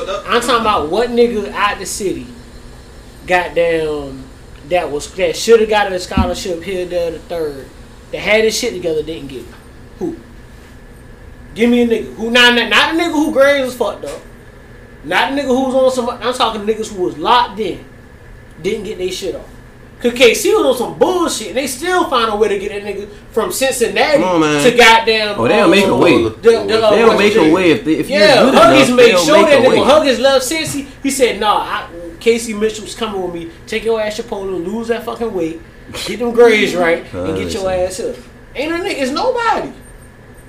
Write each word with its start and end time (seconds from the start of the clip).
I'm 0.00 0.40
talking 0.40 0.60
about 0.60 0.90
what 0.90 1.10
nigga 1.10 1.50
out 1.52 1.78
the 1.78 1.86
city, 1.86 2.26
goddamn, 3.26 4.24
that 4.68 4.90
was 4.90 5.12
that 5.14 5.36
should 5.36 5.60
have 5.60 5.68
got 5.68 5.92
a 5.92 6.00
scholarship 6.00 6.62
here, 6.62 6.86
there, 6.86 7.12
the 7.12 7.18
third, 7.20 7.68
that 8.12 8.18
had 8.18 8.44
his 8.44 8.56
shit 8.56 8.74
together, 8.74 9.02
didn't 9.02 9.28
get 9.28 9.42
it. 9.42 9.54
Who? 9.98 10.16
Give 11.54 11.70
me 11.70 11.82
a 11.82 11.86
nigga 11.86 12.14
who 12.14 12.30
not 12.30 12.54
not, 12.54 12.94
a 12.94 12.98
nigga 12.98 13.12
who 13.12 13.32
grades 13.32 13.66
was 13.66 13.76
fucked 13.76 14.04
up, 14.04 14.20
not 15.04 15.32
a 15.32 15.36
nigga 15.36 15.46
who 15.46 15.66
was 15.66 15.74
on 15.74 15.90
some. 15.92 16.08
I'm 16.10 16.34
talking 16.34 16.62
niggas 16.62 16.94
who 16.94 17.02
was 17.02 17.16
locked 17.16 17.60
in, 17.60 17.84
didn't 18.62 18.84
get 18.84 18.98
their 18.98 19.10
shit 19.10 19.34
off. 19.34 19.55
Cause 20.00 20.12
KC 20.12 20.52
was 20.54 20.66
on 20.66 20.76
some 20.76 20.98
bullshit, 20.98 21.48
and 21.48 21.56
they 21.56 21.66
still 21.66 22.04
find 22.10 22.30
a 22.30 22.36
way 22.36 22.48
to 22.48 22.58
get 22.58 22.68
that 22.68 22.82
nigga 22.82 23.08
from 23.32 23.50
Cincinnati 23.50 24.22
on, 24.22 24.40
man. 24.40 24.62
to 24.62 24.76
goddamn. 24.76 25.40
Oh, 25.40 25.48
they'll 25.48 25.68
make 25.68 25.86
a 25.86 25.94
uh, 25.94 25.96
way. 25.98 26.22
the- 26.22 26.30
the, 26.30 26.58
uh, 26.86 26.90
They'll 26.90 27.18
make 27.18 27.34
a 27.34 27.50
way 27.50 27.70
if 27.70 27.84
they, 27.84 27.94
if 27.94 28.10
Yeah, 28.10 28.42
you're 28.42 28.50
good 28.50 28.58
Huggins 28.60 28.88
enough. 28.88 28.96
made 28.98 29.18
sure 29.18 29.36
make 29.42 29.46
that 29.46 29.62
nigga 29.62 29.84
Huggins 29.86 30.18
left 30.18 30.44
Cincy, 30.44 30.86
he 31.02 31.10
said, 31.10 31.40
"Nah, 31.40 31.60
I, 31.60 31.88
Casey 32.20 32.52
Mitchell's 32.52 32.94
coming 32.94 33.22
with 33.22 33.32
me. 33.34 33.50
Take 33.66 33.84
your 33.84 33.98
ass 34.00 34.16
to 34.16 34.22
Chipola, 34.22 34.62
lose 34.64 34.88
that 34.88 35.04
fucking 35.04 35.32
weight, 35.32 35.60
get 36.04 36.18
them 36.18 36.32
grades 36.32 36.74
right, 36.74 37.02
and 37.14 37.36
get 37.38 37.52
your 37.54 37.70
ass 37.70 37.98
up." 38.00 38.16
Ain't 38.54 38.70
no 38.70 38.78
nigga, 38.82 39.00
it's 39.00 39.10
nobody. 39.12 39.72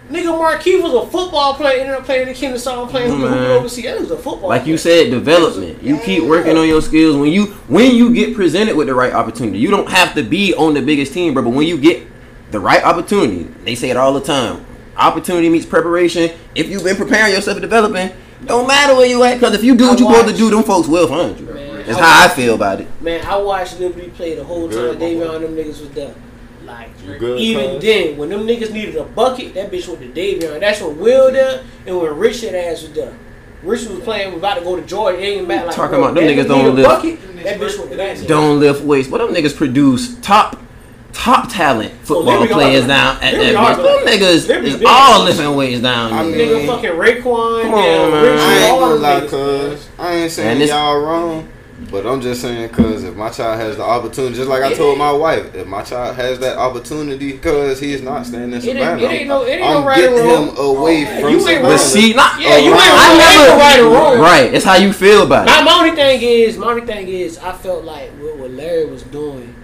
Nigga, 0.10 0.38
Marquis 0.38 0.80
was 0.80 0.94
a 0.94 1.06
football 1.12 1.54
player. 1.56 1.82
Ended 1.82 1.96
up 1.96 2.06
playing 2.06 2.28
the 2.28 2.34
Kennesaw, 2.34 2.88
playing 2.88 3.10
hooping 3.10 3.30
man. 3.30 3.52
overseas. 3.52 3.84
That 3.84 4.00
was 4.00 4.12
a 4.12 4.18
football. 4.18 4.48
Like 4.48 4.66
you 4.66 4.78
said, 4.78 5.10
development. 5.10 5.84
You 5.84 6.00
keep 6.00 6.24
working 6.24 6.58
on 6.58 6.68
your 6.68 6.82
skills. 6.82 7.18
When 7.18 7.32
you 7.32 7.48
when 7.68 7.94
you 7.94 8.14
get 8.14 8.34
presented 8.36 8.76
with 8.78 8.88
the 8.88 8.96
right 8.96 9.12
opportunity, 9.14 9.60
you 9.60 9.70
don't 9.70 9.90
have 9.90 10.14
to 10.16 10.24
be 10.24 10.54
on 10.54 10.74
the 10.74 10.82
biggest 10.82 11.14
team, 11.14 11.34
bro. 11.34 11.44
But 11.44 11.50
when 11.50 11.68
you 11.68 11.78
get 11.78 12.08
the 12.52 12.60
right 12.60 12.82
opportunity, 12.84 13.44
they 13.66 13.76
say 13.76 13.90
it 13.90 13.98
all 13.98 14.14
the 14.14 14.22
time. 14.22 14.66
Opportunity 14.96 15.50
meets 15.50 15.66
preparation. 15.66 16.32
If 16.56 16.70
you've 16.70 16.84
been 16.86 16.96
preparing 16.96 17.34
yourself 17.34 17.58
and 17.58 17.62
developing, 17.62 18.12
don't 18.46 18.66
matter 18.68 18.96
where 18.96 19.06
you 19.08 19.22
at. 19.24 19.36
Because 19.36 19.56
if 19.56 19.64
you 19.64 19.76
do 19.76 19.90
what 19.90 20.00
you're 20.00 20.10
supposed 20.10 20.34
to 20.34 20.38
do, 20.38 20.50
them 20.50 20.64
folks 20.64 20.88
will 20.88 21.08
find 21.08 21.38
you. 21.38 21.46
Man, 21.48 21.86
That's 21.86 22.00
I 22.00 22.02
how 22.02 22.26
I 22.26 22.28
feel 22.30 22.56
about 22.56 22.80
it. 22.82 23.02
Man, 23.02 23.26
I 23.26 23.36
watched 23.38 23.80
Liberty 23.80 24.10
play 24.10 24.36
the 24.36 24.44
whole 24.44 24.70
time. 24.70 24.88
my 24.88 24.96
Davion 24.96 25.36
and 25.36 25.44
them 25.46 25.56
niggas 25.56 25.82
was 25.82 25.90
there. 25.92 26.16
Like 26.68 26.90
good, 27.20 27.40
even 27.40 27.76
cuz? 27.76 27.82
then, 27.82 28.18
when 28.18 28.30
them 28.30 28.42
niggas 28.46 28.72
needed 28.72 28.96
a 28.98 29.04
bucket, 29.06 29.54
that 29.54 29.72
bitch 29.72 29.88
went 29.88 30.02
to 30.02 30.08
Davion. 30.10 30.60
That's 30.60 30.82
when 30.82 31.00
Will 31.00 31.32
there 31.32 31.64
and 31.86 31.98
when 31.98 32.18
Richard 32.18 32.54
ass 32.54 32.82
was 32.84 32.92
done. 32.92 33.18
Richard 33.64 33.90
was 33.92 34.02
playing, 34.02 34.30
was 34.34 34.40
about 34.40 34.56
to 34.60 34.62
go 34.64 34.76
to 34.76 34.82
Georgia. 34.86 35.18
It 35.20 35.24
ain't 35.24 35.48
matter 35.48 35.68
like 35.68 35.76
Talking 35.76 35.98
bro, 35.98 36.10
about 36.10 36.16
them 36.16 36.26
niggas 36.26 36.48
don't 36.48 36.66
need 36.76 36.84
lift- 36.84 36.90
Bucket, 36.90 37.44
that 37.44 37.60
bitch 37.60 37.80
went 37.80 37.92
to 37.92 37.98
that. 37.98 38.28
Don't 38.28 38.60
lift 38.60 38.84
weights. 38.84 39.08
But 39.08 39.20
them 39.20 39.30
niggas 39.34 39.56
produce 39.56 40.16
top 40.20 40.62
top 41.14 41.50
talent 41.50 41.92
football 42.04 42.42
Liberty 42.42 42.54
players 42.54 42.82
like- 42.82 42.88
down 42.90 43.16
at 43.24 43.32
that 43.34 43.56
bitch. 43.56 43.78
Them 43.78 44.20
niggas 44.22 44.48
Liberty 44.48 44.70
is 44.70 44.78
big. 44.78 44.88
all 44.88 45.24
lifting 45.24 45.56
weights 45.56 45.82
down 45.82 46.14
I 46.14 46.24
there. 46.30 46.38
mean- 46.38 46.48
Nigga 46.48 46.68
fucking 46.68 46.90
Raekwon, 46.92 47.62
Come 47.64 47.74
on, 47.74 48.12
man. 48.12 48.24
Richard, 48.24 48.40
I 48.40 48.58
ain't 48.68 48.80
gonna 48.80 48.96
lie, 48.96 49.22
cuz 49.28 49.88
I 49.98 50.14
ain't 50.14 50.32
saying 50.32 50.48
Man, 50.50 50.60
this- 50.60 50.70
y'all 50.70 51.00
wrong, 51.00 51.48
but 51.90 52.06
I'm 52.06 52.22
just 52.22 52.42
saying, 52.42 52.70
cuz 52.70 53.04
if 53.04 53.16
my 53.16 53.30
child 53.30 53.60
has 53.60 53.78
the 53.78 53.84
opportunity, 53.84 54.36
just 54.36 54.50
like 54.50 54.64
I 54.64 54.74
told 54.74 54.98
my 54.98 55.12
wife, 55.12 55.56
if 55.56 55.66
my 55.68 55.84
child 55.84 56.16
has 56.18 56.40
that 56.40 56.58
opportunity, 56.58 57.38
cuz 57.38 57.80
he 57.80 57.94
is 57.94 58.02
not 58.02 58.26
staying 58.26 58.46
in 58.46 58.54
It 58.56 58.62
Savannah, 58.62 59.02
ain't, 59.02 59.02
it 59.04 59.12
ain't 59.16 59.28
no, 59.28 59.44
it 59.44 59.50
ain't 59.52 59.64
I'm 59.66 59.82
no 59.82 59.88
right 59.88 59.98
getting 60.02 60.18
him 60.26 60.58
away 60.58 61.02
Yeah, 61.02 61.20
from 61.22 61.30
you 61.32 61.36
ain't 61.38 61.44
Savannah. 61.48 61.68
But 61.70 61.78
see, 61.78 62.14
not 62.14 62.42
Yeah, 62.42 62.58
you 62.58 62.72
uh, 62.72 62.76
ain't 62.76 62.84
I 62.84 63.18
never 63.18 63.52
Ain't 63.52 63.60
right 63.62 63.80
or 63.80 63.90
wrong. 63.94 64.20
Right, 64.20 64.54
it's 64.54 64.66
how 64.66 64.76
you 64.76 64.92
feel 64.94 65.24
about 65.24 65.46
My, 65.46 65.62
it. 65.62 65.64
my 65.66 65.74
only 65.80 65.92
thing 65.96 66.22
is, 66.22 66.58
my 66.58 66.68
only 66.68 66.86
thing 66.86 67.08
is, 67.08 67.38
I 67.38 67.54
felt 67.54 67.84
like 67.84 68.10
what, 68.20 68.38
what 68.38 68.52
Larry 68.52 68.86
was 68.86 69.04
doing, 69.04 69.56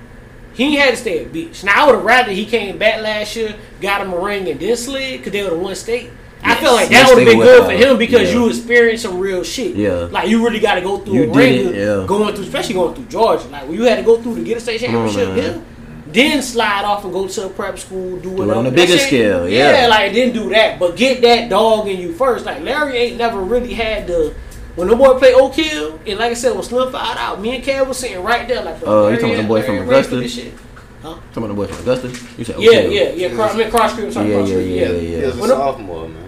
he 0.54 0.76
had 0.76 0.92
to 0.92 0.98
stay 0.98 1.26
at 1.26 1.34
beach. 1.34 1.64
Now 1.64 1.84
I 1.84 1.86
would 1.88 1.96
have 1.96 2.06
rather 2.06 2.32
he 2.32 2.46
came 2.46 2.78
back 2.78 3.02
last 3.02 3.36
year, 3.36 3.56
got 3.82 4.02
him 4.02 4.14
a 4.14 4.20
ring, 4.20 4.48
and 4.48 4.60
then 4.60 4.78
slid 4.78 5.18
because 5.18 5.34
they 5.34 5.44
would 5.44 5.54
have 5.54 5.62
won 5.62 5.76
state. 5.76 6.10
I 6.46 6.56
feel 6.56 6.74
like 6.74 6.90
yes, 6.90 7.08
that 7.10 7.16
would 7.16 7.26
have 7.26 7.34
been 7.34 7.40
good 7.44 7.66
for 7.66 7.72
him 7.72 7.98
because 7.98 8.30
Yeah. 8.32 8.40
you 8.40 8.50
experienced 8.50 9.04
some 9.04 9.20
real 9.20 9.44
shit. 9.44 9.76
Yeah. 9.76 10.08
like 10.12 10.28
you 10.30 10.44
really 10.46 10.60
got 10.60 10.76
to 10.76 10.82
go 10.82 10.98
through 10.98 11.14
You 11.14 11.24
a 11.24 11.26
did 11.28 11.36
ringer, 11.36 11.74
yeah. 12.02 12.06
going 12.08 12.34
through, 12.36 12.44
especially 12.46 12.76
going 12.76 12.96
through 12.96 13.06
Georgia. 13.06 13.48
Like 13.48 13.64
when 13.68 13.74
you 13.78 13.84
had 13.84 13.98
to 13.98 14.04
go 14.04 14.22
through 14.22 14.36
to 14.36 14.44
get 14.44 14.58
a 14.58 14.60
state 14.60 14.80
championship, 14.82 15.30
man. 15.30 15.38
yeah. 15.38 15.62
Then 16.08 16.42
slide 16.44 16.86
off 16.86 17.04
and 17.06 17.12
go 17.14 17.28
to 17.28 17.46
a 17.48 17.50
prep 17.50 17.80
school, 17.80 18.20
do 18.20 18.30
whatever. 18.30 18.60
on 18.60 18.66
a 18.68 18.72
bigger 18.72 18.98
shit- 18.98 19.08
scale, 19.08 19.50
yeah. 19.50 19.82
Yeah, 19.82 19.88
like 19.88 20.14
then 20.14 20.32
do 20.32 20.50
that, 20.50 20.78
but 20.80 20.96
get 20.96 21.22
that 21.22 21.50
dog 21.50 21.88
in 21.88 22.00
you 22.00 22.14
first. 22.14 22.46
Like 22.46 22.62
Larry 22.62 22.98
ain't 22.98 23.18
never 23.18 23.40
really 23.42 23.74
had 23.74 24.06
the 24.08 24.34
when 24.76 24.88
the 24.90 24.96
boy 24.96 25.18
play 25.20 25.34
Oak 25.34 25.54
Hill, 25.56 26.00
and 26.06 26.20
like 26.20 26.32
I 26.32 26.34
said, 26.34 26.54
when 26.54 26.64
Slim 26.64 26.92
fired 26.92 27.18
out, 27.18 27.40
me 27.42 27.56
and 27.56 27.64
Kev 27.64 27.88
was 27.88 27.98
sitting 28.00 28.22
right 28.24 28.48
there 28.48 28.62
like. 28.64 28.76
Uh, 28.86 29.08
you 29.08 29.16
talking 29.18 29.34
about 29.34 29.42
the 29.44 29.48
boy 29.48 29.62
from 29.64 29.76
ain't 29.76 29.88
ready 29.88 30.08
for 30.08 30.16
Augusta? 30.18 30.52
Huh? 31.02 31.10
Talking 31.34 31.44
about 31.44 31.48
the 31.48 31.54
boy 31.54 31.68
from 31.68 31.80
Augusta. 31.80 32.08
You 32.38 32.46
said 32.46 32.56
Yeah, 32.60 32.70
okay. 32.70 33.16
yeah, 33.20 33.28
yeah. 33.30 33.36
Cross, 33.36 33.54
I 33.54 33.58
mean, 33.58 33.70
cross 33.72 33.94
street, 33.94 34.14
sorry, 34.14 34.30
Yeah, 34.30 34.36
cross 34.38 34.50
yeah, 34.50 34.56
street, 34.56 34.76
yeah, 34.76 34.88
yeah. 34.90 35.00
He 35.00 35.16
yeah. 35.18 35.26
was 35.28 35.38
a 35.38 35.42
When 35.42 35.52
I'm- 35.52 35.60
sophomore, 35.60 36.10
man. 36.10 36.23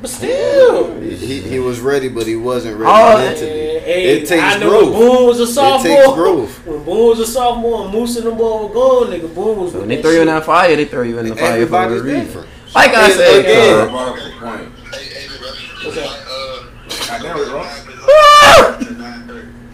But 0.00 0.10
still. 0.10 1.00
He, 1.00 1.16
he, 1.16 1.40
he 1.40 1.58
was 1.58 1.80
ready, 1.80 2.08
but 2.08 2.26
he 2.26 2.36
wasn't 2.36 2.78
ready 2.78 2.92
Oh, 2.94 3.16
mentally. 3.18 3.48
Hey, 3.48 4.18
it 4.18 4.26
takes 4.28 4.42
I 4.42 4.58
know 4.58 4.68
growth. 4.68 4.92
Boone 4.92 5.26
was 5.26 5.40
a 5.40 5.46
sophomore. 5.46 5.92
It 5.92 6.04
takes 6.04 6.12
growth. 6.14 6.66
When 6.66 6.84
Boone 6.84 7.08
was 7.08 7.20
a 7.20 7.26
sophomore 7.26 7.84
and 7.84 7.92
Moose 7.94 8.16
and 8.16 8.26
them 8.26 8.36
boy 8.36 8.66
were 8.66 8.74
gone, 8.74 9.06
nigga, 9.08 9.34
Boone 9.34 9.58
was 9.58 9.72
when 9.74 9.88
they 9.88 10.02
throw 10.02 10.10
you 10.10 10.16
in 10.20 10.26
shit. 10.28 10.34
that 10.34 10.44
fire, 10.44 10.76
they 10.76 10.84
throw 10.84 11.02
you 11.02 11.18
in 11.18 11.28
the 11.28 11.34
fire 11.36 11.66
for 11.66 11.76
a 11.76 12.02
reason. 12.02 12.44
Like 12.74 12.90
I 12.94 13.10
said, 13.10 13.40
again, 13.40 13.88
uh, 13.88 13.90
brought 13.90 14.08
up 14.08 14.16
a 14.16 14.18
point. 14.38 14.74
Hey, 14.94 15.04
hey, 15.04 15.38
brother. 15.38 15.56
What's 15.82 15.96
that? 15.96 16.26
Uh, 16.28 17.18
Goddamn 17.18 17.36
it, 17.38 17.48
bro. 17.48 17.62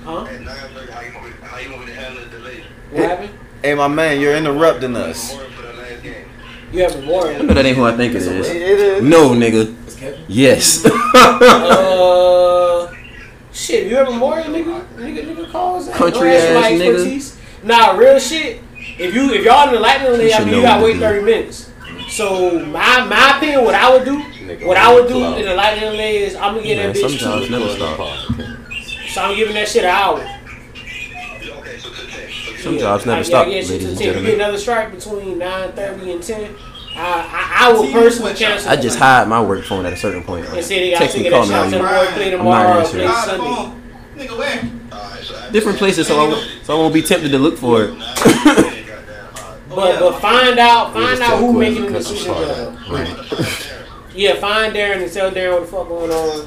Huh? 0.04 0.24
At 0.24 0.40
9:30, 0.40 0.90
how 0.90 1.00
you 1.00 1.14
want 1.14 1.34
how 1.42 1.58
you 1.58 1.72
want 1.72 1.86
to 1.86 1.94
handle 1.94 2.24
the 2.24 2.30
delay? 2.36 2.64
What 2.90 3.02
happened? 3.04 3.30
Hey, 3.62 3.74
my 3.74 3.88
man, 3.88 4.20
you're 4.20 4.36
interrupting 4.36 4.96
us. 4.96 5.30
Memorial 5.32 5.52
for 5.52 5.62
the 5.62 5.72
last 5.74 6.02
game. 6.02 6.24
You 6.72 6.82
have 6.82 6.96
Memorial. 7.00 7.46
but 7.46 7.54
that 7.54 7.66
ain't 7.66 7.76
who 7.76 7.84
I 7.84 7.96
think 7.96 8.14
it 8.14 8.22
It 8.22 8.28
is. 8.32 8.48
is. 8.48 9.02
No, 9.02 9.30
nigga. 9.30 9.74
Yes. 10.28 10.86
Uh, 11.14 12.92
shit, 13.52 13.86
you 13.86 13.96
ever 13.96 14.10
Memorial, 14.10 14.46
nigga? 14.48 14.86
Nigga, 14.96 15.24
nigga 15.24 15.50
calls 15.50 15.86
that. 15.86 15.94
Country 15.94 16.30
Don't 16.30 16.54
my 16.54 16.60
ass 16.70 16.72
nigga. 16.72 16.94
expertise. 16.94 17.38
Nah, 17.62 17.92
real 17.92 18.18
shit. 18.18 18.60
If 18.98 19.14
you 19.14 19.30
if 19.32 19.44
y'all 19.44 19.68
in 19.68 19.74
the 19.74 19.80
lightning 19.80 20.12
lane, 20.12 20.32
I 20.34 20.44
mean, 20.44 20.54
you 20.54 20.62
gotta 20.62 20.82
wait 20.84 20.98
thirty 20.98 21.22
minutes. 21.24 21.70
So 22.08 22.58
my 22.66 23.04
my 23.04 23.36
opinion, 23.36 23.64
what 23.64 23.74
I 23.74 23.90
would 23.94 24.04
do, 24.04 24.18
Nigga, 24.22 24.66
what 24.66 24.76
I 24.76 24.92
would 24.92 25.06
do 25.06 25.14
cloud. 25.14 25.38
in 25.38 25.44
the 25.46 25.54
lightning 25.54 25.90
lane 25.96 26.22
is 26.22 26.34
I'm 26.34 26.54
gonna 26.54 26.62
get 26.66 26.76
Man, 26.78 26.92
that 26.92 26.96
bitch 26.96 27.08
some 27.10 27.18
jobs 27.18 27.46
two. 27.46 27.52
never 27.52 27.68
stop. 27.68 27.98
So 29.08 29.22
I'm 29.22 29.36
giving 29.36 29.54
that 29.54 29.68
shit 29.68 29.84
an 29.84 29.90
hour. 29.90 30.18
Okay, 30.20 31.78
so 31.78 31.90
to 31.90 32.06
10. 32.06 32.30
So 32.30 32.56
Some 32.62 32.74
Yeah, 32.74 32.80
jobs 32.80 33.06
never 33.06 33.18
like, 33.18 33.26
stop, 33.26 33.46
yeah, 33.46 33.54
yeah, 33.54 33.60
shit 33.60 33.70
ladies 33.70 33.84
to 33.84 33.90
and 33.90 33.98
10. 33.98 34.08
You 34.24 34.30
get 34.30 34.34
another 34.34 34.58
strike 34.58 34.90
between 34.92 35.38
nine 35.38 35.72
thirty 35.72 36.12
and 36.12 36.22
ten. 36.22 36.54
I 36.94 37.58
I, 37.62 37.68
I 37.68 37.72
would 37.78 37.92
personally 37.92 38.34
cancel. 38.34 38.70
I 38.70 38.76
just 38.76 38.98
hide 38.98 39.28
my 39.28 39.40
work 39.42 39.64
phone 39.64 39.86
at 39.86 39.92
a 39.92 39.96
certain 39.96 40.22
point. 40.22 40.46
and 40.48 40.64
say 40.64 40.90
they 40.90 40.96
Text 40.96 41.16
me, 41.16 41.30
call 41.30 41.42
me. 41.42 41.48
shot 41.48 41.64
to 41.64 41.70
the 41.70 41.82
on 41.82 42.06
boy 42.06 42.12
play 42.12 42.30
not 42.30 42.36
tomorrow, 42.38 42.80
answering. 42.80 43.08
Sunday. 43.08 43.78
Nigga, 44.16 44.38
where? 44.38 44.70
Alright, 44.92 45.22
so 45.24 45.34
after- 45.36 45.52
Different 45.52 45.78
places, 45.78 46.06
so 46.06 46.20
I 46.24 46.28
won't, 46.28 46.50
so 46.64 46.74
I 46.74 46.76
won't 46.78 46.92
be 46.94 47.02
tempted 47.02 47.30
to 47.30 47.38
look 47.38 47.56
for 47.58 47.84
it. 47.84 47.94
But 49.74 50.00
but 50.00 50.20
find 50.20 50.58
out 50.58 50.92
find 50.92 51.18
out 51.22 51.38
who 51.38 51.54
Quez 51.54 51.58
making 51.58 51.86
the 51.86 51.92
cut 51.92 52.02
the 52.04 52.08
decision. 52.10 52.34
part 52.34 52.46
though. 52.46 52.68
out. 52.68 52.90
Right. 52.90 53.72
Yeah, 54.14 54.34
find 54.34 54.74
Darren 54.74 55.02
and 55.02 55.10
tell 55.10 55.30
Darren 55.30 55.52
what 55.54 55.60
the 55.62 55.66
fuck 55.68 55.88
going 55.88 56.10
on. 56.10 56.46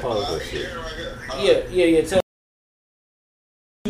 Pause 0.00 0.38
that 0.38 0.46
shit. 0.50 0.70
Yeah, 1.38 1.60
yeah, 1.70 1.84
yeah. 1.98 2.02
Tell 2.06 2.20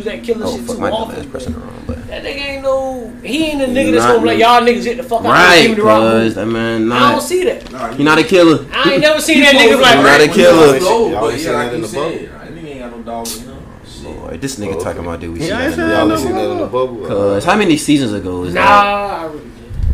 do 0.03 0.09
that 0.09 0.23
killer 0.23 0.45
Oh 0.45 0.57
shit 0.57 0.65
fuck, 0.65 0.75
too 0.75 0.81
my 0.81 0.89
dumb 0.89 1.01
often. 1.01 1.19
ass 1.19 1.25
pressing 1.27 1.53
the 1.53 1.59
wrong 1.59 1.83
button. 1.87 2.07
That 2.07 2.23
nigga 2.23 2.35
ain't 2.41 2.63
no. 2.63 3.13
He 3.23 3.45
ain't 3.51 3.61
a 3.61 3.65
nigga 3.65 3.91
that's 3.91 4.05
gonna 4.05 4.19
be 4.21 4.27
like 4.27 4.39
y'all 4.39 4.61
niggas 4.61 4.83
get 4.83 4.97
the 4.97 5.03
fuck 5.03 5.19
out. 5.21 5.25
Right, 5.25 5.67
Give 5.67 5.75
the 5.77 5.83
rock 5.83 5.99
cuz 6.01 6.23
move. 6.25 6.35
that 6.35 6.45
man 6.47 6.91
I 6.91 7.11
don't 7.11 7.21
see 7.21 7.43
that. 7.45 7.71
Nah, 7.71 7.93
He 7.93 8.03
not 8.03 8.17
a 8.19 8.23
killer. 8.23 8.65
I 8.73 8.93
ain't 8.93 9.01
never 9.01 9.21
seen 9.21 9.41
that 9.41 9.55
nigga 9.55 9.81
like 9.81 9.97
Not 9.97 10.21
a 10.21 10.27
killer. 10.27 10.77
Y'all 10.77 11.29
ain't 11.29 11.39
seen 11.39 11.45
yeah, 11.45 11.51
that 11.51 11.65
like 11.65 11.73
in 11.73 11.81
the 11.81 11.87
bubble? 11.87 12.11
said, 12.11 12.31
nah, 12.31 12.45
nigga 12.45 12.65
ain't 12.67 12.79
got 12.79 12.91
no 12.91 13.03
dog, 13.03 13.27
you 13.27 13.45
know. 13.45 13.57
Shit. 13.85 14.03
Boy, 14.03 14.37
this 14.37 14.55
nigga 14.59 14.73
Okay. 14.75 14.83
talking 14.83 15.01
about 15.01 15.19
did 15.19 15.31
we 15.31 15.39
see 15.39 15.47
Yeah, 15.47 15.57
that? 15.69 15.73
in 15.73 15.79
the 15.79 15.87
y'all 15.93 16.07
bubble? 16.07 16.17
seen 16.17 16.35
that 16.35 16.51
in 16.51 16.57
the 16.57 16.65
bubble. 16.65 17.07
Cause 17.07 17.45
how 17.45 17.55
many 17.57 17.77
seasons 17.77 18.13
ago 18.13 18.43
is 18.43 18.53
Nah, 18.53 18.61
that? 18.61 18.85
I 18.85 19.25
really 19.25 19.39
did. 19.39 19.47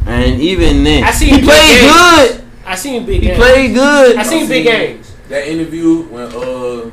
And 0.08 0.42
even 0.42 0.84
then, 0.84 1.04
I 1.04 1.12
seen 1.12 1.36
he 1.36 1.42
played 1.42 1.82
games. 1.82 1.92
good. 1.92 2.44
I 2.66 2.76
seen 2.76 3.06
big 3.06 3.22
He 3.22 3.28
games. 3.28 3.38
played 3.38 3.74
good. 3.74 4.16
I 4.18 4.24
seen 4.24 4.48
big 4.48 4.64
games. 4.66 5.14
That 5.30 5.48
interview 5.48 6.04
when 6.04 6.24
uh 6.28 6.90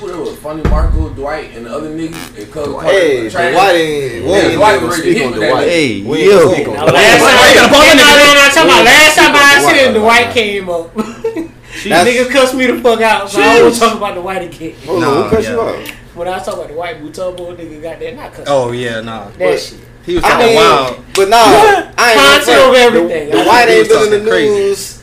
who 0.00 0.08
that 0.08 0.18
was 0.18 0.36
Funny 0.38 0.62
Marco, 0.68 1.08
Dwight, 1.10 1.54
and 1.56 1.66
the 1.66 1.70
other 1.74 1.90
niggas, 1.90 2.34
they 2.34 2.44
cut 2.46 2.66
Hey, 2.82 3.28
Dwight 3.28 3.74
ain't. 3.74 4.24
We 4.24 4.30
Yeah, 4.30 4.36
ain't 4.36 4.54
Dwight 4.54 4.76
even 4.76 4.88
ready 4.88 5.02
to 5.02 5.02
speak 5.02 5.16
hit 5.16 5.26
on 5.26 5.30
with 5.32 5.40
that 5.40 5.50
Dwight. 5.50 5.68
Hey, 5.68 6.02
We 6.02 6.18
ain't 6.18 6.30
yo. 6.30 6.38
gonna 6.42 6.54
speak 6.54 6.68
on 6.68 6.74
Now, 6.74 6.80
Dwight. 6.86 6.94
last 6.94 7.20
time, 7.20 7.34
Why 7.34 7.48
you 7.48 7.54
gotta 7.54 7.74
pause 7.74 7.84
Yeah, 7.84 7.94
that 7.94 7.96
nah, 7.96 8.04
nigga? 8.04 8.24
nah, 8.24 8.34
nah, 8.34 8.44
I'm 8.44 8.52
talking 8.54 8.70
about 8.70 8.84
last 8.84 9.16
time 9.16 9.32
I 9.34 9.60
Dwight. 9.60 9.76
seen 9.76 9.92
the 9.94 10.00
white 10.02 10.30
came 10.34 10.68
up. 10.68 10.94
These 11.74 11.90
That's- 11.90 12.06
niggas 12.06 12.30
cussed 12.30 12.54
me 12.54 12.66
the 12.66 12.80
fuck 12.80 13.00
out, 13.00 13.30
so 13.30 13.40
I 13.42 13.62
won't 13.62 13.74
talk 13.76 13.96
about 13.96 14.14
the 14.14 14.20
white 14.22 14.42
again. 14.42 14.74
Hold 14.86 15.00
Nah, 15.00 15.08
on, 15.10 15.22
who 15.24 15.30
cut 15.30 15.42
yeah. 15.42 15.50
you 15.52 15.60
out? 15.60 15.88
When 16.14 16.28
I 16.28 16.30
was 16.32 16.44
talking 16.44 16.60
about 16.60 16.68
the 16.70 16.76
white 16.76 17.02
Mutombo 17.02 17.56
nigga 17.56 17.82
got 17.82 17.98
that 17.98 18.14
not 18.16 18.30
cussing. 18.30 18.44
Oh 18.48 18.70
yeah, 18.72 19.00
nah. 19.00 19.24
that 19.26 19.38
but- 19.38 19.60
shit. 19.60 19.78
He 20.06 20.14
was 20.16 20.24
I 20.24 20.28
talking 20.32 20.46
mean, 20.48 20.56
wild. 20.56 21.04
but 21.14 21.28
nah, 21.30 21.36
I 21.96 22.12
ain't 22.12 22.20
Content 22.20 22.46
gonna 22.46 22.60
over 22.60 22.74
front. 22.76 22.94
everything. 22.94 23.30
The, 23.30 23.36
the 23.36 23.42
I 23.42 23.46
white 23.46 23.64
think 23.66 23.86
he 23.88 23.94
ain't 23.94 24.10
been 24.10 24.18
in 24.20 24.24
the 24.26 24.30
crazy. 24.30 24.50
news 24.54 25.02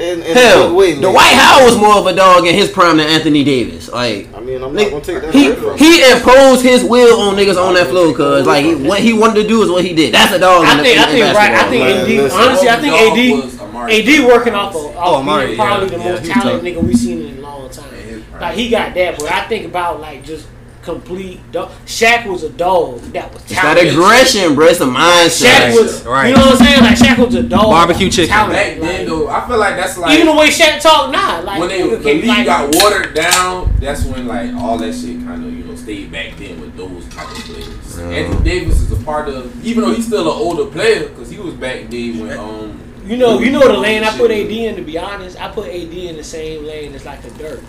in, 0.00 0.22
in 0.22 0.34
Hell, 0.36 0.68
good 0.68 0.76
way. 0.76 0.92
the. 0.94 1.02
Dwight 1.02 1.34
Howard 1.34 1.64
was 1.66 1.76
more 1.78 1.94
of 1.96 2.06
a 2.06 2.14
dog 2.14 2.46
in 2.46 2.54
his 2.54 2.70
prime 2.70 2.96
than 2.96 3.06
Anthony 3.08 3.44
Davis. 3.44 3.88
Like 3.90 4.32
I 4.34 4.40
mean, 4.40 4.62
I'm 4.62 4.74
not 4.74 4.90
gonna 4.90 5.04
take 5.04 5.22
that 5.22 5.34
he 5.34 5.52
from 5.52 5.76
he 5.78 6.10
imposed 6.10 6.62
his 6.62 6.82
will 6.84 7.20
on 7.20 7.36
niggas 7.36 7.56
on 7.62 7.74
that 7.74 7.88
floor, 7.88 8.14
cause 8.14 8.46
like 8.46 8.64
he, 8.64 8.74
what 8.74 9.00
he 9.00 9.12
wanted 9.12 9.42
to 9.42 9.48
do 9.48 9.62
is 9.62 9.70
what 9.70 9.84
he 9.84 9.94
did. 9.94 10.14
That's 10.14 10.32
a 10.32 10.38
dog. 10.38 10.64
I 10.64 10.72
in 10.72 10.78
the- 10.78 10.82
think, 10.84 10.98
I 10.98 11.04
in 11.04 11.10
think, 11.10 11.36
right. 11.36 11.52
I 11.54 11.68
think 11.68 11.84
Man, 11.84 12.00
AD. 12.00 12.08
listen. 12.08 12.40
honestly, 12.40 12.68
I 12.68 12.80
think 12.80 12.94
AD. 12.94 13.60
AD 13.90 14.26
working 14.26 14.54
off 14.54 14.74
of 14.74 14.82
Oh, 14.84 14.98
off 14.98 15.20
Amari, 15.20 15.46
being 15.46 15.58
probably 15.58 15.90
yeah, 15.90 15.96
the 15.98 16.04
most 16.10 16.22
he 16.26 16.32
talented 16.32 16.74
tough. 16.74 16.82
nigga 16.82 16.86
we've 16.86 16.96
seen 16.98 17.26
in 17.26 17.38
a 17.38 17.40
long 17.40 17.70
time. 17.70 17.94
in. 17.94 18.24
Like 18.40 18.54
he 18.54 18.68
got 18.70 18.94
that, 18.94 19.18
but 19.18 19.30
I 19.32 19.46
think 19.48 19.66
about 19.66 20.00
like 20.00 20.24
just 20.24 20.46
complete 20.82 21.40
dog. 21.52 21.70
Shaq 21.86 22.26
was 22.26 22.42
a 22.42 22.50
dog 22.50 23.00
that 23.12 23.32
was 23.32 23.42
It's 23.42 23.54
not 23.62 23.78
aggression, 23.78 24.54
bro. 24.54 24.66
It's 24.66 24.80
a 24.80 24.84
mindset. 24.84 25.70
Shaq 25.70 25.74
was, 25.80 26.04
Right. 26.04 26.28
you 26.28 26.34
know 26.36 26.42
what 26.42 26.60
I'm 26.60 26.66
saying? 26.66 26.80
Like 26.80 26.98
Shaq 26.98 27.24
was 27.24 27.34
a 27.34 27.42
dog. 27.42 27.64
Barbecue 27.66 28.10
chicken. 28.10 28.30
talented, 28.30 28.56
Back 28.56 28.80
then, 28.80 28.98
like, 28.98 29.06
though, 29.06 29.28
I 29.28 29.46
feel 29.46 29.58
like 29.58 29.76
that's 29.76 29.98
like 29.98 30.14
even 30.14 30.26
the 30.26 30.34
way 30.34 30.48
Shaq 30.48 30.80
talk 30.80 31.10
now, 31.10 31.42
like 31.42 31.60
when 31.60 31.68
they, 31.68 31.82
the 31.82 31.96
league 31.98 32.24
like, 32.24 32.46
got 32.46 32.74
watered 32.74 33.14
down, 33.14 33.74
that's 33.80 34.04
when 34.04 34.26
like 34.26 34.52
all 34.54 34.78
that 34.78 34.94
shit 34.94 35.22
kind 35.24 35.44
of 35.44 35.52
you 35.52 35.64
know 35.64 35.74
stayed 35.74 36.10
back 36.10 36.36
then 36.36 36.60
with 36.60 36.76
those 36.76 37.06
type 37.08 37.30
of 37.30 37.36
players. 37.44 37.98
Anthony 37.98 38.44
Davis 38.44 38.80
is 38.80 38.92
a 38.92 39.04
part 39.04 39.28
of, 39.28 39.64
even 39.64 39.84
though 39.84 39.92
he's 39.92 40.06
still 40.06 40.22
an 40.22 40.38
older 40.38 40.64
player 40.70 41.08
because 41.08 41.28
he 41.30 41.38
was 41.38 41.54
back 41.54 41.90
then 41.90 42.20
when 42.20 42.38
um 42.38 42.80
You 43.06 43.16
know, 43.16 43.38
you 43.40 43.50
know 43.50 43.60
the 43.66 43.76
lane 43.78 44.04
I 44.04 44.16
put 44.16 44.30
AD 44.30 44.50
in. 44.50 44.76
To 44.76 44.82
be 44.82 44.96
honest, 44.96 45.40
I 45.40 45.48
put 45.48 45.66
AD 45.68 45.92
in 45.92 46.16
the 46.16 46.24
same 46.24 46.64
lane 46.64 46.94
as 46.94 47.04
like 47.04 47.22
a 47.24 47.30
Dirk. 47.30 47.60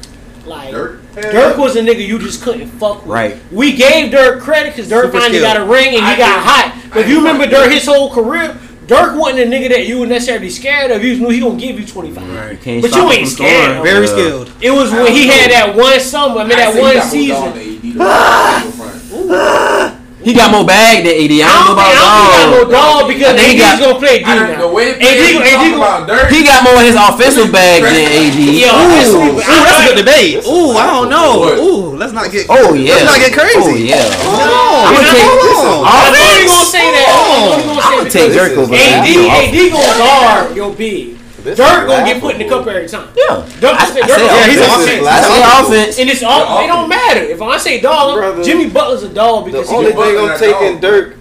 Like 0.45 0.71
Dirk. 0.71 0.99
Dirk 1.13 1.57
was 1.57 1.75
a 1.75 1.81
nigga 1.81 2.05
you 2.05 2.17
just 2.19 2.41
couldn't 2.41 2.67
fuck 2.67 3.01
with. 3.01 3.11
Right. 3.11 3.37
We 3.51 3.73
gave 3.75 4.11
Dirk 4.11 4.41
credit 4.41 4.71
because 4.75 4.89
Dirk 4.89 5.05
Super 5.05 5.19
finally 5.19 5.39
skill. 5.39 5.53
got 5.53 5.61
a 5.61 5.65
ring 5.65 5.87
and 5.95 5.95
he 5.95 5.99
I 6.01 6.17
got 6.17 6.35
did- 6.35 6.43
hot. 6.45 6.75
But 6.93 6.99
if 7.01 7.09
you 7.09 7.17
remember 7.17 7.41
like 7.43 7.51
Dirk 7.51 7.63
Dirk. 7.65 7.73
his 7.73 7.85
whole 7.85 8.09
career, 8.11 8.57
Dirk 8.87 9.15
wasn't 9.17 9.41
a 9.41 9.45
nigga 9.45 9.69
that 9.69 9.87
you 9.87 9.99
would 9.99 10.09
necessarily 10.09 10.45
be 10.47 10.49
scared 10.51 10.91
of. 10.91 11.03
You 11.03 11.17
knew 11.19 11.29
he 11.29 11.39
gonna 11.39 11.59
give 11.59 11.79
you 11.79 11.85
twenty 11.85 12.11
five. 12.11 12.27
Right. 12.29 12.59
Can't 12.61 12.81
But 12.81 12.93
you 12.95 13.11
ain't 13.11 13.27
scared. 13.27 13.63
scoring. 13.63 13.77
of 13.77 13.83
Very 13.83 14.05
Yeah. 14.07 14.11
skilled. 14.11 14.51
It 14.61 14.71
was 14.71 14.91
when 14.91 15.07
he 15.11 15.27
had 15.27 15.51
that 15.51 15.75
one 15.75 15.99
summer. 15.99 16.39
I 16.41 16.45
mean 16.45 16.57
that 16.57 16.75
one 16.75 17.01
season. 17.03 17.53
I 20.21 20.23
He 20.23 20.33
got 20.37 20.51
more 20.53 20.61
bag 20.65 21.01
than 21.01 21.17
AD. 21.17 21.33
I 21.33 21.49
I 21.49 21.49
don't 21.49 21.73
know 21.73 21.81
don't 21.81 21.81
think, 21.81 21.97
I 21.97 22.05
don't 22.05 22.29
think 22.29 22.29
he 22.29 22.37
got 22.37 22.45
about 22.45 22.53
no 22.53 22.61
dog. 22.61 22.77
dog 22.77 23.01
because 23.09 23.33
I 23.33 23.41
he 23.41 23.57
AD's 23.57 23.79
gonna 23.81 23.97
play 23.97 24.17
D 24.21 24.29
the 24.61 24.69
way 24.69 24.85
AD, 24.93 25.01
AD, 25.01 25.17
AD, 25.17 25.41
talk 25.41 25.57
gonna- 25.57 25.75
about 25.81 25.99
Dirk, 26.07 26.29
He 26.29 26.39
got 26.45 26.59
more 26.61 26.77
of 26.77 26.85
his 26.85 26.93
offensive 26.95 27.49
bag 27.51 27.81
than 27.81 27.97
AD. 27.97 28.37
Yeah, 28.61 28.69
Ooh. 28.69 28.85
offensively, 28.85 29.31
but 29.33 29.43
Ooh, 29.49 29.63
that's 29.65 29.81
a 29.81 29.85
good 29.89 29.97
debate. 30.05 30.45
Ooh, 30.45 30.77
I 30.77 30.85
don't 30.93 31.09
know. 31.09 31.57
Ooh, 31.57 31.97
let's 31.97 32.13
not 32.13 32.29
get. 32.29 32.45
Oh 32.49 32.73
yeah. 32.77 33.01
Let's 33.01 33.09
not 33.09 33.17
get 33.17 33.33
oh, 33.33 33.41
crazy. 33.41 33.57
Oh 33.57 33.97
yeah. 33.97 34.05
No, 34.21 34.85
I'm 34.85 34.93
gonna 34.93 35.09
take. 35.09 35.25
hold 35.25 35.81
on. 35.81 35.89
I'm 35.89 36.13
gonna 36.13 36.65
say 36.69 36.85
that. 36.85 37.09
I'm 37.09 37.65
gonna 37.65 37.81
I'm 37.81 37.81
say 37.81 37.89
gonna 37.89 38.05
because 38.05 38.13
take 38.13 38.33
Dirk 38.37 38.53
over 38.61 38.73
AD, 38.77 39.09
AD. 39.09 39.49
AD 39.49 39.57
gonna 39.73 39.97
guard 39.97 40.55
your 40.55 40.69
big. 40.73 41.17
This 41.43 41.57
Dirk 41.57 41.87
gonna 41.87 42.05
get 42.05 42.21
put 42.21 42.35
in 42.35 42.41
the 42.41 42.47
cup 42.49 42.65
every 42.67 42.87
time. 42.87 43.09
Yeah. 43.15 43.45
Dirk, 43.59 43.73
I, 43.73 43.83
I 43.85 43.93
Dirk, 43.93 44.09
said 44.09 44.25
Yeah, 44.25 44.45
he's 44.47 44.55
This 44.59 44.67
an 44.67 44.81
offense. 44.81 45.07
I 45.07 45.39
laughable. 45.39 45.73
offense. 45.73 45.99
and 45.99 46.09
it's 46.09 46.23
all. 46.23 46.63
It 46.63 46.67
don't 46.67 46.89
matter 46.89 47.21
if 47.21 47.41
I 47.41 47.57
say 47.57 47.81
dog. 47.81 48.15
Brother. 48.15 48.43
Jimmy 48.43 48.69
Butler's 48.69 49.03
a 49.03 49.09
dog 49.13 49.45
because 49.45 49.67
The 49.67 49.75
only 49.75 49.91
thing 49.91 50.17
I'm 50.17 50.39
taking. 50.39 50.79
Dirk 50.79 51.15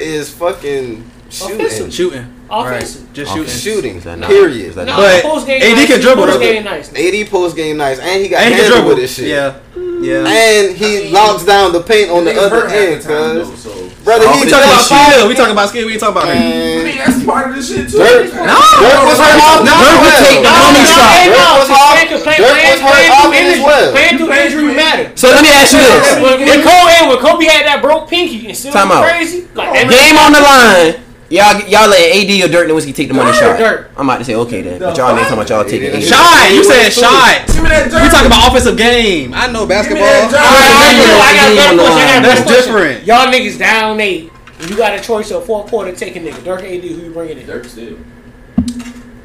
is 0.00 0.30
fucking 0.34 1.10
shooting. 1.30 1.56
Offensive. 1.56 1.92
Shooting. 1.92 2.32
offensive. 2.48 3.02
Right. 3.06 3.14
Just 3.14 3.32
shooting. 3.34 3.52
Shooting. 3.52 3.96
Is 3.96 4.04
that 4.04 4.18
not- 4.18 4.28
Period. 4.30 4.68
is 4.68 4.74
that 4.76 4.86
No, 4.86 4.92
not- 4.92 5.22
But 5.22 5.22
post 5.24 5.48
AD 5.48 5.60
nice. 5.60 5.86
can 5.88 6.00
dribble, 6.00 6.22
Post 6.24 6.32
though. 6.34 6.40
game 6.40 6.64
nice. 6.64 6.88
AD 6.94 7.24
post 7.30 7.56
game 7.56 7.76
nice, 7.76 7.98
and 7.98 8.22
he 8.22 8.28
got 8.28 8.42
And 8.42 8.54
he 8.54 8.60
can 8.60 8.70
dribble. 8.70 8.88
with 8.90 8.98
his 8.98 9.12
shit. 9.14 9.26
Yeah. 9.28 9.54
Yeah. 10.00 10.26
And 10.28 10.76
he 10.76 11.08
locks 11.10 11.44
down 11.44 11.72
the 11.72 11.80
paint 11.82 12.10
on 12.10 12.24
the 12.24 12.38
other 12.40 12.66
end, 12.68 13.02
cuz. 13.02 13.62
so. 13.62 13.70
Brother, 14.06 14.22
he 14.30 14.38
We 14.38 14.46
we 14.46 14.50
talking 14.54 14.70
about 14.70 14.86
talking 14.86 15.10
skill. 15.10 15.26
We 15.26 15.34
talking 15.34 15.56
about 15.58 15.66
skill. 15.74 15.84
We 15.90 15.92
ain't 15.98 16.02
talking 16.06 16.14
about 16.14 16.30
it. 16.30 16.38
I 16.38 16.84
mean, 16.86 16.94
that's 16.94 17.18
part 17.26 17.50
of 17.50 17.58
the 17.58 17.62
shit 17.66 17.90
too. 17.90 17.98
Dirk, 17.98 18.30
No. 18.38 18.54
Dirk 18.54 19.02
was 19.02 19.18
hurt 19.18 19.34
off 19.42 19.66
No. 19.66 19.74
Dirk 19.74 19.98
would 19.98 20.16
take 20.22 20.38
the 20.46 20.46
No, 20.46 20.62
money 20.62 20.86
no, 20.86 20.94
shot. 20.94 21.10
hey, 21.10 21.26
no, 21.26 21.34
Dirk 21.34 21.58
was 21.58 21.66
hurt- 21.66 21.90
playing- 21.90 22.22
playing- 22.22 22.22
Dirk 22.22 22.54
playing- 22.54 22.70
was 22.70 22.80
hurt 22.86 22.94
playing 22.94 23.10
off 23.10 23.22
through 23.26 23.34
as 23.34 23.42
injury- 23.42 23.66
well. 23.66 23.86
Playing 23.90 24.14
through 24.22 24.32
injury 24.32 24.68
matter. 24.78 25.06
So 25.18 25.26
let 25.34 25.42
me 25.42 25.50
ask 25.50 25.74
you 25.74 25.82
this: 25.82 26.06
When, 26.22 26.38
when 26.38 26.58
Kobe, 26.62 26.86
hey, 26.94 27.02
when 27.10 27.18
Kobe 27.18 27.44
had 27.50 27.66
that 27.66 27.82
broke 27.82 28.06
pinky 28.06 28.46
and 28.46 28.54
still 28.56 28.70
Time 28.70 28.94
was 28.94 28.98
out. 28.98 29.10
crazy, 29.10 29.38
like 29.58 29.74
that 29.74 29.90
game 29.90 30.16
on 30.22 30.30
the 30.30 30.40
line. 30.40 30.94
Y'all, 31.28 31.58
y'all 31.66 31.88
let 31.90 31.98
AD 32.14 32.30
or 32.44 32.52
Dirk 32.52 32.68
Nowitzki 32.70 32.94
take 32.94 33.08
the 33.08 33.14
money 33.14 33.32
Dirk, 33.32 33.40
shot. 33.40 33.58
Dirk. 33.58 33.90
I'm 33.96 34.08
about 34.08 34.18
to 34.18 34.24
say 34.24 34.34
okay 34.36 34.62
then, 34.62 34.78
but 34.78 34.96
y'all 34.96 35.10
ain't 35.10 35.26
talking 35.26 35.34
about 35.34 35.48
y'all 35.50 35.64
taking 35.64 35.90
AD. 35.90 36.02
Shot. 36.02 36.52
You 36.52 36.62
said 36.62 36.90
shot. 36.92 37.46
Give 37.48 37.62
me 37.64 37.68
that 37.70 37.90
Dirk. 37.90 38.02
We 38.02 38.08
talking 38.08 38.26
about 38.28 38.46
offensive 38.48 38.76
game. 38.76 39.34
I 39.34 39.50
know 39.50 39.66
basketball. 39.66 40.04
All 40.06 40.30
right, 40.30 40.30
I 40.30 40.92
Yeah, 40.94 41.02
got- 41.02 41.26
I 41.26 41.56
got 41.56 41.74
a 41.74 41.78
question, 41.78 41.98
I 41.98 42.06
got 42.06 42.18
a 42.18 42.44
That's 42.44 42.50
different. 42.66 43.04
Y'all 43.06 43.26
niggas 43.26 43.58
down 43.58 43.98
eight. 44.00 44.30
and 44.60 44.70
You 44.70 44.76
got 44.76 44.96
a 44.98 45.02
choice 45.02 45.30
of 45.32 45.44
fourth 45.44 45.68
quarter 45.68 45.92
taking 45.92 46.22
nigga. 46.24 46.44
Dirk 46.44 46.60
AD, 46.62 46.80
who 46.82 47.04
you 47.06 47.10
bringing 47.10 47.38
in? 47.38 47.46
Dirk 47.46 47.64
still. 47.64 47.96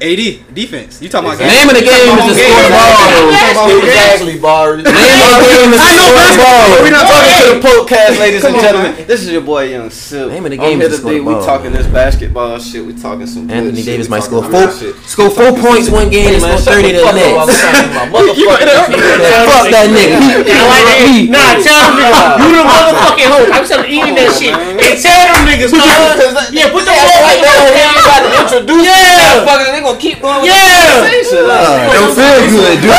AD 0.02 0.22
defense. 0.54 1.00
You 1.00 1.08
talking 1.08 1.30
about 1.30 1.38
Name 1.38 1.68
of 1.70 1.74
the 1.78 1.86
game 1.86 2.18
is 2.18 2.26
to 2.26 2.34
score 2.34 2.62
the 2.62 2.74
ball. 2.74 3.06
though. 3.06 3.78
Exactly, 3.86 4.36
Barry. 4.42 4.82
Name 4.82 4.90
of 4.90 5.38
the 5.38 5.50
game 5.54 5.70
is 5.72 5.78
to 5.78 5.90
score 5.94 6.10
the 6.10 6.18
basketball. 6.18 6.66
ball. 6.66 6.82
We 6.82 6.90
not 6.90 7.06
talking 7.06 7.36
to 7.38 7.46
the 7.54 7.60
podcast, 7.62 8.12
ladies 8.18 8.42
and 8.44 8.56
gentlemen. 8.58 8.90
This 9.06 9.22
is 9.22 9.30
your 9.30 9.40
boy 9.46 9.70
Young 9.70 9.90
Sip. 9.90 10.28
Name 10.28 10.44
of 10.44 10.50
the 10.50 10.58
game 10.58 10.78
here 10.82 10.88
is 10.90 10.94
to 10.94 10.98
score 10.98 11.12
today. 11.14 11.22
the 11.24 11.30
We 11.30 11.34
talking 11.46 11.70
this 11.72 11.86
basketball 11.86 12.58
shit. 12.58 12.82
We 12.84 12.92
talking 12.98 13.26
some 13.26 13.46
Anthony. 13.50 13.82
Davis 13.82 14.08
might 14.08 14.26
score 14.26 14.42
four, 14.42 14.66
score 15.06 15.30
four 15.30 15.52
points 15.54 15.88
one 15.88 16.10
game 16.10 16.34
and 16.34 16.42
Man, 16.42 16.58
score 16.58 16.74
thirty 16.82 16.92
the 16.92 16.98
the 16.98 17.06
fuck 17.06 17.14
up 17.14 17.32
while 17.32 17.40
I'm 17.42 17.46
next. 17.46 17.62
talking 17.62 17.90
about 17.94 18.06
motherfucking 18.12 18.90
team. 18.90 19.22
Fuck 19.46 19.66
that 19.70 19.86
nigga. 19.86 20.18
He- 20.18 20.50
I 20.52 20.62
like 20.66 20.84
that. 20.90 20.98
he- 21.06 21.28
Nah, 21.30 21.54
tell 21.62 21.78
them 21.78 21.92
niggas. 22.02 22.42
You 22.42 22.48
the 22.58 22.64
motherfucking 22.66 23.28
host. 23.30 23.48
I'm 23.54 23.64
telling 23.70 23.90
eating 23.92 24.14
that 24.18 24.30
shit. 24.34 24.52
And 24.52 24.96
tell 24.98 25.22
them 25.30 25.40
niggas. 25.46 25.70
Yeah, 26.52 26.68
put 26.74 26.82
the 26.84 26.92
Like 26.92 27.38
that, 27.42 27.58
motherfucking 27.62 27.72
when 27.72 27.94
you 27.94 28.02
to 28.02 28.30
introduce 28.42 28.84
Yeah. 28.84 28.98
yeah. 28.98 29.46
motherfucker, 29.46 29.66
they 29.72 29.82
gonna 29.92 30.00
keep 30.00 30.20
going 30.20 30.42
with 30.42 30.50
Yeah. 30.50 31.00
Like, 31.44 31.92
Don't 31.92 32.14
feel 32.16 32.40
good, 32.50 32.80
dude. 32.80 32.90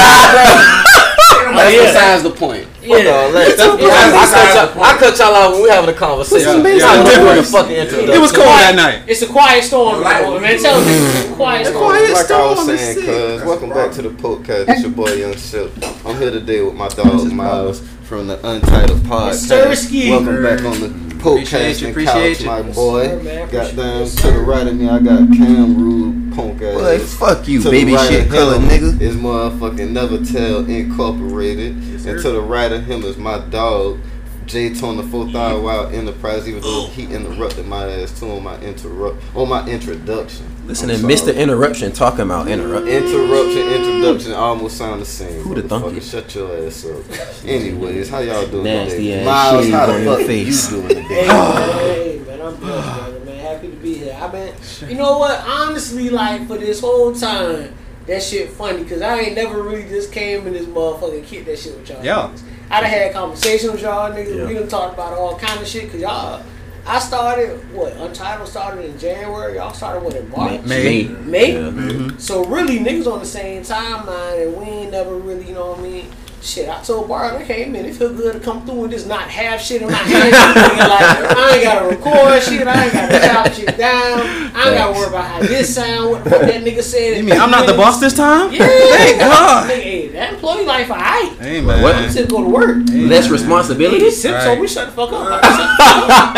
That's 1.54 1.74
yeah. 1.76 1.86
besides 1.86 2.24
the 2.24 2.32
point. 2.32 2.68
Yeah. 2.82 2.98
Fuck 2.98 3.14
all 3.14 3.32
that. 3.32 3.48
Yeah. 3.58 3.64
I, 3.64 4.26
cut 4.28 4.76
y'all, 4.76 4.84
I 4.84 4.98
cut 4.98 5.18
y'all 5.20 5.36
out 5.36 5.52
when 5.54 5.64
we 5.64 5.70
having 5.70 5.90
a 5.90 5.94
conversation. 5.98 6.64
Yeah. 6.64 6.64
I 6.64 6.74
Yeah. 6.74 6.80
don't 6.80 6.98
want 6.98 7.10
a 7.38 7.42
Different. 7.42 7.48
fucking 7.48 7.76
introduction. 7.76 8.10
It 8.16 8.20
was 8.22 8.32
cold 8.32 8.48
that 8.48 8.76
night. 8.76 9.02
It's 9.08 9.22
a 9.22 9.28
quiet 9.28 9.64
storm, 9.64 10.02
Like- 10.02 10.42
man. 10.42 10.60
Tell 10.62 10.80
them 10.82 10.90
niggas 10.90 11.16
it's 11.22 11.30
a 11.30 11.34
quiet 11.34 11.68
storm. 11.68 11.84
quiet 11.86 12.10
Like 12.10 12.18
I 12.20 12.24
storm 12.26 12.68
was 12.68 12.80
saying, 12.80 13.06
cuz, 13.06 13.44
welcome 13.46 13.70
back 13.70 13.92
to 13.94 14.02
the 14.02 14.10
podcast. 14.10 14.70
It's 14.70 14.82
your 14.82 14.92
boy 14.92 15.14
Young 15.14 15.38
Sip. 15.38 15.72
I'm 16.06 16.18
here 16.20 16.32
today 16.32 16.62
with 16.62 16.74
my 16.76 16.88
dog 16.90 17.32
Miles 17.32 17.82
from 18.14 18.28
the 18.28 18.48
Untitled 18.48 19.00
Podcast. 19.00 20.08
Welcome 20.08 20.44
back 20.44 20.64
on 20.64 20.80
the 20.80 21.16
podcast 21.16 21.90
appreciate 21.90 22.38
couch, 22.38 22.42
you. 22.42 22.46
my 22.46 22.62
boy. 22.62 23.08
sir. 23.08 23.48
Got 23.52 23.76
down 23.76 24.06
to 24.06 24.32
the 24.32 24.40
right 24.40 24.68
of 24.68 24.76
me, 24.76 24.88
I 24.88 25.00
got 25.00 25.36
Cam 25.36 25.76
Rude, 25.76 26.36
punk 26.36 26.62
ass. 26.62 26.76
Boy, 26.76 27.00
fuck 27.00 27.48
you, 27.48 27.64
To 27.64 27.72
baby 27.72 27.96
right 27.96 28.08
shit 28.08 28.30
color 28.30 28.60
nigga. 28.60 29.02
Is 29.02 29.16
motherfucking 29.16 29.94
Nevatell 29.94 30.70
Incorporated. 30.70 31.76
and 31.76 32.22
to 32.22 32.30
the 32.30 32.40
right 32.40 32.72
of 32.72 32.86
him 32.86 33.04
is 33.04 33.18
my 33.18 33.40
dog, 33.50 34.00
J 34.46 34.76
Tone 34.76 34.98
the 34.98 35.04
Fourth 35.04 35.34
Hour 35.34 35.60
Wild 35.60 35.96
Enterprise. 35.96 36.48
Even 36.48 36.62
though 36.62 36.86
he 36.90 37.06
interrupted 37.06 37.66
my 37.66 37.90
ass 37.90 38.20
too 38.20 38.30
on 38.30 38.44
my 38.44 38.60
interrupt 38.60 39.24
on 39.36 39.50
my 39.50 39.68
introduction. 39.68 40.46
Listen 40.66 40.88
to. 40.90 40.96
Mr. 40.96 41.36
Interruption 41.36 41.92
talking 41.92 42.22
about 42.22 42.48
interrupt. 42.48 42.88
Interruption, 42.88 43.62
introduction, 43.68 44.32
almost 44.34 44.78
sound 44.78 45.02
the 45.02 45.06
same. 45.06 45.42
Who 45.42 45.56
the 45.56 45.62
motherfucker. 45.64 45.70
donkey? 45.82 46.00
Shut 46.00 46.36
your 46.36 46.66
ass 46.68 46.86
up. 46.86 47.46
Anyways, 47.46 48.10
how 48.10 48.20
y'all 48.20 48.48
doing 48.48 48.64
Nasty 48.64 48.98
today? 48.98 49.20
ass 49.20 49.26
Miles, 49.26 49.70
how 49.70 49.86
the 49.88 49.94
on 49.96 50.04
your 50.04 50.18
fuck 50.18 50.26
face. 50.28 50.72
you 50.72 50.78
doing 50.82 50.88
Hey, 50.90 51.04
today? 51.04 51.28
man, 51.28 51.80
hey, 51.80 52.22
man, 52.26 52.42
I'm 52.42 52.56
blessed, 52.56 53.26
man. 53.26 53.40
Happy 53.46 53.68
to 53.72 53.76
be 53.76 53.94
here. 53.96 54.18
I've 54.22 54.32
been, 54.32 54.54
you 54.90 54.96
know 54.96 55.18
what? 55.18 55.44
Honestly, 55.46 56.10
like 56.10 56.48
for 56.48 56.58
this 56.58 56.80
whole 56.80 57.14
time, 57.14 57.74
that 58.08 58.24
shit 58.24 58.50
funny 58.52 58.84
because 58.84 59.02
I 59.02 59.20
ain't 59.20 59.36
never 59.36 59.62
really 59.62 59.84
just 59.90 60.12
came 60.14 60.48
in 60.48 60.54
this 60.54 60.66
motherfucking 60.66 61.26
kid 61.26 61.46
that 61.46 61.60
shit 61.60 61.78
with 61.78 61.90
y'all. 61.90 62.04
Yeah. 62.04 62.32
niggas. 62.34 62.42
I 62.70 62.82
done 62.82 62.90
had 62.90 63.14
conversations 63.14 63.72
with 63.74 63.82
y'all 63.82 64.12
niggas. 64.12 64.36
Yeah. 64.36 64.48
We 64.48 64.54
done 64.56 64.68
talked 64.70 64.94
about 64.94 65.14
all 65.14 65.38
kind 65.38 65.60
of 65.62 65.68
shit 65.68 65.84
because 65.86 66.00
y'all. 66.02 66.42
I 66.86 67.00
started 67.00 67.74
what 67.74 67.94
Untitled 67.94 68.50
started 68.50 68.86
in 68.86 69.00
January. 69.00 69.56
Y'all 69.56 69.74
started 69.74 70.04
what 70.04 70.16
in 70.16 70.30
March. 70.30 70.62
May. 70.64 71.04
May? 71.06 71.54
Yeah. 71.54 72.18
So 72.18 72.44
really, 72.46 72.80
niggas 72.80 73.12
on 73.12 73.20
the 73.20 73.26
same 73.26 73.64
timeline, 73.64 74.48
and 74.48 74.58
we 74.58 74.66
ain't 74.66 74.92
never 74.92 75.16
really, 75.16 75.48
you 75.48 75.54
know 75.54 75.72
what 75.72 75.80
I 75.80 75.84
mean? 75.84 76.12
Shit, 76.44 76.68
I 76.68 76.82
told 76.84 77.08
Bart, 77.08 77.36
I 77.36 77.46
came 77.46 77.74
in, 77.74 77.86
it 77.86 77.96
feel 77.96 78.14
good 78.14 78.34
to 78.34 78.40
come 78.42 78.66
through 78.66 78.84
and 78.84 78.92
just 78.92 79.08
not 79.08 79.30
have 79.30 79.62
shit 79.62 79.82
in 79.82 79.88
my 79.88 79.94
hand. 79.94 80.32
Like, 80.78 81.38
I 81.38 81.52
ain't 81.56 81.64
gotta 81.64 81.88
record 81.88 82.44
shit, 82.44 82.68
I 82.68 82.84
ain't 82.84 82.92
gotta 82.94 83.20
chop 83.28 83.54
shit 83.54 83.78
down, 83.78 84.20
I 84.54 84.68
ain't 84.68 84.78
gotta 84.78 84.92
worry 84.94 85.08
about 85.08 85.24
how 85.24 85.40
this 85.40 85.74
sound, 85.74 86.12
what 86.12 86.24
the 86.26 86.30
fuck 86.32 86.42
that 86.42 86.62
nigga 86.62 86.82
said. 86.84 87.18
You 87.20 87.24
mean 87.24 87.40
I'm 87.40 87.50
not 87.50 87.66
the 87.66 87.74
boss 87.74 88.02
this 88.02 88.14
time? 88.14 88.52
Yeah, 88.52 88.68
Thank 88.68 89.20
God. 89.22 89.70
Nigga, 89.70 89.76
hey, 89.76 90.08
that 90.10 90.34
employee 90.34 90.66
life, 90.66 90.92
alright. 90.92 91.32
Hey 91.40 91.64
What? 91.66 91.78
I'm 91.78 91.82
man. 92.02 92.12
still 92.12 92.28
go 92.28 92.44
to 92.44 92.50
work. 92.50 92.78
Less 92.92 93.26
Hey, 93.28 93.32
responsibility. 93.32 94.00
this 94.00 94.22
sip, 94.22 94.42
so 94.42 94.60
we 94.60 94.68
shut 94.68 94.88
the 94.88 94.92
fuck 94.92 95.14
up. 95.14 95.30
Like, 95.30 95.42
the 95.44 95.48
fuck 95.48 95.60
up. 95.80 96.36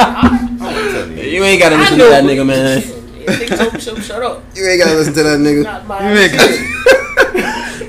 Alright, 0.62 0.96
alright. 0.96 1.26
You 1.32 1.44
ain't 1.44 1.60
gotta 1.60 1.78
listen 1.78 1.98
to 1.98 2.04
that 2.06 2.24
nigga, 2.24 2.46
man. 2.46 2.82
Nigga 2.82 3.58
told 3.58 3.74
me 3.98 4.02
shut 4.02 4.22
up. 4.22 4.44
You 4.54 4.68
ain't 4.68 4.80
gotta 4.84 4.96
listen 4.98 5.14
to 5.16 5.24
that 5.24 5.40
nigga. 5.40 5.64
Not 5.64 5.88
my 5.88 6.12
You 6.14 6.20
ain't 6.20 6.32
shit. 6.32 7.05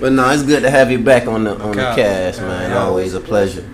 But 0.01 0.13
no, 0.13 0.31
it's 0.31 0.43
good 0.43 0.63
to 0.63 0.71
have 0.71 0.91
you 0.91 0.99
back 0.99 1.27
on 1.27 1.45
the 1.45 1.57
on 1.59 1.73
the 1.77 1.83
cast, 1.95 2.41
man. 2.41 2.73
Always 2.73 3.15
a 3.15 3.21
pleasure. 3.21 3.65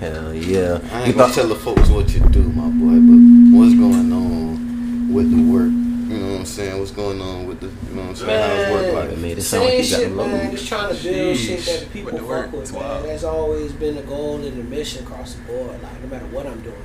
Hell 0.00 0.34
yeah. 0.34 0.34
I 0.34 0.34
You 0.34 0.44
ain't 0.44 0.82
gonna 0.82 1.12
thought- 1.12 1.34
tell 1.34 1.48
the 1.48 1.54
folks 1.56 1.88
what 1.88 2.12
you 2.12 2.20
do, 2.20 2.42
my 2.42 2.68
boy, 2.68 3.00
but 3.00 3.58
what's 3.58 3.74
going 3.74 4.12
on 4.12 5.12
with 5.12 5.30
the 5.30 5.42
work? 5.52 5.70
You 5.70 6.18
know 6.22 6.32
what 6.32 6.38
I'm 6.40 6.44
saying? 6.46 6.78
What's 6.78 6.90
going 6.92 7.20
on 7.20 7.46
with 7.46 7.60
the, 7.60 7.66
you 7.66 7.94
know 7.96 8.02
what 8.02 8.08
I'm 8.10 8.16
saying? 8.16 8.64
How's 8.66 8.72
work 8.72 8.82
Man, 8.86 8.94
life? 8.94 9.10
It 9.12 9.18
made 9.18 9.38
it 9.38 9.42
sound 9.42 9.64
like 9.64 9.72
same 9.72 9.82
you 9.84 9.90
got 9.90 9.98
shit, 10.00 10.08
the 10.10 10.16
man. 10.16 10.44
load. 10.44 10.50
Just 10.52 10.68
trying 10.68 10.96
to 10.96 11.02
build 11.02 11.36
shit 11.36 11.60
that 11.64 11.80
the 11.80 11.86
people 11.86 12.12
With 12.12 12.20
fuck 12.20 12.28
work, 12.28 12.52
with, 12.52 12.72
man. 12.72 12.82
wild. 12.82 13.04
That's 13.06 13.24
always 13.24 13.72
been 13.72 13.96
the 13.96 14.02
goal 14.02 14.34
and 14.36 14.44
the 14.44 14.64
mission 14.64 15.02
across 15.04 15.34
the 15.34 15.42
board. 15.42 15.82
Like 15.82 16.02
no 16.02 16.08
matter 16.08 16.26
what 16.26 16.46
I'm 16.46 16.60
doing, 16.60 16.76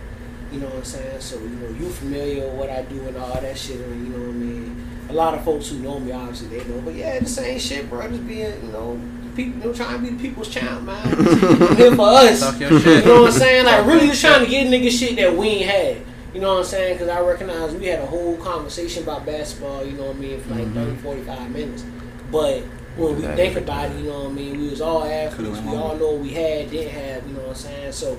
you 0.52 0.60
know 0.60 0.68
what 0.68 0.78
I'm 0.78 0.84
saying. 0.84 1.22
So 1.22 1.40
you 1.40 1.50
know, 1.50 1.70
you're 1.80 1.90
familiar 1.90 2.46
with 2.48 2.54
what 2.56 2.70
I 2.70 2.82
do 2.84 3.02
and 3.08 3.18
all 3.18 3.40
that 3.40 3.58
shit, 3.58 3.80
and 3.80 4.08
you 4.08 4.14
know 4.14 4.20
what 4.20 4.30
I 4.30 4.38
mean. 4.38 4.88
A 5.10 5.14
lot 5.14 5.34
of 5.34 5.44
folks 5.44 5.68
who 5.70 5.80
know 5.80 6.00
me, 6.00 6.12
obviously, 6.12 6.48
they 6.58 6.64
know. 6.70 6.82
But 6.82 6.96
yeah, 6.96 7.20
the 7.20 7.26
same 7.26 7.60
shit, 7.60 7.90
bro. 7.90 8.08
Just 8.08 8.26
being, 8.28 8.66
you 8.66 8.72
know, 8.72 9.00
people, 9.36 9.70
I'm 9.70 9.74
trying 9.76 9.98
to 9.98 10.02
be 10.04 10.16
the 10.16 10.22
people's 10.22 10.48
champ, 10.50 10.84
man. 10.84 11.06
I'm 11.08 11.76
here 11.76 11.96
for 11.96 12.08
us. 12.08 12.60
You 12.60 12.70
know 12.70 13.22
what 13.24 13.26
I'm 13.28 13.32
saying? 13.32 13.66
Like 13.66 13.86
really 13.86 14.08
just 14.08 14.22
trying 14.22 14.46
to 14.46 14.50
get 14.50 14.68
niggas 14.68 14.98
shit 14.98 15.16
that 15.18 15.36
we 15.36 15.48
ain't 15.48 15.70
had. 15.70 15.98
You 16.34 16.40
know 16.40 16.54
what 16.54 16.60
I'm 16.60 16.64
saying? 16.66 16.94
Because 16.96 17.10
I 17.10 17.20
recognize 17.20 17.74
we 17.74 17.88
had 17.88 18.00
a 18.00 18.06
whole 18.06 18.38
conversation 18.38 19.04
about 19.04 19.26
basketball, 19.26 19.86
you 19.86 19.94
know 19.94 20.06
what 20.06 20.16
I 20.16 20.20
mean, 20.20 20.40
for 20.40 20.50
like 20.52 20.62
Mm-hmm. 20.68 20.96
30, 20.96 20.96
45 21.02 21.52
minutes. 21.52 21.86
But 22.32 22.62
when 22.96 23.16
we 23.18 23.22
think 23.24 23.58
about 23.58 23.92
it, 23.92 23.98
you 23.98 24.04
know 24.10 24.20
what 24.24 24.30
I 24.30 24.34
mean, 24.34 24.62
we 24.62 24.70
was 24.70 24.80
all 24.80 25.04
athletes. 25.04 25.60
We 25.60 25.76
all 25.76 25.98
know 25.98 26.12
what 26.12 26.20
we 26.22 26.30
had, 26.30 26.70
didn't 26.72 26.94
have, 26.94 27.28
you 27.28 27.34
know 27.34 27.42
what 27.42 27.50
I'm 27.50 27.56
saying? 27.56 27.92
So 27.92 28.18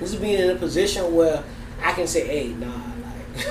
this 0.00 0.12
is 0.12 0.16
being 0.20 0.38
in 0.40 0.50
a 0.50 0.56
position 0.56 1.14
where 1.14 1.42
I 1.82 1.92
can 1.92 2.06
say, 2.06 2.26
hey, 2.26 2.48
nah, 2.54 2.66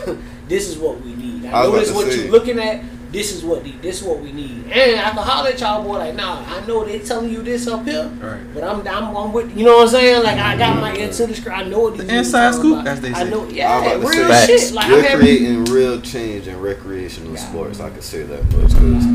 like 0.06 0.18
this 0.48 0.68
is 0.68 0.78
what 0.78 1.02
we 1.02 1.14
need. 1.16 1.46
I, 1.46 1.64
I 1.64 1.68
was 1.68 1.68
know 1.68 1.70
about 1.70 1.80
this 1.80 1.90
to 1.90 1.96
what 1.96 2.12
say. 2.12 2.22
you're 2.24 2.32
looking 2.32 2.60
at. 2.60 2.84
This 3.12 3.32
is 3.32 3.44
what 3.44 3.64
the, 3.64 3.72
this 3.74 4.02
is 4.02 4.08
what 4.08 4.22
we 4.22 4.32
need. 4.32 4.72
And 4.72 5.00
I 5.00 5.12
can 5.12 5.18
holler 5.20 5.50
at 5.52 5.60
y'all 5.60 5.84
boy 5.84 6.00
like, 6.00 6.16
nah, 6.16 6.44
I 6.48 6.66
know 6.66 6.84
they 6.84 6.98
telling 6.98 7.30
you 7.32 7.44
this 7.44 7.68
up 7.68 7.86
here, 7.86 8.08
Right. 8.20 8.42
but 8.56 8.64
I'm 8.64 8.80
I'm, 8.88 9.16
I'm 9.16 9.32
with 9.32 9.56
you 9.56 9.64
know 9.66 9.76
what 9.78 9.84
I'm 9.84 9.90
saying. 9.90 10.24
Like 10.24 10.40
I 10.40 10.58
got 10.58 10.82
my 10.82 10.96
ear 10.98 11.12
to 11.14 11.28
the 11.28 11.36
screen. 11.36 11.54
I 11.54 11.64
know 11.66 11.80
what 11.82 11.98
these 12.00 12.08
The 12.08 12.18
inside 12.18 12.46
talking 12.54 12.60
scoop, 12.60 12.74
about. 12.80 12.88
as 12.88 13.02
they 13.02 13.12
I 13.12 13.24
say. 13.26 13.30
know, 13.30 13.46
I 13.46 13.50
yeah, 13.50 13.98
was 13.98 14.02
about 14.04 14.14
to 14.14 14.20
real 14.20 14.34
say, 14.34 14.58
shit. 14.58 14.72
Like 14.74 14.86
I'm 14.86 14.92
You're 14.94 15.02
having, 15.04 15.20
creating 15.28 15.66
real 15.66 16.02
change 16.02 16.48
in 16.48 16.60
recreational 16.60 17.38
sports. 17.38 17.80
I 17.80 17.92
can 17.92 18.02
say 18.02 18.24
that 18.24 18.44
much 18.46 18.70
because 18.70 19.06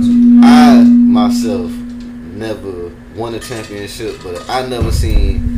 I 0.45 0.85
myself 0.85 1.71
never 1.73 2.93
won 3.17 3.35
a 3.35 3.41
championship, 3.41 4.17
but 4.23 4.49
I 4.49 4.65
never 4.69 4.93
seen 4.93 5.58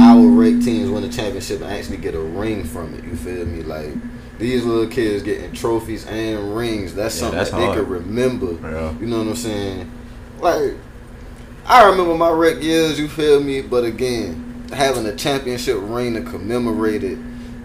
our 0.00 0.26
rec 0.26 0.60
teams 0.62 0.90
win 0.90 1.04
a 1.04 1.08
championship 1.08 1.60
and 1.60 1.70
actually 1.70 1.98
get 1.98 2.14
a 2.14 2.20
ring 2.20 2.64
from 2.64 2.94
it. 2.94 3.04
You 3.04 3.16
feel 3.16 3.44
me? 3.46 3.62
Like 3.62 3.90
these 4.38 4.64
little 4.64 4.86
kids 4.88 5.22
getting 5.22 5.52
trophies 5.52 6.06
and 6.06 6.56
rings. 6.56 6.94
That's 6.94 7.14
Yeah, 7.16 7.20
something 7.20 7.38
that's 7.38 7.50
that 7.50 7.56
they 7.58 7.64
hard. 7.66 7.78
could 7.78 7.88
remember. 7.88 8.52
Yeah. 8.70 8.98
You 8.98 9.06
know 9.06 9.18
what 9.18 9.28
I'm 9.28 9.36
saying? 9.36 9.90
Like 10.40 10.74
I 11.66 11.88
remember 11.88 12.14
my 12.14 12.30
rec 12.30 12.62
years. 12.62 12.98
You 12.98 13.08
feel 13.08 13.40
me? 13.42 13.60
But 13.62 13.84
again, 13.84 14.64
having 14.72 15.06
a 15.06 15.14
championship 15.16 15.76
ring 15.80 16.14
to 16.14 16.22
commemorate 16.22 17.04
it. 17.04 17.18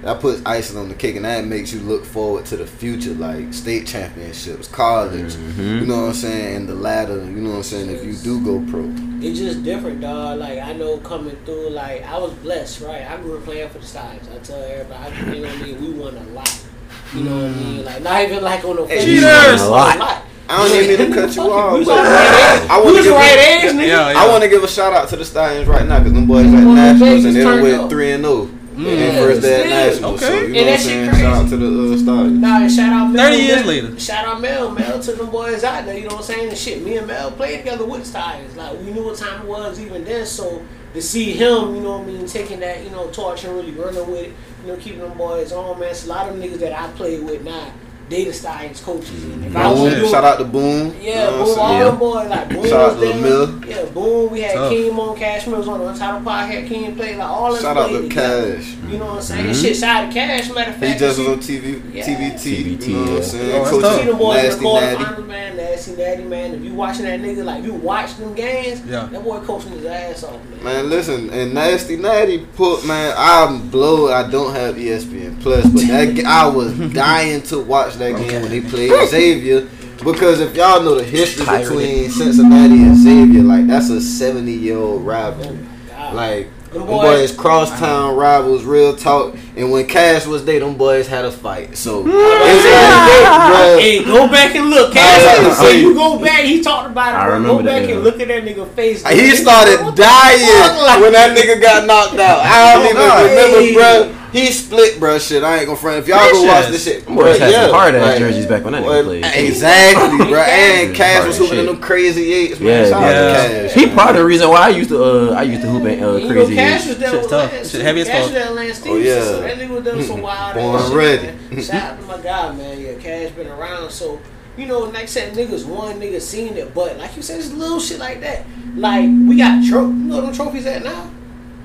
That 0.03 0.19
puts 0.19 0.41
icing 0.45 0.77
on 0.77 0.89
the 0.89 0.95
cake, 0.95 1.15
and 1.15 1.23
that 1.23 1.45
makes 1.45 1.71
you 1.71 1.79
look 1.79 2.03
forward 2.03 2.45
to 2.47 2.57
the 2.57 2.67
future, 2.67 3.13
like 3.13 3.53
state 3.53 3.87
championships, 3.87 4.67
college. 4.67 5.33
Mm-hmm. 5.33 5.61
You 5.61 5.85
know 5.85 6.01
what 6.01 6.07
I'm 6.09 6.13
saying? 6.13 6.55
And 6.57 6.69
the 6.69 6.75
ladder. 6.75 7.23
You 7.23 7.41
know 7.41 7.51
what 7.51 7.55
I'm 7.57 7.63
saying? 7.63 7.89
If 7.89 8.03
you 8.03 8.13
do 8.17 8.43
go 8.43 8.69
pro, 8.69 8.93
it's 9.21 9.39
just 9.39 9.63
different, 9.63 10.01
dog. 10.01 10.39
Like 10.39 10.59
I 10.59 10.73
know 10.73 10.97
coming 10.97 11.37
through, 11.45 11.69
like 11.69 12.03
I 12.03 12.17
was 12.17 12.33
blessed, 12.33 12.81
right? 12.81 13.09
I 13.09 13.15
grew 13.21 13.37
up 13.37 13.45
playing 13.45 13.69
for 13.69 13.79
the 13.79 13.85
sides. 13.85 14.27
I 14.27 14.39
tell 14.39 14.61
everybody, 14.61 15.37
you 15.37 15.41
know 15.41 15.47
what 15.47 15.57
I 15.57 15.63
mean? 15.63 15.81
We 15.81 15.99
won 15.99 16.17
a 16.17 16.23
lot. 16.31 16.65
You 17.13 17.23
know 17.23 17.35
what 17.35 17.45
I 17.45 17.53
mean? 17.53 17.79
Mm. 17.79 17.85
Like 17.85 18.01
not 18.01 18.21
even 18.23 18.43
like 18.43 18.65
on 18.65 18.75
the 18.75 18.85
field. 18.85 19.05
cheaters. 19.05 19.61
A 19.61 19.69
lot. 19.69 19.95
A 19.95 19.99
lot. 19.99 20.25
I 20.49 20.67
don't 20.67 20.83
even 20.83 20.99
need 20.99 21.07
to 21.07 21.21
cut 21.21 21.33
you 21.33 21.43
off. 21.43 21.77
Who's 21.77 21.87
right 21.87 22.67
I 22.69 22.81
want 22.83 22.97
to 22.97 23.03
give, 23.03 23.13
a, 23.13 23.17
age, 23.17 23.87
yeah, 23.87 24.11
yeah. 24.11 24.19
I 24.19 24.47
give 24.49 24.61
a 24.61 24.67
shout 24.67 24.91
out 24.91 25.07
to 25.09 25.15
the 25.15 25.23
Stallions 25.23 25.69
right 25.69 25.87
now 25.87 25.99
because 25.99 26.11
them 26.11 26.27
boys 26.27 26.45
at 26.47 26.51
like 26.51 26.75
Nationals 26.75 27.23
and 27.23 27.35
they 27.37 27.45
went 27.45 27.89
3 27.89 28.11
and 28.11 28.25
0. 28.25 28.49
Mm. 28.73 29.13
First 29.19 29.41
day 29.41 29.63
at 29.63 29.69
Nationals. 29.69 30.23
Okay. 30.23 30.27
So, 30.27 30.41
you 30.41 30.53
know 30.53 30.59
and 30.59 30.67
that 30.69 30.79
shit 30.79 31.09
crazy. 31.09 31.23
Shout 31.23 31.35
out 31.35 31.49
to 31.49 31.57
the 31.57 31.93
uh, 31.93 31.97
stallion. 31.97 32.41
Nah, 32.41 32.67
shout 32.67 32.93
out. 32.93 33.11
Mel, 33.11 33.31
Thirty 33.31 33.43
years 33.43 33.59
Mel, 33.59 33.67
later. 33.67 33.99
Shout 33.99 34.25
out 34.25 34.41
Mel, 34.41 34.71
Mel 34.71 34.99
to 34.99 35.11
the 35.13 35.25
boys 35.25 35.63
out 35.63 35.85
there. 35.85 35.97
You 35.97 36.07
know 36.07 36.15
what 36.15 36.17
I'm 36.17 36.23
saying? 36.23 36.49
And 36.49 36.57
shit, 36.57 36.83
me 36.83 36.97
and 36.97 37.07
Mel 37.07 37.31
played 37.31 37.57
together 37.59 37.85
with 37.85 38.05
stallions. 38.05 38.55
Like 38.55 38.79
we 38.79 38.91
knew 38.91 39.03
what 39.03 39.17
time 39.17 39.41
it 39.41 39.47
was 39.47 39.79
even 39.79 40.03
then. 40.03 40.25
So 40.25 40.65
to 40.93 41.01
see 41.01 41.33
him, 41.33 41.75
you 41.75 41.81
know 41.81 41.99
what 41.99 42.07
I 42.07 42.11
mean, 42.11 42.25
taking 42.25 42.59
that 42.61 42.83
you 42.83 42.89
know 42.89 43.09
torch 43.11 43.43
and 43.43 43.55
really 43.55 43.71
running 43.71 44.09
with 44.11 44.25
it, 44.25 44.33
you 44.63 44.71
know, 44.71 44.77
keeping 44.77 44.99
them 44.99 45.17
boys 45.17 45.51
on, 45.51 45.79
man. 45.79 45.89
It's 45.89 46.05
a 46.05 46.09
lot 46.09 46.29
of 46.29 46.35
niggas 46.35 46.59
that 46.59 46.73
I 46.73 46.91
played 46.93 47.23
with 47.23 47.43
now 47.43 47.71
they 48.13 48.31
science 48.31 48.37
Stallions 48.39 48.81
coaches. 48.81 49.23
And 49.23 49.45
if 49.45 49.55
I 49.55 49.69
was 49.71 49.79
Boom. 49.79 49.89
doing- 49.99 50.11
Shout 50.11 50.23
out 50.23 50.37
to 50.39 50.43
Boom. 50.45 50.95
yeah, 51.01 51.31
You 51.31 51.37
know 51.37 51.45
Boom, 51.45 51.59
all? 51.59 51.73
Yeah. 51.73 51.83
them 51.85 51.97
boys, 51.97 52.29
like 52.29 52.49
Boom 52.49 52.63
Shout 52.67 52.73
out 52.73 52.93
to 52.93 52.99
there. 52.99 53.13
Lil. 53.15 53.65
Yeah, 53.67 53.85
Boom, 53.85 54.31
we 54.31 54.41
had 54.41 54.53
Tough. 54.53 54.71
Keem 54.71 54.99
on 54.99 55.17
Cashmere 55.17 55.57
was 55.57 55.67
on 55.67 55.79
the 55.85 55.93
top 55.99 56.23
podcast, 56.23 56.67
Keem 56.69 56.95
played, 56.95 57.17
like 57.17 57.27
all 57.29 57.53
them 57.53 57.61
Shout 57.61 57.77
out 57.77 57.89
to. 57.89 58.09
Cash. 58.09 58.75
You 58.89 58.97
know 58.99 59.05
what 59.05 59.15
I'm 59.15 59.21
saying? 59.21 59.45
Mm-hmm. 59.45 59.61
Shit, 59.61 59.75
shout 59.77 60.03
out 60.03 60.07
to 60.07 60.13
Cash, 60.13 60.49
matter 60.53 60.71
of 60.71 60.77
fact. 60.77 60.93
He 60.93 60.99
just 60.99 61.17
was 61.19 61.27
you 61.27 61.33
on 61.33 61.39
TV, 61.39 61.81
Yeah. 61.93 62.03
TVT. 62.05 62.77
TVT, 62.77 62.87
You 62.87 62.93
know 62.95 63.01
what. 63.03 63.11
I'm 63.17 63.23
saying? 63.23 63.51
Oh, 63.51 63.57
that's 63.59 63.69
Coach 63.71 63.81
tough. 63.81 63.99
see 63.99 64.05
them 64.07 64.17
boys 64.17 64.35
in 64.37 64.43
the 64.43 64.43
Nasty 64.43 64.63
Natty. 64.63 65.03
quarterfinals, 65.03 65.27
man. 65.27 65.57
Nasty 65.57 65.91
Natty, 65.95 66.23
man. 66.23 66.53
If 66.53 66.63
you 66.63 66.73
watching 66.73 67.05
that 67.05 67.19
nigga, 67.21 67.43
like 67.43 67.63
you 67.63 67.73
watch 67.73 68.17
them 68.17 68.33
games, 68.35 68.81
Yeah. 68.87 69.07
that 69.11 69.23
boy 69.23 69.39
coaching 69.39 69.71
his 69.71 69.85
ass 69.85 70.23
off, 70.23 70.33
man. 70.61 70.63
Man, 70.63 70.89
listen, 70.89 71.29
and 71.31 71.53
Nasty 71.53 71.95
Natty 71.97 72.45
put 72.55 72.85
man, 72.85 73.13
I'm 73.17 73.69
blow. 73.69 74.11
I 74.11 74.29
don't 74.29 74.53
have 74.53 74.75
ESPN 74.75 75.41
Plus, 75.41 75.65
but 75.65 75.87
that 75.87 76.13
g- 76.15 76.25
I 76.25 76.45
was 76.47 76.73
dying 76.93 77.41
to 77.43 77.59
watch 77.59 77.95
that 77.95 78.02
game 78.11 78.41
when 78.41 78.51
they 78.51 78.61
played 78.61 78.91
Xavier 79.09 79.67
because 80.03 80.41
if 80.41 80.55
y'all 80.55 80.81
know 80.83 80.95
the 80.95 81.03
history 81.03 81.45
Pirated. 81.45 81.69
between 81.69 82.09
Cincinnati 82.09 82.83
and 82.83 82.97
Xavier, 82.97 83.41
like 83.43 83.67
that's 83.67 83.89
a 83.89 84.01
70 84.01 84.51
year 84.51 84.77
old 84.77 85.05
rivalry. 85.05 85.57
God. 85.89 86.13
Like 86.15 86.47
Them 86.71 86.79
them 86.81 86.87
boys- 86.87 87.31
boys, 87.31 87.37
crosstown 87.37 88.15
rivals, 88.17 88.63
real 88.65 88.95
talk. 88.95 89.35
And 89.55 89.71
when 89.71 89.85
Cash 89.87 90.25
was 90.25 90.43
there, 90.43 90.59
them 90.59 90.75
boys 90.75 91.07
had 91.07 91.23
a 91.23 91.31
fight. 91.31 91.77
So 91.77 92.03
it's 92.05 92.65
bruh. 92.65 93.79
Hey, 93.79 94.03
go 94.03 94.27
back 94.27 94.55
and 94.55 94.69
look. 94.69 94.93
I 94.95 94.99
was 95.15 95.23
about 95.23 95.35
to 95.37 95.55
Cash, 95.55 95.57
say- 95.71 95.79
you 95.81 95.93
go 95.93 96.19
back, 96.19 96.41
he 96.43 96.61
talked 96.61 96.89
about 96.91 97.13
it. 97.13 97.17
I 97.17 97.25
remember 97.27 97.47
go 97.61 97.63
back 97.63 97.83
that, 97.83 97.91
and 97.91 98.03
look 98.03 98.19
at 98.19 98.27
that 98.27 98.43
nigga 98.43 98.67
face. 98.71 99.07
He 99.07 99.31
started 99.35 99.77
dying 99.95 101.01
when 101.01 101.13
that 101.13 101.37
nigga 101.37 101.61
got 101.61 101.85
knocked 101.87 102.19
out. 102.19 102.39
I 102.39 102.73
don't 102.73 102.83
Oh, 102.83 102.89
even 102.89 102.95
God. 102.97 103.29
remember, 103.29 103.73
bro. 104.13 104.19
He 104.33 104.51
split, 104.51 104.99
bro. 104.99 105.19
Shit, 105.19 105.43
I 105.43 105.57
ain't 105.59 105.67
gonna 105.67 105.77
front. 105.77 105.99
If 105.99 106.07
y'all 106.07 106.29
go 106.31 106.43
watch 106.43 106.67
this 106.67 106.83
shit, 106.83 107.05
Them 107.05 107.15
boys 107.15 107.37
bruh, 107.37 107.39
had 107.39 107.51
some 107.53 107.61
yeah, 107.61 107.69
hard 107.69 107.95
ass 107.95 108.01
like, 108.01 108.17
jerseys 108.17 108.45
back 108.47 108.63
when 108.63 108.73
that 108.73 108.83
well, 108.83 109.03
nigga 109.03 109.21
played. 109.21 109.45
Exactly, 109.47 110.17
bro. 110.17 110.41
And 110.41 110.89
Yeah, 110.89 110.95
Cash 110.95 111.27
was 111.27 111.35
as 111.35 111.37
hooping 111.37 111.59
in 111.59 111.65
them 111.67 111.79
crazy 111.79 112.33
eights, 112.33 112.59
man. 112.59 112.67
Yeah, 112.83 112.89
Shout 112.89 113.01
yeah. 113.01 113.07
out 113.07 113.47
to 113.47 113.67
Cash. 113.69 113.73
He 113.75 113.85
man. 113.85 113.95
part 113.95 114.09
of 114.09 114.15
the 114.17 114.25
reason 114.25 114.49
why 114.49 114.57
I 114.57 114.69
used 114.69 114.89
to 114.89 115.03
uh 115.03 115.33
I 115.35 115.43
used 115.43 115.61
to 115.61 115.69
hoop 115.69 115.83
in 115.83 116.03
uh, 116.03 116.13
You 116.15 116.27
know, 116.27 116.33
crazy. 116.33 116.55
Cash 116.55 116.79
Eights. 116.81 116.87
was 116.89 116.97
there 116.97 117.09
Shit's 117.11 117.21
with 117.21 117.29
tough. 117.29 117.51
Lance. 117.53 117.71
Shit 117.71 117.81
heavy 117.81 118.01
as 118.01 118.07
Cash 118.07 118.15
fuck. 118.15 118.23
was 118.25 118.33
there 118.33 118.47
with 118.47 118.55
Lance 118.57 118.77
Oh, 118.77 118.81
Stevenson. 118.81 119.05
yeah. 119.05 119.23
So 119.23 119.41
that 119.41 119.57
nigga 119.57 119.69
was 119.69 119.83
doing 119.83 120.03
some 120.03 120.21
wild 120.21 120.53
Born 120.55 120.75
ass 120.81 120.87
shit, 120.87 120.97
ready. 120.97 121.61
Shout 121.61 121.75
out 121.83 121.99
to 121.99 122.05
my 122.07 122.17
guy, 122.17 122.51
man. 122.55 122.79
Yeah, 122.81 122.93
Cash 122.95 123.31
been 123.33 123.47
around. 123.47 123.91
So, 123.91 124.19
you 124.57 124.65
know, 124.65 124.79
like 124.79 124.95
I 125.03 125.05
said, 125.05 125.33
niggas 125.35 125.65
one 125.65 125.99
nigga 125.99 126.19
seen 126.19 126.57
it. 126.57 126.73
But, 126.73 126.97
like 126.97 127.15
you 127.15 127.21
said, 127.21 127.39
it's 127.39 127.51
little 127.51 127.79
shit 127.79 127.99
like 127.99 128.19
that. 128.21 128.45
Like, 128.75 129.03
we 129.05 129.37
got 129.37 129.63
tro- 129.63 129.87
you 129.87 129.93
know 129.93 130.15
what 130.17 130.25
them 130.25 130.33
trophies 130.33 130.65
at 130.65 130.83
now? 130.83 131.09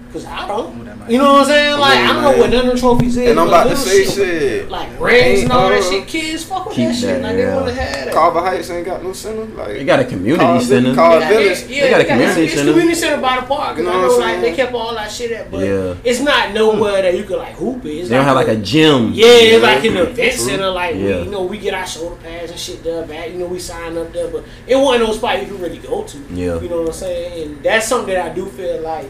Because 0.09 0.25
I 0.25 0.49
don't. 0.49 0.79
You 1.11 1.19
know 1.19 1.33
what 1.35 1.41
I'm 1.43 1.47
saying? 1.49 1.79
Like, 1.81 1.99
I 1.99 2.13
don't 2.15 2.23
know 2.23 2.39
what 2.39 2.51
none 2.51 2.61
of 2.61 2.67
them 2.69 2.77
trophies 2.79 3.17
is. 3.19 3.29
And 3.31 3.39
I'm 3.39 3.49
about 3.49 3.69
to 3.69 3.77
say 3.77 4.05
shit. 4.07 4.71
Like 4.71 4.99
rings 4.99 5.43
and 5.43 5.53
all 5.53 5.69
that 5.69 5.81
Uh, 5.81 5.91
shit. 5.91 6.07
Kids 6.07 6.45
fuck 6.45 6.65
with 6.67 6.77
keep 6.77 6.89
that 6.89 6.95
shit. 6.97 7.23
Like, 7.23 7.37
yeah. 7.37 7.51
they 7.51 7.55
want 7.55 7.67
to 7.69 7.75
have 7.75 8.05
that. 8.07 8.15
Carver 8.15 8.41
Heights 8.41 8.71
ain't 8.71 8.87
got 8.87 9.03
no 9.05 9.13
center. 9.13 9.45
Like 9.45 9.69
They 9.69 9.85
got 9.85 10.01
a 10.01 10.05
community 10.07 10.43
Carver- 10.45 10.65
center. 10.65 10.95
Carver 10.95 11.21
Yeah, 11.21 11.29
Village. 11.29 11.65
yeah, 11.69 11.83
They 11.85 11.91
got 11.91 12.01
a 12.01 12.05
it's- 12.05 12.09
community 12.09 12.45
it's 12.45 12.55
center. 12.55 12.71
community 12.73 12.95
center 12.99 13.21
by 13.23 13.37
the 13.41 13.47
park. 13.47 13.77
You 13.79 13.85
know 13.85 13.91
I 13.91 13.97
what 13.97 14.03
know, 14.09 14.15
I'm 14.15 14.21
like 14.21 14.29
saying? 14.31 14.43
they 14.43 14.53
kept 14.55 14.73
all 14.75 14.95
that 14.95 15.11
shit 15.13 15.33
at, 15.33 15.51
but 15.51 15.61
Yeah. 15.67 15.95
it's 16.05 16.21
not 16.21 16.53
nowhere 16.55 17.03
that 17.03 17.15
you 17.17 17.25
could 17.25 17.39
like 17.39 17.55
hoop 17.57 17.85
it. 17.85 17.91
It's 17.91 18.09
They 18.09 18.17
don't 18.17 18.25
have 18.25 18.37
like 18.37 18.49
a 18.49 18.57
gym. 18.57 19.13
yeah, 19.13 19.27
it's 19.27 19.63
like 19.63 19.85
Yeah. 19.85 19.91
an 19.91 19.97
event 19.99 20.17
True. 20.35 20.45
center. 20.47 20.71
Like 20.71 20.95
we, 20.95 21.01
you 21.07 21.25
know, 21.31 21.43
we 21.43 21.59
get 21.59 21.75
our 21.75 21.87
shoulder 21.87 22.17
pads 22.25 22.51
and 22.51 22.59
shit 22.59 22.83
there 22.83 23.03
back. 23.03 23.31
You 23.31 23.39
know, 23.41 23.47
we 23.47 23.59
sign 23.59 23.97
up 23.99 24.11
there, 24.15 24.29
but 24.29 24.45
it 24.67 24.77
wasn't 24.77 25.07
no 25.07 25.13
spot 25.13 25.41
you 25.43 25.49
could 25.49 25.61
really 25.61 25.79
go 25.79 26.03
to. 26.03 26.19
Yeah. 26.33 26.59
you 26.61 26.69
know 26.71 26.79
what 26.79 26.87
I'm 26.89 26.93
saying. 26.95 27.43
And 27.43 27.63
that's 27.63 27.87
something 27.89 28.15
that 28.15 28.25
I 28.33 28.35
do 28.35 28.47
feel 28.47 28.81
like 28.81 29.09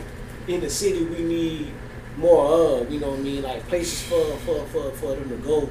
in 0.48 0.60
the 0.60 0.70
city 0.70 1.04
we 1.04 1.22
need 1.22 1.72
more 2.16 2.80
of. 2.80 2.90
You 2.90 3.00
know 3.00 3.10
what 3.10 3.20
I 3.20 3.22
mean? 3.22 3.42
Like 3.42 3.66
places 3.68 4.02
for 4.02 4.24
for 4.38 4.64
for, 4.66 4.90
for 4.92 5.14
them 5.14 5.28
to 5.28 5.36
go 5.36 5.68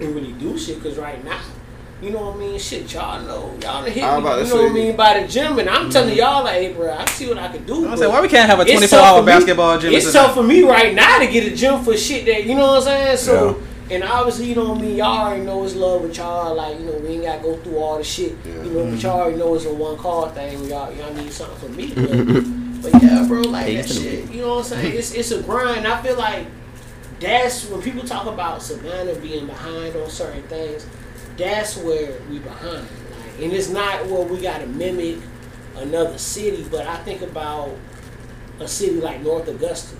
and 0.00 0.14
really 0.14 0.32
do 0.32 0.58
shit. 0.58 0.82
Cause 0.82 0.98
right 0.98 1.22
now. 1.24 1.40
You 2.00 2.10
know 2.10 2.30
what 2.30 2.34
I 2.34 2.38
mean? 2.38 2.58
Shit, 2.58 2.92
y'all 2.92 3.22
know. 3.22 3.56
Y'all 3.62 3.84
done 3.84 3.92
hit 3.92 4.02
I'm 4.02 4.24
me, 4.24 4.28
about 4.28 4.44
you 4.44 4.52
know 4.52 4.62
what 4.62 4.70
I 4.72 4.74
mean, 4.74 4.96
by 4.96 5.20
the 5.20 5.28
gym. 5.28 5.56
And 5.60 5.70
I'm 5.70 5.88
telling 5.88 6.08
mm-hmm. 6.08 6.18
y'all, 6.18 6.42
like, 6.42 6.54
hey, 6.54 6.72
bro, 6.72 6.92
I 6.92 7.04
see 7.04 7.28
what 7.28 7.38
I 7.38 7.46
can 7.46 7.64
do. 7.64 7.86
I'm 7.86 7.96
saying, 7.96 8.10
why 8.10 8.20
we 8.20 8.26
can't 8.26 8.50
have 8.50 8.58
a 8.58 8.64
24 8.64 8.98
hour 8.98 9.24
basketball 9.24 9.78
gym? 9.78 9.92
It's 9.92 10.12
tough 10.12 10.34
for 10.34 10.42
me 10.42 10.64
right 10.64 10.92
now 10.92 11.20
to 11.20 11.28
get 11.28 11.52
a 11.52 11.54
gym 11.54 11.80
for 11.84 11.96
shit 11.96 12.26
that 12.26 12.44
you 12.44 12.56
know 12.56 12.66
what 12.66 12.78
I'm 12.78 12.82
saying. 12.82 13.16
So 13.18 13.62
Yeah. 13.88 13.94
and 13.94 14.02
obviously 14.02 14.46
you 14.46 14.56
know 14.56 14.70
what 14.70 14.78
I 14.78 14.82
mean. 14.82 14.96
Y'all 14.96 15.16
already 15.16 15.44
know 15.44 15.62
it's 15.62 15.76
love 15.76 16.02
with 16.02 16.16
y'all. 16.16 16.56
Like 16.56 16.76
you 16.80 16.86
know 16.86 16.98
we 16.98 17.08
ain't 17.10 17.22
gotta 17.22 17.40
go 17.40 17.56
through 17.58 17.78
all 17.78 17.98
the 17.98 18.04
shit. 18.04 18.34
Yeah. 18.44 18.64
You 18.64 18.70
know, 18.70 18.90
but 18.90 19.00
y'all 19.00 19.20
already 19.20 19.36
know 19.36 19.54
it's 19.54 19.66
a 19.66 19.72
one 19.72 19.96
call 19.96 20.28
thing. 20.30 20.64
Y'all 20.64 20.92
y'all 20.92 21.14
need 21.14 21.32
something 21.32 21.56
from 21.56 21.76
me. 21.76 22.58
But, 22.82 23.02
yeah, 23.02 23.24
bro, 23.26 23.42
like 23.42 23.66
that 23.76 23.88
shit. 23.88 24.30
You 24.30 24.42
know 24.42 24.56
what 24.56 24.58
I'm 24.58 24.64
saying? 24.64 24.96
It's 24.96 25.12
it's 25.14 25.30
a 25.30 25.42
grind. 25.42 25.86
I 25.86 26.02
feel 26.02 26.16
like 26.18 26.46
that's 27.20 27.68
when 27.68 27.80
people 27.82 28.02
talk 28.02 28.26
about 28.26 28.62
Savannah 28.62 29.14
being 29.16 29.46
behind 29.46 29.94
on 29.96 30.10
certain 30.10 30.42
things. 30.44 30.86
That's 31.36 31.76
where 31.76 32.18
we 32.28 32.38
behind. 32.40 32.82
Like, 32.82 33.40
and 33.42 33.52
it's 33.52 33.68
not 33.70 34.06
where 34.06 34.22
we 34.26 34.40
gotta 34.40 34.66
mimic 34.66 35.18
another 35.76 36.18
city, 36.18 36.64
but 36.70 36.86
I 36.86 36.96
think 36.98 37.22
about 37.22 37.70
a 38.60 38.68
city 38.68 39.00
like 39.00 39.22
North 39.22 39.48
Augusta, 39.48 39.96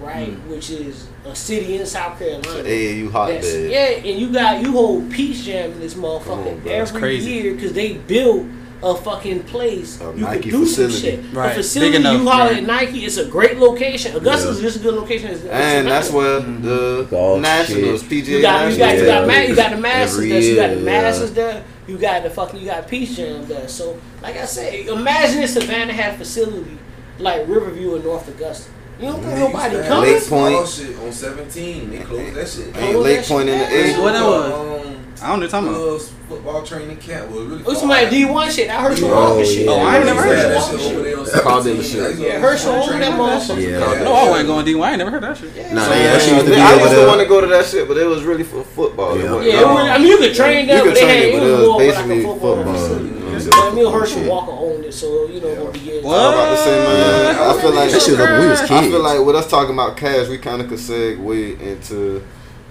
right, 0.00 0.32
which 0.48 0.70
is 0.70 1.08
a 1.24 1.34
city 1.34 1.76
in 1.76 1.86
South 1.86 2.18
Carolina. 2.18 2.62
AAU 2.68 3.10
That's- 3.12 3.44
hotbed. 3.44 3.70
yeah, 3.70 4.10
and 4.10 4.20
you 4.20 4.32
got 4.32 4.60
you 4.62 4.72
hold 4.72 5.10
Peach 5.10 5.44
Jam 5.44 5.72
in 5.72 5.80
this 5.80 5.94
on, 5.96 6.02
motherfucker. 6.02 6.62
That's 6.64 6.90
every 6.94 7.16
year 7.16 7.54
because 7.54 7.72
they 7.72 7.94
built 7.94 8.44
a 8.82 8.94
fucking 8.94 9.42
place. 9.44 10.00
A 10.00 10.04
you 10.04 10.12
Nike 10.20 10.42
could 10.44 10.50
do 10.52 10.66
facility. 10.66 10.94
some 10.94 11.22
shit. 11.24 11.34
Right. 11.34 11.52
A 11.52 11.54
facility 11.54 11.92
Big 11.92 12.00
enough, 12.00 12.20
you 12.22 12.28
holler 12.28 12.44
right. 12.50 12.56
at 12.58 12.62
Nike. 12.64 13.04
It's 13.04 13.16
a 13.16 13.24
great 13.26 13.56
location. 13.58 14.14
Augusta's 14.16 14.60
just 14.60 14.76
a 14.76 14.80
good 14.80 14.94
location. 14.94 15.28
It's- 15.30 15.44
it's 15.44 15.52
And 15.52 15.86
that's 15.88 16.10
where 16.10 16.40
the 16.40 17.06
Golf 17.10 17.40
Nationals, 17.40 18.00
shit. 18.02 18.10
PGA 18.10 18.36
You 18.36 18.42
got, 18.42 18.70
you 18.72 18.78
got, 18.78 18.96
you 18.96 19.02
Nationals. 19.02 19.06
got, 19.06 19.20
Yeah. 19.20 19.26
ma- 19.26 19.48
you 19.48 19.56
got 19.56 19.70
the 19.70 19.76
Masters 19.78 20.28
there. 20.28 20.40
You 20.40 20.56
got 20.56 20.68
the 20.70 20.74
year, 20.76 20.84
Masters 20.84 21.30
there. 21.32 21.64
you 21.88 21.96
got 21.98 22.22
the 22.22 22.30
fucking 22.30 22.60
you 22.60 22.66
got 22.66 22.86
Peach 22.88 23.16
Jam 23.16 23.46
there. 23.46 23.68
So 23.68 23.96
like 24.22 24.36
I 24.36 24.44
said, 24.44 24.86
imagine 24.86 25.42
if 25.42 25.50
Savannah 25.50 25.92
had 25.92 26.14
a 26.14 26.18
facility 26.18 26.78
like 27.18 27.48
Riverview 27.48 27.94
in 27.96 28.02
North 28.04 28.28
Augusta. 28.28 28.70
You 29.00 29.08
don't 29.08 29.20
think 29.22 29.38
nobody 29.38 29.76
Lake 29.76 29.86
coming? 29.88 30.10
Lake 30.14 30.26
Point. 30.26 30.54
Oh, 30.54 30.64
shit, 30.66 30.98
on 30.98 31.12
17. 31.12 31.90
They 31.90 31.98
closed 31.98 32.34
that 32.34 32.48
shit. 32.48 32.76
Ain't 32.78 32.98
Lake 32.98 33.24
Point 33.26 33.48
in 33.50 33.58
the 33.58 33.66
A. 33.66 34.00
What 34.02 34.12
that 34.12 34.24
was? 34.24 34.86
Um, 34.86 34.95
I 35.22 35.28
don't 35.28 35.40
know 35.40 35.46
what 35.46 35.52
you're 35.52 35.60
talking 35.62 35.68
about. 35.68 36.00
football 36.28 36.62
training 36.62 36.96
camp 36.98 37.30
was 37.30 37.44
really 37.46 37.56
oh, 37.56 37.58
It 37.60 37.64
was 37.66 37.74
far. 37.74 37.80
some 37.80 37.88
like 37.88 38.10
D 38.10 38.24
one 38.26 38.50
shit. 38.50 38.68
I 38.68 38.82
heard 38.82 38.98
some 38.98 39.10
Oh, 39.10 39.30
Walker 39.34 39.44
shit. 39.46 39.66
Oh, 39.68 39.74
I 39.78 39.96
ain't 39.96 40.06
never 40.06 40.22
heard 40.22 40.36
that 40.36 40.48
that. 40.48 40.78
shit 40.80 40.92
over 40.92 41.02
there 41.02 41.42
Called 41.42 41.64
them 41.64 41.82
17. 41.82 41.82
shit. 41.82 42.18
Yeah, 42.18 42.38
Herschel 42.40 42.72
owned 42.74 43.02
that 43.02 43.12
motherfucker. 43.12 43.62
Yeah. 43.62 44.04
No, 44.04 44.12
I 44.12 44.28
wasn't 44.30 44.48
going 44.48 44.66
D1. 44.66 44.82
I 44.82 44.88
ain't 44.90 44.98
never 44.98 45.10
heard 45.10 45.22
that 45.22 45.36
shit. 45.38 45.54
Yeah, 45.56 45.72
Nah, 45.72 45.84
so- 45.84 45.90
yeah, 45.94 45.96
Yeah, 46.02 46.12
used 46.12 46.44
to 46.46 46.50
be 46.50 46.56
I 46.60 46.72
over 46.74 46.82
used 46.84 46.94
to 47.00 47.06
want 47.06 47.20
to 47.20 47.26
go 47.26 47.40
to 47.40 47.46
that 47.46 47.64
shit, 47.66 47.88
but 47.88 47.96
it 47.96 48.04
was 48.06 48.24
really 48.24 48.42
for 48.44 48.62
football. 48.64 49.16
It 49.16 49.24
Yeah. 49.24 49.40
Yeah, 49.40 49.60
it 49.60 49.66
I 49.66 49.98
mean 49.98 50.06
you 50.08 50.18
could 50.18 50.34
train 50.34 50.66
there, 50.66 50.78
You 50.78 50.84
but 50.84 50.88
could 50.88 50.96
they 50.96 51.00
train 51.02 51.16
had 51.16 51.24
it, 51.24 51.34
it 51.34 51.38
but 51.40 51.46
it 51.46 51.50
was 51.50 51.58
was 51.60 51.68
more 51.68 51.78
like 51.78 51.86
a 51.86 51.92
basically 51.92 52.22
football. 52.22 52.56
football. 52.56 52.74
facility. 52.74 53.04
You 53.04 53.10
know 53.10 53.16
what 53.16 53.26
I'm 53.26 53.32
But 53.32 53.42
saying? 53.56 53.72
Emil 53.72 53.90
Herschel 53.92 54.24
Walker 54.28 54.52
owned 54.52 54.84
it, 54.84 54.94
so 54.94 55.28
you 55.28 55.40
know 55.40 55.54
gonna 55.56 55.70
be 55.72 55.78
getting. 55.80 56.04
What? 56.04 56.18
I 56.18 56.26
was 56.28 56.34
about 56.34 56.50
to 56.50 56.56
say, 56.62 56.76
man. 56.76 57.36
I 57.36 57.60
feel 57.60 57.70
like 57.72 57.90
That 57.90 58.02
shit 58.02 58.10
was 58.12 58.20
up 58.20 58.30
when 58.30 58.40
we 58.40 58.46
was 58.48 58.60
kids. 58.60 58.70
I 58.72 58.82
feel 58.90 59.00
like 59.02 59.20
with 59.24 59.36
us 59.36 59.48
talking 59.50 59.72
about 59.74 59.96
cash, 59.96 60.28
we 60.28 60.38
kind 60.38 60.60
of 60.62 60.68
could 60.68 60.78
segue 60.78 61.60
into 61.60 62.22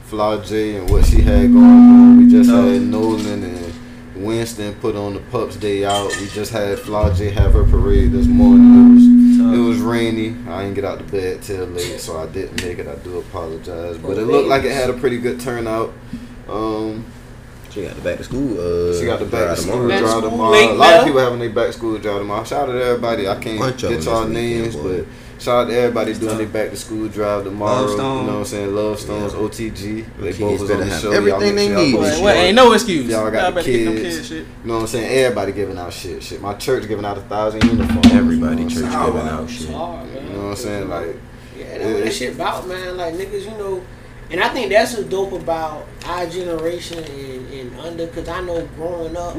Flaw 0.05 0.37
J 0.43 0.75
and 0.77 0.89
what 0.89 1.05
she 1.05 1.21
had 1.21 1.51
going 1.51 1.63
on. 1.65 2.17
We 2.25 2.31
just 2.31 2.49
No. 2.49 2.67
had 2.71 2.81
Nolan 2.83 3.43
and 3.43 3.73
Winston 4.15 4.73
put 4.75 4.95
on 4.95 5.13
the 5.15 5.19
Pups 5.31 5.55
Day 5.55 5.83
out. 5.83 6.15
We 6.21 6.27
just 6.27 6.51
had 6.51 6.79
Flaw 6.79 7.11
J 7.13 7.29
have 7.31 7.53
her 7.53 7.63
parade 7.63 8.11
this 8.11 8.27
morning. 8.27 8.65
It 8.73 8.93
was 8.93 9.05
it 9.55 9.61
was 9.69 9.79
rainy. 9.79 10.35
I 10.49 10.63
didn't 10.63 10.75
get 10.75 10.85
out 10.85 10.99
of 11.01 11.11
bed 11.11 11.41
till 11.41 11.65
late, 11.67 11.99
so 11.99 12.17
I 12.17 12.25
didn't 12.27 12.63
make 12.63 12.77
it. 12.79 12.87
I 12.87 12.95
do 13.03 13.17
apologize, 13.19 13.97
but 13.97 14.17
it 14.17 14.25
looked 14.25 14.47
like 14.47 14.63
it 14.63 14.71
had 14.71 14.89
a 14.89 14.93
pretty 14.93 15.17
good 15.17 15.39
turnout. 15.39 15.93
Um, 16.49 17.05
She 17.71 17.81
got 17.83 17.95
the 17.95 18.01
back 18.01 18.17
to 18.19 18.23
school. 18.23 18.53
Uh, 18.57 18.97
she 18.97 19.05
got 19.05 19.19
the 19.19 19.25
back 19.25 19.53
to 19.55 19.61
school 19.61 19.73
tomorrow. 19.81 19.99
Drive 19.99 20.09
school 20.09 20.21
tomorrow. 20.29 20.71
A 20.71 20.73
lot 20.75 20.93
of 20.99 21.05
people 21.05 21.19
having 21.19 21.39
their 21.39 21.49
back 21.49 21.67
to 21.67 21.73
school 21.73 21.97
drive 21.97 22.19
tomorrow. 22.19 22.43
Shout 22.45 22.69
out 22.69 22.71
to 22.71 22.81
everybody. 22.83 23.27
I 23.27 23.35
can't 23.35 23.59
Bunch 23.59 23.81
get 23.81 23.89
them 23.89 24.01
y'all 24.03 24.25
this 24.25 24.29
weekend, 24.29 24.33
names, 24.33 24.75
but 24.77 25.05
shout 25.45 25.65
out 25.65 25.69
to 25.69 25.75
everybody 25.77 26.13
doing 26.15 26.37
their 26.37 26.47
back 26.47 26.71
to 26.71 26.75
school 26.75 27.07
drive 27.07 27.43
tomorrow. 27.43 27.81
Lovestone. 27.81 28.17
You 28.17 28.23
know 28.25 28.33
what 28.33 28.39
I'm 28.39 28.45
saying? 28.45 28.75
Love 28.75 28.99
Stones, 28.99 29.33
Yeah. 29.33 29.39
OTG. 29.39 30.05
They 30.17 30.27
Kids 30.27 30.39
both 30.39 30.59
was 30.61 30.71
on 30.71 30.79
the 30.79 30.99
show. 30.99 31.11
everything 31.11 31.55
they 31.55 31.67
need. 31.69 31.91
go 31.93 31.99
Well, 32.01 32.23
well, 32.23 32.35
ain't 32.35 32.55
no 32.55 32.73
excuse. 32.73 33.05
Y'all 33.07 33.29
got 33.31 33.49
the 33.49 33.55
better 33.55 33.71
get 33.71 33.85
them 33.85 33.93
kids. 33.95 34.15
kids 34.15 34.27
shit. 34.27 34.37
You 34.39 34.45
know 34.65 34.73
what 34.75 34.81
I'm 34.81 34.87
saying? 34.87 35.25
Everybody 35.25 35.51
giving 35.51 35.77
out 35.77 35.93
shit. 35.93 36.23
Shit. 36.23 36.41
My 36.41 36.53
church 36.55 36.87
giving 36.87 37.05
out 37.05 37.17
a 37.17 37.21
thousand 37.21 37.63
uniforms. 37.63 38.11
Everybody 38.11 38.63
you 38.63 38.63
know 38.63 38.69
church 38.69 38.91
saying? 38.91 39.05
giving 39.05 39.27
out 39.27 39.49
shit. 39.49 39.69
hard. 39.69 40.09
You 40.09 40.21
know 40.21 40.37
what 40.37 40.45
I'm 40.49 40.55
saying? 40.55 40.89
Like, 40.89 41.15
Yeah, 41.57 41.77
that's 41.77 41.85
what 41.93 42.03
that 42.03 42.13
shit 42.13 42.33
about, 42.35 42.67
man. 42.67 42.97
Like 42.97 43.13
niggas, 43.13 43.43
you 43.43 43.51
know, 43.51 43.83
and 44.31 44.41
I 44.41 44.49
think 44.49 44.71
that's 44.71 44.93
what's 44.97 45.07
dope 45.09 45.33
about 45.33 45.87
our 46.05 46.25
generation 46.25 47.03
and, 47.03 47.53
and 47.53 47.79
under, 47.79 48.07
cause 48.07 48.27
I 48.27 48.41
know 48.41 48.65
growing 48.75 49.15
up, 49.15 49.37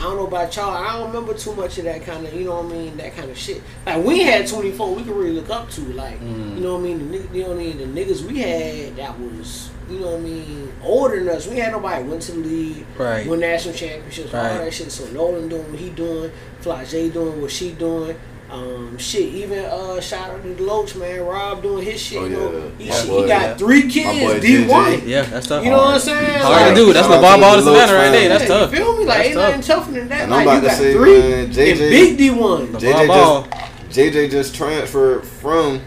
I 0.00 0.04
don't 0.04 0.16
know 0.16 0.26
about 0.26 0.56
y'all, 0.56 0.70
I 0.70 0.98
don't 0.98 1.08
remember 1.08 1.34
too 1.34 1.54
much 1.54 1.76
of 1.76 1.84
that 1.84 2.02
kind 2.06 2.26
of, 2.26 2.32
you 2.32 2.44
know 2.46 2.62
what 2.62 2.72
I 2.72 2.74
mean, 2.74 2.96
that 2.96 3.14
kind 3.14 3.30
of 3.30 3.36
shit. 3.36 3.62
Like 3.84 4.02
we 4.02 4.20
had 4.20 4.46
24, 4.46 4.94
we 4.94 5.02
could 5.02 5.14
really 5.14 5.32
look 5.32 5.50
up 5.50 5.68
to, 5.72 5.82
like, 5.92 6.18
you 6.22 6.26
mm. 6.26 6.58
know 6.58 6.76
what 6.76 6.80
I 6.80 6.84
mean, 6.84 7.12
the, 7.12 7.18
you 7.36 7.42
know 7.42 7.48
what 7.50 7.58
I 7.58 7.60
mean, 7.60 7.76
the 7.76 7.84
niggas 7.84 8.22
we 8.22 8.38
had 8.38 8.96
that 8.96 9.20
was, 9.20 9.68
you 9.90 9.98
know 9.98 10.12
what 10.12 10.20
I 10.20 10.22
mean, 10.22 10.72
older 10.82 11.22
than 11.22 11.28
us. 11.28 11.46
We 11.46 11.58
had 11.58 11.72
nobody 11.72 12.02
went 12.02 12.22
to 12.22 12.32
the 12.32 12.38
league, 12.38 12.86
Right. 12.96 13.26
win 13.26 13.40
national 13.40 13.74
championships, 13.74 14.32
all 14.32 14.42
that 14.42 14.72
shit. 14.72 14.90
So 14.90 15.06
Nolan 15.12 15.50
doing 15.50 15.70
what 15.70 15.78
he 15.78 15.90
doing, 15.90 16.32
Flage 16.62 17.12
doing 17.12 17.42
what 17.42 17.50
she 17.50 17.72
doing. 17.72 18.16
Um, 18.50 18.98
shit, 18.98 19.32
even 19.34 19.60
uh, 19.64 20.00
shout 20.00 20.30
out 20.30 20.42
to 20.42 20.48
Deloach, 20.54 20.96
man. 20.98 21.20
Rob 21.20 21.62
doing 21.62 21.84
his 21.84 22.00
shit. 22.00 22.18
Oh, 22.18 22.24
you 22.24 22.36
know, 22.36 22.72
yeah. 22.80 23.00
he, 23.02 23.08
boy. 23.08 23.22
he 23.22 23.28
got 23.28 23.58
three 23.58 23.88
kids, 23.88 24.42
D 24.44 24.66
one. 24.66 25.06
Yeah, 25.08 25.22
that's 25.22 25.46
tough. 25.46 25.62
You 25.64 25.70
know 25.70 25.76
what 25.78 25.94
I'm 25.94 26.00
saying? 26.00 26.40
Hard 26.40 26.50
Like, 26.62 26.68
to 26.70 26.74
do. 26.74 26.92
That's 26.92 27.06
Shout 27.06 27.22
what 27.22 27.24
out 27.24 27.40
Bob 27.40 27.58
to 27.58 27.64
Ball 27.64 27.74
the 27.74 27.84
is 27.84 27.90
right 27.92 28.10
there. 28.10 28.28
That's 28.28 28.42
yeah, 28.42 28.48
tough. 28.48 28.70
You 28.72 28.76
feel 28.78 28.96
me? 28.96 29.04
Like 29.04 29.16
That's 29.16 29.26
ain't 29.28 29.34
tough. 29.36 29.48
nothing 29.50 29.62
tougher 29.62 29.92
than 29.92 30.08
that. 30.08 30.20
And 30.22 30.30
like 30.32 30.48
I'm 30.48 30.48
about 30.48 30.54
you 30.56 30.60
to 30.62 30.66
got 30.66 30.78
say, 30.78 30.92
three 30.94 31.18
man, 31.20 31.44
and 31.44 31.52
JJ 31.54 31.78
big 31.90 32.18
D 32.18 32.30
one. 32.30 32.72
The 32.72 32.78
JJ 32.78 33.06
Ball 33.06 33.42
just 33.42 33.50
Ball. 33.50 33.60
JJ 33.90 34.30
just 34.30 34.54
transferred 34.56 35.24
from 35.24 35.80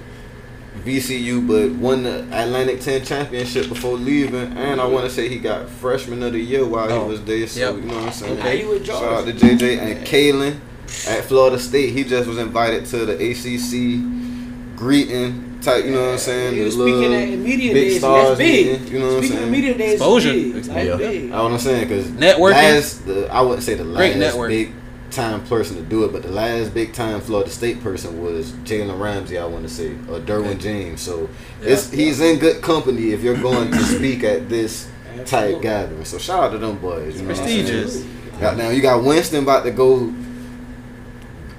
VCU, 0.86 1.48
but 1.48 1.72
won 1.80 2.04
the 2.04 2.24
Atlantic 2.32 2.82
10 2.82 3.06
championship 3.06 3.70
before 3.70 3.96
leaving, 3.98 4.58
and 4.58 4.82
I 4.82 4.86
want 4.88 5.06
to 5.06 5.10
say 5.12 5.30
he 5.30 5.38
got 5.40 5.70
freshman 5.70 6.24
of 6.24 6.34
the 6.34 6.40
year 6.40 6.66
while 6.66 6.92
Oh. 6.92 7.04
he 7.06 7.12
was 7.12 7.24
there. 7.24 7.48
So 7.48 7.60
Yep. 7.60 7.76
you 7.76 7.82
know 7.84 7.96
what 7.96 8.04
I'm 8.06 8.12
saying. 8.12 8.32
And 8.34 8.40
now 8.44 8.52
you 8.52 8.70
with 8.70 8.86
Shout 8.86 9.04
out 9.04 9.26
to 9.26 9.34
JJ 9.34 9.80
and 9.80 10.06
Kalen 10.08 10.60
at 11.08 11.26
Florida 11.26 11.60
State. 11.60 11.92
He 11.94 12.04
just 12.04 12.28
was 12.28 12.38
invited 12.38 12.86
to 12.88 13.06
the 13.06 13.14
ACC 13.14 14.78
greeting 14.78 15.60
type. 15.62 15.86
You 15.86 15.92
know 15.92 16.02
what 16.02 16.12
I'm 16.14 16.18
saying. 16.20 16.56
He 16.56 16.62
was 16.62 16.76
little 16.76 17.00
speaking 17.00 17.14
at 17.14 17.40
media 17.40 17.74
big 17.74 17.90
days, 17.90 18.00
stars 18.00 18.28
that's 18.30 18.38
big. 18.40 18.82
meeting, 18.82 18.94
you 18.94 19.00
know 19.00 19.06
what 19.08 19.14
I'm 19.16 19.20
Speaking 19.20 19.38
saying? 19.38 19.44
of 19.48 19.52
media 19.52 19.78
days, 19.78 19.92
Exposure. 19.94 20.32
Big. 20.34 20.66
Yeah. 20.66 20.96
big. 20.98 21.24
I 21.26 21.36
know 21.36 21.44
what 21.44 21.52
I'm 21.54 21.60
saying 21.60 21.88
because 21.88 22.08
Networking. 22.08 22.52
Last, 22.52 23.06
the, 23.06 23.28
I 23.32 23.42
wouldn't 23.42 23.64
say 23.64 23.74
the 23.76 23.84
Great 23.84 24.16
last 24.16 24.18
network. 24.18 24.50
big 24.50 24.72
time 25.12 25.46
person 25.46 25.76
to 25.78 25.84
do 25.84 26.04
it, 26.06 26.12
but 26.12 26.24
the 26.24 26.32
last 26.32 26.74
big 26.74 26.92
time 26.94 27.22
Florida 27.22 27.50
State 27.50 27.82
person 27.84 28.22
was 28.22 28.52
Jalen 28.64 29.00
Ramsey. 29.00 29.38
I 29.38 29.46
want 29.46 29.64
to 29.64 29.70
say 29.74 29.92
or 30.10 30.20
Derwin 30.20 30.60
James. 30.60 31.02
So 31.02 31.30
it's 31.62 31.92
he's 31.92 32.20
in 32.20 32.40
good 32.40 32.62
company 32.64 33.12
if 33.12 33.22
you're 33.22 33.40
going 33.42 33.72
to 33.72 33.78
speak 33.84 34.24
at 34.24 34.50
this 34.50 34.90
type 35.26 35.62
gathering. 35.62 36.04
So 36.06 36.18
shout 36.18 36.44
out 36.46 36.52
to 36.54 36.58
them 36.58 36.78
boys. 36.80 37.16
You 37.18 37.22
know 37.22 37.30
what 37.30 37.40
I'm 37.40 37.46
saying? 37.48 37.66
Prestigious. 37.68 38.06
Now 38.42 38.70
you 38.70 38.82
got 38.82 39.04
Winston 39.04 39.44
about 39.44 39.64
to 39.66 39.72
go. 39.72 40.12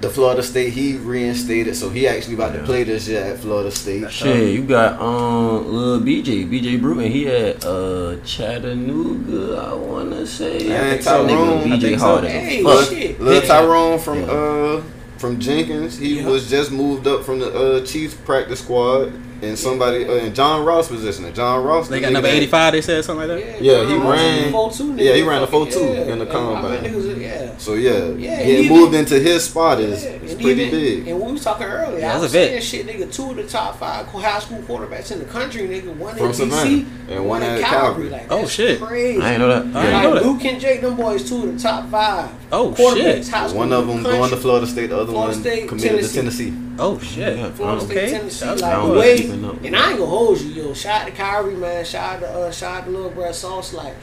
The 0.01 0.09
Florida 0.09 0.43
State 0.43 0.73
he 0.73 0.97
reinstated, 0.97 1.75
so 1.75 1.89
he 1.89 2.07
actually 2.07 2.35
about 2.35 2.53
to 2.53 2.61
play 2.63 2.83
this 2.83 3.07
year 3.07 3.23
at 3.23 3.39
Florida 3.39 3.71
State. 3.71 4.11
Shit, 4.11 4.53
you 4.53 4.61
got 4.63 5.01
um 5.01 5.73
little 5.73 5.99
BJ, 6.05 6.45
BJ 6.47 6.79
Bruton. 6.79 7.09
He 7.11 7.27
at 7.27 7.65
uh 7.65 8.17
Chattanooga, 8.23 9.57
I 9.57 9.73
wanna 9.73 10.27
say. 10.27 10.67
Man, 10.67 10.83
I 10.85 10.89
think 10.91 11.03
Tyrone, 11.03 11.27
nigga 11.29 11.65
I 11.71 11.77
BJ 11.77 11.81
think 11.81 11.99
so. 11.99 12.21
Hey, 12.21 12.59
a 12.59 12.63
fuck. 12.63 12.89
shit. 12.89 13.21
Lil 13.21 13.33
Yeah. 13.41 13.47
Tyrone 13.47 13.99
from 13.99 14.19
Yeah. 14.19 14.25
uh 14.31 14.81
from 15.17 15.39
Jenkins, 15.39 15.97
he 15.97 16.19
Yeah. 16.19 16.27
was 16.27 16.49
just 16.49 16.71
moved 16.71 17.07
up 17.07 17.23
from 17.23 17.39
the 17.39 17.51
uh 17.53 17.85
Chiefs 17.85 18.13
practice 18.25 18.59
squad 18.59 19.13
and 19.49 19.57
somebody 19.59 20.05
uh, 20.07 20.13
in 20.13 20.33
John 20.33 20.65
Ross 20.65 20.87
position. 20.87 21.25
And 21.25 21.35
John 21.35 21.63
Ross, 21.63 21.87
They 21.87 21.99
got 21.99 22.11
number 22.13 22.27
85, 22.27 22.73
they 22.73 22.81
said 22.81 23.03
something 23.05 23.27
like 23.27 23.43
that? 23.43 23.61
Yeah, 23.61 23.85
he 23.85 23.93
Ross 23.95 24.03
ran- 24.17 24.51
was 24.53 24.79
4-2 24.79 24.99
yeah, 25.01 25.13
he 25.13 25.21
ran 25.23 25.43
a 25.43 25.47
4-2 25.47 25.71
Yeah, 25.75 26.11
in 26.13 26.19
the 26.19 26.25
and 26.25 26.31
combine. 26.31 26.85
I 26.85 26.87
yeah. 27.19 27.57
So 27.57 27.73
yeah, 27.75 27.91
Yeah, 28.09 28.37
getting 28.43 28.65
even- 28.65 28.77
moved 28.77 28.95
into 28.95 29.19
his 29.19 29.43
spot 29.45 29.79
is, 29.79 30.03
Yeah, 30.03 30.09
is 30.11 30.33
pretty 30.35 30.63
even- 30.63 30.71
big. 30.71 31.07
And 31.07 31.21
we 31.21 31.31
was 31.33 31.43
talking 31.43 31.67
earlier, 31.67 31.99
Yeah, 31.99 32.09
I 32.09 32.19
that's 32.19 32.21
was 32.23 32.35
a 32.35 32.37
vet. 32.37 32.63
saying 32.63 32.85
shit, 32.85 32.87
nigga, 32.87 33.13
two 33.13 33.29
of 33.31 33.35
the 33.37 33.43
top 33.43 33.79
five 33.79 34.05
high 34.07 34.39
school 34.39 34.59
quarterbacks 34.63 35.11
in 35.11 35.19
the 35.19 35.25
country, 35.25 35.63
nigga, 35.67 35.95
one 35.95 36.15
From 36.15 36.27
in 36.27 36.33
DC 36.33 36.85
and 37.09 37.25
one 37.27 37.43
at 37.43 37.61
Calvary. 37.61 38.09
Like, 38.09 38.27
Oh, 38.29 38.39
that's 38.39 38.51
shit. 38.51 38.81
crazy. 38.81 39.21
I 39.21 39.31
ain't 39.31 39.39
know 39.39 39.47
that. 39.49 39.61
I 39.61 39.63
ain't 39.63 39.73
Yeah. 39.73 40.01
know 40.03 40.09
Like 40.11 40.23
that. 40.23 40.29
Luke 40.29 40.45
and 40.45 40.59
Jake, 40.61 40.81
them 40.81 40.95
boys, 40.95 41.27
two 41.29 41.43
of 41.43 41.53
the 41.55 41.59
top 41.61 41.89
five 41.91 42.29
Oh, 42.51 42.71
quarterbacks, 42.77 42.95
shit. 43.25 43.27
high 43.29 43.51
One 43.51 43.71
of 43.73 43.87
them 43.87 44.03
going 44.03 44.29
to. 44.29 44.37
Florida 44.37 44.67
State, 44.67 44.89
the 44.89 44.99
other 44.99 45.11
one 45.13 45.33
State, 45.33 45.67
committed 45.67 46.03
to 46.03 46.13
Tennessee. 46.13 46.53
Oh, 46.77 46.99
shit. 46.99 47.37
Yeah, 47.37 47.51
Florida 47.51 47.85
okay. 47.85 48.09
Tennessee, 48.11 48.45
like 48.45 48.63
I 48.63 48.81
the 48.85 48.91
was 48.91 48.99
way, 48.99 49.17
keeping 49.17 49.45
up. 49.45 49.63
and 49.63 49.75
I 49.75 49.89
ain't 49.91 49.99
gonna 49.99 50.09
hold 50.09 50.41
you, 50.41 50.49
yo. 50.49 50.73
Shout 50.73 51.01
out 51.01 51.05
to 51.07 51.11
Kyrie, 51.13 51.55
man. 51.55 51.85
Shout 51.85 52.15
out 52.15 52.19
to 52.21 52.29
uh, 52.29 52.51
shout 52.51 52.79
out 52.79 52.85
to 52.85 52.91
little 52.91 53.09
bro 53.11 53.31
Sauce, 53.31 53.73
like, 53.73 53.95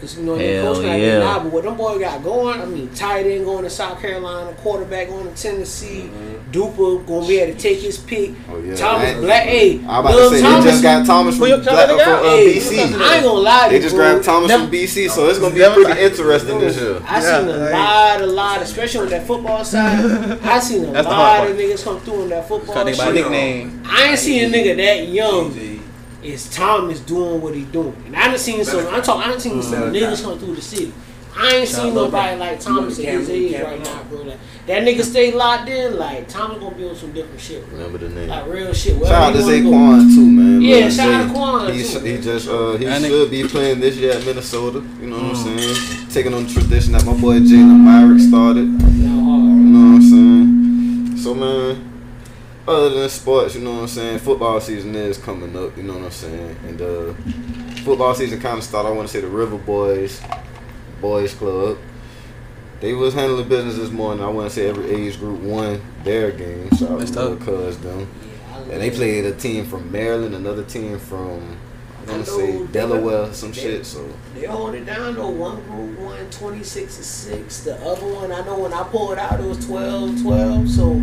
cause 0.00 0.16
you 0.18 0.24
know 0.24 0.36
they 0.36 0.54
Hell 0.54 0.74
coach 0.74 0.84
not 0.86 0.98
yeah. 0.98 1.18
now, 1.18 1.40
but 1.40 1.52
what 1.52 1.64
them 1.64 1.76
boy 1.76 1.98
got 1.98 2.22
going, 2.22 2.60
I 2.60 2.64
mean, 2.64 2.88
tight 2.94 3.26
end 3.26 3.44
going 3.44 3.64
to 3.64 3.70
South 3.70 4.00
Carolina, 4.00 4.52
quarterback 4.58 5.08
going 5.08 5.32
to 5.32 5.42
Tennessee, 5.42 6.10
Duper 6.50 7.06
gonna 7.06 7.26
be 7.26 7.38
able 7.38 7.54
to 7.54 7.58
take 7.60 7.78
his 7.80 7.98
pick. 7.98 8.30
Mm-hmm. 8.30 8.52
Oh, 8.52 8.58
yeah. 8.58 8.74
Thomas 8.76 9.16
I- 9.16 9.20
Black, 9.20 9.42
hey, 9.44 9.78
I'm 9.78 9.84
about 9.84 10.14
Lil 10.14 10.30
to 10.30 10.36
say 10.36 10.42
Thomas, 10.42 10.64
they 10.64 10.70
just 10.70 10.82
got 10.82 11.06
Thomas 11.06 11.36
from, 11.38 11.46
Black, 11.46 11.62
somebody 11.64 11.88
from 11.88 11.98
got? 11.98 12.24
uh, 12.24 12.30
hey, 12.30 12.54
BC. 12.56 12.78
I 13.00 13.14
ain't 13.14 13.24
gonna 13.24 13.40
lie 13.40 13.68
to 13.68 13.74
They 13.74 13.80
just 13.80 13.94
bro. 13.94 14.10
grabbed 14.10 14.24
Thomas 14.24 14.48
Never- 14.48 14.62
from 14.64 14.72
BC, 14.72 15.10
so 15.10 15.28
it's 15.28 15.38
gonna 15.38 15.54
be 15.54 15.60
Never- 15.60 15.84
pretty 15.84 16.00
interesting 16.00 16.58
this 16.60 16.76
year. 16.76 17.00
I 17.06 17.20
Yeah, 17.22 17.38
seen 17.40 17.48
a 17.48 17.52
like- 17.56 17.72
lot, 17.72 18.20
a 18.22 18.26
lot, 18.26 18.62
especially 18.62 19.00
on 19.00 19.08
that 19.10 19.26
football 19.26 19.64
side. 19.64 20.38
I 20.42 20.58
seen 20.60 20.84
a 20.84 20.92
That's 20.92 21.06
the 21.06 21.12
lot 21.12 21.48
of 21.48 21.56
niggas 21.56 21.84
come 21.84 22.00
through 22.00 22.22
on 22.22 22.28
that 22.30 22.48
football. 22.48 22.74
Trying 22.74 22.86
to 22.86 22.92
think 22.92 23.02
about 23.02 23.14
shit. 23.16 23.26
a 23.26 23.30
nickname. 23.30 23.82
I 23.86 24.04
ain't 24.10 24.18
seen 24.18 24.44
a 24.44 24.56
nigga 24.56 24.76
that 24.76 25.08
young. 25.08 25.52
DJ. 26.22 26.24
Is 26.24 26.50
Thomas 26.54 27.00
doing 27.00 27.40
what 27.40 27.54
he 27.54 27.64
doing? 27.64 27.96
And 28.06 28.16
I 28.16 28.28
done 28.28 28.38
seen 28.38 28.64
some. 28.64 28.86
I 28.94 29.00
talk. 29.00 29.24
I 29.26 29.30
done 29.30 29.40
seen 29.40 29.62
some 29.62 29.92
Better 29.92 29.92
niggas 29.92 30.18
guy. 30.22 30.28
come 30.30 30.38
through 30.38 30.54
the 30.56 30.62
city. 30.62 30.92
I 31.36 31.56
ain't 31.58 31.68
Shout 31.68 31.82
seen 31.84 31.94
nobody 31.94 32.36
like 32.38 32.58
Thomas 32.58 32.98
at 32.98 33.04
his 33.04 33.28
Cameron, 33.28 33.44
age 33.54 33.62
right 33.62 33.84
now, 33.84 34.02
bro. 34.10 34.22
Like, 34.22 34.38
that 34.66 34.82
nigga 34.82 35.02
stay 35.04 35.32
locked 35.32 35.68
in. 35.68 35.96
Like 35.96 36.26
Thomas 36.28 36.58
gonna 36.58 36.74
be 36.74 36.88
on 36.88 36.96
some 36.96 37.12
different 37.12 37.40
shit, 37.40 37.64
bro. 37.68 37.78
Remember 37.78 37.98
the 37.98 38.08
name. 38.08 38.28
Like 38.28 38.46
real 38.48 38.74
shit. 38.74 38.98
Shout 38.98 39.12
out 39.12 39.32
to 39.34 39.38
Wherever 39.44 39.52
he 39.56 39.62
Zaquan 39.62 40.14
too, 40.14 40.26
man. 40.30 40.60
Yeah, 40.60 40.76
Lil 40.76 40.90
shout 40.90 41.08
out 41.14 41.26
to 41.28 41.32
Quan, 41.32 41.72
He, 41.72 41.82
too, 41.82 41.88
sh- 41.88 42.02
he 42.02 42.18
just 42.20 42.48
uh 42.48 42.76
he 42.76 42.84
That 42.84 43.00
nigga- 43.00 43.08
should 43.08 43.30
be 43.30 43.44
playing 43.48 43.80
this 43.80 43.94
year 43.96 44.12
at 44.14 44.26
Minnesota. 44.26 44.82
You 45.00 45.06
know 45.06 45.16
what 45.18 45.36
I'm 45.36 45.56
Mm. 45.56 45.58
saying? 45.86 46.08
Taking 46.10 46.34
on 46.34 46.46
the 46.46 46.52
tradition 46.52 46.92
that 46.94 47.04
my 47.06 47.12
boy 47.14 47.38
Jalen 47.38 47.78
Myrick 47.78 48.20
started. 48.20 48.66
go. 48.78 48.84
Hard. 48.84 48.98
You 48.98 49.08
know 49.08 49.92
what 49.92 49.94
I'm 49.94 50.02
saying? 50.02 51.16
So 51.16 51.34
man, 51.34 51.89
other 52.68 52.90
than 52.90 53.08
sports, 53.08 53.54
you 53.54 53.62
know 53.62 53.72
what 53.74 53.80
I'm 53.82 53.88
saying? 53.88 54.18
Football 54.20 54.60
season 54.60 54.94
is 54.94 55.18
coming 55.18 55.56
up. 55.56 55.76
You 55.76 55.82
know 55.82 55.94
what 55.94 56.04
I'm 56.04 56.10
saying? 56.10 56.56
And 56.66 56.80
uh, 56.82 57.12
football 57.84 58.14
season 58.14 58.40
kind 58.40 58.58
of 58.58 58.64
started. 58.64 58.88
I 58.88 58.92
want 58.92 59.08
to 59.08 59.12
say 59.12 59.20
the 59.20 59.26
River 59.28 59.58
Boys, 59.58 60.20
Boys 61.00 61.34
Club. 61.34 61.78
They 62.80 62.94
was 62.94 63.12
handling 63.12 63.48
business 63.48 63.76
this 63.76 63.90
morning. 63.90 64.24
I 64.24 64.28
want 64.28 64.48
to 64.48 64.54
say 64.54 64.68
every 64.68 64.88
age 64.90 65.18
group 65.18 65.40
won 65.40 65.80
their 66.02 66.30
game. 66.30 66.70
So 66.76 66.88
out 66.88 66.98
That's 67.00 67.10
to 67.12 67.22
little 67.28 67.36
tough. 67.38 67.46
cuz 67.46 67.78
them. 67.78 68.08
And 68.70 68.80
they 68.80 68.90
played 68.90 69.24
a 69.26 69.32
team 69.32 69.66
from 69.66 69.90
Maryland, 69.90 70.34
another 70.34 70.62
team 70.64 70.98
from 70.98 71.56
I'm 72.00 72.06
gonna 72.06 72.24
say 72.24 72.66
Delaware, 72.68 73.32
some 73.34 73.52
they- 73.52 73.60
shit. 73.60 73.86
So 73.86 74.06
They 74.34 74.46
hold 74.46 74.74
it 74.74 74.86
down 74.86 75.14
though. 75.16 75.28
One 75.28 75.60
group 75.64 75.98
won 75.98 76.30
26 76.30 76.96
to 76.96 77.02
6. 77.04 77.60
The 77.64 77.74
other 77.84 78.06
one, 78.06 78.32
I 78.32 78.42
know 78.44 78.58
when 78.58 78.72
I 78.72 78.82
pulled 78.84 79.18
out, 79.18 79.38
it 79.40 79.44
was 79.46 79.64
12 79.66 80.22
12. 80.22 80.68
So, 80.70 80.94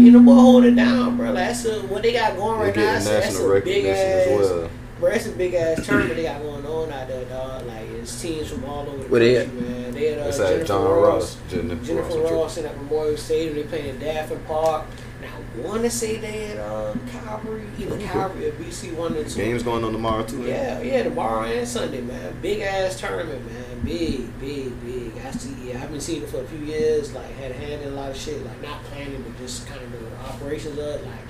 Mean, 0.00 0.12
the 0.12 0.18
boy 0.20 0.34
hold 0.34 0.64
it 0.64 0.74
down, 0.76 1.16
bro. 1.16 1.26
Like, 1.26 1.34
that's 1.34 1.64
a, 1.64 1.80
what 1.82 2.02
they 2.02 2.12
got 2.12 2.36
going 2.36 2.58
right 2.60 2.74
now. 2.74 2.82
That's, 2.82 3.06
a- 3.06 3.08
that's 3.10 3.26
national 3.34 3.56
a 3.56 3.60
big 3.60 3.84
ass, 3.86 3.96
as 3.98 4.50
well. 4.50 4.70
bro. 4.98 5.10
That's 5.10 5.26
a 5.26 5.32
big 5.32 5.54
ass 5.54 5.86
tournament 5.86 6.16
they 6.16 6.22
got 6.24 6.42
going 6.42 6.66
on 6.66 6.92
out 6.92 7.08
there, 7.08 7.24
dog. 7.26 7.66
Like, 7.66 7.88
it's 7.90 8.20
teams 8.20 8.48
from 8.50 8.64
all 8.64 8.86
over 8.88 9.02
the 9.02 9.08
Where 9.08 9.20
they 9.20 9.44
country, 9.44 9.60
man. 9.60 9.92
They 9.92 10.06
had 10.12 10.18
uh, 10.18 10.32
Jennifer 10.32 10.64
John 10.64 10.84
Ross. 10.84 11.36
Ross, 11.36 11.38
Jennifer, 11.50 11.84
Jennifer 11.84 12.18
Ross. 12.18 12.30
Ross 12.32 12.56
in 12.58 12.66
at 12.66 12.76
Memorial 12.76 13.16
Stadium. 13.16 13.54
They 13.56 13.62
playing 13.64 13.86
in 13.88 13.98
Daffin 14.00 14.40
Park. 14.46 14.86
Now, 15.20 15.28
I 15.54 15.66
want 15.66 15.82
to 15.82 15.90
say 15.90 16.16
they 16.16 16.46
had 16.46 16.58
uh, 16.58 16.94
Calvary, 17.10 17.62
either 17.78 17.98
Calvary 17.98 18.48
or 18.48 18.52
BC 18.52 18.94
one 18.94 19.14
and 19.16 19.28
two. 19.28 19.36
Games 19.36 19.62
going 19.62 19.84
on 19.84 19.92
tomorrow 19.92 20.24
too. 20.24 20.42
Yeah, 20.44 20.80
yeah, 20.80 21.02
tomorrow 21.02 21.44
and 21.44 21.68
Sunday, 21.68 22.00
man. 22.00 22.36
Big 22.40 22.60
ass 22.60 22.98
tournament, 22.98 23.44
man. 23.50 23.80
Big, 23.84 24.40
big, 24.40 24.80
big. 24.84 25.12
I 25.24 25.30
see. 25.32 25.68
Yeah, 25.68 25.74
I 25.74 25.78
haven't 25.78 26.00
seen 26.00 26.22
it 26.22 26.28
for 26.30 26.40
a 26.40 26.46
few 26.46 26.60
years. 26.60 27.12
Like, 27.12 27.30
had 27.36 27.50
a 27.50 27.54
hand 27.54 27.82
in 27.82 27.92
a 27.92 27.96
lot 27.96 28.10
of 28.10 28.16
shit. 28.16 28.44
Like, 28.44 28.62
not 28.62 28.82
planning, 28.84 29.22
but 29.22 29.36
just 29.38 29.66
kind 29.66 29.82
of 29.82 29.92
the 29.92 30.16
operations 30.20 30.78
of 30.78 30.86
it. 30.86 31.04
Like, 31.04 31.20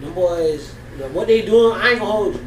them 0.00 0.14
boys, 0.14 0.74
you 0.92 0.98
know, 0.98 1.08
what 1.08 1.26
they 1.26 1.44
doing? 1.44 1.80
I 1.80 1.90
ain't 1.90 2.00
gonna 2.00 2.10
hold 2.10 2.34
you. 2.34 2.40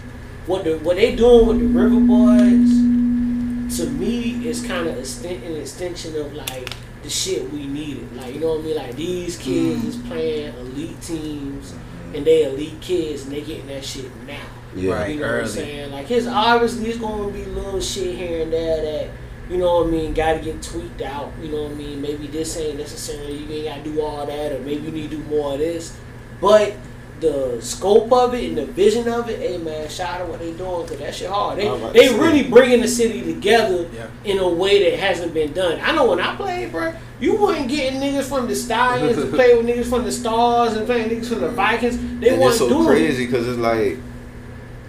What 0.45 0.63
the 0.63 0.77
what 0.79 0.97
they 0.97 1.15
doing 1.15 1.47
with 1.47 1.59
the 1.59 1.67
River 1.67 1.99
Boys? 1.99 3.77
To 3.77 3.89
me, 3.89 4.47
is 4.47 4.65
kind 4.65 4.87
of 4.87 4.97
an 4.97 5.55
extension 5.55 6.15
of 6.17 6.33
like 6.33 6.73
the 7.03 7.09
shit 7.09 7.51
we 7.51 7.65
needed. 7.65 8.15
Like, 8.15 8.33
you 8.33 8.39
know 8.39 8.55
what 8.55 8.61
I 8.61 8.63
mean? 8.63 8.75
Like 8.75 8.95
these 8.95 9.37
kids 9.37 9.83
mm. 9.83 9.87
is 9.87 9.97
playing 9.97 10.55
elite 10.55 11.01
teams, 11.01 11.73
and 12.13 12.25
they 12.25 12.43
elite 12.43 12.79
kids, 12.81 13.23
and 13.23 13.31
they 13.31 13.41
getting 13.41 13.67
that 13.67 13.83
shit 13.83 14.09
now. 14.25 14.39
Yeah. 14.75 14.93
Right. 14.93 15.15
You 15.15 15.21
know 15.21 15.27
what 15.27 15.41
I'm 15.41 15.47
saying? 15.47 15.91
Like 15.91 16.07
his 16.07 16.27
obviously 16.27 16.89
it's 16.89 16.99
gonna 16.99 17.31
be 17.31 17.43
little 17.45 17.81
shit 17.81 18.15
here 18.15 18.43
and 18.43 18.53
there 18.53 18.81
that 18.81 19.11
you 19.49 19.57
know 19.57 19.79
what 19.79 19.87
I 19.87 19.91
mean, 19.91 20.13
gotta 20.13 20.39
get 20.39 20.61
tweaked 20.61 21.01
out. 21.01 21.33
You 21.41 21.49
know 21.49 21.63
what 21.63 21.71
I 21.71 21.75
mean? 21.75 22.01
Maybe 22.01 22.27
this 22.27 22.55
ain't 22.57 22.77
necessarily 22.77 23.37
you 23.37 23.53
ain't 23.53 23.65
gotta 23.65 23.83
do 23.83 24.01
all 24.01 24.25
that, 24.25 24.53
or 24.53 24.59
maybe 24.59 24.85
you 24.85 24.91
need 24.91 25.11
to 25.11 25.17
do 25.17 25.23
more 25.23 25.53
of 25.53 25.59
this. 25.59 25.97
But 26.39 26.73
the 27.21 27.61
scope 27.61 28.11
of 28.11 28.33
it 28.33 28.43
and 28.49 28.57
the 28.57 28.65
vision 28.65 29.07
of 29.07 29.29
it, 29.29 29.39
hey 29.39 29.57
man, 29.57 29.87
shout 29.87 30.21
out 30.21 30.27
what 30.29 30.39
they 30.39 30.51
doing 30.53 30.81
because 30.83 30.97
that 30.99 31.15
shit 31.15 31.29
hard. 31.29 31.57
They 31.59 31.67
I'm 31.69 31.75
about 31.75 31.93
to 31.93 31.99
they 31.99 32.09
really 32.09 32.43
bringing 32.43 32.81
the 32.81 32.87
city 32.87 33.21
together 33.21 33.87
Yeah. 33.93 34.07
in 34.25 34.39
a 34.39 34.49
way 34.49 34.89
that 34.89 34.99
hasn't 34.99 35.33
been 35.33 35.53
done. 35.53 35.79
I 35.81 35.93
know 35.93 36.09
when 36.09 36.19
I 36.19 36.35
played, 36.35 36.71
bro, 36.71 36.93
you 37.19 37.35
wasn't 37.35 37.69
getting 37.69 38.01
niggas 38.01 38.23
from 38.27 38.47
the 38.47 38.55
Stallions 38.55 39.15
to 39.17 39.27
play 39.27 39.55
with 39.55 39.65
niggas 39.67 39.89
from 39.89 40.03
the 40.03 40.11
Stars 40.11 40.73
and 40.73 40.85
playing 40.85 41.09
niggas 41.09 41.29
from 41.29 41.41
the 41.41 41.49
Vikings. 41.49 41.97
They 41.97 42.03
and 42.03 42.23
it's 42.25 42.37
wasn't 42.39 42.69
so 42.69 42.69
doing 42.69 42.81
it. 42.97 42.99
crazy 42.99 43.25
because 43.27 43.47
it's 43.47 43.59
like 43.59 43.97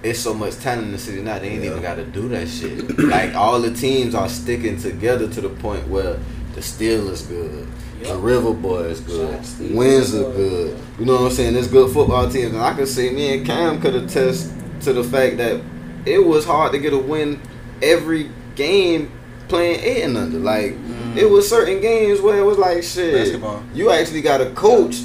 it's 0.02 0.18
so 0.18 0.34
much 0.34 0.56
talent 0.58 0.86
in 0.86 0.92
the 0.92 0.98
city 0.98 1.22
now. 1.22 1.38
They 1.38 1.50
ain't 1.50 1.62
Yeah. 1.62 1.70
even 1.70 1.82
got 1.82 1.94
to 1.96 2.04
do 2.04 2.28
that 2.30 2.48
shit. 2.48 2.98
like 2.98 3.34
all 3.34 3.60
the 3.60 3.70
teams 3.72 4.14
are 4.14 4.28
sticking 4.28 4.76
together 4.78 5.28
to 5.28 5.40
the 5.40 5.48
point 5.50 5.86
where 5.88 6.16
the 6.54 6.60
Steelers 6.60 7.26
good, 7.28 7.68
the. 8.02 8.16
River 8.16 8.52
Boys 8.52 9.00
good, 9.00 9.30
Shout 9.30 9.40
out 9.40 9.58
to 9.58 9.76
Windsor 9.76 10.22
good. 10.32 10.78
You 10.98 11.04
know 11.06 11.14
what 11.14 11.22
I'm 11.22 11.30
saying? 11.30 11.54
There's 11.54 11.68
good 11.68 11.92
football 11.92 12.28
teams, 12.28 12.52
and 12.52 12.62
I 12.62 12.74
can 12.74 12.86
say 12.86 13.10
me 13.10 13.38
and 13.38 13.46
Cam 13.46 13.80
could 13.80 13.94
attest 13.94 14.52
to 14.82 14.92
the 14.92 15.04
fact 15.04 15.36
that 15.38 15.62
it 16.04 16.18
was 16.18 16.44
hard 16.44 16.72
to 16.72 16.78
get 16.78 16.92
a 16.92 16.98
win 16.98 17.40
every 17.80 18.30
game 18.54 19.10
playing 19.48 19.80
eight 19.80 20.02
and 20.02 20.16
under. 20.16 20.38
Like 20.38 20.72
it 20.72 20.76
mm. 20.76 21.30
was 21.30 21.48
certain 21.48 21.80
games 21.80 22.20
where 22.20 22.38
it 22.38 22.42
was 22.42 22.58
like 22.58 22.82
shit. 22.82 23.14
Basketball. 23.14 23.62
You 23.74 23.90
actually 23.90 24.22
got 24.22 24.40
a 24.40 24.50
coach 24.50 24.96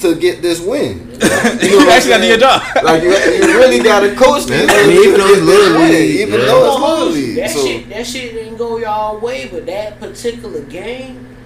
to 0.00 0.14
get 0.14 0.42
this 0.42 0.60
win. 0.60 1.08
You, 1.20 1.70
know 1.70 1.76
what 1.78 1.88
I'm 1.88 1.88
actually 1.90 2.10
got 2.10 2.16
to 2.16 2.22
do 2.22 2.28
your 2.28 2.38
job. 2.38 2.62
Like 2.84 3.02
you, 3.02 3.10
you 3.10 3.58
really 3.58 3.78
got 3.82 4.00
to 4.00 4.14
coach 4.14 4.44
these 4.46 4.66
Yeah, 4.66 4.66
I 4.68 4.86
mean, 4.86 5.02
even 5.04 5.20
though 5.20 5.28
it's 5.28 5.38
to 5.38 5.44
little 5.44 5.80
league, 5.82 6.20
even 6.20 6.40
yeah. 6.40 6.46
though 6.46 6.66
it's 6.66 6.76
I'm 6.76 6.82
little 6.82 7.08
league. 7.08 7.36
That 7.36 7.50
So 7.50 7.66
shit, 7.66 7.88
that 7.88 8.06
shit 8.06 8.32
didn't 8.34 8.56
go 8.56 8.78
y'all 8.78 9.18
way, 9.20 9.48
but 9.48 9.66
that 9.66 9.98
particular 10.00 10.60
game, 10.62 11.36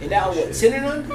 and 0.00 0.10
that 0.10 0.28
was 0.28 0.36
what 0.38 0.54
ten 0.54 0.72
and 0.72 0.86
under. 0.86 1.14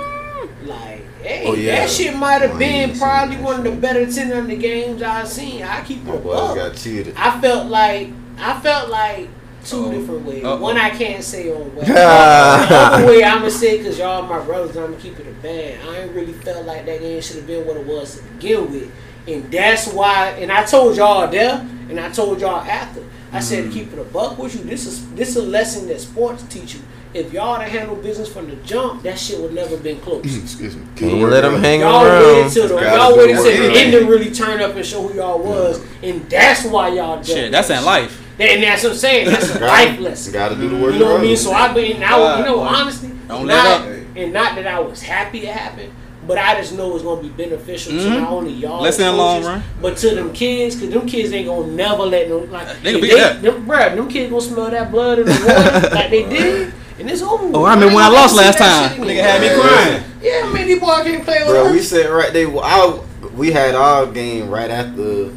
Like, 0.65 1.01
hey, 1.21 1.43
Oh, 1.47 1.53
yeah. 1.53 1.79
that 1.79 1.89
shit 1.89 2.15
might 2.15 2.41
have 2.41 2.57
been 2.57 2.97
probably 2.97 3.37
one 3.37 3.55
of 3.59 3.63
the 3.65 3.71
better 3.71 4.09
ten 4.11 4.31
under 4.31 4.55
games 4.55 5.01
I've 5.01 5.27
seen. 5.27 5.63
I 5.63 5.83
keep 5.83 6.03
my 6.03 6.13
it 6.15 6.25
up. 6.25 6.55
got 6.55 6.75
cheated. 6.75 7.13
I 7.17 7.39
felt 7.41 7.67
like 7.67 8.09
I 8.37 8.59
felt 8.61 8.89
like 8.89 9.27
2 9.65 9.75
Uh-oh. 9.75 9.91
different 9.91 10.25
ways. 10.25 10.43
Uh-oh. 10.43 10.57
One 10.57 10.77
I 10.77 10.89
can't 10.89 11.23
say 11.23 11.51
on 11.51 11.75
way. 11.75 11.85
the 11.85 11.99
other 11.99 13.05
way 13.07 13.23
I'm 13.23 13.39
gonna 13.39 13.51
say 13.51 13.77
because 13.77 13.97
y'all 13.99 14.21
my 14.23 14.39
brothers, 14.43 14.75
I'm 14.77 14.91
gonna 14.91 14.97
keep 14.97 15.19
it 15.19 15.27
a 15.27 15.31
band. 15.41 15.87
I 15.89 15.97
ain't 15.99 16.11
really 16.15 16.33
felt 16.33 16.65
like 16.65 16.85
that 16.85 16.99
game 17.01 17.21
should 17.21 17.37
have 17.37 17.47
been 17.47 17.65
what 17.67 17.77
it 17.77 17.85
was 17.85 18.17
to 18.17 18.23
begin 18.23 18.71
with, 18.71 18.91
and 19.27 19.51
that's 19.51 19.87
why. 19.87 20.29
And 20.39 20.51
I 20.51 20.63
told 20.65 20.95
y'all 20.97 21.27
there, 21.29 21.65
and 21.89 21.99
I 21.99 22.09
told 22.09 22.39
y'all 22.41 22.61
after. 22.61 23.03
I 23.31 23.39
said 23.41 23.65
Mm-hmm. 23.65 23.73
keep 23.73 23.93
it 23.93 23.99
a 23.99 24.03
buck 24.05 24.39
with 24.39 24.55
you. 24.55 24.63
This 24.63 24.85
is 24.87 25.07
this 25.11 25.29
is 25.29 25.35
a 25.37 25.43
lesson 25.43 25.87
that 25.89 26.01
sports 26.01 26.43
teach 26.49 26.73
you. 26.75 26.81
If 27.13 27.33
y'all 27.33 27.57
to 27.57 27.63
handle 27.63 27.95
business 27.95 28.31
from 28.31 28.49
the 28.49 28.55
jump, 28.57 29.01
that 29.03 29.17
shit 29.19 29.39
would 29.39 29.53
never 29.53 29.77
been 29.77 29.99
close. 29.99 30.23
Excuse 30.25 30.75
me. 30.75 30.83
Can't 30.95 31.19
let 31.29 31.41
them 31.41 31.59
hang 31.59 31.79
Y'all 31.81 32.03
waited 32.03 32.37
around. 32.41 32.51
till 32.51 32.67
the 32.67 32.75
Gotta 32.75 32.97
y'all 32.97 33.11
do 33.13 33.17
waited 33.17 33.35
work 33.37 33.45
till 33.45 33.71
the 33.71 33.79
end 33.79 33.91
to 33.93 33.99
really 34.05 34.31
turn 34.31 34.61
up 34.61 34.75
and 34.75 34.85
show 34.85 35.07
who 35.07 35.15
y'all 35.15 35.39
was, 35.39 35.83
and 36.03 36.27
that's 36.29 36.65
why 36.65 36.89
y'all. 36.89 37.15
jumped 37.15 37.27
Shit, 37.27 37.51
that's 37.51 37.69
in 37.71 37.83
life. 37.83 38.23
And 38.39 38.63
that's 38.63 38.83
what 38.83 38.93
I'm 38.93 38.97
saying. 38.97 39.25
That's 39.29 39.55
a 39.55 39.59
life 39.59 39.99
lesson. 39.99 40.33
Got 40.33 40.49
to 40.49 40.55
do 40.55 40.69
the 40.69 40.75
work. 40.77 40.93
You 40.93 40.99
know 40.99 41.11
what 41.13 41.19
I 41.21 41.23
mean? 41.23 41.37
So 41.37 41.51
I've 41.51 41.75
been, 41.75 42.01
I, 42.03 42.39
you 42.39 42.45
know, 42.45 42.61
Uh, 42.61 42.67
honestly, 42.67 43.11
don't 43.27 43.45
not, 43.47 43.81
up. 43.81 43.87
and 44.15 44.33
not 44.33 44.55
that 44.55 44.65
I 44.67 44.79
was 44.79 45.01
happy 45.01 45.39
it 45.45 45.53
happened, 45.53 45.91
but 46.25 46.37
I 46.37 46.55
just 46.59 46.73
know 46.73 46.93
it's 46.95 47.03
gonna 47.03 47.21
be 47.21 47.29
beneficial 47.29 47.93
to 47.93 47.97
Mhm. 47.99 48.19
not 48.21 48.29
only 48.31 48.53
y'all, 48.53 48.81
Lesson 48.81 49.05
as 49.05 49.11
in 49.11 49.17
long 49.17 49.43
run. 49.43 49.63
but 49.81 49.97
to 49.97 50.15
them 50.15 50.31
kids, 50.31 50.75
cause 50.79 50.89
them 50.89 51.05
kids 51.07 51.31
ain't 51.33 51.47
gonna 51.47 51.67
never 51.67 52.03
let 52.03 52.29
no 52.29 52.37
like 52.39 52.67
They 52.83 52.93
gonna 52.93 52.97
if 52.97 53.01
beat 53.11 53.17
that. 53.17 53.41
Them, 53.41 53.65
bruh, 53.65 53.95
them 53.95 54.07
kids 54.07 54.29
gonna 54.29 54.41
smell 54.41 54.69
that 54.71 54.91
blood 54.91 55.19
in 55.19 55.25
the 55.25 55.31
water 55.31 55.89
like 55.95 56.09
they 56.11 56.23
did, 56.29 56.73
and 56.99 57.09
it's 57.09 57.21
over. 57.21 57.49
Oh, 57.53 57.63
I 57.63 57.73
remember 57.73 57.95
when 57.95 58.03
I 58.03 58.09
lost 58.09 58.35
last 58.35 58.57
time. 58.59 58.91
shit 58.91 58.99
Nigga 59.01 59.21
had 59.23 59.41
me 59.41 59.49
crying. 59.59 60.03
Yeah, 60.21 60.51
man, 60.53 60.67
these 60.67 60.79
boys 60.79 61.03
can't 61.03 61.23
play 61.23 61.39
with 61.39 61.47
Bro, 61.47 61.71
we 61.71 61.79
said 61.79 62.03
sat 62.03 62.11
right 62.11 62.31
there. 62.33 62.47
I, 62.61 62.99
we 63.35 63.51
had 63.51 63.73
our 63.75 64.05
game 64.05 64.49
right 64.49 64.69
after 64.69 65.29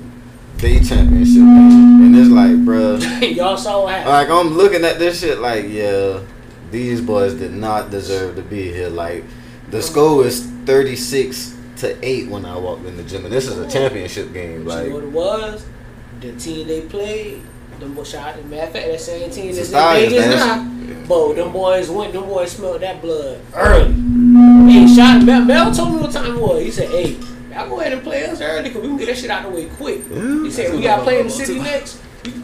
they 0.63 0.79
championship 0.81 1.43
and 1.43 2.17
it's 2.17 2.31
like, 2.31 2.57
bro, 2.65 2.97
y'all 3.21 3.57
saw 3.57 3.83
what 3.83 3.93
happened. 3.93 4.09
like 4.11 4.31
I'm 4.31 4.55
looking 4.57 4.85
at 4.85 4.99
this 4.99 5.21
shit 5.21 5.39
like, 5.39 5.67
yeah, 5.69 6.21
these 6.71 7.01
boys 7.01 7.35
did 7.35 7.53
not 7.53 7.91
deserve 7.91 8.37
to 8.37 8.43
be 8.43 8.71
here. 8.73 8.89
Like 8.89 9.25
the 9.71 9.83
score 9.83 10.25
is 10.25 10.47
36 10.65 11.59
to 11.79 11.99
eight 12.07 12.29
when 12.29 12.47
I 12.47 12.57
walked 12.57 12.85
in 12.87 12.97
the 12.97 13.03
gym, 13.03 13.25
and 13.25 13.35
this 13.35 13.47
is 13.49 13.59
a 13.59 13.69
championship 13.69 14.33
game. 14.33 14.65
But 14.65 14.85
you 14.85 14.91
know 14.91 14.97
Like, 14.99 15.05
what 15.05 15.05
it 15.05 15.13
was? 15.13 15.67
The 16.21 16.33
team 16.37 16.69
they 16.69 16.83
played, 16.83 17.43
them 17.81 17.95
boys 17.95 18.11
shot. 18.11 18.43
Matter 18.45 18.63
of 18.63 18.73
fact, 18.73 18.87
that 18.87 19.01
same 19.01 19.31
team 19.31 19.53
that's 19.55 19.71
the 19.71 20.05
in 20.05 20.11
Vegas 20.11 20.27
now. 20.27 20.69
But 21.09 21.35
them 21.35 21.53
boys 21.53 21.91
went. 21.91 22.13
Them 22.13 22.25
boys 22.27 22.53
smelled 22.53 22.83
that 22.83 23.03
blood 23.03 23.41
early. 23.55 23.93
Hey, 24.71 24.87
shot. 24.87 25.25
Mel, 25.25 25.45
Mel 25.45 25.75
told 25.75 25.95
me 25.95 26.01
what 26.03 26.13
time 26.13 26.37
it 26.37 26.41
was. 26.41 26.63
He 26.63 26.71
said, 26.71 26.89
"Hey, 26.91 27.17
y'all 27.53 27.69
go 27.69 27.81
ahead 27.81 27.93
and 27.93 28.03
play 28.03 28.25
us 28.27 28.41
early, 28.41 28.71
cause 28.71 28.83
we 28.83 28.89
can 28.89 28.97
get 28.97 29.07
that 29.07 29.19
shit 29.19 29.31
out 29.31 29.45
of 29.47 29.53
the 29.53 29.57
way 29.59 29.67
quick." 29.69 30.01
He 30.09 30.51
said, 30.51 30.73
"We 30.75 30.83
got 30.83 30.97
to 30.99 31.03
play 31.03 31.21
in 31.21 31.27
the 31.27 31.33
city 31.33 31.59
next. 31.59 32.01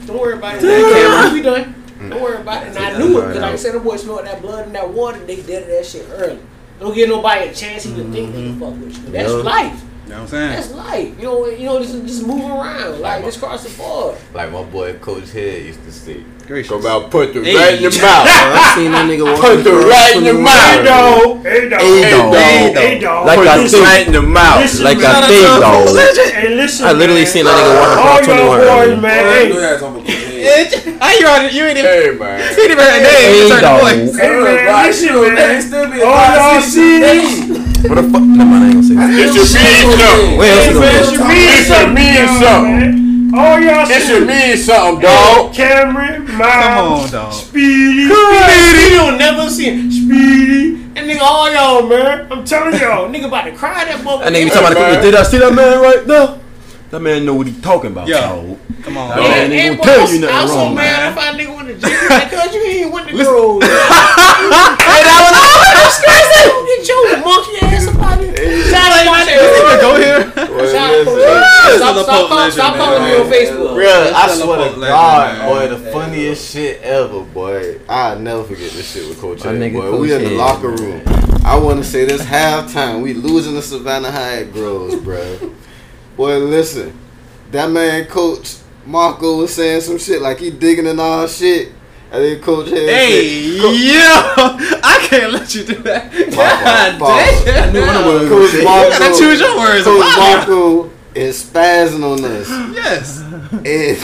Don't 0.07 0.19
worry 0.19 0.35
about 0.35 0.57
it. 0.57 0.61
Camera, 0.63 1.33
we 1.33 1.43
done. 1.43 1.75
Don't 2.11 2.23
worry 2.23 2.41
about 2.41 2.63
it." 2.65 2.69
And 2.69 2.79
I 2.79 2.99
knew 2.99 3.19
it, 3.19 3.23
cause 3.33 3.37
like 3.37 3.53
I 3.53 3.57
said, 3.57 3.75
the 3.75 3.81
boy 3.81 3.97
smelled 3.97 4.25
that 4.27 4.41
blood 4.43 4.67
in 4.67 4.73
that 4.75 4.89
water. 4.89 5.19
They 5.21 5.37
did 5.37 5.69
that 5.69 5.87
shit 5.87 6.07
early. 6.13 6.39
Don't 6.81 6.95
give 6.95 7.09
nobody 7.09 7.49
a 7.49 7.53
chance 7.55 7.83
to 7.85 7.89
even 7.91 8.13
think 8.13 8.33
they 8.33 8.43
can 8.43 8.61
fuck 8.61 8.71
with 8.79 8.97
you. 9.05 9.11
That's 9.13 9.33
Yeah. 9.33 9.39
life. 9.39 9.83
You 10.05 10.11
know 10.15 10.21
what 10.21 10.23
I'm 10.23 10.29
saying? 10.29 10.51
That's 10.53 10.73
life. 10.73 11.15
You 11.19 11.25
know, 11.25 11.47
you 11.49 11.65
know, 11.67 11.79
just, 11.81 12.07
just 12.07 12.27
moving 12.27 12.51
around, 12.51 13.01
like 13.01 13.25
just 13.25 13.41
cross 13.41 13.65
the 13.65 13.77
board. 13.77 14.17
like 14.33 14.51
my 14.53 14.63
boy 14.63 14.95
Coach 14.95 15.33
Head 15.33 15.63
used 15.67 15.85
to 15.85 15.93
say, 15.93 16.23
Gracious. 16.49 16.71
"Come 16.73 16.87
out, 16.87 17.11
put 17.11 17.35
the 17.35 17.45
Hey. 17.45 17.55
right 17.57 17.75
in 17.77 17.83
your 17.83 17.93
mouth." 18.01 18.25
I 18.25 18.73
seen 18.75 18.91
that 18.93 19.05
nigga 19.05 19.25
walk 19.29 19.41
Put 19.45 19.65
the 19.65 19.75
right 19.85 20.17
in 20.17 20.25
your 20.25 20.41
mouth. 20.41 20.81
dog. 20.81 21.45
Hey, 21.45 21.69
dog. 21.69 21.81
Hey, 21.85 22.11
dog. 22.11 22.35
Hey, 22.35 22.99
dog. 22.99 23.27
Like 23.29 23.39
I 23.45 23.57
Put 23.61 23.71
the 23.71 23.79
right 23.85 23.95
think, 24.01 24.07
in 24.09 24.13
the 24.17 24.23
mouth. 24.25 24.61
Listen, 24.65 24.85
like 24.89 24.97
man. 24.99 25.13
I 25.13 25.29
think, 25.29 25.45
dog. 25.61 25.85
Hey, 25.93 26.49
listen. 26.57 26.87
I 26.89 26.93
literally 26.97 27.29
man. 27.29 27.33
seen 27.37 27.45
that 27.45 27.53
nigga 27.53 27.75
walk 27.77 27.89
All 27.93 28.17
across 28.17 28.27
y'all 28.27 28.49
21 28.49 28.59
boys, 28.59 28.65
early. 28.65 28.97
man. 28.97 29.21
Oh, 29.21 29.29
Hey, 29.29 29.47
you 29.53 29.59
had 29.61 29.77
something 29.79 30.05
to 30.05 30.11
say. 30.11 30.97
How 30.99 31.13
you 31.13 31.27
already, 31.29 31.53
you 31.55 31.65
ain't 31.69 31.79
even, 31.79 31.91
Hey 31.93 32.17
man. 32.17 32.41
you 32.41 32.63
ain't 32.65 32.73
even 32.73 32.79
heard 32.81 32.97
the 32.97 33.05
name. 33.05 33.13
Hey, 33.13 33.37
You 33.37 33.49
turned 33.53 33.61
dog. 33.63 33.77
the 33.77 33.85
voice. 33.85 34.17
Hey, 34.17 34.29
man, 34.29 34.67
Right, 34.67 34.87
listen, 34.89 35.05
you 35.05 35.13
know, 35.13 35.23
man. 35.29 35.37
they 35.37 35.61
still 35.61 35.87
be 35.93 36.01
a 36.01 36.07
All 36.09 36.17
y'all 36.17 36.49
five, 36.49 36.65
see 36.65 36.97
six, 36.97 37.45
this? 37.45 37.59
What 37.89 37.95
the 38.01 38.03
fuck? 38.09 38.25
No, 38.25 38.45
man, 38.49 38.63
I 38.63 38.67
ain't 38.67 38.75
gonna 38.75 38.89
say 38.89 38.95
that. 38.97 39.11
It 39.13 39.29
should 39.37 39.53
mean 39.53 39.85
something. 39.85 40.39
Where 40.39 40.49
else 40.49 40.65
Hey, 40.65 40.73
you 40.73 40.81
man, 40.81 40.89
gonna 40.89 40.97
it 40.97 41.05
go? 41.05 41.13
should 41.13 41.29
mean 41.29 41.45
It 41.45 41.53
should 41.53 41.67
something, 41.69 41.95
mean 41.95 42.15
y'all, 42.17 42.41
something. 42.41 42.73
man. 42.81 43.05
All 43.39 43.61
y'all 43.61 43.85
It 43.85 44.01
see 44.01 44.07
should 44.09 44.27
mean 44.27 44.57
something, 44.57 45.01
dog. 45.05 45.53
Cameron, 45.53 46.18
Come 46.39 46.93
on, 46.93 47.11
dog. 47.11 47.33
Speedy, 47.33 48.09
Speedy, 48.09 48.95
you'll 48.95 49.19
never 49.19 49.51
see 49.51 49.65
him. 49.71 49.91
Speedy, 49.91 50.75
and 50.97 51.11
nigga, 51.11 51.21
all 51.21 51.51
y'all, 51.53 51.87
man. 51.89 52.31
I'm 52.33 52.45
telling 52.45 52.79
y'all, 52.81 53.09
nigga 53.13 53.27
about 53.27 53.45
to 53.45 53.53
cry 53.53 53.85
that 53.85 54.03
boy. 54.05 54.19
That 54.19 54.33
nigga 54.33 54.45
be 54.45 54.51
talking 54.51 54.73
about 54.77 54.95
the 54.97 55.01
Did 55.03 55.15
I 55.17 55.23
see 55.25 55.39
that 55.39 55.53
man 55.53 55.81
right 55.81 56.07
there? 56.07 56.39
That 56.91 57.01
man 57.01 57.25
know 57.27 57.35
what 57.35 57.47
he 57.47 57.53
talking 57.61 57.91
about, 57.93 58.09
Yo. 58.09 58.17
dog. 58.19 58.59
Come 58.83 58.97
on. 58.97 59.09
That 59.11 59.17
dog. 59.17 59.29
man 59.29 59.53
ain't 59.53 59.61
And 59.61 59.77
gonna 59.79 59.93
tell 59.93 60.09
you 60.15 60.21
nothing 60.21 60.37
I 60.37 60.43
was 60.43 60.53
so 60.53 60.57
wrong, 60.59 60.75
mad 60.75 60.97
man. 60.97 61.13
if 61.13 61.19
I 61.19 61.33
nigga 61.37 61.57
went 61.57 61.69
to 61.69 61.75
jail. 61.77 62.09
Like, 62.09 62.31
cause 62.33 62.55
you 62.55 62.63
ain't 62.65 62.93
went 62.93 63.09
to 63.09 63.13
grow. 63.13 63.61
Hey, 63.61 65.03
that 65.05 65.21
was 65.21 65.37
Get 66.69 66.89
your 66.89 67.19
monkey 67.21 67.57
ass 67.61 67.89
up 67.89 68.01
out 68.01 68.19
here. 68.21 68.33
Shout 68.73 68.89
out 68.89 69.27
to 69.29 69.81
Go 69.85 69.91
here. 70.01 70.28
Well, 70.59 70.73
Shout 70.73 70.91
out 70.91 71.07
listen. 71.07 71.15
to 71.15 71.79
Stop 71.79 71.91
still 71.91 72.01
a 72.01 72.03
stop, 72.03 72.19
Pope 72.19 72.29
call, 72.29 72.37
legend, 72.37 72.53
stop 72.53 72.77
calling 72.77 73.03
me 73.05 73.17
on 73.17 73.27
Facebook. 73.31 73.75
Bruh, 73.77 74.13
I 74.13 74.35
swear 74.35 74.75
to 74.75 74.81
God, 74.81 75.49
boy, 75.49 75.69
the 75.69 75.93
funniest 75.93 76.53
shit 76.53 76.83
ever, 76.83 77.21
boy. 77.23 77.81
I'll 77.89 78.19
never 78.19 78.43
forget 78.43 78.73
this 78.73 78.93
shit 78.93 79.09
with 79.09 79.21
Coach 79.21 79.45
My 79.45 79.55
Ed, 79.55 79.73
boy. 79.73 79.99
We 80.01 80.13
in 80.13 80.25
the 80.25 80.31
locker 80.31 80.71
room. 80.71 81.03
I 81.45 81.57
want 81.57 81.79
to 81.79 81.85
say 81.85 82.05
this 82.07 82.23
halftime. 82.23 83.03
We 83.03 83.15
losing 83.15 83.55
the 83.55 83.63
Savannah 83.63 84.11
High 84.11 84.41
at 84.43 84.53
Groves, 84.53 84.97
bruh. 84.97 85.55
Boy, 86.17 86.39
listen. 86.39 86.99
That 87.53 87.71
man, 87.71 88.07
Coach 88.07 88.57
Marco, 88.85 89.37
was 89.39 89.55
saying 89.55 89.83
some 89.83 89.99
shit 89.99 90.21
like 90.21 90.39
he 90.39 90.51
digging 90.51 90.87
in 90.87 90.99
all 90.99 91.29
shit. 91.29 91.73
And 92.11 92.25
then 92.25 92.41
Coach 92.41 92.69
Ed 92.69 92.89
Hey, 92.89 93.59
said, 93.59 93.63
yo, 93.63 94.81
I 94.83 95.07
can't 95.09 95.33
let 95.33 95.55
you 95.55 95.65
do 95.65 95.75
that. 95.83 96.11
God 96.31 96.99
fault. 96.99 97.45
damn. 97.45 97.73
Coach 98.29 98.53
You 98.55 98.65
Marco, 98.65 98.91
gotta 98.91 99.19
choose 99.19 99.41
your 99.41 99.59
words. 99.59 99.85
Coach 99.85 100.01
Wow. 100.01 100.37
Marco 100.47 100.91
is 101.15 101.45
spazzing 101.45 102.03
on 102.03 102.25
us. 102.25 102.49
Yes. 102.75 103.21
And, 103.53 103.99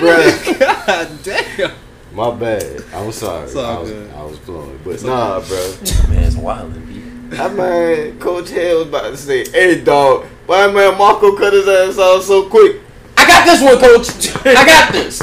bruh, 0.00 0.58
God 0.58 1.08
damn. 1.22 1.72
My 2.12 2.30
bad. 2.34 2.82
I'm 2.94 3.12
sorry. 3.12 3.44
It's 3.44 3.54
all 3.56 3.64
I 3.64 3.80
was, 3.80 3.90
good. 3.90 4.10
I 4.14 4.22
was 4.24 4.38
blowing. 4.38 4.80
But 4.84 5.02
nah, 5.04 5.40
bro. 5.40 5.74
Man's 6.08 6.36
wildin', 6.36 6.86
B. 6.88 7.02
That 7.36 7.54
man, 7.54 8.18
Coach 8.18 8.48
Hill 8.48 8.78
was 8.80 8.88
about 8.88 9.02
to 9.10 9.16
say, 9.16 9.48
hey, 9.50 9.80
dog, 9.84 10.24
why 10.46 10.66
man 10.72 10.96
Marco 10.98 11.36
cut 11.36 11.52
his 11.52 11.68
ass 11.68 11.98
off 11.98 12.24
so 12.24 12.48
quick? 12.48 12.80
I 13.16 13.26
got 13.26 13.44
this 13.44 13.62
one, 13.62 13.78
coach. 13.78 14.46
I 14.46 14.64
got 14.66 14.92
this. 14.92 15.22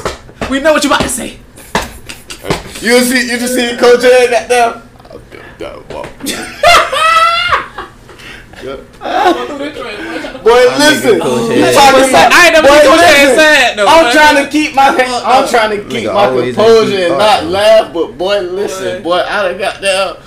We 0.50 0.60
know 0.62 0.72
what 0.72 0.84
you 0.84 0.90
about 0.90 1.02
to 1.02 1.10
say. 1.10 1.40
You 2.82 3.02
see, 3.02 3.30
you 3.32 3.38
just 3.40 3.56
see 3.56 3.76
Coach 3.78 4.02
Hill 4.02 4.30
got 4.30 4.50
down? 4.50 4.90
I'll 5.12 5.20
do 5.20 5.40
that 5.60 5.94
walk. 5.94 6.08
Boy, 10.44 10.64
listen. 10.78 11.20
Coach 11.20 11.50
You 11.50 11.64
Hill. 11.64 11.74
talking 11.74 12.10
about- 12.10 12.34
I 12.34 12.46
ain't 12.46 12.54
never 12.54 12.68
Boy, 12.68 12.80
seen 12.80 12.90
Coach 12.92 13.00
Ed 13.02 13.22
listen. 13.24 13.36
sad 13.38 13.78
though. 13.78 13.86
I'm 13.88 14.12
trying 14.14 14.46
to 14.46 14.52
keep 14.52 14.74
my 14.76 14.88
I'm 14.88 15.48
trying 15.50 15.70
to 15.72 15.84
keep 15.84 16.08
Nigga 16.08 16.14
my 16.14 16.28
composure 16.54 17.06
and 17.08 17.18
not 17.18 17.46
laugh, 17.46 17.94
but 17.94 18.18
boy, 18.18 18.40
listen, 18.42 19.04
boy, 19.04 19.24
I 19.28 19.44
done 19.50 19.58
got 19.60 19.82
down. 19.82 20.18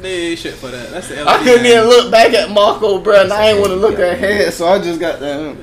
They 0.00 0.30
ain't 0.30 0.38
shit 0.38 0.54
for 0.54 0.68
that. 0.68 0.90
That's 0.90 1.08
the 1.08 1.28
I 1.28 1.38
couldn't 1.38 1.62
man. 1.64 1.72
even 1.72 1.88
look 1.88 2.10
back 2.12 2.32
at 2.32 2.50
Marco, 2.50 3.00
bro, 3.00 3.22
and 3.22 3.32
I 3.32 3.50
ain't 3.50 3.58
want 3.60 3.70
to 3.72 3.76
look 3.76 3.98
at 3.98 4.16
head, 4.18 4.52
so 4.52 4.68
I 4.68 4.78
just 4.78 5.00
got 5.00 5.18
down. 5.18 5.56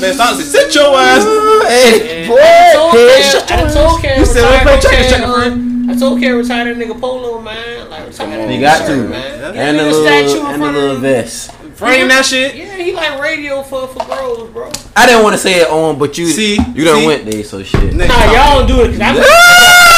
Man, 0.00 0.14
stop 0.14 0.40
sit 0.40 0.74
your 0.74 0.96
ass. 0.96 1.22
Hey, 1.68 2.26
Boy, 2.26 2.36
I 2.40 2.72
told 2.74 2.94
head 2.94 3.22
Cam, 3.22 3.32
shut 3.32 3.52
I 3.52 3.60
your 3.60 3.70
told 3.70 4.00
Cam, 4.00 4.18
You 4.20 4.26
still 4.26 4.44
retire 4.46 4.62
play 4.62 4.74
Coach 4.74 4.82
checker, 4.84 5.14
Ed, 5.14 5.24
uh, 5.24 5.92
I 5.92 5.96
told 5.98 6.20
Cam 6.20 6.36
retire 6.38 6.64
that 6.74 6.76
nigga 6.76 6.98
polo, 7.00 7.40
man. 7.42 7.90
Like 7.90 8.06
retire 8.06 8.46
that 8.46 8.54
You 8.54 8.60
got 8.60 8.86
to. 8.86 9.08
man. 9.08 9.56
And 9.56 9.78
the 9.78 9.84
a 9.84 9.90
little, 9.92 10.02
statue 10.06 10.46
and 10.46 10.62
the 10.62 10.72
little 10.72 10.96
vest. 10.96 11.52
Frame 11.74 12.08
that 12.08 12.24
shit. 12.24 12.54
Yeah, 12.54 12.76
he 12.76 12.92
like 12.92 13.20
radio 13.20 13.62
for 13.62 13.86
for 13.88 14.04
Groves, 14.06 14.50
bro. 14.52 14.70
I 14.96 15.06
didn't 15.06 15.24
want 15.24 15.34
to 15.34 15.38
say 15.38 15.60
it 15.60 15.68
on, 15.68 15.98
but 15.98 16.16
you 16.16 16.28
See? 16.28 16.54
you 16.74 16.84
done 16.84 17.00
See? 17.00 17.06
went 17.06 17.26
there, 17.26 17.44
so 17.44 17.62
shit. 17.62 17.92
Nah, 17.92 18.06
y'all 18.32 18.66
don't 18.66 18.68
do 18.68 18.84
it. 18.84 19.93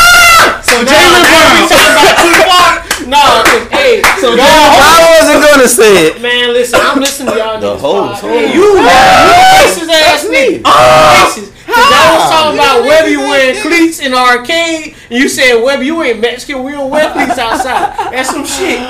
Cause 0.66 0.74
I 0.74 0.74
So 0.74 0.82
Nah, 0.82 0.90
Jalen 0.90 1.22
now 1.22 1.30
Brown. 1.30 1.54
we 1.54 1.62
talking 1.70 1.94
about 1.94 2.14
Tupac. 2.20 2.82
Nah, 3.06 3.42
'cause, 3.44 3.68
hey, 3.70 4.02
so 4.20 4.34
y'all, 4.34 4.42
I 4.42 5.20
wasn't 5.20 5.40
gonna 5.46 5.68
say 5.68 6.06
it. 6.08 6.20
man, 6.20 6.52
listen, 6.52 6.80
I'm 6.82 6.98
listening 6.98 7.34
to 7.34 7.38
y'all 7.38 7.60
The 7.60 7.76
niggas. 7.76 7.78
whole 7.80 8.08
pod. 8.08 8.20
time. 8.20 8.30
Hey, 8.30 8.52
you, 8.54 8.74
man, 8.82 9.14
you 9.22 9.32
racist 9.62 9.90
ass 9.94 10.24
nigga. 10.26 10.62
Racist. 10.62 11.52
Cause 11.66 11.90
y'all 11.90 12.14
was 12.18 12.30
talking 12.30 12.58
about 12.58 12.82
Webby 12.84 13.10
you 13.12 13.20
wearing 13.20 13.60
cleats 13.62 14.00
in 14.00 14.10
the 14.12 14.18
arcade, 14.18 14.94
and 15.10 15.18
you 15.20 15.28
said 15.28 15.62
Webby 15.62 15.86
you 15.86 16.02
ain't 16.02 16.20
Mexican, 16.20 16.64
we 16.64 16.72
don't 16.72 16.90
wear 16.90 17.12
cleats 17.12 17.38
outside. 17.38 17.94
That's 18.10 18.30
some 18.30 18.44
shit. 18.44 18.80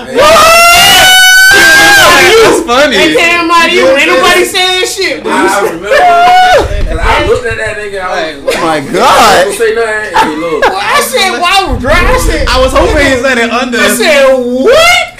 That's 2.46 2.62
funny. 2.66 2.96
They 2.96 3.14
came 3.16 3.48
out 3.50 3.66
of 3.66 3.72
you. 3.74 3.86
Ain't 3.96 4.08
nobody 4.10 4.44
saying 4.44 4.86
shit. 4.86 5.16
But 5.24 5.30
you 5.34 5.46
I 5.46 5.48
said, 5.48 5.74
remember. 5.76 5.96
Cause 6.86 7.00
I 7.02 7.16
looked 7.26 7.46
at 7.46 7.56
that 7.58 7.74
nigga. 7.78 7.98
I 8.02 8.36
was 8.36 8.44
like, 8.46 8.56
Oh 8.56 8.62
my 8.62 8.78
I 8.80 8.92
god. 8.92 9.44
don't 9.46 9.58
say 9.58 9.70
nothing. 9.74 10.14
Hey, 10.14 10.34
look. 10.38 10.60
well, 10.62 10.78
I 10.78 10.98
said, 11.02 11.30
why 11.42 11.54
was 11.66 11.78
dry? 11.82 11.98
I 11.98 12.18
said, 12.22 12.46
I 12.46 12.56
was 12.62 12.72
hoping 12.72 13.02
he 13.06 13.16
said 13.18 13.36
it 13.38 13.50
under. 13.50 13.78
I 13.78 13.90
said, 13.90 14.30
what? 14.36 15.14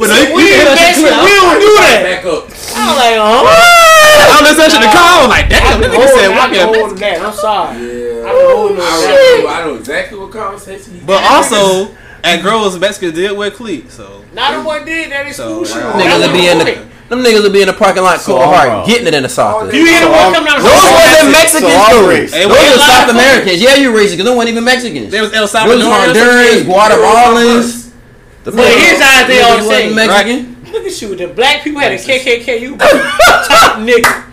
But 0.00 0.08
He 0.08 0.16
said, 0.16 0.28
you- 0.30 0.34
we 0.36 0.42
you 0.42 0.48
in 0.48 0.54
hear 0.54 0.64
that 0.70 0.78
shit 0.80 1.02
Mexican, 1.04 1.12
clear. 1.12 1.28
we 1.28 1.32
don't 1.36 1.60
do 1.60 1.70
that. 1.76 1.98
Back 2.06 2.24
up. 2.24 2.42
I 2.70 2.80
was 2.88 2.96
like, 2.96 3.16
huh? 3.20 3.44
I 3.50 4.40
was 4.40 4.56
listening 4.56 4.70
to 4.70 4.78
the 4.80 4.90
call. 4.94 5.10
I 5.10 5.20
was 5.20 5.32
like, 5.34 5.44
I 5.44 5.48
damn, 5.50 5.60
can 5.60 5.80
this 5.80 5.90
nigga 5.90 6.00
hold, 6.00 6.16
said 6.16 6.30
I 6.30 6.38
walk 6.38 6.48
can 6.48 6.60
in. 6.60 6.68
hold 6.72 6.90
that. 6.96 7.16
I'm 7.20 7.34
sorry. 7.36 7.74
Yeah. 7.76 8.24
I 8.24 8.30
can 8.32 8.46
hold 8.48 8.70
no 8.78 8.80
I 8.80 8.92
shit. 8.96 9.10
remember. 9.10 9.50
I 9.50 9.58
know 9.66 9.74
exactly 9.76 10.16
what 10.18 10.30
conversation. 10.32 10.88
he 10.94 11.00
But 11.04 11.20
also, 11.28 11.92
at 12.24 12.42
Groves, 12.42 12.78
Mexican 12.78 13.14
did 13.14 13.36
wear 13.36 13.50
cleats, 13.50 13.94
so. 13.94 14.24
Not 14.34 14.64
one 14.64 14.84
did 14.84 15.10
that 15.12 15.32
So, 15.34 15.60
exclusion. 15.60 15.86
wow. 15.86 15.92
Niggas 15.98 16.20
will 16.26 16.32
be 16.32 16.46
in 16.48 16.58
the 16.58 16.90
them 17.10 17.24
niggas 17.26 17.42
will 17.42 17.50
be 17.50 17.60
in 17.60 17.66
the 17.66 17.72
parking 17.72 18.04
lot 18.04 18.20
So 18.20 18.38
cold 18.38 18.44
hard, 18.54 18.86
getting 18.86 19.08
it 19.08 19.14
in 19.14 19.24
the 19.24 19.28
soccer. 19.28 19.66
You 19.74 19.84
hear 19.84 19.98
the 19.98 20.06
So 20.06 20.10
one 20.12 20.20
I'm- 20.20 20.32
coming 20.34 20.48
out? 20.52 20.58
Those 20.62 20.78
So 20.80 20.92
wasn't 20.94 21.32
Mexicans 21.32 21.72
so 21.72 21.90
though. 21.90 22.06
Those 22.30 22.70
were 22.70 22.74
a 22.76 22.78
South 22.78 23.08
of 23.10 23.14
Americans. 23.16 23.60
Yeah, 23.60 23.74
you 23.74 23.90
racist 23.90 24.10
because 24.12 24.24
they 24.26 24.36
weren't 24.36 24.48
even 24.48 24.62
Mexicans. 24.64 25.10
There 25.10 25.22
was 25.22 25.32
El 25.32 25.40
Those 25.42 25.50
Salvador. 25.50 25.90
Hondurans, 25.90 26.62
Guatemalans. 26.70 27.90
The 28.44 28.52
But 28.52 28.68
his 28.68 29.00
eyes, 29.02 29.26
they 29.26 29.40
all 29.42 29.58
the. 29.58 29.94
Mexican. 29.94 30.56
Look 30.72 30.84
at 30.86 31.02
you. 31.02 31.16
The 31.16 31.26
black 31.28 31.64
people 31.64 31.80
had 31.80 31.92
a 31.92 31.96
KKK. 31.98 32.60
You 32.60 32.76
be 32.76 32.78
top 32.78 33.78
nigga. 33.78 34.29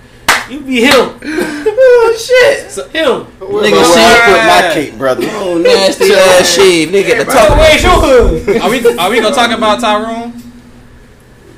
You 0.49 0.59
be 0.61 0.81
him. 0.81 1.19
Oh 1.79 2.15
shit. 2.17 2.65
Him. 2.91 3.25
Nigga, 3.39 3.61
Nigga, 3.61 3.71
where 3.71 4.07
I 4.07 4.15
shit. 4.15 4.25
put 4.25 4.45
my 4.47 4.73
cape, 4.73 4.97
brother. 4.97 5.27
Oh 5.31 5.57
nasty 5.57 6.11
ass 6.13 6.55
shave. 6.55 6.89
Nigga, 6.89 7.25
the 7.25 7.31
So 7.31 7.37
top. 7.47 7.57
where's 7.57 7.83
your 7.83 7.91
hood? 7.93 8.61
Are 8.61 8.69
we, 8.69 8.97
are 8.97 9.09
we 9.09 9.21
gonna 9.21 9.35
talk 9.35 9.51
about 9.51 9.79
Tyrone? 9.79 10.33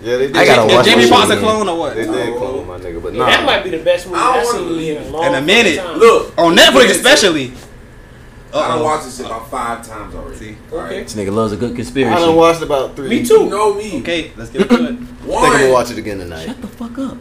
Yeah, 0.04 0.18
they 0.18 0.28
did. 0.28 0.36
I 0.36 0.46
gotta 0.46 0.68
Is 0.70 0.76
watch 0.76 0.86
Jamie 0.86 1.06
that 1.06 1.32
a 1.38 1.40
clone 1.40 1.70
or 1.70 1.78
what? 1.78 1.96
They 1.96 2.04
did 2.06 2.36
clone 2.38 2.68
my 2.68 2.78
nigga, 2.80 3.02
but 3.02 3.14
Yeah, 3.14 3.20
nah. 3.20 3.26
that 3.28 3.46
might 3.46 3.64
be 3.64 3.70
the 3.70 3.84
best 3.84 4.08
movie 4.08 4.20
I 4.20 4.44
don't 4.44 4.56
I've 4.56 4.80
seen 4.80 4.98
in 4.98 5.04
a 5.04 5.10
long 5.10 5.26
In 5.26 5.36
a 5.36 5.42
minute. 5.42 5.78
time. 5.78 5.98
Look. 6.00 6.38
On 6.38 6.56
Netflix, 6.56 6.90
especially. 6.92 7.54
I 8.52 8.52
done 8.52 8.72
Uh-oh. 8.80 8.84
watched 8.84 9.06
this 9.06 9.18
shit 9.18 9.26
about 9.28 9.50
five 9.52 9.86
times 9.88 10.16
already. 10.16 10.38
See. 10.38 10.58
Okay. 10.72 11.04
This 11.04 11.16
nigga 11.16 11.32
loves 11.34 11.54
a 11.54 11.58
good 11.58 11.76
conspiracy. 11.76 12.10
I 12.12 12.16
conspiracy. 12.18 12.26
done 12.26 12.36
watched 12.36 12.62
about 12.64 12.96
three. 12.96 13.10
Me 13.10 13.18
You 13.20 13.26
too. 13.28 13.50
know 13.50 13.74
me. 13.76 14.00
Okay, 14.02 14.32
let's 14.36 14.50
get 14.50 14.62
into 14.64 14.76
it. 14.76 14.80
I 14.80 14.86
think 14.88 15.04
I'm 15.24 15.52
gonna 15.62 15.72
watch 15.74 15.92
it 15.92 15.98
again 15.98 16.18
tonight. 16.20 16.46
Shut 16.46 16.60
the 16.62 16.68
fuck 16.68 16.98
up. 16.98 17.18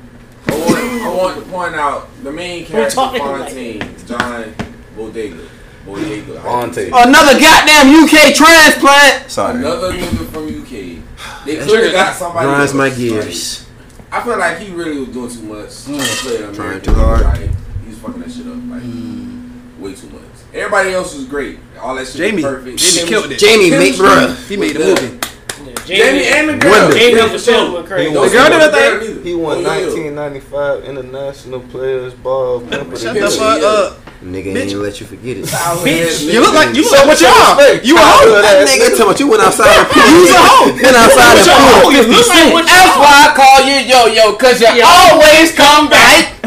I 0.90 1.14
want, 1.14 1.44
to 1.44 1.51
point 1.51 1.74
out 1.74 2.09
the 2.22 2.33
main 2.33 2.64
character, 2.66 2.94
talking 2.94 3.22
like- 3.22 3.44
Fontaine, 3.48 3.81
John 4.07 4.55
Boyega. 4.96 5.48
Boyega. 5.87 6.42
Fontaine. 6.42 6.87
Another 6.94 7.38
goddamn 7.38 8.05
UK 8.05 8.35
transplant. 8.35 9.31
Sorry. 9.31 9.59
Another 9.59 9.92
nigga 9.92 10.27
from 10.31 10.46
UK. 10.48 11.03
They 11.46 11.57
That's 11.57 11.66
could 11.70 11.81
have 11.81 11.85
true. 11.85 11.92
got 11.92 12.14
somebody. 12.16 12.46
Grinds 12.46 12.70
else, 12.70 12.74
my 12.74 12.88
right? 12.88 12.96
gears. 12.96 13.66
I 14.11 14.22
feel 14.22 14.38
like 14.38 14.59
he 14.59 14.72
really 14.72 15.01
was 15.01 15.09
doing 15.11 15.31
too 15.31 15.42
much. 15.42 15.68
Mm. 15.68 16.55
Trying 16.55 16.81
too 16.81 16.94
hard. 16.94 17.22
Like, 17.22 17.40
he 17.83 17.88
was 17.88 17.98
fucking 17.98 18.20
that 18.20 18.31
shit 18.31 18.46
up. 18.46 18.55
Like, 18.68 18.83
way 19.79 19.94
too 19.94 20.09
much. 20.09 20.22
Everybody 20.55 20.92
else 20.94 21.14
was 21.14 21.27
great. 21.27 21.59
All 21.81 21.94
that 21.94 22.07
shit 22.07 22.16
Jamie, 22.16 22.42
was 22.42 22.53
perfect. 22.55 22.79
Jamie 22.79 23.09
killed 23.09 23.31
it. 23.33 23.38
Jamie, 23.38 23.70
make 23.70 23.96
Chemistry 23.96 24.07
bruh. 24.07 24.48
He 24.48 24.57
made 24.57 24.77
the 24.77 24.79
movie. 24.81 25.20
Jamie 25.88 26.27
and 26.29 26.48
the 26.51 26.57
girl. 26.57 26.70
Wonder. 26.88 26.96
Jamie 26.98 27.16
Yeah, 27.16 27.22
for 27.27 27.33
for 27.33 27.38
sure 27.38 27.55
sure. 27.55 27.72
went 27.74 27.87
crazy. 27.87 28.12
The 28.14 28.29
girl 28.29 28.48
did 28.51 28.61
a 28.62 28.70
thing. 28.72 29.14
thing. 29.16 29.24
He 29.24 29.35
won 29.35 29.59
Oh, 29.59 29.68
1995 29.68 30.85
International 30.85 31.61
Players 31.61 32.14
Ball. 32.14 32.61
Shut 32.61 32.90
the 33.14 33.20
the 33.20 33.31
fuck 33.31 33.62
up. 33.62 33.98
Nigga 34.18 34.51
Bitch. 34.51 34.57
ain't 34.59 34.70
even 34.74 34.83
let 34.83 34.98
you 35.01 35.07
forget 35.07 35.37
it. 35.38 35.44
Bitch, 35.46 36.27
you 36.33 36.40
look 36.40 36.53
like 36.53 36.74
you 36.74 36.83
look 36.83 36.90
So 36.90 36.96
like 36.98 37.07
what 37.07 37.20
you 37.20 37.29
are. 37.31 37.55
respect. 37.57 37.87
You 37.87 37.94
a 37.96 38.01
hoe. 38.03 38.42
That 38.42 38.66
nigga 38.66 38.96
tell 38.96 39.09
me 39.09 39.14
you 39.18 39.29
went 39.31 39.42
outside 39.42 39.70
and 39.79 39.87
pulled. 39.88 40.11
You 40.11 40.20
was 40.27 40.31
a 40.35 40.42
hoe. 40.42 40.66
Went 40.83 40.96
outside 40.98 41.38
and 41.38 41.46
You 41.46 41.53
a 41.53 41.57
hoe. 41.57 41.90
You 41.90 42.03
look 42.03 42.27
like 42.29 42.37
cent. 42.37 42.53
what 42.53 42.66
That's 42.66 42.96
why 42.98 43.14
I 43.14 43.29
call 43.38 43.59
you 43.62 43.77
yo 43.87 44.01
yo, 44.12 44.35
cause 44.37 44.61
you 44.61 44.66
Yeah. 44.74 44.90
always 44.90 45.55
come 45.55 45.88
back. 45.88 46.35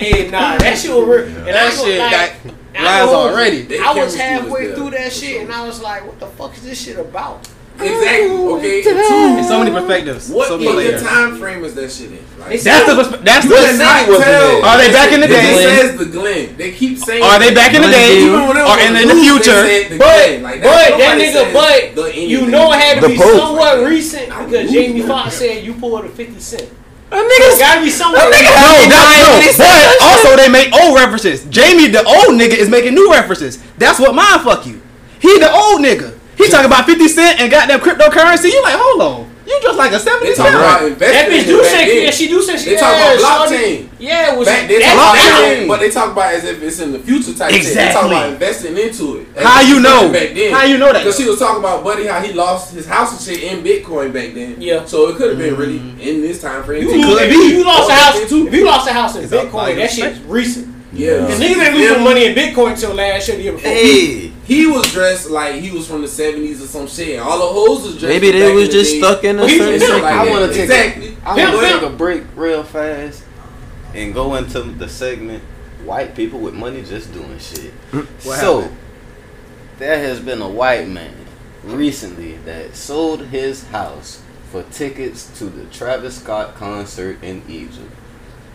Hey, 0.00 0.30
nah, 0.30 0.56
that 0.56 0.78
shit 0.78 0.90
was 0.90 1.04
real. 1.06 1.26
And 1.26 1.48
I 1.50 1.52
That 1.52 1.72
shit 1.74 1.98
like, 2.00 2.10
got 2.10 2.30
I 2.74 2.84
lies 2.84 3.06
was- 3.06 3.14
already. 3.14 3.78
I 3.78 3.92
was 3.92 4.16
halfway 4.16 4.72
through 4.74 4.90
that 4.92 5.12
shit, 5.12 5.42
and 5.42 5.52
I 5.52 5.66
was 5.66 5.82
like, 5.82 6.06
"What 6.06 6.18
the 6.18 6.26
fuck 6.26 6.56
is 6.56 6.62
this 6.64 6.80
shit 6.80 6.98
about?" 6.98 7.46
Exactly. 7.82 8.30
Okay. 8.30 8.76
And 8.76 8.84
two, 8.84 8.94
There's 9.36 9.48
so 9.48 9.58
many 9.58 9.70
perspectives. 9.70 10.28
what 10.30 10.48
so 10.48 10.58
in 10.58 10.64
many 10.76 10.90
the 10.92 11.00
time 11.00 11.36
frame 11.36 11.64
is 11.64 11.74
that 11.74 11.90
shit 11.90 12.12
in? 12.12 12.18
Like, 12.38 12.60
That's 12.60 12.86
the 12.86 12.94
perspe- 13.02 13.24
that's 13.24 13.44
you 13.44 13.50
the 13.50 13.56
cannot 13.56 14.08
wasn't 14.08 14.24
tell. 14.24 14.64
Are 14.64 14.78
they 14.78 14.92
back 14.92 15.12
in 15.12 15.20
the 15.20 15.26
It 15.26 15.30
day? 15.30 15.54
says 15.64 15.96
the 15.98 16.04
Glen. 16.06 16.56
They 16.56 16.72
keep 16.72 16.98
saying. 16.98 17.22
Are 17.22 17.38
they 17.38 17.54
back 17.54 17.74
in 17.74 17.82
the 17.82 17.88
day 17.88 18.18
View. 18.20 18.34
or 18.34 18.42
Even 18.42 18.48
when 18.48 18.56
they 18.56 18.86
in 18.86 18.92
the, 18.94 19.00
in 19.02 19.08
the 19.08 19.14
loose, 19.14 19.46
they 19.46 19.84
future? 19.84 19.98
But, 19.98 20.40
Like, 20.42 20.62
but 20.62 20.98
that 20.98 21.18
nigga, 21.20 21.52
but 21.96 22.16
you 22.16 22.46
know 22.46 22.72
it 22.72 22.80
had 22.80 23.00
to 23.00 23.08
be 23.08 23.16
Pope. 23.16 23.36
somewhat 23.38 23.84
recent 23.88 24.26
because 24.28 24.70
Jamie 24.70 25.02
Foxx 25.02 25.34
said 25.36 25.64
you 25.64 25.74
pulled 25.74 26.04
a 26.04 26.08
fifty 26.08 26.40
cent. 26.40 26.68
A 27.12 27.16
nigga's 27.16 27.58
gotta 27.58 27.80
be 27.82 27.90
somewhere. 27.90 28.22
That 28.22 28.30
nigga 28.30 28.54
No, 28.54 28.70
had 28.70 29.42
that's 29.42 29.58
no. 29.58 29.64
But 29.66 29.98
also 30.06 30.36
they 30.36 30.48
make 30.48 30.72
old 30.72 30.94
references. 30.94 31.44
Jamie, 31.50 31.88
the 31.88 32.04
old 32.06 32.38
nigga, 32.38 32.54
is 32.54 32.68
making 32.70 32.94
new 32.94 33.10
references. 33.10 33.58
That's 33.78 33.98
what 33.98 34.14
mine 34.14 34.38
fuck 34.40 34.64
you. 34.66 34.80
He 35.18 35.38
the 35.40 35.50
old 35.50 35.80
nigga. 35.80 36.16
He 36.40 36.50
talking 36.50 36.66
about 36.66 36.86
50 36.86 37.08
Cent 37.08 37.40
and 37.40 37.50
goddamn 37.50 37.80
cryptocurrency. 37.80 38.50
You 38.52 38.62
like, 38.62 38.74
hold 38.76 39.02
on. 39.02 39.30
You 39.50 39.58
just 39.62 39.78
like 39.78 39.90
a 39.90 39.98
They 39.98 39.98
seventy 39.98 40.34
talk 40.34 40.48
about 40.54 40.78
seven. 40.78 40.92
investing. 40.92 41.30
That 41.30 41.42
bitch 41.42 41.46
do 41.46 41.60
it 41.60 41.64
say, 41.64 42.04
yeah, 42.04 42.10
she 42.12 42.28
do 42.28 42.40
say 42.40 42.56
she 42.56 42.70
They 42.70 42.76
talk 42.76 42.94
yeah, 42.94 43.18
about 43.18 43.48
blockchain. 43.48 43.88
Yeah, 43.98 44.32
it 44.32 44.38
was 44.38 44.46
Back, 44.46 44.68
they 44.68 44.78
that- 44.78 44.94
talk 44.94 45.16
blockchain. 45.18 45.64
about, 45.64 45.68
but 45.68 45.80
they 45.80 45.90
talk 45.90 46.12
about 46.12 46.34
it 46.34 46.36
as 46.36 46.44
if 46.44 46.62
it's 46.62 46.78
in 46.78 46.92
the 46.92 47.00
future 47.00 47.34
type 47.34 47.50
shit. 47.52 47.74
They 47.74 47.92
talk 47.92 48.06
about 48.06 48.32
investing 48.32 48.78
into 48.78 49.16
it. 49.18 49.34
That's 49.34 49.46
How 49.46 49.60
you 49.62 49.80
know? 49.80 50.12
Back 50.12 50.34
then. 50.34 50.52
How 50.54 50.64
you 50.64 50.78
know 50.78 50.92
that? 50.92 51.00
Because 51.02 51.18
she 51.18 51.28
was 51.28 51.40
talking 51.40 51.58
about 51.58 51.82
Buddy 51.82 52.06
how 52.06 52.20
he 52.20 52.32
lost 52.32 52.72
his 52.74 52.86
house 52.86 53.10
and 53.10 53.20
shit 53.20 53.42
in 53.42 53.64
Bitcoin 53.64 54.12
back 54.12 54.34
then. 54.34 54.60
Yeah. 54.60 54.84
So 54.84 55.08
it 55.08 55.16
could 55.16 55.30
have 55.30 55.38
been 55.38 55.56
really 55.56 55.80
mm-hmm. 55.80 56.00
in 56.00 56.20
this 56.20 56.40
time 56.40 56.62
frame. 56.62 56.84
You 56.84 56.90
too. 56.90 56.96
lose, 57.00 57.18
could 57.18 57.28
if 57.28 57.30
be. 57.34 57.56
you 57.56 57.64
lost 57.64 57.90
a 57.90 57.94
house, 57.94 58.28
too. 58.28 58.46
if 58.46 58.54
you 58.54 58.64
lost 58.64 58.88
a 58.88 58.92
house 58.92 59.16
in 59.16 59.24
It's 59.24 59.32
Bitcoin, 59.32 59.74
that 59.76 59.90
shit's 59.90 60.20
recent. 60.20 60.76
Yeah. 60.92 61.18
Cause 61.20 61.38
niggas 61.40 61.64
ain't 61.66 61.74
losing 61.76 62.02
money 62.04 62.26
in 62.26 62.34
Bitcoin 62.34 62.72
until 62.72 62.94
last 62.94 63.28
year, 63.28 63.36
the 63.36 63.42
year 63.44 63.52
before. 63.52 63.70
Hey, 63.70 64.32
He 64.44 64.66
was 64.66 64.90
dressed 64.92 65.30
like 65.30 65.54
he 65.56 65.70
was 65.70 65.86
from 65.86 66.02
the 66.02 66.08
seventies 66.08 66.62
or 66.62 66.66
some 66.66 66.88
shit, 66.88 67.20
all 67.20 67.38
the 67.38 67.46
hoes 67.46 67.84
was 67.84 67.92
dressed. 67.98 68.08
Maybe 68.20 68.32
they 68.32 68.52
was 68.52 68.66
the 68.68 68.72
just 68.72 68.92
day. 68.92 68.98
stuck 68.98 69.22
in 69.24 69.36
a 69.38 69.42
Well, 69.42 69.48
he 69.48 69.58
certain 69.78 70.04
a 70.04 70.06
I 70.06 70.24
Yeah, 70.24 70.30
want 70.30 70.46
to 70.50 70.52
take 70.52 70.64
exactly. 70.64 71.16
A, 71.24 71.28
I 71.28 71.52
want 71.54 71.60
to 71.66 71.72
take 71.72 71.82
a 71.82 71.90
break 71.96 72.22
real 72.34 72.64
fast 72.64 73.22
and 73.94 74.12
go 74.12 74.34
into 74.34 74.62
the 74.62 74.88
segment 74.88 75.44
white 75.84 76.14
people 76.16 76.40
with 76.40 76.54
money 76.54 76.82
just 76.82 77.12
doing 77.12 77.38
shit. 77.38 77.72
What 77.92 78.38
so 78.38 78.60
happened? 78.62 78.78
there 79.78 79.98
has 79.98 80.18
been 80.20 80.42
a 80.42 80.48
white 80.48 80.88
man 80.88 81.14
recently 81.64 82.36
that 82.38 82.74
sold 82.74 83.26
his 83.26 83.68
house 83.68 84.22
for 84.50 84.62
tickets 84.64 85.26
to 85.38 85.44
the 85.44 85.66
Travis 85.66 86.18
Scott 86.20 86.56
concert 86.56 87.22
in 87.22 87.42
Egypt. 87.48 87.90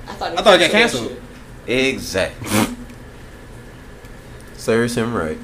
I 0.08 0.14
thought, 0.14 0.38
I 0.38 0.42
thought 0.44 0.56
it 0.56 0.60
got 0.60 0.72
canceled 0.72 0.72
canceled. 0.72 1.10
that 1.10 1.16
shit. 1.16 1.22
Exactly. 1.68 2.50
Serves 4.58 4.96
him 4.96 5.14
right. 5.14 5.38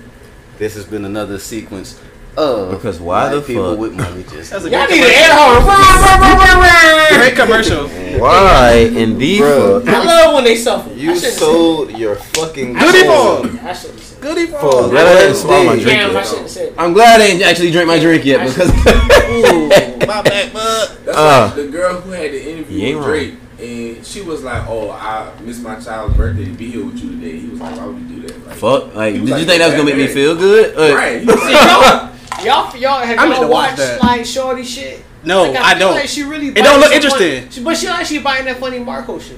this 0.57 0.73
has 0.75 0.85
been 0.85 1.05
another 1.05 1.37
sequence 1.39 1.99
of 2.37 2.71
Because 2.71 2.99
why 2.99 3.29
the 3.33 3.41
people 3.41 3.71
fuck? 3.71 3.79
with 3.79 3.93
money 3.93 4.23
just. 4.23 4.51
That's 4.51 4.65
a 4.65 4.69
Y'all 4.71 4.87
need 4.87 5.03
an 5.03 5.11
air 5.11 5.29
horn. 5.31 7.19
Great 7.19 7.35
commercial. 7.35 7.87
Why 8.21 8.89
in 8.93 9.17
the 9.17 9.39
Bruh. 9.39 9.83
fuck? 9.85 9.93
I 9.93 10.03
love 10.03 10.33
when 10.35 10.43
they 10.43 10.55
suffer. 10.55 10.93
You 10.93 11.11
I 11.11 11.15
shouldn't 11.15 11.33
sold 11.33 11.91
your 11.97 12.15
fucking 12.15 12.73
said 12.77 12.81
Goody 12.85 12.99
soul 12.99 13.07
ball. 13.07 13.37
I 13.37 13.73
shouldn't 13.73 13.99
have 13.99 14.03
said 14.03 14.17
it. 14.17 14.21
Goody 14.21 14.45
for 14.47 14.59
for 14.59 14.89
Glad 14.89 15.07
I 15.07 15.21
didn't 15.21 15.35
swallow 15.37 15.63
my 15.63 15.71
drink 15.73 15.87
Damn, 15.87 16.11
yet. 16.11 16.17
I 16.17 16.23
shouldn't 16.27 16.49
said 16.49 16.73
I'm 16.77 16.93
glad 16.93 17.21
I 17.21 17.27
didn't 17.27 17.43
actually 17.43 17.71
drink 17.71 17.87
my 17.87 17.99
drink 17.99 18.25
yet 18.25 18.45
because 18.47 18.69
Ooh, 18.69 19.69
my 20.05 20.21
back, 20.21 20.53
bud. 20.53 20.97
That's 21.05 21.17
Uh, 21.17 21.45
like 21.47 21.55
the 21.55 21.67
girl 21.71 22.01
who 22.01 22.11
had 22.11 22.31
the 22.31 22.51
interview 22.51 22.85
ain't 22.85 22.97
with 22.97 23.05
wrong. 23.07 23.15
Drake, 23.15 23.33
and 23.61 24.05
she 24.05 24.21
was 24.21 24.43
like, 24.43 24.67
"Oh, 24.67 24.89
I 24.91 25.31
missed 25.41 25.61
my 25.61 25.79
child's 25.79 26.15
birthday 26.17 26.45
to 26.45 26.51
be 26.51 26.71
here 26.71 26.85
with 26.85 26.97
you 26.99 27.11
today." 27.11 27.39
He 27.39 27.47
was 27.47 27.59
like, 27.59 27.77
"Why 27.77 27.85
would 27.85 27.99
you 28.01 28.07
do 28.21 28.27
that?" 28.27 28.47
Like, 28.47 28.55
fuck. 28.57 28.95
Like, 28.95 29.13
did 29.13 29.21
was 29.21 29.29
you 29.31 29.45
think 29.45 29.47
that 29.59 29.67
was 29.67 29.73
gonna 29.75 29.85
make 29.85 29.97
me 29.97 30.07
feel 30.07 30.35
good? 30.35 30.75
Uh, 30.75 30.95
Right. 30.95 31.21
He 31.21 31.25
was 31.27 31.39
See, 31.41 31.53
like, 31.53 32.45
y'all, 32.45 32.45
y'all, 32.45 32.75
y'all 32.77 33.05
have 33.05 33.19
I 33.19 33.25
y'all 33.27 33.41
to 33.41 33.47
watch 33.47 33.77
watched 33.77 34.03
like 34.03 34.25
Shorty 34.25 34.63
shit? 34.63 35.03
No, 35.23 35.43
Like, 35.51 35.57
I 35.57 35.69
feel 35.73 35.79
don't. 35.79 35.95
Like 35.95 36.07
she 36.07 36.23
really. 36.23 36.47
It 36.47 36.55
don't 36.63 36.79
look 36.79 36.91
interesting. 36.91 37.47
funny- 37.49 37.63
but 37.63 37.77
she 37.77 37.87
like 37.87 38.05
she 38.07 38.19
biting 38.19 38.45
that 38.45 38.57
funny 38.57 38.79
Marco 38.79 39.19
shit. 39.19 39.37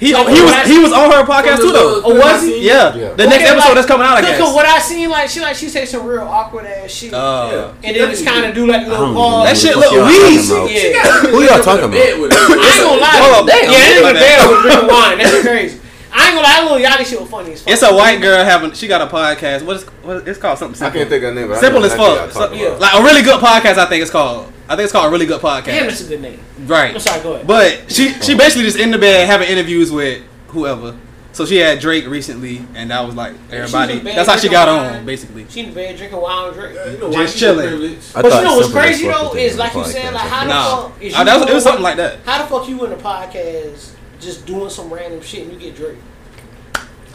He 0.00 0.14
Like, 0.14 0.28
he 0.32 0.40
was 0.40 0.50
when 0.50 0.54
I- 0.60 0.64
he 0.66 0.78
was 0.80 0.92
on 0.92 1.10
her 1.12 1.24
podcast 1.28 1.56
From 1.60 1.66
too 1.68 1.72
though. 1.72 1.96
Oh, 2.00 2.10
clip 2.16 2.24
was 2.24 2.40
he? 2.42 2.48
seen- 2.54 2.62
Yeah, 2.62 2.96
Yeah. 2.96 3.08
the 3.20 3.26
next 3.28 3.44
episode 3.44 3.68
like- 3.68 3.74
that's 3.74 3.86
coming 3.86 4.06
out, 4.06 4.16
I 4.16 4.38
Cause, 4.38 4.54
what 4.54 4.64
I 4.64 4.78
seen, 4.78 5.10
like 5.10 5.28
she 5.28 5.40
like 5.40 5.56
she 5.56 5.68
say 5.68 5.84
some 5.84 6.06
real 6.06 6.22
awkward 6.26 6.64
ass 6.64 6.90
shit, 6.90 7.12
Uh, 7.12 7.68
and 7.84 7.94
then 7.94 8.08
just 8.10 8.24
kind 8.24 8.46
of 8.46 8.54
do 8.54 8.66
like 8.66 8.80
a 8.80 8.84
I 8.86 8.88
little 8.88 9.06
don't 9.06 9.14
pause. 9.14 9.44
That 9.46 9.56
shit 9.58 9.76
What 9.76 9.92
look 9.92 9.92
y'all 9.92 10.08
talking 10.08 10.56
about? 10.56 10.70
Yeah. 10.72 11.02
Who 11.30 11.42
y'all 11.44 11.62
talking 11.62 11.84
about? 11.84 11.92
Bed 11.92 12.18
with 12.18 12.32
her. 12.32 12.38
I 12.38 12.72
ain't 12.72 12.80
gonna 12.80 13.00
lie. 13.00 13.06
Hold 13.20 13.34
up, 13.36 13.46
damn. 13.46 13.70
Yeah, 13.70 13.78
that 13.78 14.02
My 14.02 14.10
nigga 14.10 14.14
bad. 14.14 14.38
bad 14.40 14.50
was 14.50 14.62
drinking 14.62 14.88
wine. 14.88 15.18
That's 15.18 15.40
crazy. 15.46 15.80
I 16.12 16.26
ain't 16.26 16.34
gonna 16.34 16.40
lie, 16.42 16.54
that 16.54 16.70
little 16.70 16.78
Yachty 17.04 17.08
shit 17.08 17.20
was 17.20 17.30
funny 17.30 17.52
as 17.52 17.62
fuck. 17.62 17.72
It's 17.72 17.82
a 17.82 17.94
white 17.94 18.20
girl 18.20 18.44
having. 18.44 18.72
She 18.72 18.88
got 18.88 19.00
a 19.00 19.06
podcast. 19.06 19.64
What 19.64 19.76
is 19.76 19.84
what? 20.02 20.26
It's 20.28 20.38
called 20.38 20.58
something 20.58 20.74
I 20.82 20.86
simple. 20.90 20.98
can't 21.00 21.10
think 21.10 21.24
of 21.24 21.34
name. 21.34 21.54
Simple 21.56 21.84
as 21.84 21.94
fuck. 21.94 22.18
what 22.18 22.32
So- 22.32 22.44
about. 22.52 22.80
Like 22.80 22.94
a 22.94 23.02
really 23.02 23.22
good 23.22 23.40
podcast. 23.40 23.78
I 23.78 23.86
think 23.86 24.02
it's 24.02 24.10
called. 24.10 24.52
I 24.68 24.76
think 24.76 24.84
it's 24.84 24.92
called 24.92 25.06
a 25.06 25.10
really 25.10 25.26
good 25.26 25.40
podcast. 25.40 25.64
Damn, 25.66 25.86
that's 25.86 26.00
a 26.00 26.08
good 26.08 26.20
name. 26.22 26.38
Right. 26.66 26.94
I'm 26.94 27.00
sorry, 27.00 27.22
go 27.22 27.32
ahead. 27.34 27.46
But 27.46 27.90
she 27.92 28.10
she 28.22 28.36
basically 28.36 28.64
just 28.64 28.78
in 28.78 28.90
the 28.90 28.98
bed 28.98 29.26
having 29.26 29.48
interviews 29.48 29.90
with 29.92 30.22
whoever. 30.48 30.96
So 31.32 31.46
she 31.46 31.56
had 31.58 31.78
Drake 31.78 32.08
recently, 32.08 32.60
and 32.74 32.90
that 32.90 33.06
was 33.06 33.14
like 33.14 33.34
everybody. 33.52 33.98
She 33.98 34.00
That's 34.00 34.28
how 34.28 34.36
she 34.36 34.48
got 34.48 34.66
wine. 34.66 34.96
on, 34.96 35.06
basically. 35.06 35.46
She 35.48 35.60
in 35.60 35.66
the 35.68 35.74
bed 35.76 35.96
drinking 35.96 36.20
wine 36.20 36.48
and 36.48 36.54
drink. 36.56 36.74
You 36.74 36.98
know, 36.98 37.12
Just 37.12 37.38
chilling. 37.38 37.98
But 38.14 38.24
you 38.24 38.30
know 38.42 38.56
what's 38.56 38.72
crazy 38.72 39.06
though 39.06 39.32
is 39.36 39.56
like 39.56 39.72
you 39.74 39.84
said, 39.84 40.12
like 40.12 40.28
how 40.28 40.42
the 40.44 40.48
Nah, 40.50 40.88
fuck 40.88 41.00
is 41.02 41.14
Uh, 41.14 41.18
you 41.20 41.24
that 41.24 41.40
was, 41.40 41.48
it 41.50 41.54
was 41.54 41.62
something 41.62 41.82
like 41.84 41.96
that. 41.98 42.18
How 42.26 42.42
the 42.42 42.48
fuck 42.48 42.68
you 42.68 42.84
in 42.84 42.92
a 42.92 42.96
podcast 42.96 43.90
just 44.20 44.46
doing 44.46 44.70
some 44.70 44.92
random 44.92 45.20
shit 45.22 45.42
and 45.44 45.52
you 45.52 45.58
get 45.58 45.76
Drake? 45.76 45.96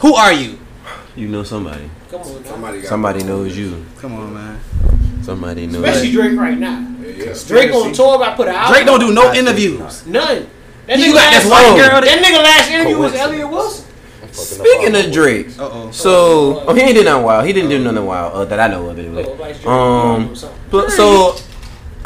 Who 0.00 0.14
are 0.14 0.32
you? 0.32 0.58
You 1.16 1.28
know 1.28 1.42
somebody. 1.42 1.88
Come 2.10 2.20
on, 2.20 2.42
now. 2.42 2.48
Somebody, 2.50 2.80
got 2.80 2.88
Somebody 2.88 3.24
knows 3.24 3.56
you. 3.56 3.84
Come 3.98 4.14
on, 4.14 4.34
man. 4.34 4.60
Somebody 5.22 5.66
knows. 5.66 5.82
especially 5.82 6.12
Drake 6.12 6.38
right 6.38 6.58
now. 6.58 6.86
Yeah, 7.00 7.08
yeah. 7.08 7.34
Drake 7.48 7.72
on 7.72 7.92
tour 7.92 8.16
about 8.16 8.36
put 8.36 8.48
an 8.48 8.54
album. 8.54 8.72
Drake 8.74 8.86
don't 8.86 9.00
do 9.00 9.12
no 9.12 9.30
I 9.30 9.36
interviews. 9.36 10.06
none. 10.06 10.46
That 10.86 10.98
You 11.00 11.06
nigga 11.06 11.14
got 11.14 11.32
this 11.32 11.50
last 11.50 11.50
white 11.50 11.90
girl. 11.90 12.00
that 12.00 12.22
nigga 12.24 12.42
last 12.44 12.70
interview 12.70 12.98
was 12.98 13.14
Elliot 13.14 13.50
Wilson. 13.50 13.86
I'm 14.22 14.28
fucking 14.28 14.60
up 14.60 14.66
Speaking 14.66 14.94
of 14.94 15.12
Drake, 15.12 15.46
Uh 15.58 15.68
oh. 15.72 15.90
so 15.90 16.60
oh 16.68 16.74
he 16.74 16.82
ain't 16.82 16.94
did 16.94 17.06
nothing 17.06 17.24
wild. 17.24 17.46
He 17.46 17.52
didn't 17.52 17.70
do 17.70 17.82
nothing 17.82 18.06
wild 18.06 18.32
uh, 18.34 18.44
that 18.44 18.60
I 18.60 18.68
know 18.68 18.88
of 18.88 18.98
anyway. 18.98 19.24
Oh, 19.26 19.34
Vice 19.34 19.56
Drake. 19.56 19.66
Um. 19.66 20.34
But 20.70 20.90
so 20.90 21.36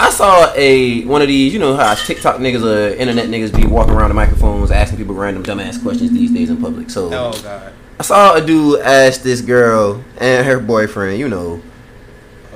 I 0.02 0.08
saw 0.10 0.50
a 0.56 1.04
one 1.04 1.20
of 1.20 1.28
these, 1.28 1.52
you 1.52 1.58
know 1.58 1.76
how 1.76 1.94
TikTok 1.94 2.36
niggas 2.36 2.64
or 2.64 2.94
internet 2.94 3.26
niggas 3.28 3.54
be 3.54 3.66
walking 3.66 3.92
around 3.94 4.08
the 4.08 4.14
microphones 4.14 4.70
asking 4.70 4.96
people 4.98 5.14
random 5.14 5.42
dumbass 5.42 5.80
questions 5.82 6.10
these 6.12 6.30
days 6.30 6.48
in 6.50 6.56
public. 6.56 6.88
So 6.90 7.06
Oh 7.12 7.38
god. 7.42 7.72
I 7.98 8.02
saw 8.02 8.34
a 8.34 8.40
dude 8.40 8.80
ask 8.80 9.22
this 9.22 9.42
girl 9.42 10.02
and 10.18 10.46
her 10.46 10.58
boyfriend, 10.58 11.18
you 11.18 11.28
know, 11.28 11.60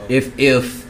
if 0.09 0.39
if 0.39 0.87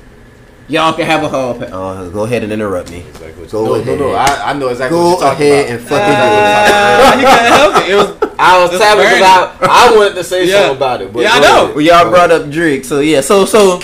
y'all 0.69 0.93
can 0.93 1.07
have 1.07 1.25
a 1.25 1.29
hall 1.29 1.59
pass. 1.59 1.71
Oh, 1.73 2.09
go 2.11 2.23
ahead 2.25 2.45
and 2.45 2.53
interrupt 2.53 2.91
me. 2.91 3.01
Exactly. 3.01 3.47
Go 3.49 3.65
no, 3.65 3.75
ahead. 3.75 3.99
no, 3.99 4.11
no. 4.11 4.15
I, 4.15 4.51
I 4.51 4.53
know 4.53 4.69
exactly 4.69 4.97
Go 4.97 5.11
what 5.11 5.21
you're 5.21 5.29
talking 5.31 5.47
ahead 5.47 5.65
about. 5.65 5.79
and 5.81 5.89
fucking 5.89 6.15
Uh, 6.15 7.17
you 7.21 7.27
can't 7.27 7.55
help 7.55 7.77
it. 7.85 7.91
It 7.91 7.97
was. 7.97 8.31
I 8.39 8.63
was 8.63 8.71
It's 8.73 8.79
tapping 8.81 9.05
because 9.05 9.19
burning. 9.59 9.71
I, 9.71 9.89
I 9.93 9.97
wanted 9.97 10.15
to 10.15 10.25
say 10.25 10.47
Yeah. 10.47 10.55
something 10.61 10.77
about 10.77 11.03
it. 11.03 11.13
But 11.13 11.21
Yeah, 11.25 11.31
I 11.33 11.41
know. 11.41 11.63
ahead. 11.65 11.75
Well, 11.77 11.85
y'all 11.85 12.11
brought 12.11 12.31
up 12.31 12.49
Drake, 12.51 12.85
so 12.85 13.01
yeah, 13.01 13.21
so 13.23 13.45
so 13.45 13.81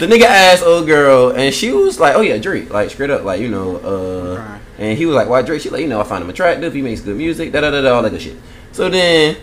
the 0.00 0.06
nigga 0.06 0.24
asked 0.24 0.64
old 0.64 0.86
girl, 0.86 1.30
and 1.30 1.54
she 1.54 1.70
was 1.70 2.00
like, 2.00 2.14
"Oh 2.16 2.20
yeah, 2.22 2.38
Drake," 2.38 2.70
like 2.72 2.90
straight 2.90 3.10
up, 3.10 3.22
like 3.22 3.40
you 3.40 3.48
know, 3.48 3.76
uh, 3.78 4.38
Right. 4.40 4.60
and 4.78 4.98
he 4.98 5.06
was 5.06 5.14
like, 5.14 5.28
"Why 5.28 5.42
Drake?" 5.42 5.60
She 5.62 5.70
like, 5.70 5.82
you 5.82 5.88
know, 5.88 6.00
I 6.00 6.04
find 6.04 6.22
him 6.24 6.30
attractive. 6.30 6.72
He 6.74 6.82
makes 6.82 7.00
good 7.02 7.16
music, 7.16 7.52
da 7.52 7.60
da 7.60 7.70
da 7.70 7.80
da, 7.82 7.94
all 7.94 8.02
that 8.02 8.10
good 8.10 8.22
shit. 8.22 8.36
So 8.72 8.88
then, 8.88 9.36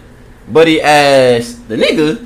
Buddy 0.51 0.81
asked 0.81 1.67
the 1.69 1.77
nigga, 1.77 2.25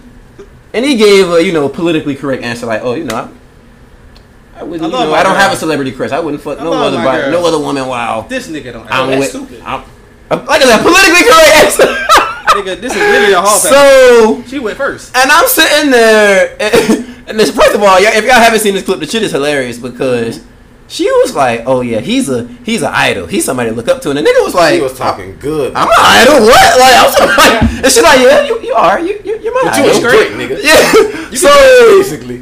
and 0.73 0.85
he 0.85 0.95
gave 0.95 1.29
a 1.29 1.43
you 1.43 1.51
know 1.51 1.69
politically 1.69 2.15
correct 2.15 2.41
answer, 2.43 2.65
like, 2.65 2.81
"Oh, 2.83 2.93
you 2.95 3.03
know, 3.03 3.15
I, 3.15 4.59
I 4.61 4.63
wouldn't, 4.63 4.93
I 4.93 4.99
you 4.99 5.05
know, 5.05 5.13
I 5.13 5.23
don't 5.23 5.33
girl. 5.33 5.41
have 5.41 5.53
a 5.53 5.55
celebrity 5.57 5.91
crush. 5.91 6.11
I 6.11 6.19
wouldn't 6.19 6.41
fuck 6.41 6.59
I 6.59 6.63
no 6.63 6.73
other 6.73 6.97
body, 6.97 7.31
no 7.31 7.45
other 7.45 7.59
woman 7.59 7.87
Wow, 7.87 8.25
This 8.29 8.47
nigga 8.47 8.73
don't. 8.73 8.87
I'm 8.91 9.09
that's 9.09 9.19
with." 9.19 9.29
stupid. 9.29 9.61
I'm, 9.65 9.83
I'm- 10.29 10.45
like 10.45 10.61
I 10.61 10.65
said, 10.65 10.81
politically 10.81 11.23
correct 11.27 11.55
answer. 11.65 12.05
nigga, 12.51 12.79
this 12.81 12.93
is 12.93 12.99
literally 12.99 13.33
a 13.33 13.41
hall 13.41 13.59
pass. 13.59 13.63
so 13.69 14.43
she 14.47 14.59
went 14.59 14.77
first. 14.77 15.15
and 15.17 15.29
I'm 15.31 15.47
sitting 15.47 15.91
there, 15.91 16.55
and, 16.59 17.07
and 17.27 17.39
this, 17.39 17.51
first 17.55 17.75
of 17.75 17.81
all, 17.83 17.99
y'all, 17.99 18.11
if 18.13 18.23
y'all 18.25 18.33
haven't 18.35 18.59
seen 18.59 18.73
this 18.73 18.83
clip, 18.83 18.99
the 18.99 19.05
shit 19.07 19.23
is 19.23 19.31
hilarious 19.31 19.77
because 19.77 20.43
she 20.87 21.05
was 21.05 21.33
like, 21.35 21.63
"Oh 21.65 21.81
yeah, 21.81 21.99
he's 22.01 22.27
a 22.29 22.45
he's 22.65 22.81
an 22.81 22.91
idol. 22.93 23.25
He's 23.27 23.45
somebody 23.45 23.69
to 23.69 23.75
look 23.75 23.87
up 23.87 24.01
to," 24.01 24.09
and 24.09 24.17
the 24.17 24.21
nigga 24.23 24.43
was 24.43 24.53
like, 24.53 24.73
He 24.75 24.81
was 24.81 24.97
talking 24.97 25.37
good. 25.39 25.73
"I'm 25.75 25.87
an 25.87 25.93
idol. 25.97 26.41
What? 26.47 26.79
Like 26.79 26.95
I'm 26.97 27.11
so 27.11 27.25
like, 27.25 27.63
and 27.83 27.85
she's 27.85 28.03
like, 28.03 28.19
"Yeah, 28.19 28.43
you, 28.45 28.61
you 28.61 28.73
are. 28.73 28.99
You, 28.99 29.19
you 29.23 29.39
you're 29.39 29.53
my 29.53 29.61
But 29.71 29.77
you 29.77 29.83
idol." 29.83 29.87
was 29.87 29.99
great, 29.99 30.31
nigga. 30.33 30.59
Yeah. 30.63 31.37
so 31.37 31.97
Basically. 31.97 32.39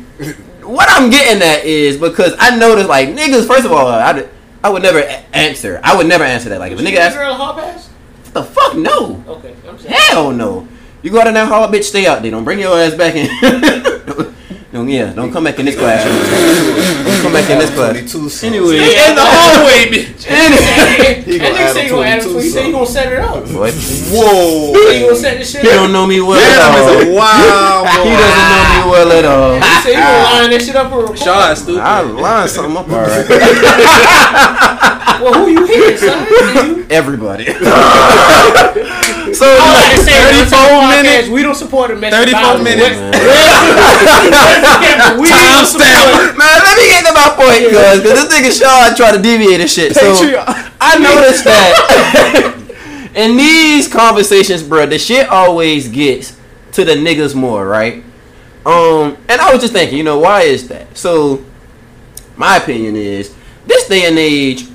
what 0.63 0.87
I'm 0.89 1.09
getting 1.11 1.41
at 1.43 1.63
is 1.63 1.97
because 1.97 2.33
I 2.39 2.55
noticed 2.57 2.89
like 2.89 3.09
niggas. 3.09 3.45
First 3.45 3.65
of 3.65 3.71
all, 3.71 3.87
I 3.87 4.27
I 4.63 4.69
would 4.69 4.81
never 4.81 4.99
a- 4.99 5.35
answer. 5.35 5.79
I 5.83 5.95
would 5.95 6.07
never 6.07 6.23
answer 6.23 6.49
that. 6.49 6.59
Like 6.59 6.71
if 6.71 6.79
a 6.79 6.81
nigga 6.81 6.89
give 6.91 6.99
asks, 6.99 7.15
girl 7.17 7.31
a 7.31 7.35
hall 7.35 7.53
pass? 7.53 7.87
"What 7.87 8.33
the 8.33 8.43
fuck? 8.43 8.75
No." 8.77 9.23
Okay, 9.27 9.55
I'm 9.67 9.77
saying. 9.77 9.93
Hell 9.95 10.31
no. 10.31 10.67
You 11.03 11.11
go 11.11 11.21
out 11.21 11.27
in 11.27 11.35
that 11.35 11.47
hall, 11.47 11.67
bitch, 11.69 11.83
stay 11.83 12.07
out 12.07 12.21
there. 12.23 12.31
Don't 12.31 12.43
bring 12.43 12.59
your 12.59 12.77
ass 12.77 12.93
back 12.95 13.15
in. 13.15 13.29
don't, 14.71 14.87
yeah, 14.87 15.11
don't 15.13 15.31
come 15.33 15.43
back 15.45 15.57
in 15.57 15.65
this 15.65 15.75
classroom. 15.75 16.13
Don't 17.03 17.21
come 17.23 17.33
back 17.33 17.49
in 17.49 17.57
this 17.57 17.71
class. 17.73 17.89
22 17.91 18.29
songs. 18.29 18.43
Anyway. 18.43 18.77
In 18.77 19.15
the 19.17 19.25
hallway, 19.25 19.89
bitch. 19.89 20.21
He 20.21 20.29
That 20.29 21.25
gonna 21.41 21.57
nigga 21.57 21.73
say 21.73 21.83
he 21.85 21.89
gonna 21.89 22.05
add 22.05 22.19
it 22.19 22.23
22 22.29 22.37
for 22.37 22.41
you. 22.45 22.51
Say 22.51 22.65
he 22.65 22.71
gonna 22.71 22.85
set 22.85 23.11
it 23.11 23.17
up. 23.19 23.47
What? 23.49 23.73
Whoa. 24.13 24.73
He 24.93 24.99
gonna 25.01 25.15
set 25.15 25.39
this 25.39 25.49
shit 25.51 25.61
He 25.63 25.69
up. 25.69 25.73
don't 25.73 25.91
know 25.91 26.05
me 26.05 26.21
well 26.21 26.37
at 26.37 26.61
all. 26.61 27.01
a 27.01 27.15
wild 27.17 27.87
boy. 27.97 28.03
He 28.05 28.13
doesn't 28.13 28.45
know 28.45 28.61
me 28.69 28.85
well 28.93 29.09
at 29.11 29.25
all. 29.25 29.55
He 29.57 29.65
say 29.81 29.95
he 29.95 29.99
gonna 29.99 30.23
line 30.37 30.51
that 30.53 30.61
shit 30.61 30.75
up 30.75 30.91
and 30.91 31.01
record. 31.01 31.17
Sean, 31.17 31.55
stupid. 31.55 31.81
I 31.81 32.01
lined 32.01 32.51
something 32.51 32.77
up 32.77 32.87
all 32.89 33.01
right. 33.01 33.25
Well, 35.19 35.33
who 35.33 35.47
you 35.51 35.65
hitting, 35.67 35.97
son? 35.97 36.85
Everybody. 36.89 37.43
so 37.43 37.51
like 37.51 37.59
34 39.99 40.47
34 40.47 40.87
minutes. 40.87 41.03
minutes. 41.03 41.27
We 41.27 41.43
don't 41.43 41.55
support 41.59 41.89
domestic 41.91 42.31
34 42.31 42.63
minutes. 42.63 42.95
We 45.19 45.29
don't 45.29 45.65
support. 45.65 46.37
Man, 46.37 46.57
let 46.63 46.77
me 46.77 46.85
get 46.87 47.05
to 47.07 47.13
my 47.13 47.29
point, 47.35 47.69
cuz, 47.69 47.73
cause 47.73 48.03
this 48.03 48.27
nigga 48.33 48.51
Sean 48.59 48.95
tried 48.95 49.15
to 49.15 49.21
deviate 49.21 49.61
and 49.61 49.69
shit. 49.69 49.95
So 49.95 50.11
I 50.81 50.97
noticed 50.99 51.43
that 51.45 53.11
in 53.15 53.37
these 53.37 53.87
conversations, 53.87 54.63
bro, 54.63 54.85
the 54.85 54.97
shit 54.99 55.27
always 55.29 55.87
gets 55.87 56.37
to 56.73 56.85
the 56.85 56.93
niggas 56.93 57.35
more, 57.35 57.65
right? 57.67 58.03
Um, 58.65 59.17
and 59.27 59.41
I 59.41 59.51
was 59.51 59.61
just 59.61 59.73
thinking, 59.73 59.97
you 59.97 60.03
know, 60.03 60.19
why 60.19 60.41
is 60.41 60.67
that? 60.67 60.97
So 60.97 61.43
my 62.35 62.57
opinion 62.57 62.95
is 62.95 63.35
this 63.65 63.87
day 63.87 64.05
and 64.05 64.17
age, 64.17 64.65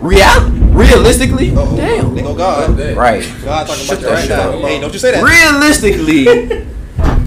real 0.00 0.50
realistically, 0.72 1.50
damn, 1.50 2.14
They 2.14 2.22
go 2.22 2.34
God. 2.34 2.78
right. 2.96 3.22
God 3.44 3.66
talking 3.66 3.84
Shut 3.84 3.98
about 3.98 4.22
you 4.22 4.28
that 4.28 4.28
right 4.28 4.28
now. 4.28 4.58
up. 4.58 4.60
Hey, 4.62 4.80
don't 4.80 4.92
you 4.92 4.98
say 4.98 5.12
that. 5.12 5.22
Realistically, 5.22 6.66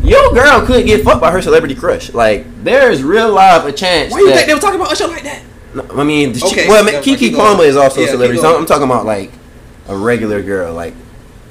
your 0.07 0.33
girl 0.33 0.65
could 0.65 0.85
get 0.85 1.03
fucked 1.03 1.21
by 1.21 1.31
her 1.31 1.41
celebrity 1.41 1.75
crush. 1.75 2.13
Like 2.13 2.45
there 2.63 2.91
is 2.91 3.03
real 3.03 3.31
life 3.33 3.65
a 3.65 3.71
chance. 3.71 4.11
Why 4.11 4.19
you 4.19 4.29
that, 4.29 4.35
think 4.35 4.47
they 4.47 4.53
were 4.53 4.59
talking 4.59 4.79
about 4.79 4.91
Usher 4.91 5.07
like 5.07 5.23
that? 5.23 5.43
No, 5.73 5.85
I 5.93 6.03
mean, 6.03 6.29
Okay, 6.29 6.39
chick, 6.39 6.69
well, 6.69 6.81
I 6.81 6.85
mean, 6.85 6.93
never 6.95 7.07
mind, 7.07 7.19
Keke. 7.19 7.35
Palmer 7.35 7.63
is 7.63 7.75
also 7.75 8.01
Yeah, 8.01 8.07
a 8.07 8.11
celebrity. 8.11 8.41
So. 8.41 8.57
I'm 8.57 8.65
talking 8.65 8.85
about 8.85 9.05
like 9.05 9.31
a 9.87 9.95
regular 9.97 10.41
girl. 10.41 10.73
Like 10.73 10.93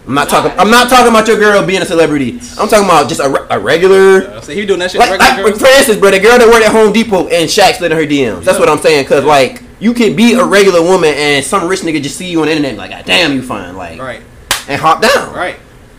I'm 0.07 0.15
not 0.15 0.29
talking. 0.29 0.51
I'm 0.59 0.71
not 0.71 0.91
talking 0.91 1.09
about 1.09 1.27
your 1.29 1.39
girl 1.39 1.65
being 1.67 1.81
a 1.83 1.87
celebrity. 1.87 2.33
I'm 2.59 2.69
talking 2.69 2.85
about 2.85 3.09
just 3.09 3.21
a, 3.21 3.55
a 3.55 3.59
regular. 3.59 4.41
So 4.43 4.53
he 4.53 4.67
doing 4.67 4.81
that 4.81 4.91
shit. 4.91 4.99
Like, 4.99 5.19
like 5.19 5.57
for 5.57 5.67
instance, 5.67 5.99
bro, 5.99 6.11
the 6.11 6.21
girl 6.21 6.39
that 6.39 6.47
worked 6.49 6.65
at 6.67 6.73
Home 6.73 6.93
Depot 6.93 7.29
and 7.29 7.49
Shaq 7.49 7.75
slid 7.77 7.91
in 7.93 7.97
her 7.99 8.05
DMs. 8.05 8.45
That's 8.45 8.59
what 8.59 8.69
I'm 8.69 8.79
saying. 8.79 9.07
Cause 9.07 9.25
like 9.25 9.63
you 9.81 9.93
can 9.95 10.15
be 10.15 10.35
a 10.35 10.45
regular 10.45 10.83
woman 10.83 11.13
and 11.15 11.45
some 11.45 11.69
rich 11.69 11.81
nigga 11.81 12.03
just 12.03 12.17
see 12.17 12.31
you 12.31 12.41
on 12.41 12.47
the 12.47 12.53
internet 12.53 12.71
and 12.71 12.79
like, 12.79 12.91
God 12.91 13.05
damn, 13.05 13.35
you 13.35 13.43
fine, 13.43 13.77
like, 13.77 14.01
Right, 14.01 14.23
and 14.69 14.81
hop 14.81 15.03
down. 15.03 15.35
right. 15.35 15.57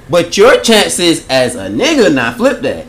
But 0.10 0.38
your 0.38 0.60
chances 0.62 1.26
as 1.30 1.56
a 1.56 1.68
nigga, 1.70 2.14
not 2.14 2.38
flip 2.38 2.62
that. 2.62 2.86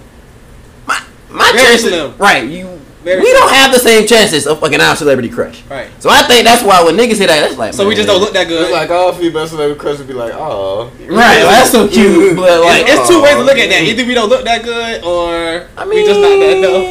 My 0.87 1.01
my 1.31 1.51
Very 1.53 1.65
chances, 1.67 1.89
slim. 1.89 2.17
right? 2.19 2.45
You. 2.49 2.73
Very 3.03 3.21
we 3.21 3.27
slim. 3.31 3.39
don't 3.41 3.55
have 3.55 3.73
the 3.73 3.79
same 3.79 4.07
chances 4.07 4.47
of 4.49 4.59
fucking 4.59 4.81
our 4.81 4.97
celebrity 4.97 5.29
crush. 5.31 5.63
Right. 5.71 5.89
So 6.03 6.11
I 6.11 6.23
think 6.25 6.45
that's 6.45 6.63
why 6.65 6.83
when 6.83 6.97
niggas 6.97 7.19
hit 7.19 7.29
that, 7.29 7.41
that's 7.41 7.57
like. 7.57 7.73
So 7.73 7.87
we 7.87 7.95
just 7.95 8.09
don't 8.09 8.21
look 8.21 8.33
that 8.35 8.49
good. 8.49 8.63
It's 8.65 8.73
like 8.73 8.91
all 8.91 9.13
female 9.15 9.47
celebrity 9.47 9.79
crush 9.81 9.99
would 9.99 10.09
be 10.09 10.13
like, 10.13 10.33
oh. 10.35 10.91
Right, 11.01 11.09
well, 11.47 11.53
that's 11.55 11.71
so 11.71 11.87
cute, 11.93 12.35
but 12.37 12.61
like, 12.63 12.83
it's, 12.83 12.99
it's 13.01 13.09
two 13.09 13.23
ways 13.23 13.37
to 13.37 13.43
look 13.43 13.57
at 13.59 13.69
that. 13.71 13.83
Oh. 13.83 13.91
Either 13.91 14.05
we 14.07 14.15
don't 14.15 14.29
look 14.29 14.45
that 14.45 14.65
good, 14.65 15.05
or 15.05 15.69
I 15.77 15.85
mean, 15.85 16.03
we 16.03 16.05
just 16.05 16.21
not 16.21 16.37
that 16.37 16.61
though. 16.61 16.83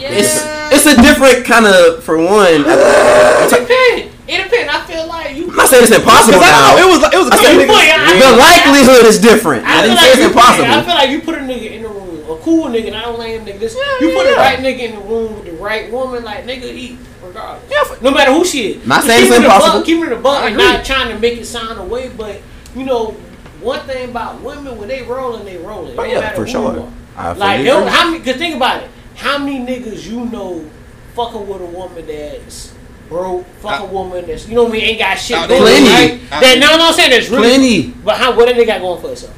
It's 0.00 0.40
it's 0.72 0.86
a 0.86 0.96
different 1.02 1.44
kind 1.44 1.66
of 1.66 2.02
for 2.02 2.16
one. 2.16 2.64
I, 2.66 3.44
It 3.44 3.50
depends. 3.50 4.14
It 4.26 4.42
depends. 4.44 4.72
I 4.72 4.86
like 5.58 5.70
you. 5.70 5.78
am 5.78 5.86
not 5.88 5.90
saying 5.90 5.90
it's 5.90 5.96
impossible 5.98 6.38
I 6.38 6.50
now. 6.50 6.62
know, 6.62 6.76
it 6.78 6.88
was 6.88 7.00
it 7.12 7.18
was 7.18 7.28
a 7.28 7.34
I 7.34 7.36
said, 7.42 7.52
You 7.58 7.66
put-. 7.66 7.76
I- 7.76 8.18
the 8.18 8.32
likelihood 8.38 9.04
is 9.06 9.18
different. 9.18 9.64
I, 9.66 9.68
I 9.68 9.72
feel 9.72 9.82
didn't 9.82 9.96
like 9.96 10.04
say 10.04 10.10
it's 10.12 10.22
you 10.22 10.30
put- 10.30 10.42
I 10.42 10.82
feel 10.84 10.94
like 10.94 11.10
you 11.10 11.20
put 11.22 11.34
a 11.34 11.44
nigga 11.44 11.68
in 11.72 11.82
the 11.82 11.88
room, 11.88 12.30
a 12.30 12.36
cool 12.42 12.66
nigga, 12.68 12.94
I 12.94 13.02
don't 13.02 13.14
a 13.14 13.18
lame 13.18 13.44
nigga. 13.44 13.58
This, 13.58 13.74
you 13.74 14.12
put 14.14 14.26
yeah. 14.26 14.32
the 14.32 14.36
right 14.36 14.58
nigga 14.58 14.80
in 14.80 14.94
the 14.94 15.04
room 15.04 15.34
with 15.36 15.44
the 15.46 15.52
right 15.52 15.90
woman, 15.92 16.24
like 16.24 16.44
nigga 16.44 16.64
eat 16.64 16.98
regardless. 17.22 17.70
Yeah, 17.70 17.84
for- 17.84 18.02
no 18.02 18.10
matter 18.10 18.32
who 18.32 18.44
she 18.44 18.72
is. 18.72 18.86
Not 18.86 19.04
saying 19.04 19.26
it's 19.26 19.36
impossible. 19.36 19.82
Keep 19.82 19.98
it 19.98 20.04
in 20.04 20.10
the 20.10 20.16
buck 20.16 20.42
I 20.44 20.48
and 20.48 20.56
not 20.56 20.84
trying 20.84 21.08
to 21.12 21.18
make 21.18 21.38
it 21.38 21.46
sound 21.46 21.78
away, 21.78 22.08
but 22.10 22.40
you 22.74 22.84
know. 22.84 23.16
One 23.60 23.80
thing 23.88 24.10
about 24.10 24.40
women, 24.40 24.78
when 24.78 24.86
they 24.86 25.02
rolling, 25.02 25.44
they 25.44 25.56
rolling. 25.56 25.98
Oh, 25.98 26.04
yeah, 26.04 26.32
for 26.32 26.46
sure. 26.46 26.92
I 27.16 27.32
Like, 27.32 27.66
how 27.66 28.08
many? 28.08 28.22
Cause 28.22 28.36
think 28.36 28.54
about 28.54 28.84
it. 28.84 28.90
How 29.16 29.36
many 29.36 29.58
niggas 29.58 30.06
you 30.06 30.26
know 30.26 30.64
fucking 31.16 31.48
with 31.48 31.60
a 31.60 31.66
woman 31.66 32.06
that's 32.06 32.72
broke, 33.08 33.46
fuck 33.60 33.80
uh, 33.80 33.84
a 33.84 33.86
woman 33.86 34.26
that's 34.26 34.48
you 34.48 34.54
know 34.54 34.64
what 34.64 34.70
I 34.70 34.72
mean, 34.72 34.82
ain't 34.82 34.98
got 34.98 35.14
shit 35.16 35.36
Out 35.36 35.48
going. 35.48 35.62
Plenty. 35.62 35.86
right? 35.88 36.20
Uh, 36.30 36.40
that 36.40 36.58
no, 36.58 36.76
no, 36.76 36.88
I'm 36.88 36.92
saying 36.94 37.10
that's 37.10 37.28
really. 37.28 37.48
Plenty. 37.48 37.88
But 38.04 38.16
how? 38.18 38.36
What 38.36 38.48
do 38.48 38.54
they 38.54 38.64
got 38.64 38.80
going 38.80 39.00
for 39.00 39.10
itself? 39.10 39.34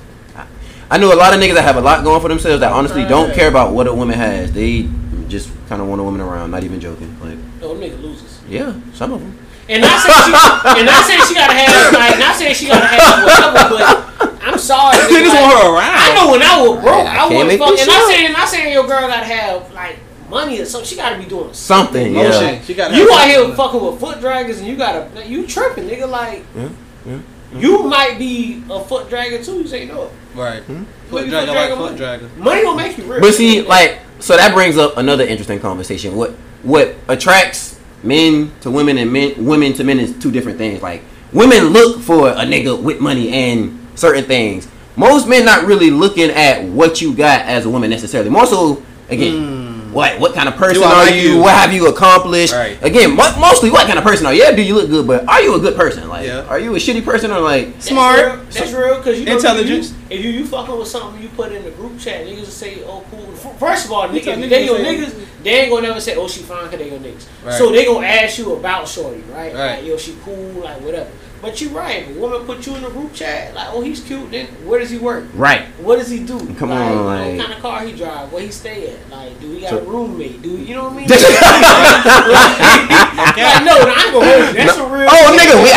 I 0.92 0.98
know 0.98 1.14
a 1.14 1.14
lot 1.14 1.32
of 1.32 1.38
niggas 1.40 1.54
that 1.54 1.62
have 1.62 1.76
a 1.76 1.80
lot 1.80 2.02
going 2.02 2.20
for 2.20 2.28
themselves 2.28 2.60
that 2.60 2.72
honestly 2.72 3.04
don't 3.04 3.32
care 3.32 3.48
about 3.48 3.72
what 3.72 3.86
a 3.86 3.94
woman 3.94 4.18
has. 4.18 4.50
They 4.52 4.88
just 5.28 5.48
kind 5.68 5.80
of 5.80 5.86
want 5.86 6.00
a 6.00 6.04
woman 6.04 6.20
around. 6.20 6.50
Not 6.50 6.64
even 6.64 6.80
joking. 6.80 7.14
Like, 7.20 7.38
No, 7.60 7.72
them 7.74 7.80
niggas 7.80 8.02
losers. 8.02 8.40
yeah, 8.48 8.74
some 8.92 9.12
of 9.12 9.20
them. 9.20 9.38
And 9.68 9.82
not 9.82 10.02
saying 10.02 10.18
she, 10.18 10.34
and 10.82 10.86
not 10.86 11.06
saying 11.06 11.20
she 11.30 11.34
gotta 11.34 11.54
have 11.54 11.92
like, 11.94 12.18
not 12.18 12.34
saying 12.34 12.54
she 12.56 12.66
gotta 12.66 12.86
have 12.90 13.22
whatever, 13.22 13.70
but 13.70 14.42
I'm 14.42 14.58
sorry. 14.58 14.96
nigga, 14.98 15.14
Niggas 15.14 15.28
like, 15.30 15.46
want 15.46 15.62
her 15.62 15.68
around. 15.78 15.94
I 15.94 16.14
know 16.18 16.32
when 16.32 16.42
I 16.42 16.54
was 16.60 16.82
broke, 16.82 17.06
I 17.06 17.22
I, 17.22 17.26
was 17.30 17.54
fucking. 17.54 17.78
And 17.78 17.86
not 17.86 18.10
shit 18.10 18.16
saying, 18.16 18.32
not 18.32 18.48
saying 18.48 18.72
your 18.72 18.86
girl 18.88 19.06
gotta 19.06 19.24
have 19.30 19.72
like 19.72 19.99
money 20.30 20.60
or 20.60 20.64
something. 20.64 20.88
She 20.88 20.96
gotta 20.96 21.18
be 21.18 21.26
doing 21.26 21.52
Something, 21.52 22.14
something. 22.14 22.14
yeah. 22.14 22.22
Motion. 22.22 22.62
She 22.64 22.74
gotta 22.74 22.96
You 22.96 23.10
out 23.12 23.28
here 23.28 23.54
fucking 23.54 23.84
with 23.84 24.00
foot 24.00 24.18
draggers 24.18 24.58
and 24.58 24.66
you 24.66 24.76
gotta 24.76 25.26
you 25.26 25.46
tripping, 25.46 25.88
nigga. 25.88 26.08
Like 26.08 26.44
Yeah, 26.56 26.68
yeah, 27.06 27.18
you 27.56 27.82
might 27.82 28.18
be 28.18 28.62
a 28.70 28.80
foot 28.82 29.08
dragger 29.08 29.44
too. 29.44 29.58
You 29.58 29.66
say 29.66 29.84
no. 29.86 30.10
Right. 30.34 30.62
Hmm? 30.62 30.74
Maybe 30.74 30.86
Foot 31.10 31.24
dragger 31.26 31.46
like 31.48 31.56
dragger 31.56 31.76
foot 31.76 31.78
money. 31.78 31.98
dragger. 31.98 32.36
Money 32.36 32.60
don't 32.62 32.76
make 32.76 32.96
you 32.98 33.04
rich. 33.04 33.20
But 33.20 33.34
see, 33.34 33.62
like, 33.62 33.98
so 34.20 34.36
that 34.36 34.54
brings 34.54 34.78
up 34.78 34.96
another 34.96 35.24
interesting 35.24 35.58
conversation. 35.60 36.14
What 36.16 36.30
what 36.62 36.94
attracts 37.08 37.78
men 38.04 38.52
to 38.60 38.70
women 38.70 38.96
and 38.98 39.12
men 39.12 39.44
women 39.44 39.72
to 39.74 39.84
men 39.84 39.98
is 39.98 40.16
two 40.18 40.30
different 40.30 40.56
things. 40.58 40.80
Like, 40.82 41.02
women 41.32 41.64
look 41.70 42.00
for 42.00 42.28
a 42.30 42.44
nigga 42.46 42.80
with 42.80 43.00
money 43.00 43.30
and 43.30 43.78
certain 43.96 44.24
things. 44.24 44.68
Most 44.96 45.26
men 45.26 45.44
not 45.44 45.64
really 45.64 45.90
looking 45.90 46.30
at 46.30 46.62
what 46.64 47.00
you 47.00 47.14
got 47.14 47.42
as 47.46 47.64
a 47.66 47.70
woman 47.70 47.90
necessarily. 47.90 48.28
More 48.30 48.46
so, 48.46 48.82
again, 49.08 49.36
hmm. 49.38 49.69
What 49.92 50.18
what 50.20 50.34
kind 50.34 50.48
of 50.48 50.56
person 50.56 50.82
Do 50.82 50.88
I 50.88 50.92
are 50.92 51.10
you? 51.10 51.32
you? 51.34 51.40
What 51.40 51.54
have 51.54 51.72
you 51.72 51.88
accomplished? 51.88 52.52
Right. 52.52 52.80
Again, 52.82 53.16
mo- 53.16 53.36
mostly 53.38 53.70
what 53.70 53.86
kind 53.86 53.98
of 53.98 54.04
person 54.04 54.26
are 54.26 54.34
you? 54.34 54.42
Yeah, 54.42 54.52
do 54.52 54.62
you 54.62 54.74
look 54.74 54.88
good? 54.88 55.06
But 55.06 55.28
are 55.28 55.40
you 55.42 55.54
a 55.54 55.58
good 55.58 55.76
person? 55.76 56.08
Like, 56.08 56.26
Yeah. 56.26 56.42
are 56.48 56.58
you 56.58 56.74
a 56.74 56.78
shitty 56.78 57.04
person 57.04 57.30
or 57.30 57.40
like? 57.40 57.72
That's 57.74 57.88
Smart. 57.88 58.16
real. 58.24 58.36
That's 58.50 58.72
real 58.72 58.96
because 58.98 59.18
you 59.18 59.26
know, 59.26 59.36
Intelligence. 59.36 59.90
You, 59.90 59.96
if 60.16 60.24
you, 60.24 60.30
you 60.30 60.46
fucking 60.46 60.76
with 60.78 60.88
something 60.88 61.22
you 61.22 61.28
put 61.30 61.52
in 61.52 61.62
the 61.64 61.70
group 61.70 61.98
chat, 61.98 62.26
niggas 62.26 62.40
will 62.40 62.46
say, 62.46 62.82
"Oh, 62.84 63.04
cool." 63.10 63.26
First 63.58 63.86
of 63.86 63.92
all, 63.92 64.08
niggas, 64.08 64.24
tell 64.24 64.36
niggas 64.36 64.48
they 64.50 64.64
your 64.66 64.78
niggas, 64.78 65.26
they 65.42 65.50
ain't 65.50 65.70
gonna 65.70 65.86
never 65.88 66.00
say, 66.00 66.16
"Oh, 66.16 66.26
she 66.28 66.40
fine," 66.42 66.68
cause 66.68 66.78
they 66.78 66.90
your 66.90 66.98
niggas. 66.98 67.26
Right. 67.44 67.54
So 67.54 67.70
they 67.70 67.84
gonna 67.84 68.06
ask 68.06 68.38
you 68.38 68.54
about 68.54 68.88
shorty, 68.88 69.20
right? 69.32 69.54
Right. 69.54 69.76
Like, 69.76 69.84
yo, 69.84 69.96
she 69.96 70.16
cool, 70.24 70.36
like 70.62 70.80
whatever. 70.80 71.10
But 71.42 71.58
you're 71.60 71.70
right. 71.70 72.06
A 72.06 72.12
woman 72.20 72.44
put 72.44 72.66
you 72.66 72.74
in 72.76 72.82
the 72.82 72.90
group 72.90 73.14
chat, 73.14 73.54
like, 73.54 73.68
oh, 73.70 73.80
he's 73.80 74.02
cute. 74.02 74.30
Then 74.30 74.46
where 74.66 74.78
does 74.78 74.90
he 74.90 74.98
work? 74.98 75.24
Right. 75.32 75.62
What 75.78 75.96
does 75.96 76.10
he 76.10 76.18
do? 76.22 76.38
Come 76.56 76.68
like, 76.68 76.80
on, 76.80 77.06
like- 77.06 77.38
what 77.38 77.40
kind 77.40 77.52
of 77.54 77.58
car 77.60 77.82
he 77.86 77.92
drive? 77.96 78.30
Where 78.30 78.42
he 78.42 78.50
stay 78.50 78.92
at? 78.92 79.10
Like, 79.10 79.40
do 79.40 79.50
he 79.50 79.60
got 79.62 79.70
So- 79.70 79.78
a 79.78 79.82
roommate? 79.84 80.42
Do 80.42 80.50
you 80.50 80.74
know 80.74 80.84
what 80.84 80.92
I 80.92 80.96
mean? 80.96 81.08
like, 81.12 81.20
no, 83.64 83.74
I'm 83.88 84.12
gonna 84.12 84.26
hold 84.26 84.48
you. 84.48 84.52
That's 84.54 84.76
a 84.76 84.86
real. 84.86 85.08
Oh, 85.10 85.38
nigga, 85.38 85.54
we. 85.64 85.70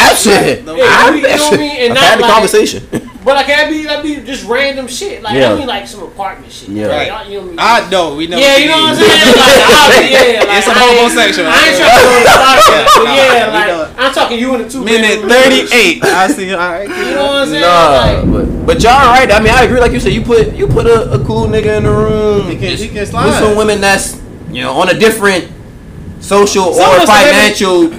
No, 0.66 0.76
Yeah, 0.76 0.84
I, 0.86 0.88
you 1.16 1.22
know 1.22 1.30
what 1.30 1.53
I 1.53 1.57
mean? 1.57 1.78
And 1.78 1.91
I've 1.91 1.95
not 1.95 2.03
had 2.03 2.18
the 2.18 2.22
like- 2.24 2.32
conversation. 2.34 2.82
But 3.24 3.36
like 3.36 3.48
that 3.48 3.70
be 3.70 3.84
that 3.84 4.04
be 4.04 4.16
just 4.18 4.44
random 4.46 4.88
shit. 4.88 5.22
Like 5.24 5.36
Yeah. 5.36 5.54
I 5.54 5.58
mean 5.58 5.68
like 5.68 5.88
some 5.88 6.04
apartment 6.04 6.52
shit. 6.52 6.70
Yeah. 6.70 6.88
Right. 6.88 7.30
you 7.30 7.40
know 7.40 7.48
what 7.48 7.60
I 7.60 7.78
I 7.78 7.82
mean? 7.82 7.90
know. 7.92 8.16
We 8.16 8.28
know. 8.28 8.38
yeah, 8.38 8.58
you 8.58 8.68
know 8.68 8.78
what 8.84 8.90
I'm 8.90 8.96
saying? 9.00 9.10
Like, 9.10 9.64
I, 9.64 10.10
yeah, 10.12 10.40
like, 10.44 10.58
It's 10.58 10.66
some 10.68 10.76
I 10.78 10.84
ain't- 10.84 11.00
homosexual. 11.00 11.48
I 11.48 11.56
ain't 11.64 11.78
trying 11.80 11.96
to 11.96 12.04
go 12.04 12.12
to 12.12 12.24
the 12.24 12.30
spot, 12.30 12.60
but 12.98 13.04
Nah, 13.04 13.16
yeah, 13.16 13.48
like. 13.54 14.00
I'm 14.00 14.14
talking 14.14 14.40
you 14.40 14.56
in 14.56 14.62
the 14.64 14.70
two 14.70 14.84
Minute 14.84 15.22
thirty-eight. 15.24 16.04
I 16.06 16.28
see. 16.28 16.52
All 16.54 16.60
right. 16.60 16.84
You 16.90 17.16
know 17.16 17.26
what 17.28 17.36
I'm 17.36 17.48
saying? 17.48 17.62
Nah, 17.62 17.90
Like, 18.04 18.32
but 18.32 18.66
but 18.66 18.84
y'all 18.84 19.08
right. 19.08 19.32
I 19.32 19.40
mean, 19.40 19.54
I 19.54 19.64
agree. 19.64 19.80
Like 19.80 19.92
you 19.94 20.00
said, 20.00 20.12
you 20.14 20.22
put 20.22 20.52
you 20.54 20.68
put 20.68 20.86
a, 20.86 21.14
a 21.14 21.24
cool 21.26 21.48
nigga 21.48 21.78
in 21.78 21.84
the 21.84 21.92
room 21.92 22.48
He 22.52 22.58
can, 22.58 22.76
he 22.78 22.88
can 22.90 22.96
with 23.00 23.36
some 23.40 23.56
women 23.56 23.80
that's 23.82 24.20
you 24.52 24.62
know 24.62 24.74
on 24.74 24.90
a 24.90 24.98
different 25.00 25.50
social 26.20 26.74
Some 26.74 26.90
or 26.90 26.96
of 26.98 27.02
us 27.04 27.10
are 27.10 27.24
financial 27.24 27.94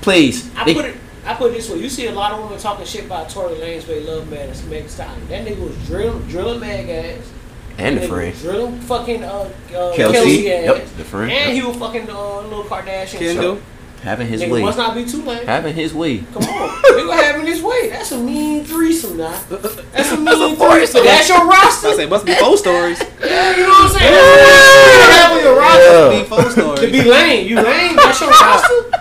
place. 0.00 0.50
I 0.56 0.64
They- 0.64 0.74
put 0.74 0.84
it. 0.86 0.96
I 1.26 1.34
put 1.34 1.50
it 1.52 1.54
this 1.54 1.70
way: 1.70 1.78
you 1.78 1.88
see 1.88 2.06
a 2.06 2.12
lot 2.12 2.32
of 2.32 2.42
women 2.42 2.58
talking 2.58 2.84
shit 2.86 3.06
about 3.06 3.28
Tory 3.30 3.54
Lanez, 3.56 3.80
but 3.86 3.88
they 3.88 4.02
love 4.04 4.30
man 4.30 4.48
and 4.50 4.70
Meg 4.70 4.88
Stallion. 4.88 5.26
That 5.28 5.46
nigga 5.46 5.60
was 5.66 5.76
drilling, 5.86 6.22
drilling 6.28 6.60
Meg 6.60 6.88
ass. 6.88 7.30
and 7.78 7.98
the 7.98 8.06
friend 8.08 8.36
Drilling 8.38 8.80
fucking 8.80 9.24
uh, 9.24 9.50
uh 9.74 9.94
Kelsey. 9.96 10.12
Kelsey, 10.12 10.52
ass. 10.52 10.64
Yep, 10.78 10.86
the 10.96 11.04
friend. 11.04 11.32
And 11.32 11.54
Yep. 11.56 11.62
he 11.64 11.68
was 11.68 11.76
fucking 11.78 12.10
uh, 12.10 12.40
little 12.42 12.64
Kardashian. 12.64 13.18
Kendall. 13.18 13.58
having 14.02 14.26
his 14.28 14.42
Nigga 14.42 14.50
way, 14.52 14.60
must 14.62 14.76
not 14.76 14.94
be 14.94 15.04
too 15.06 15.22
late. 15.22 15.44
having 15.46 15.74
his 15.74 15.94
way. 15.94 16.18
Come 16.18 16.42
on, 16.44 16.68
nigga 16.82 17.14
having 17.22 17.46
his 17.46 17.62
way. 17.62 17.88
That's 17.88 18.12
a 18.12 18.18
mean 18.20 18.62
threesome 18.64 19.16
now. 19.16 19.30
That's 19.48 20.12
a 20.12 20.16
mean 20.16 20.24
That's 20.26 20.40
a 20.40 20.54
threesome. 20.54 20.56
threesome. 20.56 21.04
That's 21.04 21.28
your 21.30 21.46
roster. 21.48 21.88
I 21.88 21.96
say 21.96 22.06
must 22.06 22.26
be 22.26 22.34
four 22.34 22.56
stories. 22.58 23.02
Yeah, 23.24 23.56
you 23.56 23.62
know 23.62 23.68
what 23.70 23.90
I'm 23.90 23.98
saying? 23.98 24.12
That's 24.12 24.84
what 24.84 25.08
you 25.08 25.16
have 25.16 25.32
on 25.32 25.42
your 25.42 25.58
roster. 25.58 26.12
Yeah. 26.12 26.44
Be 26.52 26.60
four 26.62 26.76
To 26.76 26.92
be 26.92 27.02
lame, 27.02 27.48
you 27.48 27.56
lame. 27.56 27.96
That's 27.96 28.20
your 28.20 28.28
roster. 28.30 28.93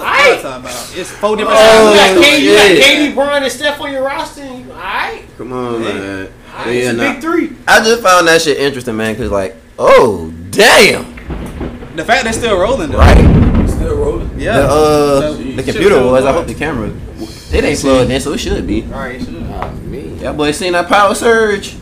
Fuck 0.00 0.04
what 0.04 0.36
I'm 0.36 0.42
talking 0.42 0.64
about. 0.64 0.98
It's 0.98 1.10
four 1.10 1.36
different. 1.36 1.58
Oh, 1.60 1.92
you 1.92 1.98
got, 1.98 2.24
K, 2.24 2.42
you 2.44 2.52
got 2.54 2.70
yeah. 2.76 3.08
KD, 3.10 3.14
Bron, 3.14 3.42
and 3.42 3.52
Steph 3.52 3.80
on 3.80 3.92
your 3.92 4.02
roster. 4.04 4.42
And 4.42 4.64
you, 4.66 4.72
all 4.72 4.78
right, 4.78 5.24
Come 5.38 5.52
on, 5.52 5.82
Hey. 5.82 5.92
man. 5.94 6.32
right, 6.56 6.66
yeah, 6.66 6.72
it's 6.72 6.88
a 6.88 6.92
nah. 6.92 7.12
big 7.12 7.20
three. 7.22 7.56
I 7.68 7.82
just 7.84 8.02
found 8.02 8.28
that 8.28 8.42
shit 8.42 8.58
interesting, 8.58 8.96
man. 8.96 9.14
Cause 9.16 9.30
like, 9.30 9.56
oh 9.78 10.32
damn, 10.50 11.04
The 11.96 12.04
fact 12.04 12.24
they're 12.24 12.32
still 12.32 12.58
rolling 12.58 12.90
though. 12.90 12.98
right? 12.98 13.68
Still 13.68 13.96
rolling. 13.96 14.38
Yeah. 14.40 14.58
The 14.58 14.64
uh, 14.66 15.20
So, 15.20 15.34
the 15.36 15.62
computer 15.62 15.90
show 15.96 16.12
was. 16.12 16.24
I 16.24 16.32
hope 16.32 16.46
the 16.46 16.54
camera. 16.54 16.90
It 17.52 17.64
ain't 17.64 17.78
plugged 17.78 18.10
in, 18.10 18.20
so 18.20 18.32
it 18.32 18.38
should 18.38 18.66
be. 18.66 18.82
All 18.84 18.90
right. 18.98 19.20
Sure. 19.22 19.32
Not 19.40 19.74
me. 19.76 20.00
That 20.18 20.36
boy 20.36 20.50
seen 20.52 20.72
that 20.72 20.88
power 20.88 21.14
surge 21.14 21.76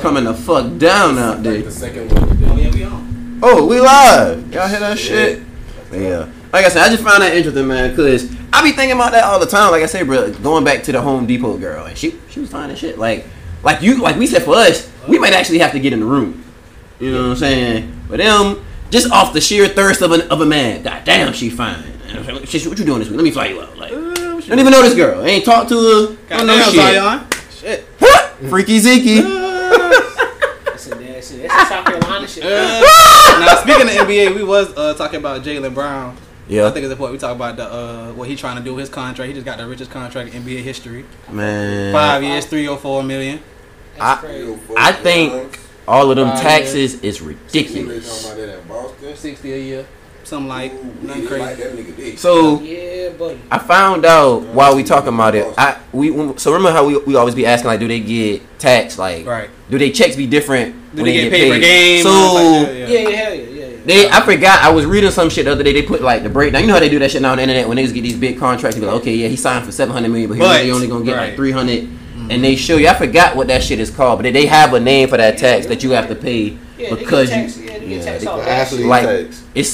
coming 0.00 0.24
the 0.24 0.34
fuck 0.34 0.76
down 0.78 1.16
out 1.18 1.36
Like 1.36 1.42
there. 1.44 1.62
the 1.62 1.70
second 1.70 2.12
one 2.12 2.22
Oh 2.24 2.28
today. 2.56 2.62
yeah, 2.62 2.70
we 2.74 2.84
on. 2.84 3.40
Oh, 3.42 3.66
we 3.66 3.80
live. 3.80 4.52
Y'all 4.52 4.68
hear 4.68 4.80
that 4.80 4.98
shit? 4.98 5.42
Yeah. 5.92 6.28
Like 6.52 6.64
I 6.64 6.68
said, 6.68 6.82
I 6.82 6.88
just 6.88 7.04
found 7.04 7.22
that 7.22 7.34
interesting, 7.34 7.68
man, 7.68 7.94
cause 7.94 8.30
I 8.52 8.62
be 8.62 8.72
thinking 8.72 8.96
about 8.96 9.12
that 9.12 9.24
all 9.24 9.38
the 9.38 9.46
time. 9.46 9.70
Like 9.70 9.82
I 9.82 9.86
said, 9.86 10.06
bro, 10.06 10.32
going 10.34 10.64
back 10.64 10.82
to 10.84 10.92
the 10.92 11.00
Home 11.00 11.26
Depot 11.26 11.58
girl, 11.58 11.86
and 11.86 11.96
she 11.96 12.18
she 12.28 12.40
was 12.40 12.50
fine 12.50 12.70
as 12.70 12.78
shit. 12.78 12.98
Like 12.98 13.26
like 13.62 13.82
you 13.82 14.00
like 14.00 14.16
we 14.16 14.26
said 14.26 14.42
for 14.42 14.56
us, 14.56 14.90
we 15.08 15.18
might 15.18 15.32
actually 15.32 15.60
have 15.60 15.72
to 15.72 15.80
get 15.80 15.92
in 15.92 16.00
the 16.00 16.06
room. 16.06 16.44
You 16.98 17.12
know 17.12 17.22
what 17.22 17.30
I'm 17.30 17.36
saying? 17.36 18.00
But 18.08 18.18
them 18.18 18.64
just 18.90 19.10
off 19.12 19.32
the 19.32 19.40
sheer 19.40 19.68
thirst 19.68 20.02
of 20.02 20.12
an 20.12 20.22
of 20.22 20.40
a 20.40 20.46
man. 20.46 20.82
God 20.82 21.04
damn, 21.04 21.32
she 21.32 21.50
fine. 21.50 21.84
And 22.08 22.18
I'm 22.18 22.34
like, 22.34 22.46
Shit, 22.48 22.66
what 22.66 22.78
you 22.78 22.84
doing 22.84 22.98
this 22.98 23.08
week? 23.08 23.16
Let 23.16 23.24
me 23.24 23.30
fly 23.30 23.46
you 23.46 23.60
out. 23.60 23.76
Like, 23.78 23.92
don't 23.92 24.58
even 24.58 24.72
know 24.72 24.82
this 24.82 24.96
girl. 24.96 25.22
I 25.22 25.26
ain't 25.28 25.44
talked 25.44 25.68
to 25.68 25.76
her. 25.76 26.16
I 26.34 26.38
don't 26.38 26.46
know 26.48 26.58
Goddamn, 26.58 26.72
shit. 26.72 26.94
Zion. 26.94 27.26
Shit. 27.50 27.84
What? 28.00 28.50
Freaky 28.50 28.78
Zeke. 28.80 29.22
That's 29.22 30.86
a, 30.86 30.94
that's 30.94 31.30
that's 31.30 31.54
a 31.54 31.66
South 31.66 31.84
Carolina 31.84 32.26
shit. 32.26 32.42
Uh, 32.44 32.80
now 33.38 33.54
speaking 33.60 33.82
of 33.82 34.06
NBA, 34.06 34.34
we 34.34 34.42
was 34.42 34.76
uh, 34.76 34.94
talking 34.94 35.20
about 35.20 35.44
Jaylen 35.44 35.72
Brown. 35.72 36.16
Yeah. 36.50 36.66
I 36.66 36.70
think 36.72 36.84
it's 36.84 36.90
important 36.92 37.12
we 37.12 37.18
talk 37.18 37.36
about 37.36 37.56
the 37.56 37.72
uh, 37.72 38.12
what 38.12 38.28
he 38.28 38.34
trying 38.34 38.56
to 38.56 38.62
do 38.62 38.74
with 38.74 38.80
his 38.82 38.88
contract. 38.88 39.28
He 39.28 39.34
just 39.34 39.46
got 39.46 39.58
the 39.58 39.66
richest 39.68 39.90
contract 39.90 40.34
in 40.34 40.42
NBA 40.42 40.62
history. 40.62 41.04
Man, 41.30 41.92
Five 41.92 42.22
years, 42.24 42.44
three 42.46 42.66
or 42.66 42.76
four 42.76 43.02
million. 43.04 43.40
That's 43.96 44.02
I- 44.24 44.26
crazy. 44.26 44.58
I 44.76 44.92
think 44.92 45.60
all 45.86 46.10
of 46.10 46.16
them 46.16 46.28
Five 46.30 46.40
taxes 46.40 47.00
is 47.02 47.20
ridiculous. 47.22 48.24
about 48.24 48.36
that 48.36 48.58
in 48.60 48.66
Boston. 48.68 49.16
Sixty 49.16 49.52
a 49.52 49.58
year, 49.58 49.86
something 50.24 50.48
like 50.48 50.72
Ooh, 50.72 50.92
nothing 51.02 51.26
crazy. 51.28 51.40
Like 51.44 51.56
that 51.58 51.72
nigga 51.76 51.96
dick. 51.96 52.18
So 52.18 52.60
Yeah, 52.60 53.10
buddy. 53.10 53.40
I 53.50 53.58
found 53.58 54.04
out 54.04 54.42
while 54.42 54.74
we 54.74 54.82
talking 54.82 55.14
about 55.14 55.36
it. 55.36 55.46
I 55.56 55.78
we 55.92 56.08
so 56.36 56.52
remember 56.52 56.72
how 56.72 56.84
we, 56.84 56.96
we 56.98 57.14
always 57.14 57.34
be 57.36 57.46
asking 57.46 57.68
like, 57.68 57.78
do 57.80 57.86
they 57.86 58.00
get 58.00 58.42
taxed? 58.58 58.98
Like, 58.98 59.24
Right. 59.24 59.50
do 59.70 59.78
they 59.78 59.90
checks 59.92 60.16
be 60.16 60.26
different 60.26 60.74
Do 60.96 61.02
when 61.02 61.12
they 61.12 61.12
get 61.12 61.30
paid 61.32 61.52
per 61.52 61.60
game? 61.60 62.02
So 62.02 62.10
Like 62.10 62.66
that, 62.66 62.74
Yeah, 62.76 62.86
yeah, 62.88 63.10
hell 63.16 63.34
yeah, 63.34 63.42
yeah. 63.42 63.59
Yeah. 63.80 63.86
they, 63.86 64.08
I 64.10 64.20
forgot. 64.24 64.62
I 64.62 64.70
was 64.70 64.86
reading 64.86 65.10
some 65.10 65.30
shit 65.30 65.44
the 65.46 65.52
other 65.52 65.62
day. 65.64 65.72
They 65.72 65.82
put 65.82 66.02
like 66.02 66.22
the 66.22 66.28
breakdown. 66.28 66.62
You 66.62 66.68
know 66.68 66.74
how 66.74 66.80
they 66.80 66.88
do 66.88 66.98
that 67.00 67.10
shit 67.10 67.22
now 67.22 67.32
on 67.32 67.36
the 67.38 67.42
internet 67.42 67.68
when 67.68 67.76
niggas 67.78 67.92
get 67.94 68.02
these 68.02 68.16
big 68.18 68.38
contracts. 68.38 68.74
They 68.76 68.80
be 68.80 68.86
like, 68.86 68.96
okay, 69.02 69.14
yeah, 69.14 69.28
he 69.28 69.36
signed 69.36 69.64
for 69.64 69.72
seven 69.72 69.92
hundred 69.94 70.08
million, 70.10 70.28
but 70.28 70.34
he 70.34 70.40
But- 70.40 70.58
really 70.60 70.70
only 70.70 70.86
gonna 70.88 71.04
get 71.04 71.16
right. 71.16 71.26
like 71.28 71.36
three 71.36 71.52
hundred. 71.52 71.88
And 72.30 72.44
they 72.44 72.54
show 72.54 72.76
you. 72.76 72.86
I 72.86 72.94
forgot 72.94 73.34
what 73.34 73.48
that 73.48 73.60
shit 73.60 73.80
is 73.80 73.90
called, 73.90 74.18
but 74.18 74.22
they, 74.22 74.30
they 74.30 74.46
have 74.46 74.72
a 74.72 74.78
name 74.78 75.08
for 75.08 75.16
that 75.16 75.36
tax 75.36 75.66
that 75.66 75.82
you 75.82 75.90
have 75.90 76.06
to 76.10 76.14
pay 76.14 76.56
Yeah, 76.78 76.90
they 76.90 77.00
because 77.00 77.28
get 77.28 77.34
tax, 77.34 77.56
you. 77.58 77.64
yeah, 77.64 77.78
they 77.78 77.86
yeah, 77.86 77.96
get 77.96 78.04
tax 78.04 78.22
they- 78.24 78.30
off 78.30 78.38
The 78.38 78.44
that 78.44 78.48
athlete 78.60 78.80
shit. 78.82 78.88
Like- 78.88 79.06
tax. 79.06 79.44
It's 79.54 79.68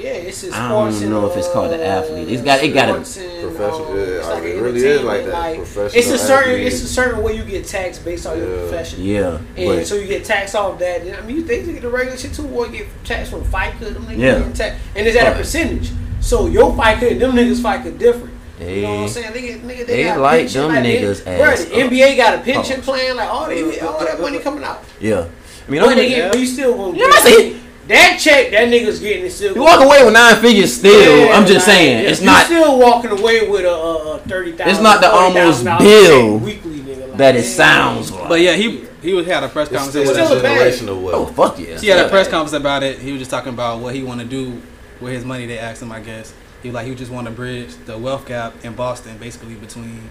Yeah, 0.00 0.10
it's 0.12 0.44
in 0.44 0.52
I 0.54 0.68
don't 0.68 0.94
even 0.94 1.10
know 1.10 1.30
if 1.30 1.36
it's 1.36 1.48
called 1.52 1.70
the 1.72 1.76
uh, 1.76 1.98
athlete. 2.00 2.28
It's 2.30 2.42
got- 2.42 2.62
it 2.62 2.68
gotta- 2.68 2.92
sports 3.04 3.16
and, 3.18 3.54
Professional- 3.56 3.90
um, 3.92 3.96
yeah, 3.98 4.04
it's 4.04 4.28
like 4.28 4.42
it 4.44 4.60
really 4.62 4.80
is 4.80 5.02
like 5.02 5.20
entertainment, 5.22 5.32
that. 5.32 5.60
It's 5.60 5.74
Professional 5.74 6.14
a 6.14 6.18
certain, 6.18 6.50
athlete. 6.52 6.66
it's 6.66 6.82
a 6.82 6.86
certain 6.86 7.22
way 7.22 7.36
you 7.36 7.42
get 7.44 7.66
taxed 7.66 8.04
based 8.04 8.26
on 8.26 8.38
your 8.38 8.46
profession. 8.60 9.02
yeah, 9.02 9.38
And 9.56 9.66
but 9.68 9.86
so 9.86 9.96
you 9.96 10.06
get 10.06 10.24
taxed 10.24 10.54
off 10.54 10.78
that. 10.78 11.02
I 11.18 11.26
mean, 11.26 11.36
you 11.36 11.42
think 11.42 11.66
you 11.66 11.72
get 11.74 11.82
the 11.82 11.90
regular 11.90 12.16
shit 12.16 12.32
too, 12.32 12.48
or 12.48 12.66
you 12.66 12.72
get 12.72 12.86
taxed 13.04 13.30
from 13.30 13.44
FICA, 13.44 13.78
them 13.92 14.06
niggas 14.06 14.18
Yeah. 14.18 14.38
getting 14.38 14.52
taxed, 14.54 14.80
and 14.96 15.06
it's 15.06 15.16
at 15.18 15.32
a 15.34 15.36
percentage. 15.36 15.90
So 16.20 16.46
your 16.46 16.72
FICA 16.72 17.10
and 17.12 17.20
them 17.20 17.32
niggas 17.32 17.60
FICA 17.60 17.98
different. 17.98 18.34
you 18.60 18.82
know 18.82 18.90
what 18.94 19.00
I'm 19.02 19.08
saying? 19.08 19.32
They, 19.34 19.40
get, 19.42 19.62
nigga, 19.62 19.86
they, 19.86 19.96
They 19.96 20.04
got 20.04 20.18
like 20.20 20.40
pension, 20.40 20.60
them 20.62 20.70
like, 20.74 20.84
niggas 20.84 21.24
they, 21.24 21.38
bruh, 21.38 21.52
ass 21.52 21.64
the 21.64 21.74
up. 21.84 21.90
NBA 21.90 22.16
got 22.16 22.34
a 22.34 22.38
pension 22.42 22.76
Pause. 22.76 22.84
plan, 22.86 23.16
like 23.16 23.28
all, 23.28 23.46
they, 23.48 23.80
all 23.80 24.00
that 24.00 24.20
money 24.20 24.38
coming 24.38 24.64
out. 24.64 24.82
yeah. 25.00 25.26
I 25.68 25.70
mean, 25.70 25.80
But 25.82 25.88
don't 25.88 25.96
they 25.96 26.08
get, 26.08 26.32
get, 26.32 26.40
you 26.40 26.46
still 26.46 26.74
gonna 26.76 26.96
Yeah, 26.98 27.04
I 27.06 27.20
say- 27.20 27.56
that 27.90 28.18
check. 28.20 28.50
That 28.52 28.68
nigga's 28.68 28.98
getting 29.00 29.26
it 29.26 29.30
still. 29.30 29.54
you 29.54 29.62
walk 29.62 29.80
away 29.84 30.04
with 30.04 30.14
nine 30.14 30.36
figures 30.40 30.72
still. 30.74 31.26
Yeah, 31.26 31.32
I'm 31.34 31.46
just 31.46 31.66
like, 31.68 31.76
saying, 31.76 32.02
yeah, 32.04 32.10
it's 32.10 32.20
you 32.20 32.26
not 32.26 32.46
still 32.46 32.78
walking 32.78 33.10
away 33.10 33.48
with 33.48 33.64
a, 33.64 33.68
a, 33.70 34.16
a 34.16 34.18
thirty 34.20 34.52
thousand. 34.52 34.72
It's 34.72 34.82
not 34.82 35.00
the 35.00 35.10
almost 35.10 35.64
bill 35.64 36.38
weekly, 36.38 36.80
nigga. 36.80 37.08
Like, 37.08 37.18
that 37.18 37.36
it 37.36 37.44
sounds 37.44 38.10
like. 38.12 38.28
But 38.28 38.40
yeah, 38.40 38.54
he 38.54 38.86
he 39.02 39.12
was 39.12 39.26
had 39.26 39.42
a 39.44 39.48
press 39.48 39.68
It's 39.70 39.76
conference. 39.76 39.90
still 39.90 40.02
with 40.02 40.12
still 40.12 40.36
us. 40.36 40.40
a 40.40 40.42
bag. 40.42 40.72
generational 40.72 41.10
oh 41.12 41.26
fuck 41.26 41.58
yeah. 41.58 41.78
He 41.78 41.88
had 41.88 41.98
a 42.00 42.02
Yeah. 42.02 42.08
press 42.08 42.28
conference 42.28 42.52
about 42.52 42.82
it. 42.82 42.98
He 42.98 43.12
was 43.12 43.20
just 43.20 43.30
talking 43.30 43.52
about 43.52 43.80
what 43.80 43.94
he 43.94 44.02
want 44.02 44.20
to 44.20 44.26
do 44.26 44.60
with 45.00 45.12
his 45.12 45.24
money. 45.24 45.46
They 45.46 45.58
asked 45.58 45.82
him, 45.82 45.90
I 45.92 46.00
guess. 46.00 46.32
He 46.62 46.68
was 46.68 46.74
like 46.74 46.86
he 46.86 46.94
just 46.94 47.10
want 47.10 47.26
to 47.26 47.32
bridge 47.32 47.74
the 47.86 47.96
wealth 47.96 48.26
gap 48.26 48.52
in 48.64 48.74
Boston, 48.74 49.16
basically 49.18 49.54
between 49.54 50.10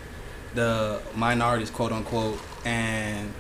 the 0.56 1.00
minorities, 1.16 1.70
quote 1.70 1.92
unquote, 1.92 2.40
and 2.66 3.32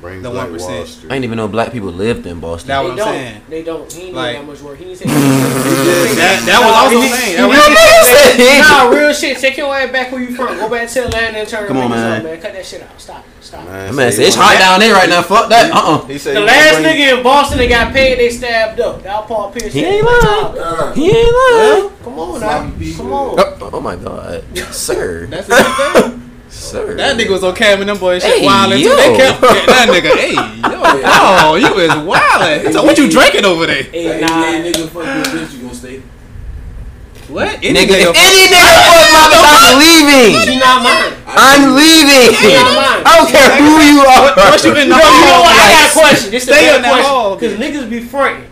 Bring 0.00 0.22
The 0.22 0.30
1%. 0.30 0.54
I 0.80 0.84
Street. 0.84 1.08
didn't 1.08 1.24
even 1.24 1.36
know 1.38 1.48
black 1.48 1.72
people 1.72 1.88
lived 1.88 2.26
in 2.26 2.40
Boston. 2.40 2.68
That 2.68 2.82
They 2.82 2.84
what 2.84 2.90
I'm 2.92 2.96
don't. 2.98 3.08
saying. 3.08 3.40
They 3.48 3.62
don't. 3.62 3.92
He 3.92 4.02
ain't 4.02 4.14
Like- 4.14 4.36
that 4.36 4.46
much 4.46 4.60
work. 4.60 4.78
He 4.78 4.84
ain't 4.90 4.98
saying 4.98 5.10
that, 5.10 6.42
that 6.46 6.60
was 6.60 6.74
also 6.74 7.00
He- 7.00 7.08
saying. 7.08 7.36
That 7.36 7.48
was, 7.48 7.58
really 8.38 8.60
Nah, 8.60 8.88
real 8.90 9.12
shit. 9.14 9.38
Take 9.38 9.56
your 9.56 9.74
ass 9.74 9.90
back 9.92 10.12
where 10.12 10.20
you 10.20 10.34
from. 10.36 10.56
Go 10.58 10.68
back 10.68 10.88
to 10.90 11.04
Atlanta 11.06 11.38
and 11.38 11.48
turn 11.48 11.66
Come 11.68 11.76
on, 11.78 11.90
niggas 11.90 11.94
man. 11.94 12.16
up, 12.18 12.24
man. 12.24 12.40
Cut 12.40 12.52
that 12.52 12.66
shit 12.66 12.82
out. 12.82 13.00
Stop. 13.00 13.24
Stop. 13.40 13.66
That 13.66 13.94
man 13.94 14.12
said 14.12 14.26
it's 14.26 14.36
hot 14.36 14.58
down 14.58 14.80
there 14.80 14.94
right 14.94 15.08
now. 15.08 15.22
Fuck 15.22 15.48
that. 15.50 15.70
Uh 15.72 15.94
uh 16.02 16.06
He 16.06 16.18
said 16.18 16.36
The 16.36 16.40
last 16.40 16.80
bring- 16.82 16.86
nigga 16.86 17.16
in 17.18 17.22
Boston 17.22 17.58
that 17.58 17.68
got 17.68 17.92
paid, 17.92 18.18
they 18.18 18.30
stabbed 18.30 18.80
up. 18.80 19.02
That 19.02 19.16
was 19.20 19.26
Paul 19.28 19.50
Pierce. 19.52 19.72
He 19.72 19.84
ain't 19.84 20.04
lying. 20.04 20.58
Uh, 20.58 20.92
He 20.94 21.08
ain't 21.10 21.34
lying. 21.34 21.90
Come 22.02 22.18
on, 22.18 22.38
Sloppy 22.40 22.68
now. 22.68 22.78
P. 22.78 22.94
Come 22.94 23.12
on. 23.12 23.38
Oh, 23.38 23.70
oh 23.74 23.80
my 23.80 23.96
god, 23.96 24.44
sir, 24.72 25.26
that's 25.26 25.48
it. 25.50 26.20
Sir. 26.64 26.94
That 26.96 27.16
nigga 27.16 27.30
was 27.30 27.44
on 27.44 27.54
cam 27.54 27.80
and 27.80 27.88
them 27.88 27.98
boys 27.98 28.22
shit 28.22 28.40
Hey, 28.40 28.46
wildin' 28.46 28.82
too. 28.82 28.88
yo. 28.88 28.96
They 28.96 29.16
kept 29.16 29.40
that 29.40 29.86
nigga. 29.92 30.12
Hey, 30.16 30.34
yo, 30.34 30.80
oh, 31.50 31.54
you 31.56 31.70
is 31.78 31.90
wildin'. 31.92 32.72
So 32.72 32.82
what 32.84 32.96
you 32.98 33.10
drinking 33.10 33.44
over 33.44 33.66
there? 33.66 33.82
Hey, 33.84 34.18
Hey, 34.18 34.20
nah. 34.20 34.26
nah, 34.26 34.46
nigga, 34.64 34.88
fuck 34.88 35.04
your 35.04 35.24
bitch, 35.24 35.52
you 35.54 35.60
gonna 35.62 35.74
stay? 35.74 36.02
What? 37.28 37.48
Any 37.64 37.72
nigga, 37.88 38.04
if 38.04 38.16
any 38.16 38.52
nigga 38.52 38.68
fuck 38.84 39.08
my 39.16 39.24
bitch, 39.32 39.48
I'm 39.64 39.78
leaving. 39.80 40.32
She 40.44 40.54
not 40.60 40.82
mine. 40.84 41.12
I'm 41.26 41.74
leaving. 41.74 42.36
She 42.36 42.52
not 42.52 42.76
mine. 42.76 43.00
I 43.06 43.12
don't 43.16 43.30
care 43.32 43.48
who 43.64 43.80
you 43.80 44.00
are. 44.04 44.50
Once 44.50 44.64
you 44.64 44.70
in 44.76 44.88
the 44.92 44.96
Yo, 44.96 45.00
you 45.00 45.24
know 45.24 45.32
hall, 45.32 45.42
what? 45.42 45.56
I 45.56 45.56
got 45.56 45.80
a 45.80 45.84
like, 45.84 45.92
question. 45.92 46.30
This 46.30 46.42
is 46.46 46.48
stay 46.54 46.68
a 46.68 46.76
in 46.76 46.82
that 46.82 47.02
hall, 47.04 47.36
question. 47.38 47.58
Because 47.58 47.86
niggas 47.86 47.90
be 47.90 48.00
fronting. 48.00 48.50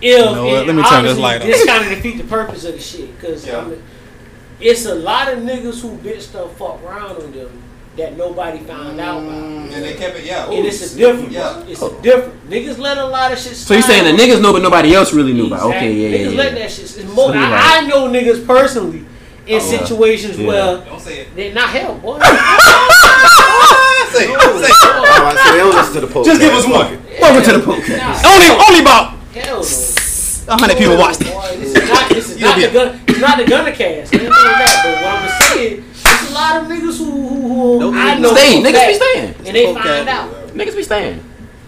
If 0.00 0.02
You 0.02 0.18
know 0.34 0.46
what? 0.46 0.66
Let 0.66 0.76
me 0.76 0.82
turn 0.82 1.02
this 1.04 1.18
obviously 1.18 1.22
light 1.22 1.40
on. 1.42 1.46
This 1.48 1.66
kind 1.66 1.82
of 1.84 1.90
defeat 1.90 2.16
the 2.18 2.24
purpose 2.24 2.64
of 2.64 2.72
the 2.74 2.80
shit. 2.80 3.14
Because 3.20 3.44
Yeah. 3.46 3.68
I 4.60 4.62
mean, 4.62 4.72
it's 4.72 4.84
a 4.84 4.94
lot 4.94 5.32
of 5.32 5.38
niggas 5.38 5.80
who 5.80 5.96
bitch 5.96 6.20
stuff 6.20 6.54
fuck 6.58 6.82
around 6.84 7.16
on 7.16 7.32
them 7.32 7.50
that 7.96 8.14
nobody 8.18 8.58
found 8.58 9.00
out 9.00 9.22
about. 9.22 9.32
Mm, 9.32 9.72
and 9.72 9.82
they 9.84 9.94
kept 9.94 10.18
it, 10.18 10.24
yeah. 10.26 10.50
And 10.50 10.66
it's 10.66 10.92
a 10.92 10.96
different. 10.98 11.30
Yeah. 11.32 11.64
It's 11.66 11.80
a 11.80 12.02
different. 12.02 12.50
Niggas 12.50 12.76
let 12.76 12.98
a 12.98 13.06
lot 13.06 13.32
of 13.32 13.38
shit. 13.38 13.56
So 13.56 13.72
you 13.72 13.80
slide 13.80 14.02
saying 14.02 14.16
the 14.16 14.22
niggas 14.22 14.42
know, 14.42 14.52
but 14.52 14.60
nobody 14.60 14.92
else 14.94 15.14
really 15.14 15.32
knew 15.32 15.46
about? 15.46 15.62
Okay, 15.70 15.88
Exactly. 15.88 16.02
yeah, 16.02 16.18
Niggas 16.18 16.30
yeah, 16.32 16.36
let 16.38 16.52
yeah. 16.52 16.58
that 16.58 16.70
shit. 16.70 16.84
It's 16.84 17.04
more, 17.14 17.32
So 17.32 17.38
I, 17.38 17.50
like- 17.50 17.84
I 17.84 17.86
know 17.88 18.08
niggas 18.10 18.46
personally 18.46 19.04
in 19.46 19.56
Oh, 19.56 19.58
situations 19.60 20.38
Yeah. 20.38 20.46
where 20.46 20.84
Don't 20.84 21.00
say 21.00 21.20
it. 21.20 21.34
they 21.34 21.52
not 21.54 21.70
hell, 21.70 21.94
boy. 21.96 22.18
Say 22.20 22.26
it. 22.26 22.28
Say 24.12 24.24
it. 24.26 24.30
All 24.36 25.22
right, 25.24 25.38
so 25.42 25.52
they 25.52 25.58
don't 25.58 25.74
listen 25.74 25.94
to 25.94 26.00
the 26.02 26.06
post. 26.12 26.28
Just 26.28 26.40
give 26.40 26.52
us 26.52 26.64
one. 26.66 26.98
Welcome 27.18 27.42
to 27.44 27.52
the 27.58 27.64
podcast. 27.64 28.22
Nah, 28.22 28.30
Only, 28.30 28.64
only 28.68 28.80
about 28.80 29.16
hell 29.32 29.62
no. 29.62 30.54
a 30.54 30.58
hundred 30.60 30.76
people 30.78 30.96
watched 30.98 31.20
it. 31.22 31.26
This 31.58 31.74
is 31.76 31.88
not, 31.88 32.08
this 32.10 32.30
is 32.30 32.40
not 32.40 32.58
the 32.58 32.70
gun. 32.70 33.00
It's 33.20 33.28
not 33.28 33.36
the 33.36 33.44
gunner 33.44 33.72
cast. 33.72 34.14
Anything 34.14 34.30
like 34.30 34.32
that. 34.40 34.80
But 34.82 35.04
what 35.04 35.12
I'm 35.20 35.52
saying, 35.52 35.84
there's 35.92 36.30
a 36.30 36.32
lot 36.32 36.56
of 36.62 36.68
niggas 36.68 36.96
who, 36.96 37.28
who, 37.28 37.48
who 37.48 37.80
Nope. 37.80 37.94
I 37.96 38.18
know 38.18 38.34
Stay, 38.34 38.62
for 38.62 38.66
a 38.66 38.70
niggas 38.70 38.72
be 38.72 38.78
fact, 38.80 38.94
staying. 38.96 39.34
and 39.46 39.56
they 39.56 39.66
Okay. 39.68 39.82
find 39.82 40.08
out. 40.08 40.32
Niggas 40.56 40.76
be 40.76 40.82
staying. 40.82 41.24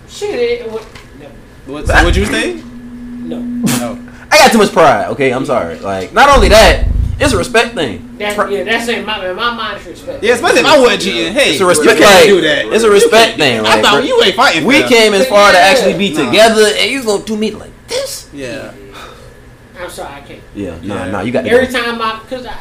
Shit, 0.09 0.35
it, 0.35 0.71
what, 0.73 0.87
no, 1.21 1.27
What, 1.75 1.87
so 1.87 2.05
would 2.05 2.17
you 2.17 2.25
stay? 2.25 2.55
no. 2.55 3.39
No. 3.41 3.99
I 4.31 4.39
got 4.39 4.51
too 4.51 4.59
much 4.59 4.73
pride. 4.73 5.09
Okay, 5.09 5.31
I'm 5.31 5.45
sorry. 5.45 5.79
Like, 5.79 6.15
not 6.15 6.31
only 6.35 6.49
that, 6.49 6.89
it's 7.21 7.35
a 7.35 7.37
respect 7.37 7.75
thing. 7.75 8.17
That, 8.17 8.35
Pri- 8.35 8.51
yeah, 8.51 8.65
that's 8.65 8.89
in 8.89 9.05
my 9.05 9.31
my 9.35 9.55
mind 9.55 9.79
is 9.83 9.87
respect. 9.89 10.25
Yeah, 10.25 10.33
especially 10.33 10.61
if 10.61 10.67
I 10.67 10.81
wasn't 10.81 11.03
cheating. 11.03 11.33
Hey, 11.35 11.51
It's 11.51 11.61
a 11.61 11.65
you 11.65 11.69
respect. 11.69 11.99
can't 12.01 12.15
Like, 12.15 12.29
do 12.29 12.41
that. 12.41 12.67
It's 12.73 12.85
a 12.85 12.91
respect 12.91 13.37
thing. 13.37 13.59
I 13.61 13.63
Like, 13.63 13.83
thought 13.83 14.05
you 14.07 14.23
ain't 14.25 14.35
fighting. 14.37 14.65
we 14.65 14.81
for 14.81 14.89
came 14.89 15.13
as 15.13 15.27
far 15.27 15.53
to 15.53 15.59
actually 15.59 15.99
be 15.99 16.15
Nah. 16.15 16.25
together, 16.31 16.65
and 16.79 16.91
you 16.91 17.05
gonna 17.05 17.23
do 17.25 17.37
me 17.37 17.51
like 17.51 17.73
this? 17.89 18.31
Yeah. 18.33 18.73
I'm 19.83 19.91
sorry, 19.91 20.15
I 20.15 20.21
can't. 20.21 20.43
Yeah, 20.55 20.71
nah, 20.83 20.95
Yeah. 21.05 21.11
nah. 21.11 21.21
You 21.23 21.33
got 21.33 21.43
to. 21.43 21.51
Every 21.51 21.67
go. 21.67 21.73
time 21.73 22.01
I, 22.01 22.21
cause 22.29 22.47
I, 22.47 22.57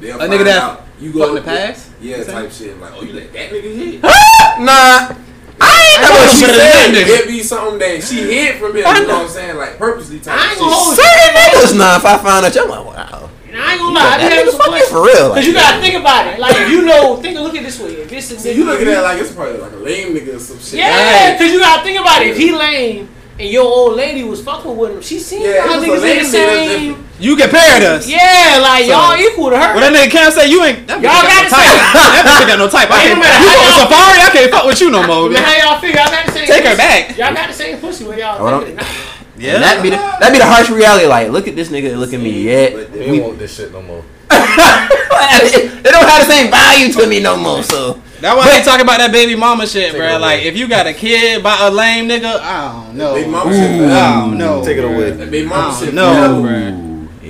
they'll 0.00 0.16
A 0.16 0.18
find 0.20 0.32
nigga 0.32 0.44
that 0.44 0.62
out 0.62 0.82
you 1.00 1.12
go 1.12 1.28
in 1.30 1.34
the 1.36 1.42
past? 1.42 1.90
Yeah, 2.00 2.18
You 2.18 2.24
saying? 2.24 2.38
type 2.38 2.52
shit. 2.52 2.80
Like, 2.80 2.92
oh, 2.94 3.02
you 3.02 3.12
let 3.14 3.32
that 3.32 3.50
nigga 3.50 3.74
hit? 3.74 4.02
nah. 4.60 5.16
I 5.60 5.98
ain't 5.98 6.02
know 6.02 6.14
never 6.14 6.28
she 6.28 6.36
she 6.38 6.44
said 6.46 6.94
said. 6.94 6.94
It 6.94 7.26
be 7.28 7.42
something 7.42 7.78
that 7.78 8.02
she 8.02 8.16
hid 8.22 8.56
from 8.56 8.70
him. 8.72 8.76
You 8.78 8.82
know 8.82 8.90
what 8.90 9.22
I'm 9.22 9.28
saying? 9.28 9.56
Like 9.56 9.78
purposely 9.78 10.20
type 10.20 10.38
I 10.38 10.50
ain't 10.50 10.58
gonna 10.58 10.72
hold 10.74 10.96
you. 10.96 11.02
Certain 11.02 11.34
niggas, 11.34 11.78
nah. 11.78 11.96
If 11.96 12.04
I 12.04 12.18
found 12.18 12.46
out, 12.46 12.56
I'm 12.56 12.68
like, 12.68 12.84
wow. 12.86 13.30
And 13.54 13.62
I 13.62 13.72
ain't 13.72 13.80
gonna 13.80 13.94
lie, 13.94 14.02
I 14.02 14.16
be 14.18 14.22
That 14.26 14.32
having 14.34 14.50
nigga 14.50 14.56
some 14.58 14.66
questions. 14.66 14.90
for 14.90 15.02
real. 15.06 15.26
Cause 15.30 15.46
you 15.46 15.54
gotta 15.54 15.78
think 15.80 15.94
about 15.94 16.26
it. 16.26 16.40
Like 16.42 16.56
if 16.58 16.68
you 16.74 16.82
know, 16.82 17.16
think 17.22 17.38
of 17.38 17.42
look 17.46 17.54
at 17.54 17.62
this 17.62 17.78
way. 17.78 18.02
If 18.02 18.10
this 18.10 18.30
is 18.34 18.42
See, 18.42 18.50
you 18.52 18.64
look 18.66 18.80
at 18.82 18.86
that 18.90 19.02
like 19.06 19.22
it's 19.22 19.30
probably 19.30 19.58
like 19.62 19.70
a 19.72 19.76
lame 19.78 20.10
nigga 20.10 20.34
or 20.34 20.38
some 20.42 20.58
shit. 20.58 20.82
Yeah, 20.82 21.38
cause 21.38 21.46
you 21.54 21.60
gotta 21.62 21.84
think 21.86 22.00
about 22.02 22.22
it. 22.22 22.34
If 22.34 22.36
he 22.36 22.50
lame 22.50 23.06
and 23.38 23.48
your 23.50 23.62
old 23.62 23.94
lady 23.94 24.22
was 24.26 24.42
fucking 24.42 24.74
with 24.76 24.90
him, 24.90 25.02
she 25.02 25.18
seen 25.22 25.42
Yeah, 25.42 25.70
y'all 25.70 25.78
if 25.82 25.86
niggas 25.86 26.02
it's 26.02 26.34
a 26.34 26.38
the 26.38 26.46
lame 26.50 26.94
same. 26.98 27.08
You 27.22 27.36
compared 27.38 27.82
us. 27.86 28.08
Yeah, 28.10 28.58
like 28.58 28.86
So- 28.86 28.90
y'all 28.90 29.14
equal 29.22 29.50
to 29.50 29.58
her. 29.58 29.70
Well, 29.78 29.86
that 29.86 29.94
nigga 29.94 30.10
can't 30.10 30.34
say 30.34 30.50
you 30.50 30.58
ain't. 30.66 30.82
That 30.90 30.98
Y'all 30.98 31.14
got 31.14 31.22
no 31.22 31.30
gotta 31.30 31.50
type. 31.54 31.62
say- 31.62 31.78
that 31.94 32.22
bitch 32.26 32.40
ain't 32.42 32.50
got 32.50 32.58
no 32.58 32.66
type. 32.66 32.90
I 32.90 32.98
can't. 33.06 33.18
no 33.18 33.22
You 33.22 33.30
how 33.38 33.54
go 33.54 33.62
to 33.70 33.74
Safari? 33.86 34.18
I 34.18 34.30
can't 34.34 34.50
fuck 34.50 34.66
with 34.66 34.80
you 34.82 34.90
no 34.90 35.06
more. 35.06 35.30
Man, 35.30 35.38
Man. 35.38 35.44
how 35.46 35.54
y'all 35.62 35.78
figure? 35.78 36.02
Y'all 36.02 36.10
got 36.10 36.26
the 36.26 36.32
same. 36.34 36.46
Take 36.50 36.64
her 36.66 36.74
back. 36.76 37.14
Y'all 37.14 37.30
got 37.30 37.46
the 37.46 37.54
same 37.54 37.78
pussy 37.78 38.02
when 38.02 38.18
y'all 38.18 38.34
Hold 38.38 38.66
on. 38.66 38.78
Thinking 39.36 39.50
it. 39.50 39.52
Yeah. 39.54 39.58
that 39.60 39.82
be 39.82 39.90
the 39.90 39.96
that 39.96 40.32
be 40.32 40.38
the 40.38 40.46
harsh 40.46 40.70
reality. 40.70 41.06
Like, 41.06 41.30
look 41.30 41.48
at 41.48 41.56
this 41.56 41.68
nigga, 41.68 41.96
look 41.98 42.12
at 42.14 42.20
me. 42.20 42.42
Yet 42.42 42.72
But 42.74 42.92
They 42.92 43.10
we, 43.10 43.20
want 43.20 43.38
this 43.38 43.54
shit 43.56 43.72
no 43.72 43.82
more. 43.82 44.02
they 44.30 45.90
don't 45.90 46.08
have 46.08 46.26
the 46.26 46.32
same 46.32 46.50
value 46.50 46.92
to 46.92 47.06
me 47.06 47.20
no 47.20 47.36
more. 47.36 47.62
So 47.62 48.00
That's 48.20 48.36
why 48.36 48.50
they 48.58 48.64
talk 48.64 48.80
about 48.80 48.98
that 48.98 49.12
baby 49.12 49.36
mama 49.36 49.66
shit, 49.66 49.92
bro. 49.94 50.00
it 50.04 50.10
away. 50.12 50.18
Like, 50.18 50.42
if 50.44 50.56
you 50.56 50.68
got 50.68 50.86
a 50.86 50.92
kid 50.94 51.42
by 51.42 51.56
a 51.60 51.70
lame 51.70 52.08
nigga, 52.08 52.40
I 52.40 52.72
don't 52.84 52.96
know. 52.96 53.14
Big 53.14 53.28
mama 53.28 53.50
Ooh, 53.50 53.54
shit, 53.54 53.70
man. 53.80 53.90
I 53.90 54.20
don't 54.20 54.38
know. 54.38 54.64
Take 54.64 54.78
it 54.78 54.84
away. 54.84 55.10
That 55.10 55.30
big 55.30 55.46
I 55.46 55.48
mama 55.48 55.70
don't 55.74 55.84
shit. 55.84 55.94
know, 55.94 56.42
forever. 56.42 56.70
bro. 56.72 56.80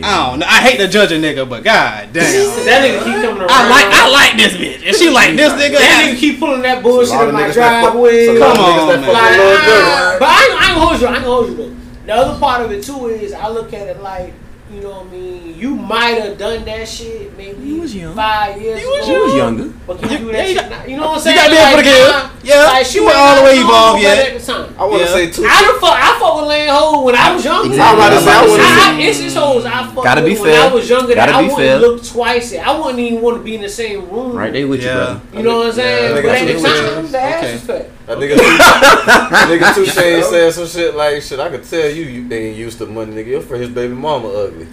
I 0.04 0.26
don't 0.30 0.38
know. 0.40 0.46
I 0.46 0.60
hate 0.60 0.76
to 0.78 0.88
judge 0.88 1.12
a 1.12 1.14
nigga, 1.16 1.48
but 1.48 1.62
god 1.64 2.12
damn. 2.12 2.24
That 2.66 2.82
nigga 2.84 3.04
keep 3.04 3.14
coming 3.24 3.40
around. 3.40 3.50
I 3.50 3.68
like 3.70 3.86
I 3.88 4.10
like 4.10 4.36
this 4.36 4.52
bitch. 4.54 4.82
If 4.84 4.96
she 4.96 5.08
like 5.08 5.34
this 5.36 5.52
nigga, 5.54 5.78
That 5.78 6.10
nigga 6.12 6.18
keep 6.18 6.38
pulling 6.40 6.62
that 6.62 6.82
bullshit 6.82 7.14
A 7.14 7.16
lot 7.16 7.22
in 7.22 7.28
of 7.30 7.34
my 7.34 7.42
niggas 7.48 7.54
driveway. 7.54 8.26
so 8.26 8.32
a 8.32 8.38
lot 8.38 8.56
Come 8.56 8.64
on, 8.64 8.88
that 8.88 9.00
man. 9.00 9.04
fuck 9.06 9.14
Like, 9.14 9.30
with 9.30 9.38
Lil 9.38 9.56
Durk. 9.56 10.18
but 10.18 10.28
I 10.28 10.44
ain't, 10.44 10.60
I 10.60 10.64
ain't 10.66 10.74
gonna 10.74 10.86
hold 10.86 11.00
you. 11.00 11.06
I 11.06 11.14
ain't 11.14 11.24
gonna 11.24 11.34
hold 11.34 11.48
you 11.48 11.56
though. 11.56 11.83
The 12.06 12.12
other 12.14 12.38
part 12.38 12.62
of 12.62 12.70
it 12.72 12.84
too 12.84 13.06
is 13.08 13.32
I 13.32 13.48
look 13.48 13.72
at 13.72 13.88
it 13.88 14.00
like 14.02 14.32
you 14.72 14.80
know 14.80 14.90
what 15.04 15.06
I 15.06 15.10
mean, 15.10 15.58
you 15.58 15.74
might 15.76 16.18
have 16.24 16.38
done 16.38 16.64
that 16.64 16.88
shit 16.88 17.36
maybe 17.36 17.62
You 17.62 17.82
was 17.82 17.94
young. 17.94 18.14
five 18.16 18.60
years 18.60 18.80
You 18.80 18.88
was 18.88 19.06
ago. 19.06 19.14
She 19.14 19.20
was 19.24 19.34
younger. 19.34 19.72
But 19.86 19.98
can 20.00 20.10
you 20.10 20.18
do 20.18 20.32
that 20.32 20.48
you 20.48 20.54
shit 20.54 20.62
got- 20.62 20.70
now? 20.70 20.84
You 20.86 20.96
know 20.96 21.02
what 21.08 21.16
I'm 21.16 21.20
saying? 21.20 21.36
You 21.36 21.42
gotta 21.42 21.52
be 21.52 21.58
able 21.60 21.82
to 21.82 22.04
Like, 22.10 22.24
nah, 22.24 22.30
Yeah, 22.42 22.64
like, 22.64 22.86
she 22.86 23.00
went 23.00 23.14
all 23.16 23.36
the 23.36 23.42
way 23.44 23.54
that 23.56 23.60
evolved 23.60 24.00
strong 24.00 24.16
yet. 24.16 24.26
At 24.34 24.40
the 24.40 24.46
time. 24.52 24.74
I 24.78 24.84
want 24.84 24.92
to 24.94 24.98
Yeah. 25.08 25.12
say 25.14 25.30
two. 25.30 25.44
I 25.46 25.62
done 25.62 25.80
fuck, 25.80 25.94
I 26.00 26.18
fuck 26.18 26.36
with 26.40 26.48
Lane 26.48 26.68
Ho 26.70 27.02
when 27.04 27.14
I 27.14 27.34
was 27.34 27.44
younger. 27.44 27.68
Exactly. 27.68 28.02
I'm 28.02 28.08
about 28.08 28.18
to 28.18 28.24
say, 28.24 28.30
I 28.32 28.34
I, 28.34 28.46
wanna 28.48 28.62
I, 28.64 28.66
say- 28.96 29.02
it's 29.04 29.18
just 29.20 29.36
hoes 29.36 29.64
I 29.66 29.86
fuck 29.94 30.04
Gotta 30.04 30.22
with 30.22 30.32
be 30.34 30.40
when. 30.40 30.54
I 30.60 30.74
was 30.74 30.88
younger. 30.90 31.14
Gotta 31.14 31.32
that 31.32 31.38
I 31.38 31.42
be 31.42 31.48
wouldn't 31.52 31.58
fair. 31.68 31.78
look 31.78 32.02
twice. 32.04 32.52
At. 32.54 32.66
I 32.66 32.78
wouldn't 32.78 32.98
even 32.98 33.20
want 33.20 33.36
to 33.36 33.42
be 33.44 33.54
in 33.56 33.60
the 33.60 33.68
same 33.68 34.08
room. 34.10 34.32
Right 34.32 34.52
there 34.52 34.66
with 34.66 34.80
you, 34.80 34.88
Yeah. 34.88 34.94
brother. 34.96 35.20
You 35.34 35.42
know 35.44 35.56
what 35.58 35.66
I'm 35.68 35.72
saying? 35.74 36.14
But 36.14 36.24
at 36.24 36.46
the 36.46 36.52
nigga, 36.54 36.94
time, 36.94 37.12
the 37.12 37.20
ass 37.20 37.52
was 37.52 37.60
fat. 37.62 37.90
That 38.06 38.18
nigga, 38.18 38.36
that 38.36 39.48
nigga 39.48 39.74
2 39.74 39.84
Chainz 39.84 40.24
said 40.24 40.52
some 40.52 40.66
shit 40.66 40.94
like, 40.94 41.22
shit, 41.22 41.40
I 41.40 41.48
could 41.48 41.64
tell 41.64 41.88
you, 41.88 42.04
you 42.04 42.30
ain't 42.34 42.56
used 42.56 42.76
to 42.78 42.86
money, 42.86 43.12
nigga. 43.12 43.28
Your 43.28 43.40
first 43.40 43.72
baby 43.74 43.94
mama 43.94 44.28
ugly. 44.28 44.66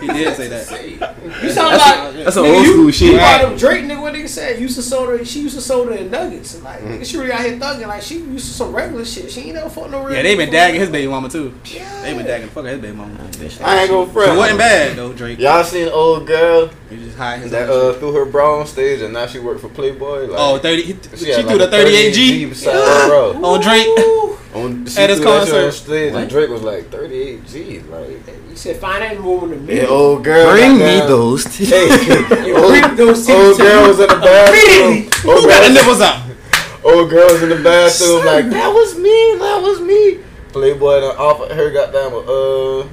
He 0.00 0.06
did 0.08 0.36
say 0.36 0.48
that. 0.48 1.16
You 1.42 1.50
sound 1.52 1.72
That's 1.74 2.14
like 2.16 2.24
That's 2.24 2.34
some 2.34 2.46
old 2.46 2.64
you, 2.64 2.72
school 2.72 2.84
You 2.86 2.92
shit. 2.92 3.14
brought 3.16 3.44
up 3.44 3.58
Drake, 3.58 3.84
nigga. 3.84 4.00
What 4.02 4.14
nigga 4.14 4.28
said? 4.28 4.60
Used 4.60 4.76
to 4.76 4.82
soda. 4.82 5.24
She 5.24 5.40
used 5.42 5.54
to 5.54 5.60
soda 5.60 5.92
and 5.98 6.10
nuggets. 6.10 6.54
And 6.54 6.64
like, 6.64 6.80
nigga, 6.80 7.04
she 7.04 7.16
really 7.16 7.32
out 7.32 7.40
here 7.40 7.56
thugging. 7.58 7.86
Like, 7.86 8.02
she 8.02 8.18
used 8.18 8.46
to 8.48 8.52
some 8.54 8.74
regular 8.74 9.04
shit. 9.04 9.30
She 9.30 9.42
ain't 9.42 9.54
never 9.54 9.68
fuck 9.70 9.90
no 9.90 10.02
real. 10.04 10.16
Yeah, 10.16 10.22
they 10.22 10.34
been 10.34 10.48
nigga. 10.48 10.52
dagging 10.52 10.80
his 10.80 10.90
baby 10.90 11.06
mama 11.08 11.28
too. 11.28 11.54
Yeah. 11.66 12.02
They 12.02 12.14
been 12.14 12.26
dagging 12.26 12.46
the 12.48 12.52
fuck 12.52 12.64
out 12.64 12.70
his 12.72 12.80
baby 12.80 12.96
mama. 12.96 13.14
I 13.62 13.80
ain't 13.82 13.90
gonna 13.90 14.10
front. 14.12 14.32
It 14.32 14.36
wasn't 14.36 14.58
bad 14.58 14.96
though, 14.96 15.12
Drake. 15.12 15.38
Y'all 15.38 15.62
seen 15.64 15.88
old 15.88 16.26
girl 16.26 16.70
He 16.90 16.96
just 16.96 17.16
hide 17.16 17.40
his 17.40 17.50
that 17.52 17.68
uh 17.70 17.92
threw 17.94 18.12
her 18.14 18.24
bra 18.24 18.58
on 18.60 18.66
stage 18.66 19.00
and 19.02 19.12
now 19.14 19.26
she 19.26 19.38
work 19.38 19.58
for 19.60 19.68
Playboy? 19.68 20.26
Like, 20.26 20.40
Oh, 20.40 20.58
30. 20.58 20.82
He, 20.82 20.92
she 21.16 21.16
she 21.26 21.30
had 21.30 21.46
threw 21.46 21.56
like 21.58 21.70
the 21.70 21.76
38G 21.76 22.48
beside 22.48 22.72
her 22.74 23.08
bra. 23.38 23.48
on 23.48 23.60
Drake. 23.60 23.86
Ooh. 23.86 24.38
On, 24.54 24.86
she 24.86 24.98
At 25.00 25.10
his 25.10 25.18
threw 25.18 25.28
concert. 25.28 25.64
on 25.66 25.72
stage 25.72 26.12
What? 26.14 26.22
and 26.22 26.30
Drake 26.30 26.48
was 26.50 26.62
like 26.62 26.90
38G. 26.90 27.88
Like, 27.90 28.08
You 28.50 28.56
said 28.56 28.76
find 28.76 29.02
that 29.02 29.22
woman 29.22 29.50
to 29.50 29.56
me. 29.72 29.80
and 29.80 29.88
old 29.88 30.24
girl. 30.24 30.50
Bring 30.52 30.72
me 30.74 30.78
goddamn- 30.78 31.06
those. 31.30 31.44
Hey, 31.68 32.24
bring 32.28 32.54
old, 32.54 32.96
those 32.96 33.28
old 33.28 33.56
titties 33.56 33.58
girl 33.58 33.82
to 33.82 33.88
was 33.88 34.00
in 34.00 34.08
the 34.08 34.20
bathroom. 34.20 35.10
Who 35.22 35.30
Old 35.30 35.46
got 35.46 35.66
the 35.66 35.74
nipples 35.74 36.00
out? 36.00 36.22
old 36.84 37.10
girl 37.10 37.26
was 37.32 37.42
in 37.42 37.48
the 37.50 37.62
bathroom 37.62 38.24
like, 38.24 38.50
that 38.50 38.68
was 38.68 38.96
me, 38.96 39.36
that 39.38 39.62
was 39.62 39.80
me. 39.80 40.20
Playboy 40.52 41.00
done 41.00 41.16
offered 41.16 41.52
her 41.52 41.70
goddamn 41.70 42.14
uh 42.14 42.88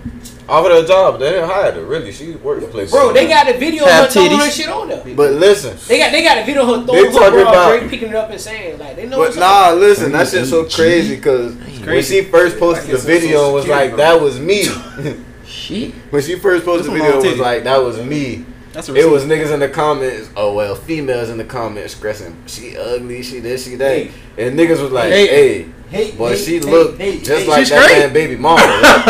offered 0.48 0.72
her 0.72 0.84
a 0.84 0.88
job. 0.88 1.20
They 1.20 1.32
didn't 1.32 1.50
hire 1.50 1.72
her. 1.72 1.84
Really, 1.86 2.12
she 2.12 2.36
worked 2.36 2.64
for 2.64 2.70
Playboy. 2.70 2.92
Bro, 2.92 3.14
they 3.14 3.28
got 3.28 3.48
the 3.48 3.54
video 3.54 3.84
of 3.86 3.90
Have 3.90 4.06
her 4.06 4.12
throwing 4.12 4.30
titties. 4.32 4.46
her 4.46 4.52
shit 4.52 4.70
on 4.70 4.90
there. 4.90 5.16
But 5.16 5.32
listen. 5.34 5.78
They 5.88 5.98
got 5.98 6.12
they 6.12 6.24
got 6.24 6.38
a 6.40 6.46
video 6.46 6.62
of 6.64 6.68
her 6.88 6.94
They 6.94 7.12
throwing 7.12 7.34
her 7.34 7.44
talking 7.44 7.44
bra, 7.44 7.70
Drake 7.78 7.90
picking 7.90 8.10
it 8.10 8.16
up 8.16 8.30
and 8.30 8.42
saying 8.42 8.78
like 8.78 8.96
they 8.98 9.06
know 9.06 9.18
But 9.18 9.20
what's 9.20 9.38
nah, 9.38 9.70
up. 9.70 9.80
listen, 9.80 10.12
that 10.12 10.28
shit's 10.28 10.50
so 10.50 10.66
crazy 10.66 11.16
because 11.16 11.56
when 11.56 12.04
she 12.04 12.24
first 12.24 12.60
posted 12.60 12.88
the 12.90 12.94
Like 12.94 12.96
it's 12.96 13.04
a 13.04 13.08
video 13.08 13.46
and 13.46 13.54
was 13.54 13.68
like, 13.68 13.92
security 13.92 13.98
"That 13.98 14.22
was 14.22 14.40
me." 14.40 15.24
Shit. 15.66 15.94
when 16.12 16.22
she 16.22 16.38
first 16.38 16.64
posted 16.66 16.92
the 16.92 16.98
video, 16.98 17.20
it 17.24 17.30
was 17.32 17.40
like, 17.40 17.64
"That 17.64 17.82
was 17.84 18.00
me." 18.02 18.46
That's 18.74 18.90
a 18.90 18.96
It 18.96 19.10
was 19.10 19.24
niggas 19.26 19.52
in 19.54 19.60
the 19.62 19.70
comments. 19.70 20.30
Oh 20.36 20.54
well, 20.54 20.76
females 20.76 21.30
in 21.30 21.38
the 21.38 21.44
comments 21.46 21.94
expressing 21.94 22.36
she 22.46 22.76
ugly, 22.78 23.24
she 23.24 23.40
this, 23.40 23.64
she 23.66 23.76
that, 23.76 24.08
and 24.38 24.60
niggas 24.60 24.82
was 24.82 24.92
like, 24.92 25.12
Hey. 25.12 25.28
"Hey, 25.28 25.66
Hey, 25.90 26.12
boy, 26.12 26.30
hey, 26.32 26.36
she 26.38 26.54
hey, 26.56 26.60
look 26.62 26.98
hey, 26.98 27.20
just 27.20 27.44
hey. 27.44 27.48
like 27.48 27.60
She's 27.60 27.70
that 27.70 27.84
straight? 27.86 28.00
man, 28.00 28.14
baby 28.14 28.36
mama." 28.36 28.62
What 28.62 28.82
y'all 28.82 29.02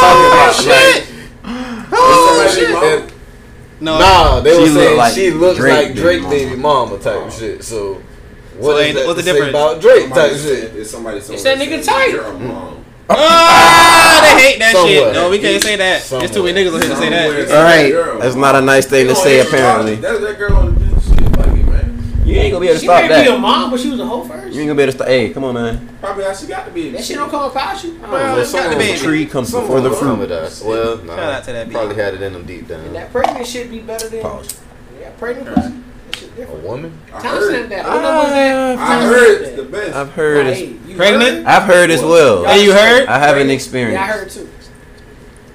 talking 0.00 0.24
oh, 0.24 0.32
about? 0.34 0.54
shit. 0.54 1.06
Like, 1.44 1.88
Oh, 1.92 2.52
shit. 2.54 2.70
and- 3.02 3.12
No, 3.80 3.98
Nah, 3.98 4.40
they 4.40 4.50
She 4.52 4.58
were 4.58 4.64
look 4.66 4.74
saying 4.74 4.96
like 4.96 5.14
she 5.14 5.30
looks 5.30 5.58
Drake 5.58 5.72
like 5.76 5.86
baby 5.88 6.00
Drake 6.00 6.22
mama. 6.22 6.34
baby 6.34 6.56
mama 6.56 6.98
type 6.98 7.30
shit. 7.32 7.62
So 7.62 8.02
what 8.58 8.72
So 8.72 8.76
is 8.78 8.86
ain't- 8.86 8.96
that 8.96 9.06
what's 9.06 9.18
to 9.20 9.24
the 9.24 9.30
say 9.30 9.32
difference? 9.32 9.50
about 9.50 9.80
Drake 9.80 10.08
type 10.08 10.32
Somebody 10.32 10.34
shit? 10.34 10.58
said- 10.70 10.76
It's 10.76 10.90
somebody. 10.90 11.16
It's 11.18 11.42
that 11.44 11.58
nigga 11.58 11.84
tight. 11.84 12.77
Ah, 13.10 14.20
they 14.36 14.42
hate 14.52 14.58
that 14.58 14.72
Somewhat. 14.72 14.88
shit. 14.90 15.12
No, 15.14 15.30
we 15.30 15.38
can't 15.38 15.62
say 15.62 15.76
that. 15.76 16.02
There's 16.04 16.30
too 16.30 16.42
many 16.44 16.60
niggas 16.64 16.74
on 16.74 16.80
here 16.82 16.90
to 16.90 16.96
say 16.96 17.10
that. 17.10 17.50
All 17.50 17.62
right. 18.14 18.20
That's 18.20 18.34
not 18.36 18.54
a 18.54 18.60
nice 18.60 18.86
thing 18.86 19.06
to 19.08 19.14
say, 19.14 19.40
apparently. 19.40 19.96
That's 19.96 20.20
that 20.20 20.38
girl 20.38 20.56
on 20.56 20.74
the 20.74 21.00
shit. 21.00 21.36
Fuck 21.36 21.46
man. 21.46 22.22
You 22.26 22.34
ain't 22.36 22.52
gonna 22.52 22.60
be 22.60 22.68
able 22.68 22.78
to 22.78 22.84
stop 22.84 23.08
that. 23.08 23.18
She 23.20 23.24
stop 23.24 23.24
be 23.24 23.36
a 23.36 23.38
mom, 23.38 23.70
but 23.70 23.80
she 23.80 23.90
was 23.90 24.00
a 24.00 24.06
hoe 24.06 24.24
first. 24.24 24.54
You 24.54 24.60
ain't 24.60 24.68
gonna 24.68 24.76
be 24.76 24.82
able 24.82 24.92
to 24.92 24.98
stop. 24.98 25.08
Hey, 25.08 25.30
come 25.30 25.44
on, 25.44 25.54
man. 25.54 25.88
Probably 26.00 26.24
how 26.24 26.34
she 26.34 26.46
got 26.46 26.66
to 26.66 26.70
be. 26.72 26.90
That 26.90 27.02
shit 27.04 27.16
don't 27.16 27.30
come 27.30 27.42
up 27.42 27.54
past 27.54 27.84
you. 27.84 27.92
Bro, 27.98 28.10
Well, 28.10 28.38
it's 28.38 28.52
got 28.52 28.72
to 28.72 28.78
be. 28.78 28.92
The 28.92 28.98
tree 28.98 29.26
comes 29.26 29.48
Someone 29.50 29.66
before 29.68 29.80
the 29.80 29.88
will 29.90 29.96
fruit. 29.96 30.18
with 30.18 30.28
that. 30.28 30.62
Well, 30.64 30.98
nah, 30.98 31.16
Shout 31.16 31.32
out 31.32 31.44
to 31.44 31.52
that 31.52 31.68
beat. 31.68 31.74
Probably 31.74 31.94
had 31.96 32.14
it 32.14 32.22
in 32.22 32.32
them 32.34 32.44
deep 32.44 32.68
down. 32.68 32.80
And 32.80 32.94
that 32.94 33.10
pregnant 33.10 33.46
shit 33.46 33.70
be 33.70 33.78
better 33.80 34.08
than 34.08 34.20
Pause. 34.22 34.60
yeah, 35.00 35.10
pregnant 35.18 35.54
pussy. 35.54 35.72
That 36.38 36.46
shit 36.46 36.48
A 36.48 36.52
different. 36.52 36.64
woman? 36.64 36.98
I 37.06 37.20
Time 37.20 37.34
heard. 37.34 37.50
stamp 37.50 37.68
that. 37.70 37.84
What 37.86 38.02
was 38.02 38.28
that? 38.32 38.78
I 38.78 38.86
Time 38.86 39.02
heard 39.02 39.42
it's 39.42 39.56
the 39.56 39.62
best. 39.64 39.96
I've 39.96 40.12
heard 40.12 40.46
Hey, 40.46 40.52
as 40.52 40.60
you 40.88 40.96
Pregnant? 40.96 41.46
I've 41.46 41.62
heard 41.64 41.90
as 41.90 42.02
well. 42.02 42.44
Hey, 42.44 42.64
you 42.64 42.72
heard? 42.72 43.08
I 43.08 43.18
have 43.18 43.36
an 43.36 43.50
Yeah, 43.50 44.02
I 44.02 44.06
heard 44.06 44.30
too. 44.30 44.48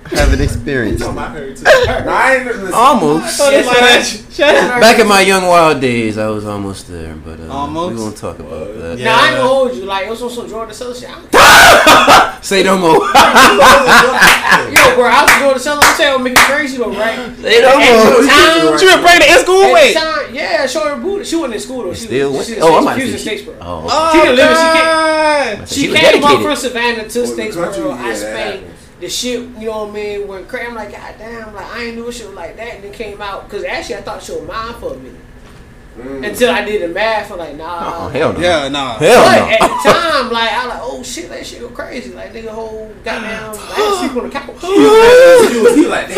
I 0.06 0.16
have 0.20 0.34
an 0.34 0.42
experience. 0.42 1.02
I 1.02 1.30
heard 1.30 1.56
too. 1.58 1.64
I. 1.66 2.72
Almost. 2.74 3.38
Shut 3.38 3.54
up. 3.54 4.04
Shut 4.32 4.56
up. 4.56 4.82
Back 4.82 5.00
in 5.00 5.08
my 5.08 5.22
young 5.22 5.48
wild 5.48 5.80
days, 5.82 6.18
I 6.18 6.28
was 6.28 6.46
almost 6.46 6.88
there, 6.90 7.16
but 7.16 7.40
uh, 7.40 7.48
Almost? 7.48 7.96
we 7.96 8.02
won't 8.02 8.18
talk 8.18 8.38
about 8.40 8.74
that. 8.78 8.98
Yeah. 9.00 9.06
Now 9.06 9.16
I 9.22 9.28
ain't 9.30 9.38
gonna 9.38 9.48
hold 9.48 9.76
you. 9.76 9.86
Like 9.86 10.06
it 10.08 10.10
was 10.10 10.22
on 10.22 10.30
some 10.30 10.48
Jordan 10.50 10.74
Seller 10.76 10.94
shit. 10.94 11.10
I 12.44 12.46
don't 12.46 12.52
Say 12.52 12.64
no 12.64 12.78
more. 12.78 13.00
Yo, 14.74 14.96
bro, 14.96 15.06
I 15.08 15.24
was 15.24 15.34
Jordan 15.40 15.60
Seller. 15.62 15.82
I'm 15.84 15.96
saying, 15.96 16.24
make 16.24 16.34
it 16.34 16.40
crazy 16.40 16.78
though, 16.78 16.92
right? 16.92 17.16
Say 17.38 17.62
no 17.62 17.70
At 17.70 17.80
more. 17.80 18.22
the 18.22 18.28
time, 18.28 18.80
She 18.80 18.86
been 18.86 19.00
pregnant 19.02 19.32
in 19.32 19.40
school? 19.40 19.64
at 19.64 19.74
Wait. 19.74 19.94
the 19.94 20.00
time, 20.00 20.36
yeah, 20.36 20.68
show 20.68 20.84
her 20.90 21.02
booty. 21.02 21.24
She 21.26 21.36
wasn't 21.36 21.54
in 21.56 21.60
school 21.62 21.84
though. 21.84 21.94
She 21.94 22.06
Still 22.06 22.34
was, 22.34 22.48
she 22.48 22.60
Oh, 22.60 22.68
I 22.68 22.76
was, 22.76 22.86
might 22.86 23.00
she 23.00 23.12
was 23.14 23.26
in. 23.28 23.38
Statesboro. 23.38 23.58
Oh, 23.62 23.88
Oh, 23.90 24.12
She 24.12 24.20
didn't 24.20 24.36
live 24.36 24.58
she 24.58 24.64
oh, 24.64 24.74
God. 25.58 25.70
She 25.70 25.90
was 25.90 26.00
came 26.00 26.24
up 26.24 26.42
from 26.42 26.56
Savannah 26.56 27.08
to 27.10 27.22
Well, 27.22 27.36
the 27.36 27.42
Statesboro. 27.44 27.96
yeah, 27.96 28.04
I 28.04 28.14
spent 28.14 28.66
the 29.00 29.10
shit, 29.10 29.40
you 29.40 29.48
know 29.68 29.84
what 29.86 29.90
I 29.90 29.94
mean? 29.94 30.28
When 30.28 30.46
crazy, 30.46 30.68
I'm 30.68 30.76
like, 30.76 30.92
God 30.92 31.16
damn, 31.18 31.54
like 31.54 31.66
I 31.66 31.84
ain't 31.84 31.96
knew 31.96 32.12
shit 32.12 32.30
like 32.34 32.58
that. 32.58 32.76
And 32.76 32.84
then 32.84 32.92
came 32.94 33.22
out 33.22 33.46
because 33.50 33.64
actually 33.64 33.96
I 33.96 34.02
thought 34.02 34.22
she 34.22 34.34
was 34.34 34.44
mine 34.48 34.74
for 34.80 34.94
a 34.94 34.98
minute 34.98 35.20
Mm. 35.94 36.28
until 36.28 36.50
I 36.50 36.66
did 36.66 36.82
the 36.82 36.88
math. 36.88 37.32
I'm 37.32 37.38
like, 37.38 37.56
nah. 37.56 38.06
Oh, 38.06 38.10
hell 38.10 38.34
no. 38.34 38.40
Yeah, 38.40 38.68
nah. 38.68 38.98
But 38.98 39.06
Hell 39.08 39.24
at 39.46 39.60
the 39.62 39.90
time, 39.92 40.32
like 40.34 40.50
I 40.52 40.66
like, 40.66 40.80
oh 40.82 41.04
shit, 41.04 41.30
that 41.30 41.46
shit 41.46 41.60
go 41.60 41.70
crazy. 41.70 42.12
Like 42.14 42.34
nigga, 42.34 42.48
whole 42.50 42.92
goddamn, 43.04 43.54
I 43.54 43.78
had 43.78 44.00
sleep 44.10 44.18
on 44.18 44.24
the 44.26 44.34
couch. 44.34 44.58
He 45.54 45.62
was 45.62 45.76
he 45.76 45.86
like, 45.86 46.08
damn. 46.08 46.18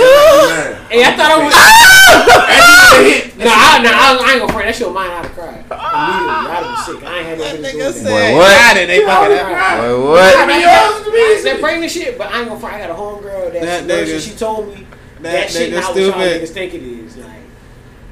Hey, 0.87 1.03
I 1.03 1.11
thought 1.19 1.27
I 1.27 1.43
was. 1.43 1.51
nah, 3.35 3.51
I, 3.51 3.83
nah, 3.83 3.91
I, 3.91 4.15
I 4.15 4.31
ain't 4.31 4.41
gonna 4.41 4.53
pray. 4.53 4.65
That 4.65 4.75
shit 4.75 4.87
was 4.87 4.93
mine. 4.95 5.11
I'd 5.11 5.25
have 5.25 5.33
cried 5.35 5.59
immediately. 5.59 5.75
I'd 5.75 6.55
have 6.55 6.63
been 6.71 6.95
sick. 6.95 7.03
I 7.03 7.17
ain't 7.19 7.25
had 7.27 7.37
nothing 7.39 7.63
to 7.63 7.71
do 7.71 7.77
with 7.77 8.03
that. 8.03 8.31
Boy, 8.31 8.37
what? 8.37 8.55
Got 8.55 8.77
it. 8.77 8.87
They 8.87 8.99
fucking 9.03 9.35
Right. 9.35 9.75
Boy, 9.75 9.91
I 9.91 9.99
what? 9.99 10.47
mean, 10.47 10.61
that, 10.63 11.41
that 11.43 11.59
pregnant 11.59 11.91
shit, 11.91 12.17
but 12.17 12.31
I 12.31 12.39
ain't 12.39 12.47
gonna 12.47 12.59
front. 12.61 12.75
I 12.75 12.79
got 12.79 12.91
a 12.91 12.93
homegirl 12.93 13.51
that, 13.53 13.61
That 13.61 13.83
she, 13.83 13.87
works, 13.91 14.09
nigga- 14.09 14.13
and 14.13 14.23
she 14.23 14.31
told 14.39 14.67
me 14.69 14.87
that, 15.19 15.31
that 15.31 15.49
shit 15.51 15.71
nigga 15.71 15.75
not 15.81 15.91
what 15.91 15.99
y'all 15.99 16.11
stupid. 16.15 16.41
niggas 16.41 16.53
think 16.53 16.73
it 16.75 16.83
is. 16.83 17.17
Like 17.17 17.29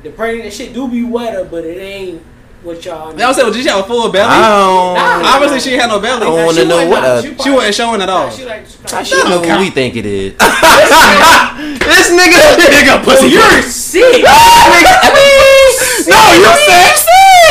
the 0.03 0.09
pregnant 0.11 0.53
shit 0.53 0.73
do 0.73 0.87
be 0.87 1.03
wetter, 1.03 1.43
but 1.45 1.63
it 1.65 1.77
ain't 1.79 2.21
what 2.61 2.83
y'all. 2.85 3.11
That 3.13 3.27
was 3.27 3.35
saying, 3.37 3.51
did 3.51 3.63
she 3.63 3.69
have 3.69 3.83
a 3.83 3.87
full 3.87 4.11
belly? 4.11 4.23
I 4.27 4.39
don't. 4.47 4.95
Nah. 4.95 5.35
Obviously, 5.35 5.59
she 5.59 5.75
had 5.77 5.87
no 5.89 5.99
belly. 5.99 6.21
I 6.23 6.25
don't 6.31 6.45
wanna 6.45 6.61
She 6.61 6.67
know 6.67 6.75
wasn't- 6.87 6.91
what 6.91 7.01
nah, 7.03 7.15
a- 7.19 7.21
she 7.21 7.35
She 7.43 7.49
wasn't 7.51 7.75
showing 7.75 8.01
at 8.01 8.09
all. 8.09 8.27
Nah, 8.27 8.31
She 8.35 8.45
like, 8.45 8.63
I 8.93 9.03
she 9.03 9.15
should 9.15 9.25
know 9.27 9.41
don't 9.43 9.47
what 9.49 9.59
we 9.59 9.69
think 9.69 9.95
it 9.95 10.05
is. 10.05 10.33
this 10.39 12.07
nigga, 12.11 12.39
this 12.55 12.71
nigga, 12.71 13.03
pussy. 13.03 13.27
You're 13.35 13.61
sick. 13.67 14.23
no, 14.23 16.19
you 16.39 16.51
said 16.67 16.95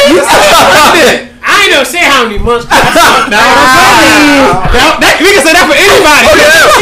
You 0.09 0.18
said 0.24 1.28
I 1.44 1.61
ain't 1.64 1.70
never 1.72 1.84
say 1.84 2.05
how 2.05 2.24
many 2.24 2.38
months. 2.38 2.66
That, 4.72 4.96
that, 5.05 5.20
we 5.20 5.28
can 5.36 5.44
say 5.44 5.53
that 5.53 5.68
for 5.68 5.76
anybody. 5.76 6.24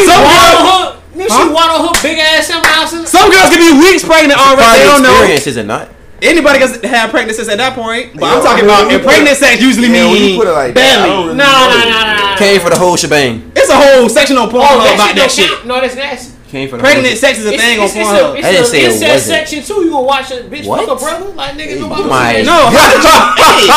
Some, 0.06 0.22
waddle 0.22 0.89
girls, 1.14 1.32
her, 1.32 1.38
nigga, 1.38 1.48
she 1.48 1.54
waddle 1.54 1.88
her 1.88 1.94
big 2.02 2.18
ass 2.18 2.46
something 2.46 2.70
else. 2.70 3.10
some 3.10 3.30
girls 3.30 3.48
can 3.50 3.58
be 3.58 3.70
weeks 3.78 4.04
pregnant 4.04 4.38
already. 4.38 4.78
They 4.78 4.84
don't 4.86 5.02
know. 5.02 5.10
experience, 5.10 5.46
is 5.46 5.56
it 5.56 5.66
not? 5.66 5.88
Anybody 6.22 6.58
can 6.60 6.68
have 6.84 7.08
pregnancies 7.10 7.48
at 7.48 7.56
that 7.56 7.72
point. 7.74 8.12
But 8.12 8.24
I'm 8.28 8.38
Yeah, 8.38 8.44
talking 8.44 8.64
I 8.64 8.68
mean, 8.68 8.70
about 8.70 8.80
when 8.84 8.90
you 8.92 8.96
and 9.00 9.04
put 9.04 9.14
pregnant 9.16 9.36
sex 9.40 9.56
usually 9.62 9.88
Yeah, 9.88 10.04
when 10.04 10.20
you 10.20 10.36
mean 10.36 10.38
put 10.38 10.48
it 10.48 10.52
like 10.52 10.74
that, 10.74 11.00
belly. 11.00 11.08
don't 11.08 11.24
really 11.32 11.38
No, 11.40 11.48
no, 11.48 11.64
know. 11.72 11.88
no, 11.88 12.00
no, 12.04 12.30
no. 12.30 12.36
Came 12.36 12.60
for 12.60 12.68
the 12.68 12.76
whole 12.76 12.96
shebang. 13.00 13.50
It's 13.56 13.70
a 13.72 13.76
whole 13.76 14.08
section 14.08 14.36
on 14.36 14.48
oh, 14.48 14.52
Pornhub 14.52 14.84
Oh, 14.84 14.94
about 14.94 15.16
that 15.16 15.30
shit. 15.32 15.64
No, 15.64 15.80
that's 15.80 15.96
nasty. 15.96 16.36
Came 16.50 16.66
for 16.68 16.78
the 16.78 16.82
Pregnant 16.82 17.14
sex 17.16 17.38
is 17.38 17.46
a 17.46 17.54
It's, 17.54 17.62
thing 17.62 17.78
it's, 17.78 17.94
on 17.94 18.00
it's, 18.02 18.10
Pornhub. 18.10 18.34
a, 18.34 18.34
it's, 18.34 18.46
I 18.46 18.50
didn't 18.50 18.66
a, 18.66 18.74
say 18.74 18.82
it 18.82 18.90
it's 18.90 18.98
that 19.00 19.12
wasn't. 19.14 19.30
section 19.38 19.62
too. 19.62 19.78
You 19.86 19.90
gonna 19.94 20.02
watch 20.02 20.30
a 20.34 20.42
bitch 20.50 20.66
What? 20.66 20.82
fuck 20.82 20.98
a 20.98 20.98
brother? 20.98 21.30
Like 21.38 21.54
nigga, 21.54 21.78
nobody 21.78 22.02
my- 22.10 22.42
No, 22.42 22.58
how 22.74 22.90
did 22.90 23.70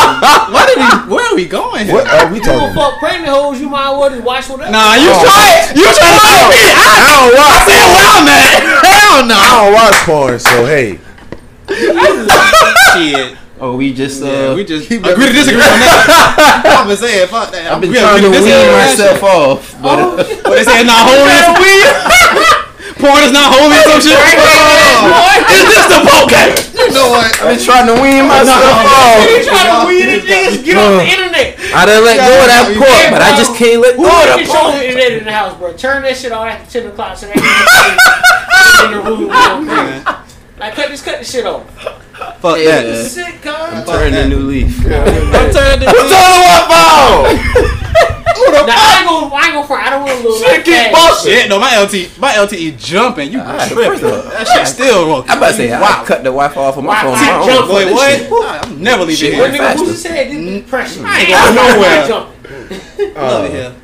what 0.49 0.65
are 0.65 0.77
we? 0.81 1.13
Where 1.13 1.25
are 1.29 1.35
we 1.37 1.45
going? 1.45 1.85
What 1.93 2.09
are 2.09 2.25
we 2.33 2.41
You 2.41 2.45
gonna 2.45 2.73
talking 2.73 2.73
about? 2.73 2.91
fuck 2.97 2.99
pregnant 2.99 3.29
hoes? 3.29 3.61
You 3.61 3.69
might 3.69 3.93
as 3.93 3.97
well 4.01 4.09
just 4.09 4.23
watch 4.25 4.49
whatever. 4.49 4.71
Nah, 4.73 4.97
you 4.97 5.05
Oh. 5.13 5.21
try 5.21 5.69
it. 5.69 5.77
You 5.77 5.85
try 5.85 6.17
it. 6.49 6.73
I 6.73 6.97
I 6.97 7.09
don't 7.13 7.33
watch 7.37 7.53
I 7.53 7.61
said 7.69 7.85
where 7.93 8.09
I'm 8.09 8.25
at. 8.33 8.57
Hell 8.89 9.21
no. 9.29 9.37
I 9.37 9.53
don't 9.53 9.73
watch 9.77 9.97
porn, 10.09 10.41
so 10.41 10.65
hey. 10.65 10.97
Shit. 12.93 13.37
Oh, 13.61 13.77
we 13.77 13.93
just 13.93 14.21
uh. 14.21 14.25
Yeah, 14.25 14.55
we 14.55 14.65
just 14.65 14.89
keep 14.89 15.05
agree 15.05 15.27
to 15.27 15.31
disagree 15.31 15.61
on 15.61 15.79
that. 15.79 16.65
I've 16.83 16.87
been 16.87 16.97
saying 16.97 17.27
fuck 17.29 17.51
that. 17.51 17.71
I've 17.71 17.79
been 17.79 17.91
We 17.91 17.97
trying 18.01 18.19
to 18.21 18.27
agree 18.27 18.39
wean 18.43 18.49
disagree 18.49 18.65
on 18.65 18.75
that 18.75 18.89
myself 18.97 19.23
off, 19.23 19.61
but 19.81 19.99
uh, 19.99 20.17
But 20.43 20.55
they 20.57 20.63
saying 20.67 20.87
nah, 20.87 21.07
hold 21.07 21.23
this. 21.23 22.52
Porn 23.03 23.19
is 23.27 23.35
not 23.35 23.51
holy 23.51 23.75
or 23.75 23.99
some 23.99 23.99
shit. 23.99 24.15
Oh. 24.15 25.43
Is 25.51 25.67
this 25.67 25.85
the 25.91 25.99
podcast? 26.07 26.71
You 26.71 26.95
know 26.95 27.11
what? 27.11 27.27
I've 27.43 27.51
been 27.51 27.59
trying 27.59 27.87
to 27.91 27.95
wean 27.99 28.23
myself 28.31 28.63
off. 28.63 29.27
You 29.27 29.43
trying 29.43 29.67
to 29.67 29.77
oh. 29.83 29.87
weed 29.91 30.07
it, 30.07 30.23
niggas? 30.23 30.63
Get 30.63 30.77
off 30.79 31.03
the 31.03 31.07
internet. 31.11 31.59
I 31.75 31.83
done 31.85 32.03
let 32.07 32.17
go 32.23 32.31
of 32.31 32.47
that 32.47 32.63
Yeah, 32.71 32.79
pork, 32.79 33.03
but 33.11 33.21
I 33.21 33.35
just 33.35 33.51
can't 33.59 33.81
let 33.81 33.95
Who 33.99 34.03
go 34.03 34.07
of 34.07 34.15
can 34.15 34.27
that 34.31 34.37
control 34.47 34.63
pork. 34.71 34.75
the 34.79 34.87
internet 34.87 35.11
in 35.19 35.23
the 35.25 35.31
house, 35.35 35.57
bro? 35.57 35.73
Turn 35.75 36.01
that 36.03 36.15
shit 36.15 36.31
off 36.31 36.47
after 36.47 36.79
ten 36.79 36.87
o'clock 36.91 37.17
so 37.17 37.27
they 37.27 37.33
can 37.39 37.43
in 37.43 38.91
the 38.95 38.99
room. 39.03 39.27
bro. 39.27 40.23
Like 40.59 40.75
cut 40.75 40.87
this, 40.89 41.01
cut 41.03 41.19
this 41.19 41.31
shit 41.31 41.45
off. 41.45 41.67
Fuck 42.39 42.57
Yeah. 42.59 42.81
that. 42.87 43.09
Sick, 43.09 43.41
cuz. 43.41 43.85
Turn 43.89 44.13
a 44.13 44.27
new 44.29 44.47
leaf. 44.47 44.79
I'm 44.85 45.51
turning 45.51 45.79
this 45.81 45.91
What's 45.91 46.13
on 46.13 47.23
the 47.27 47.82
what 48.51 48.67
Now 48.67 48.75
I 48.75 48.99
ain't 48.99 49.07
gonna, 49.07 49.35
I 49.35 49.45
ain't 49.45 49.53
gonna 49.53 49.67
front. 49.67 49.83
I 49.83 49.89
don't 49.89 50.03
want 50.03 50.21
to 50.21 50.27
look 50.27 50.41
like 50.41 50.65
that. 50.65 51.21
Shit, 51.23 51.49
no, 51.49 51.59
my 51.59 51.77
LT, 51.79 52.19
my 52.19 52.33
LTE 52.33 52.77
jumping. 52.77 53.31
You 53.31 53.39
Alright, 53.39 53.71
tripping? 53.71 53.99
first 53.99 54.03
of 54.03 54.11
all, 54.11 54.31
That 54.31 54.47
shit 54.47 54.67
still 54.67 55.09
working. 55.09 55.31
I'm 55.31 55.37
about 55.37 55.47
to 55.51 55.53
say, 55.53 55.73
I 55.73 56.03
cut 56.05 56.19
the 56.19 56.31
Wi-Fi 56.33 56.59
off 56.59 56.77
of 56.77 56.83
my 56.83 57.01
phone. 57.01 57.13
Wi-Fi 57.13 57.31
on 57.31 57.39
my 57.39 57.53
own. 57.53 57.57
jump. 57.57 57.67
Boy, 57.69 57.93
what? 57.93 58.17
shit- 58.17 58.71
I'm 58.71 58.81
never 58.81 59.01
leaving 59.03 59.15
Shit 59.15 59.33
here. 59.33 59.41
What 59.41 59.51
went 59.51 59.63
nigga 59.63 59.75
who's 59.85 60.01
said 60.01 60.27
this 60.27 60.35
mm. 60.37 60.63
is 60.63 60.69
pressure. 60.69 61.03
I 61.05 61.19
ain't 61.19 61.29
going 61.29 61.55
nowhere. 61.55 62.07
Jumping. 62.07 63.13
Love 63.15 63.45
it 63.45 63.51
here. 63.51 63.75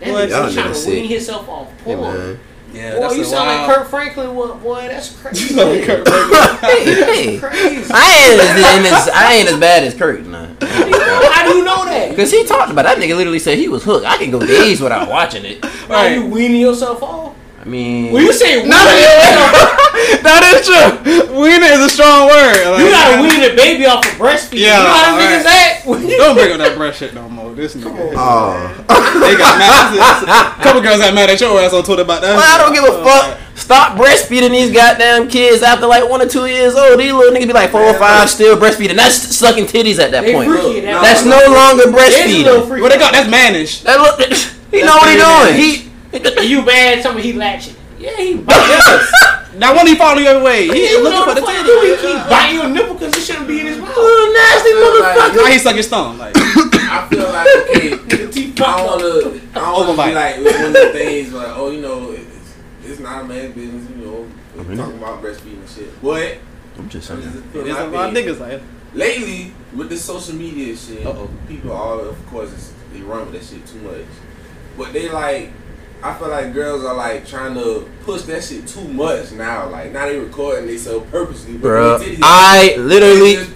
That 0.00 0.12
What? 0.12 0.28
nigga 0.28 0.30
Y'all 0.30 0.52
trying 0.52 0.74
to 0.74 0.90
wean 0.90 1.08
himself 1.08 1.48
off 1.48 1.80
Hey, 1.82 1.96
porn. 1.96 2.40
Man. 2.76 2.84
Yeah, 2.92 2.94
Boy, 2.96 3.00
that's 3.00 3.14
you 3.16 3.22
a 3.22 3.24
sound 3.24 3.48
like 3.48 3.68
wild- 3.68 3.78
Kirk 3.78 3.88
Franklin. 3.88 4.34
One, 4.34 4.58
boy, 4.60 4.88
that's 4.88 5.20
crazy. 5.20 5.54
Like 5.54 5.84
Kirk 5.84 6.06
Hey, 6.60 6.84
hey. 6.84 7.38
crazy. 7.38 7.90
I 7.92 8.76
ain't 8.76 8.86
as, 8.86 9.08
as 9.08 9.08
I 9.14 9.32
ain't 9.34 9.48
as 9.48 9.58
bad 9.58 9.84
as 9.84 9.94
Kirk, 9.94 10.24
nah. 10.26 10.46
How 10.60 11.50
do 11.50 11.56
you 11.58 11.64
know 11.64 11.84
that? 11.84 12.14
Cause 12.16 12.30
he 12.30 12.44
talked 12.44 12.70
about 12.70 12.82
that 12.84 12.98
nigga 12.98 13.16
literally 13.16 13.38
said 13.38 13.58
he 13.58 13.68
was 13.68 13.84
hooked. 13.84 14.06
I 14.06 14.16
can 14.18 14.30
go 14.30 14.40
days 14.40 14.80
without 14.80 15.08
watching 15.08 15.44
it. 15.44 15.64
Are 15.90 16.10
you 16.10 16.26
weaning 16.26 16.60
yourself 16.60 17.02
off? 17.02 17.34
I 17.66 17.68
mean, 17.68 18.12
When 18.14 18.22
you 18.22 18.32
say 18.32 18.62
weaning 18.62 18.70
No, 18.70 18.78
yourself, 18.78 20.22
That 20.22 20.42
is 20.54 20.62
true. 20.70 20.86
Weaning 21.34 21.66
is 21.66 21.82
a 21.82 21.90
strong 21.90 22.30
word. 22.30 22.62
Like, 22.62 22.78
you 22.78 22.90
gotta 22.94 23.18
wean 23.26 23.42
the 23.42 23.56
baby 23.58 23.86
off 23.90 24.06
of 24.06 24.14
breastfeeding. 24.22 24.62
Yeah, 24.62 24.78
you 24.78 24.86
know 24.86 24.94
how 24.94 25.02
them 25.02 25.14
alright. 25.18 25.42
niggas 25.42 25.50
act? 25.50 25.76
Don't 26.22 26.34
bring 26.38 26.52
up 26.54 26.58
that 26.62 26.74
breast 26.78 26.98
shit 27.02 27.10
no 27.14 27.28
more. 27.28 27.50
This 27.58 27.74
nigga. 27.74 28.14
oh. 28.14 28.54
They 29.16 29.34
got 29.34 29.58
mad. 29.58 29.98
A 29.98 30.62
couple 30.62 30.80
girls 30.82 30.98
got 31.00 31.12
mad 31.14 31.30
at 31.30 31.40
your 31.40 31.58
ass 31.58 31.72
on 31.72 31.82
Twitter 31.82 32.02
about 32.02 32.22
that. 32.22 32.36
Well, 32.36 32.44
I 32.46 32.58
don't 32.62 32.74
give 32.74 32.84
a 32.84 33.02
fuck. 33.02 33.38
Stop 33.56 33.96
breastfeeding 33.98 34.50
these 34.50 34.70
goddamn 34.70 35.26
kids 35.28 35.62
after 35.62 35.86
like 35.86 36.08
one 36.08 36.20
or 36.22 36.28
two 36.28 36.46
years 36.46 36.74
old. 36.76 37.00
These 37.00 37.12
little 37.12 37.32
niggas 37.34 37.46
be 37.48 37.52
like 37.52 37.70
four 37.70 37.82
or 37.82 37.94
five 37.98 38.28
still 38.30 38.56
breastfeeding. 38.56 38.94
That's 38.94 39.16
sucking 39.34 39.64
titties 39.66 39.98
at 39.98 40.10
that 40.12 40.22
They 40.22 40.34
point. 40.34 40.50
freaky 40.52 40.86
at 40.86 41.00
That's 41.02 41.22
point. 41.22 41.34
no 41.34 41.42
longer 41.52 41.82
It's 41.88 41.90
a 41.90 41.96
breastfeeding. 41.98 42.68
freaky. 42.68 42.82
What 42.82 42.92
they 42.92 42.98
got? 42.98 43.12
That's 43.14 43.28
managed. 43.30 43.84
That 43.84 43.98
look, 43.98 44.20
he 44.70 44.82
know 44.84 44.96
what 45.00 45.10
he 45.10 45.16
doing. 45.18 45.54
He. 45.58 45.85
You 46.42 46.64
bad? 46.64 47.02
Tell 47.02 47.12
me 47.14 47.22
he 47.22 47.32
latching. 47.32 47.74
Yeah, 47.98 48.16
he 48.16 48.34
biting. 48.36 49.58
Now 49.58 49.74
when 49.74 49.86
he 49.86 49.94
follow 49.96 50.18
you 50.18 50.26
every 50.26 50.42
way, 50.42 50.66
he 50.68 50.72
He 50.72 50.94
ain't 50.94 51.02
looking 51.02 51.18
looking 51.18 51.34
for 51.34 51.40
the 51.40 51.62
He 51.62 51.96
titty. 51.96 52.02
keep 52.06 52.28
biting 52.28 52.56
your 52.60 52.68
nipple 52.68 52.94
because 52.94 53.16
it 53.16 53.22
shouldn't 53.22 53.48
be 53.48 53.60
in 53.60 53.66
his 53.66 53.78
mouth. 53.78 53.92
Oh, 53.96 54.32
nasty 54.36 54.72
motherfucker. 54.76 55.44
Now 55.44 55.50
he 55.52 55.58
suck 55.58 55.76
his 55.76 55.88
thumb. 55.88 56.18
Like 56.18 56.32
I 56.36 57.08
feel 57.08 57.24
like 57.24 57.48
okay. 57.70 57.92
I 58.62 58.76
don't 58.76 58.86
wanna. 58.86 59.40
I 59.54 59.54
don't 59.54 59.96
wanna 59.96 60.08
be 60.08 60.14
like 60.14 60.36
with 60.38 60.56
one 60.56 60.66
of 60.66 60.72
the 60.72 60.90
things 60.92 61.32
like, 61.32 61.48
oh, 61.56 61.70
you 61.70 61.80
know, 61.80 62.10
it's, 62.12 62.54
it's 62.84 63.00
not 63.00 63.24
a 63.24 63.26
man's 63.26 63.54
business. 63.54 63.88
You 63.90 63.96
know, 63.96 64.28
we're 64.56 64.76
talking 64.76 64.98
about 64.98 65.22
breastfeeding 65.22 65.60
and 65.60 65.68
shit. 65.68 66.02
But 66.02 66.38
I'm 66.78 66.88
just 66.88 67.08
saying. 67.08 67.22
just 67.22 67.52
there's 67.52 67.68
a 67.76 67.86
lot 67.86 68.08
of 68.10 68.14
niggas 68.14 68.40
like. 68.40 68.60
lately 68.94 69.52
with 69.74 69.88
this 69.90 70.04
social 70.04 70.34
media 70.36 70.74
shit, 70.76 71.04
Uh-oh. 71.06 71.30
people 71.48 71.72
all 71.72 72.00
of 72.00 72.26
course 72.26 72.72
they 72.92 73.00
run 73.00 73.30
with 73.30 73.32
that 73.32 73.44
shit 73.44 73.66
too 73.66 73.78
much. 73.80 74.04
But 74.78 74.92
they 74.92 75.08
like 75.10 75.50
I 76.02 76.14
feel 76.14 76.28
like 76.28 76.52
girls 76.52 76.84
are 76.84 76.94
like 76.94 77.26
trying 77.26 77.54
to 77.54 77.88
push 78.04 78.22
that 78.22 78.44
shit 78.44 78.66
too 78.68 78.86
much 78.86 79.32
now. 79.32 79.68
Like 79.70 79.92
now 79.92 80.06
they 80.06 80.18
recording 80.18 80.66
they 80.66 80.76
so 80.78 81.00
purposely. 81.00 81.54
with 81.54 81.62
Bruh, 81.62 81.98
their 81.98 82.08
titties 82.08 82.20
I 82.22 82.76
literally- 82.76 83.46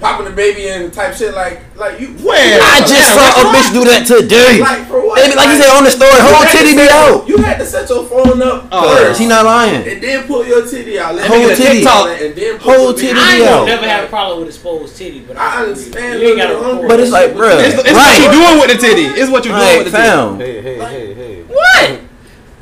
popping 0.00 0.26
the 0.26 0.32
baby 0.32 0.68
and 0.68 0.92
type 0.92 1.14
shit 1.14 1.34
like 1.34 1.58
like 1.76 1.98
you 2.00 2.08
Where? 2.22 2.60
I 2.62 2.78
just 2.86 3.14
saw 3.14 3.42
a 3.42 3.44
bitch 3.50 3.72
do 3.74 3.82
that 3.90 4.06
today. 4.06 4.60
like 4.62 4.86
for 4.86 5.02
what? 5.04 5.18
They 5.18 5.28
be 5.30 5.34
like 5.34 5.48
you 5.50 5.58
said 5.58 5.74
on 5.74 5.82
the 5.82 5.90
story, 5.90 6.14
whole 6.22 6.46
titty 6.46 6.74
be 6.78 6.86
out. 6.90 7.26
You 7.26 7.38
had 7.38 7.58
to 7.58 7.66
set 7.66 7.88
your 7.90 8.06
phone 8.06 8.40
up 8.42 8.68
Oh, 8.70 8.94
first. 8.96 9.18
He 9.20 9.26
not 9.26 9.44
lying. 9.44 9.82
and 9.86 10.02
then 10.02 10.26
pull 10.26 10.46
your 10.46 10.66
titty 10.66 10.98
out. 10.98 11.14
Let 11.16 11.26
Whole 11.26 11.38
me 11.38 11.46
get 11.50 11.58
a 11.58 11.62
titty. 11.62 11.78
TikTok 11.82 12.20
And 12.20 12.34
then 12.34 12.58
pull 12.58 12.72
Whole 12.74 12.92
the 12.92 13.00
titty 13.00 13.14
bitch 13.14 13.22
I 13.26 13.34
ain't 13.36 13.46
out. 13.48 13.54
gonna 13.58 13.66
never 13.74 13.88
have 13.88 14.04
a 14.04 14.08
problem 14.08 14.38
with 14.40 14.48
exposed 14.48 14.96
titty, 14.96 15.20
but 15.20 15.36
I 15.36 15.62
understand 15.66 16.22
You 16.22 16.28
ain't 16.28 16.38
gotta 16.38 16.58
little 16.58 16.88
But 16.88 17.00
it's 17.00 17.10
like, 17.12 17.30
bruh. 17.32 17.58
It's, 17.58 17.74
it's 17.74 17.92
what 17.98 18.18
you 18.22 18.30
doing 18.30 18.56
with 18.62 18.70
the 18.70 18.78
titty. 18.78 19.06
It's 19.20 19.30
what 19.30 19.44
you 19.44 19.50
doing 19.50 19.62
Like, 19.62 19.84
with 19.84 19.92
the 19.92 19.98
titty. 19.98 20.44
Hey, 20.44 20.62
hey, 20.62 20.76
hey, 20.78 21.14
hey. 21.14 21.42
What? 21.42 22.00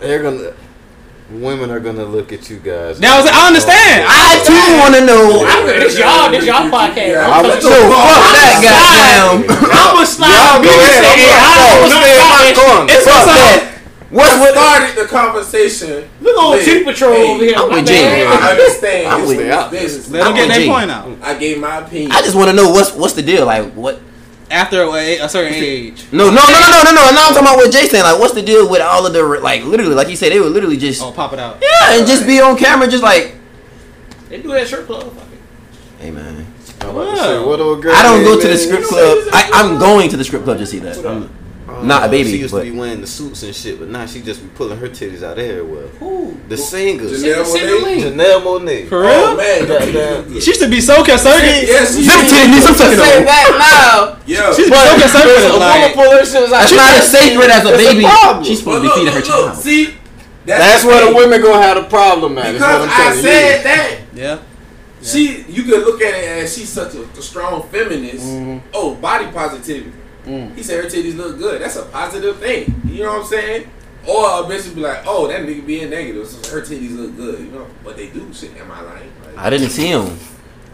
They're 0.00 0.22
gonna. 0.22 0.52
Women 1.28 1.70
are 1.74 1.80
gonna 1.80 2.04
look 2.04 2.30
at 2.32 2.48
you 2.48 2.58
guys. 2.62 3.00
Now 3.00 3.18
I 3.18 3.46
understand. 3.50 4.06
I 4.06 4.38
too 4.46 4.54
want 4.78 4.94
to 4.94 5.02
know. 5.02 5.42
I'm 5.42 5.66
this 5.66 5.98
y'all, 5.98 6.30
this 6.30 6.46
y'all 6.46 6.70
podcast. 6.70 7.18
I 7.18 7.26
I'm 7.26 7.42
would- 7.42 7.58
So 7.62 7.70
fuck 7.90 8.30
that 8.30 8.54
goddamn. 8.62 9.42
I'm 9.50 9.94
gonna 9.98 10.06
slide. 10.06 10.30
Y'all 10.30 10.62
go 10.62 10.70
music 10.70 11.02
ahead. 11.02 11.02
in 11.02 11.18
here. 11.18 11.34
I 11.34 11.50
I'm 11.50 11.66
don't 11.66 11.90
gonna 11.90 11.98
stay 11.98 12.14
in 12.14 12.22
my 12.22 12.42
that 12.46 12.54
corner. 12.54 12.88
shit. 12.94 13.02
Fuck 13.02 13.24
that. 13.26 13.72
What's 14.08 14.30
I 14.30 14.38
what? 14.38 14.54
started 14.54 14.94
the 15.02 15.06
conversation. 15.10 16.08
Look 16.20 16.38
on 16.38 16.50
with, 16.56 16.64
Titty 16.64 16.84
Patrol 16.84 17.12
hey, 17.12 17.26
over 17.34 17.42
here. 17.44 17.54
I'm 17.58 17.68
with 17.74 17.74
bad. 17.74 17.86
Jay. 17.90 18.22
I 18.24 18.50
understand. 18.54 19.06
I'm 19.10 19.20
It's 19.20 19.28
with- 19.28 19.38
business, 19.38 19.70
business. 20.06 20.10
Let 20.10 20.24
them 20.24 20.34
get 20.36 20.46
with 20.46 20.56
their 20.56 20.66
point 20.70 20.90
out. 20.92 21.08
I 21.26 21.34
gave 21.34 21.58
my 21.58 21.78
opinion. 21.78 22.12
I 22.12 22.22
just 22.22 22.36
want 22.36 22.50
to 22.50 22.54
know 22.56 22.70
what's 22.70 22.92
what's 22.94 23.14
the 23.14 23.22
deal. 23.22 23.46
Like 23.46 23.72
what? 23.74 23.98
After 24.50 24.82
a, 24.82 25.18
a 25.18 25.28
certain 25.28 25.54
age. 25.54 26.04
No, 26.12 26.26
no, 26.30 26.30
no, 26.30 26.38
no, 26.38 26.70
no, 26.70 26.82
no, 26.84 26.90
no. 26.94 27.10
Now 27.10 27.26
I'm 27.28 27.34
talking 27.34 27.38
about 27.42 27.56
what 27.56 27.72
Jay 27.72 27.86
saying. 27.86 28.04
Like, 28.04 28.18
what's 28.20 28.32
the 28.34 28.42
deal 28.42 28.68
with 28.70 28.80
all 28.80 29.04
of 29.06 29.12
the 29.12 29.22
like, 29.40 29.64
literally, 29.64 29.94
like 29.94 30.06
he 30.08 30.14
said, 30.16 30.30
they 30.30 30.38
would 30.38 30.52
literally 30.52 30.76
just 30.76 31.02
Oh, 31.02 31.10
pop 31.12 31.32
it 31.32 31.38
out. 31.40 31.58
yeah, 31.60 31.98
and 31.98 32.06
just 32.06 32.26
be 32.26 32.40
on 32.40 32.56
camera, 32.56 32.86
just 32.88 33.02
like, 33.02 33.34
They 34.28 34.40
do 34.40 34.48
that 34.48 34.66
strip 34.66 34.86
club. 34.86 35.12
Hey 35.98 36.10
man, 36.12 36.46
I'm 36.82 36.90
about 36.90 37.10
to 37.10 37.16
say, 37.16 37.44
what 37.44 37.58
old 37.58 37.82
girl 37.82 37.94
I 37.96 38.02
don't 38.02 38.22
go 38.22 38.40
to 38.40 38.46
the 38.46 38.52
is? 38.52 38.64
strip 38.64 38.84
club. 38.84 39.18
I, 39.32 39.50
I'm 39.52 39.78
going 39.78 40.08
to 40.10 40.16
the 40.16 40.24
strip 40.24 40.44
club 40.44 40.58
to 40.58 40.66
see 40.66 40.78
that. 40.80 41.04
I'm, 41.04 41.28
Oh, 41.78 41.82
Not 41.84 42.04
a 42.04 42.08
baby, 42.08 42.30
She 42.30 42.38
used 42.38 42.52
but- 42.54 42.64
to 42.64 42.70
be 42.72 42.76
wearing 42.78 43.00
the 43.00 43.06
suits 43.06 43.42
and 43.42 43.54
shit, 43.54 43.78
but 43.78 43.88
now 43.88 44.06
she 44.06 44.22
just 44.22 44.40
be 44.42 44.48
pulling 44.54 44.78
her 44.78 44.88
titties 44.88 45.22
out 45.22 45.38
everywhere. 45.38 45.88
Who? 46.00 46.36
The 46.48 46.56
singer, 46.56 47.04
Janelle 47.04 47.44
Cindy 47.44 47.72
Monáe? 47.84 48.02
Janelle 48.16 48.42
Monáe. 48.42 48.88
For 48.88 49.04
Oh 49.04 49.08
real? 49.08 49.36
man, 49.36 49.66
Goddamn. 49.68 50.40
She 50.40 50.50
used 50.50 50.60
to 50.62 50.68
be 50.68 50.80
so 50.80 51.04
concerted. 51.04 51.68
Yes, 51.68 51.94
them 51.94 52.04
titties 52.04 52.50
need 52.54 52.62
some 52.62 52.74
sucking 52.74 52.98
on. 52.98 53.24
that 53.26 54.16
Yeah. 54.26 54.54
She 54.54 54.62
used 54.62 54.72
to 54.72 54.78
be 54.78 54.88
so 54.88 55.00
conservative. 55.00 55.58
now. 55.58 55.58
Like, 55.82 55.94
pull 55.94 56.10
her 56.10 56.24
shit 56.24 56.42
out. 56.44 56.50
That's 56.50 56.72
not 56.72 56.90
as 56.96 57.10
sacred 57.10 57.50
as 57.50 57.64
a 57.64 57.70
baby. 57.76 58.06
She's 58.44 58.58
supposed 58.60 58.82
to 58.82 58.88
be 58.88 58.94
feeding 58.94 59.12
her 59.12 59.20
look, 59.20 59.28
look, 59.28 59.52
child. 59.52 59.58
See, 59.58 59.94
That's 60.46 60.82
the 60.82 60.88
where 60.88 61.06
the 61.10 61.14
women 61.16 61.42
gonna 61.42 61.62
have 61.62 61.76
a 61.76 61.88
problem 61.88 62.38
at. 62.38 62.52
Because 62.52 62.82
I'm 62.82 62.88
I 62.88 62.96
telling 62.96 63.22
said 63.22 63.56
you. 63.58 63.64
that. 63.64 63.98
yeah. 64.14 64.38
She, 65.02 65.42
you 65.48 65.62
could 65.62 65.84
look 65.84 66.00
at 66.00 66.14
it 66.14 66.42
as 66.44 66.56
she's 66.56 66.68
such 66.68 66.94
a, 66.94 67.02
a 67.02 67.22
strong 67.22 67.62
feminist. 67.68 68.24
Mm-hmm. 68.24 68.68
Oh, 68.74 68.94
body 68.94 69.26
positivity. 69.30 69.92
Mm. 70.26 70.54
He 70.56 70.62
said 70.62 70.82
her 70.82 70.90
titties 70.90 71.16
look 71.16 71.38
good. 71.38 71.62
That's 71.62 71.76
a 71.76 71.84
positive 71.84 72.38
thing. 72.38 72.74
You 72.84 73.04
know 73.04 73.12
what 73.14 73.22
I'm 73.22 73.26
saying? 73.26 73.70
Or 74.06 74.24
a 74.24 74.42
bitch 74.44 74.66
would 74.66 74.74
be 74.74 74.82
like, 74.82 75.02
oh, 75.06 75.26
that 75.28 75.42
nigga 75.42 75.66
being 75.66 75.90
negative. 75.90 76.26
So 76.26 76.38
her 76.54 76.62
titties 76.62 76.96
look 76.96 77.16
good. 77.16 77.40
You 77.40 77.50
know, 77.50 77.66
but 77.82 77.96
they 77.96 78.08
do. 78.08 78.32
Shit, 78.32 78.56
am 78.56 78.70
I 78.70 78.80
lying? 78.82 79.12
Like, 79.24 79.38
I 79.38 79.50
didn't 79.50 79.70
see 79.70 79.86
him. 79.86 80.18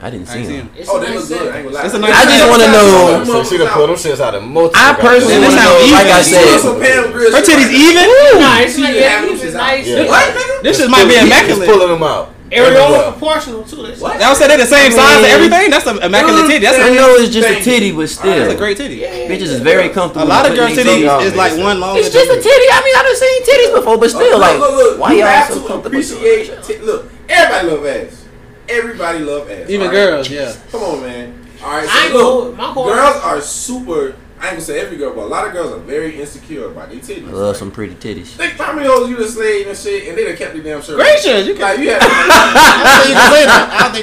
I 0.03 0.11
didn't 0.11 0.27
see 0.27 0.39
ain't 0.39 0.47
see 0.49 0.57
him. 0.57 0.67
him. 0.67 0.75
It's 0.75 0.91
oh, 0.91 0.99
they 0.99 1.15
nice 1.15 1.31
look 1.31 1.39
good. 1.39 1.53
I 1.53 1.57
ain't 1.63 1.65
gonna 1.65 1.77
lie. 1.79 1.85
It's 1.87 1.95
a 1.95 1.99
nice 2.03 2.11
I 2.11 2.25
just 2.27 2.51
want 2.51 2.63
to 2.63 2.69
know. 2.75 3.23
So 3.23 3.45
she 3.47 3.57
done 3.57 3.71
pull 3.71 3.87
them 3.87 3.95
shits 3.95 4.19
out 4.19 4.35
of 4.35 4.43
multiple. 4.43 4.83
I 4.83 4.99
personally 4.99 5.39
want 5.39 5.55
to 5.55 5.63
know. 5.63 5.79
Like 5.95 6.11
I 6.11 6.23
said, 6.27 6.59
Some 6.59 6.83
Her 6.83 7.39
titties 7.39 7.71
right 7.71 7.87
even? 7.87 8.07
Nah, 8.43 8.67
it's 8.67 8.79
like 8.83 8.99
yeah, 8.99 9.15
have 9.15 9.31
them 9.31 9.39
it's 9.39 9.45
shits 9.47 9.55
nice. 9.55 9.87
What. 9.87 10.63
This 10.67 10.83
shit 10.83 10.91
might 10.91 11.07
be 11.07 11.15
immaculate. 11.15 11.69
pulling 11.69 11.89
them 11.89 12.03
out. 12.03 12.35
Areola 12.53 13.13
proportional 13.13 13.65
too. 13.65 13.83
That's 13.83 14.01
What? 14.01 14.21
Y'all 14.21 14.35
said 14.35 14.49
they 14.49 14.57
the 14.59 14.67
same 14.67 14.93
I 14.93 14.95
size 14.95 15.15
and 15.17 15.23
mean- 15.23 15.33
everything? 15.33 15.71
That's 15.71 15.87
an 15.87 16.03
immaculate 16.03 16.47
titty. 16.47 16.65
That's 16.65 16.79
I 16.79 16.89
a, 16.89 16.95
know 16.95 17.15
it's 17.17 17.33
just 17.33 17.49
a 17.49 17.63
titty, 17.65 17.93
but 17.93 18.09
still, 18.09 18.31
that's 18.37 18.53
a 18.55 18.57
great 18.57 18.77
titty. 18.77 19.01
bitches 19.01 19.57
is 19.57 19.61
very 19.61 19.89
comfortable. 19.89 20.27
A 20.27 20.29
lot 20.29 20.45
of 20.45 20.53
putting 20.57 20.75
girls' 20.77 20.79
titties 20.79 21.23
is 21.25 21.33
niggas 21.33 21.37
like 21.37 21.57
one 21.59 21.81
longer 21.81 22.01
It's 22.01 22.13
just 22.13 22.31
a 22.31 22.37
titty. 22.37 22.67
I 22.71 22.81
mean, 22.85 22.95
I 22.97 23.03
done 23.03 23.17
seen 23.17 23.43
titties 23.49 23.75
before, 23.75 23.97
but 23.99 24.11
still, 24.11 24.39
like, 24.39 24.59
look, 24.61 24.73
look, 24.77 24.99
why 25.01 25.13
you 25.13 25.19
y'all 25.19 25.29
have 25.29 25.49
so 25.49 25.63
to 25.63 25.67
comfortable? 25.69 25.87
appreciate? 25.99 26.83
Look, 26.85 27.11
everybody 27.29 27.69
love 27.69 27.87
ass. 27.87 28.25
Everybody 28.69 29.19
love 29.21 29.51
ass. 29.51 29.71
Even 29.71 29.91
girls, 29.91 30.31
yeah. 30.31 30.55
Come 30.71 30.83
on, 30.83 31.01
man. 31.03 31.39
All 31.63 31.71
right, 31.71 31.89
I 31.89 32.09
so 32.09 32.15
look, 32.15 32.57
gonna- 32.57 32.75
my 32.75 32.75
girls 32.93 33.17
are 33.23 33.41
super. 33.41 34.15
I 34.43 34.47
ain't 34.47 34.55
gonna 34.55 34.61
say 34.63 34.81
every 34.81 34.97
girl, 34.97 35.15
but 35.15 35.23
a 35.23 35.27
lot 35.31 35.47
of 35.47 35.53
girls 35.53 35.73
are 35.73 35.79
very 35.79 36.21
insecure 36.21 36.67
about 36.67 36.91
their 36.91 36.99
titties. 36.99 37.29
I 37.29 37.31
love 37.31 37.57
some 37.57 37.71
pretty 37.71 37.95
titties. 37.95 38.27
Think 38.35 38.55
how 38.55 38.73
many 38.73 38.89
hoes 38.89 39.09
you 39.09 39.17
done 39.17 39.29
slayed 39.29 39.69
and 39.69 39.79
shit, 39.79 40.09
and 40.09 40.19
they 40.19 40.25
done 40.25 40.37
kept 40.37 40.55
their 40.55 40.63
damn 40.65 40.83
shirt. 40.83 40.95
on. 40.99 41.07
Gracious, 41.07 41.47
you 41.47 41.55
can. 41.55 41.63
Like 41.63 41.79
you 41.79 41.91
had. 41.91 42.03
I 42.03 42.83
don't 42.83 43.07
think 43.07 43.09
you 43.09 43.15
can 43.15 43.31
say 43.33 43.45
that. 43.47 43.71
I 43.71 43.79
don't 43.87 43.95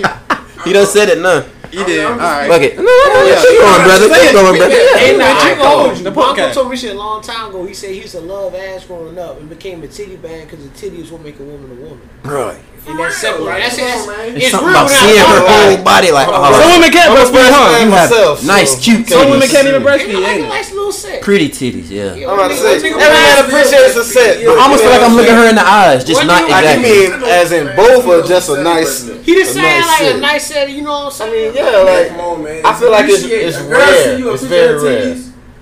think 0.56 0.66
He 0.66 0.72
done 0.74 0.86
said 0.86 1.10
it, 1.10 1.20
none. 1.20 1.44
you 1.74 1.84
did. 1.86 2.06
All 2.06 2.14
I'm 2.14 2.20
just 2.20 2.32
right. 2.32 2.48
Fuck 2.50 2.62
it. 2.62 2.76
No, 2.78 2.84
no, 2.84 2.88
no. 2.88 3.26
Yeah. 3.28 3.42
Keep 3.44 3.60
going, 3.60 3.84
brother. 3.84 4.08
Keep 4.16 4.32
going, 4.32 4.58
brother. 4.58 4.76
Hey, 4.98 5.12
Yeah. 5.12 5.18
nah, 5.18 5.26
I 5.28 5.50
ain't 5.50 5.58
gonna 5.60 5.70
hold 5.84 5.98
you. 5.98 6.04
The 6.06 6.12
My 6.12 6.22
uncle 6.24 6.44
podcast. 6.46 6.54
told 6.54 6.70
me 6.72 6.78
shit 6.78 6.96
a 6.96 6.98
long 6.98 7.22
time 7.22 7.50
ago. 7.50 7.66
He 7.66 7.74
said 7.74 7.90
he 7.92 8.00
used 8.02 8.16
to 8.16 8.22
love 8.22 8.56
ass 8.56 8.86
growing 8.86 9.20
up 9.20 9.40
and 9.42 9.50
became 9.50 9.84
a 9.84 9.88
titty 9.90 10.16
band 10.16 10.50
because 10.50 10.64
the 10.64 10.72
titty 10.78 11.02
is 11.02 11.12
what 11.12 11.22
make 11.22 11.38
a 11.40 11.44
woman 11.44 11.70
a 11.70 11.76
woman. 11.84 12.10
Bro, 12.24 12.56
And 12.88 12.97
that's 12.97 13.17
simple. 13.17 13.45
Like, 13.45 13.61
That's 13.63 13.77
come 13.77 13.86
it. 13.86 14.07
man. 14.07 14.36
It's, 14.36 14.45
It's 14.45 14.51
something 14.51 14.69
real 14.69 14.77
about 14.82 14.89
seeing 14.89 15.19
her 15.19 15.41
whole 15.45 15.73
about 15.75 15.80
it. 15.80 15.84
body 15.86 16.09
like, 16.11 16.27
oh, 16.30 16.53
Some 16.53 16.63
oh, 16.63 16.73
women 16.80 16.89
can't 16.89 17.09
breastfeed, 17.13 17.49
huh? 17.49 17.69
breastfeed 17.69 17.86
You 17.86 17.91
have 17.91 18.09
myself, 18.09 18.36
nice, 18.45 18.71
so- 18.73 18.82
cute 18.82 19.07
Some 19.09 19.30
women 19.30 19.47
can't 19.49 19.67
even 19.67 19.82
breastfeed, 19.84 20.13
no 20.13 20.19
like 20.19 20.30
a 20.30 20.39
ain't 20.41 20.47
nice 20.49 20.69
little 20.73 20.91
set. 20.91 21.21
Pretty 21.21 21.49
titties, 21.49 21.89
yeah. 21.91 22.17
I'm 22.25 22.34
about 22.39 22.49
to 22.49 22.57
say, 22.57 22.80
Nigga, 22.82 22.97
every 22.97 23.19
man 23.19 23.45
appreciates 23.45 23.95
a 23.95 24.03
set. 24.03 24.39
Yeah, 24.41 24.47
but 24.49 24.57
I 24.57 24.61
almost 24.63 24.82
feel 24.84 24.91
like 24.91 25.01
I'm 25.05 25.15
looking 25.15 25.36
her 25.38 25.47
in 25.49 25.55
the 25.55 25.67
eyes, 25.67 26.03
just 26.03 26.21
What 26.21 26.27
not 26.27 26.41
do 26.41 26.45
you- 26.49 26.51
Like, 26.59 26.77
you 26.77 26.82
mean 26.82 27.09
as 27.30 27.51
in 27.51 27.65
both 27.75 28.05
or 28.07 28.25
just 28.27 28.49
a 28.49 28.57
nice? 28.63 29.05
He 29.21 29.36
just 29.36 29.53
saying 29.53 29.82
nice 29.86 30.01
like 30.01 30.15
a 30.15 30.17
nice 30.19 30.47
set. 30.47 30.69
You 30.71 30.82
know 30.82 31.11
what 31.11 31.21
I'm 31.21 31.30
I 31.30 31.32
saying? 31.32 31.53
mean, 31.53 31.61
yeah, 31.61 31.77
like 31.86 32.07
Come 32.09 32.19
on, 32.21 32.43
man. 32.43 32.65
I 32.65 32.73
feel 32.73 32.91
like 32.91 33.05
it's- 33.05 33.21
Appreciate- 33.23 33.47
it's 33.47 33.57
a 33.57 33.63
girl 33.69 33.88
see 33.93 34.23
rare. 34.23 34.34
It's 34.34 34.43
very 34.43 34.75
rare. 34.82 35.15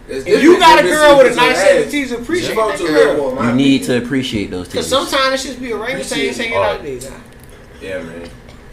Titties. 0.08 0.18
It's 0.18 0.28
If 0.28 0.44
you 0.44 0.60
got 0.60 0.80
a 0.80 0.84
girl 0.84 1.18
with 1.18 1.34
a 1.34 1.36
nice 1.36 1.58
set 1.58 1.78
of 1.82 1.88
ass. 1.88 1.94
titties, 1.94 2.12
appreciate 2.22 2.50
She 2.50 2.56
that 2.56 2.78
to 2.78 2.88
girl. 2.88 3.32
live 3.36 3.46
You 3.46 3.54
need 3.54 3.84
to 3.84 3.98
appreciate 4.04 4.52
those 4.52 4.68
Cause 4.68 4.88
sometimes 4.88 5.46
it 5.46 5.48
should 5.50 5.62
be 5.62 5.72
a 5.72 5.78
orangutan 5.78 6.34
hanging 6.34 6.54
out 6.56 6.82
there. 6.84 7.00
Yeah, 7.82 8.02
man. 8.04 8.30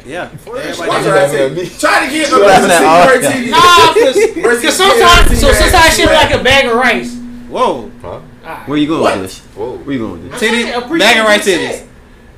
Yeah. 0.06 0.28
Everybody 0.46 0.74
try 0.74 1.00
to 1.02 1.08
laughing 1.08 1.30
say- 1.36 1.46
at 1.46 1.52
me? 1.52 1.68
Try 1.78 2.06
get 2.10 2.30
You 2.30 2.46
laughing 2.46 2.70
at 2.70 2.84
all- 2.84 3.06
Nah, 3.50 3.94
cause, 3.94 4.74
sometimes, 4.76 5.40
so 5.40 5.46
getting 5.48 5.60
sometimes 5.70 5.96
shit 5.96 6.08
titties. 6.08 6.12
like 6.12 6.34
a 6.34 6.42
bag 6.44 6.66
of 6.66 6.76
rice. 6.76 7.16
Whoa. 7.48 7.90
Huh? 8.02 8.20
Alright. 8.44 8.68
Where 8.68 8.78
you 8.78 8.86
going 8.86 9.00
What? 9.00 9.18
with 9.18 9.22
this? 9.30 9.38
Whoa. 9.56 9.76
Where 9.78 9.92
you 9.94 9.98
going 10.00 10.12
with 10.12 10.24
I'm 10.24 10.30
this? 10.32 10.40
saying, 10.40 10.66
Titties, 10.66 10.98
bag 10.98 11.16
of 11.18 11.24
rice 11.24 11.44
the 11.46 11.50
titties. 11.52 11.70
set. 11.72 11.86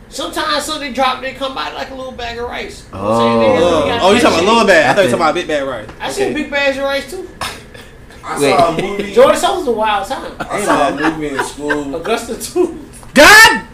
Sometimes 0.09 0.63
something 0.65 0.93
drop, 0.93 1.21
they 1.21 1.33
come 1.33 1.55
by 1.55 1.73
like 1.73 1.91
a 1.91 1.95
little 1.95 2.13
bag 2.13 2.39
of 2.39 2.49
rice. 2.49 2.85
You 2.93 2.99
know 2.99 3.05
what 3.05 3.11
Oh. 3.11 3.15
I'm 3.17 3.43
saying? 3.43 3.59
Oh. 3.59 3.81
They- 3.81 3.87
they 3.91 3.99
Oh, 4.01 4.13
you 4.13 4.21
talking 4.21 4.21
about 4.21 4.39
shit. 4.39 4.45
little 4.49 4.67
bag? 4.67 4.85
I 4.87 4.95
thought 4.95 5.03
you 5.03 5.09
think- 5.09 5.11
talking 5.11 5.23
about 5.23 5.35
big 5.35 5.49
bag, 5.49 5.63
of 5.63 5.69
rice. 5.69 5.87
I 6.01 6.11
seen 6.13 6.33
big 6.35 6.51
bags 6.51 6.77
of 6.79 6.85
rice 6.85 7.11
too. 7.11 7.29
I 8.29 8.41
Wait. 8.41 8.57
saw 8.57 8.77
a 8.77 8.83
movie. 8.83 9.13
Jordan 9.15 9.37
Soul 9.41 9.59
was 9.59 9.69
a 9.69 9.73
wild 9.73 10.09
time. 10.09 10.35
I 10.41 10.61
saw 10.61 10.89
a 10.89 11.11
movie 11.11 11.29
in 11.29 11.45
school. 11.45 11.95
Augusta 11.95 12.37
too. 12.41 12.85
God! 13.15 13.65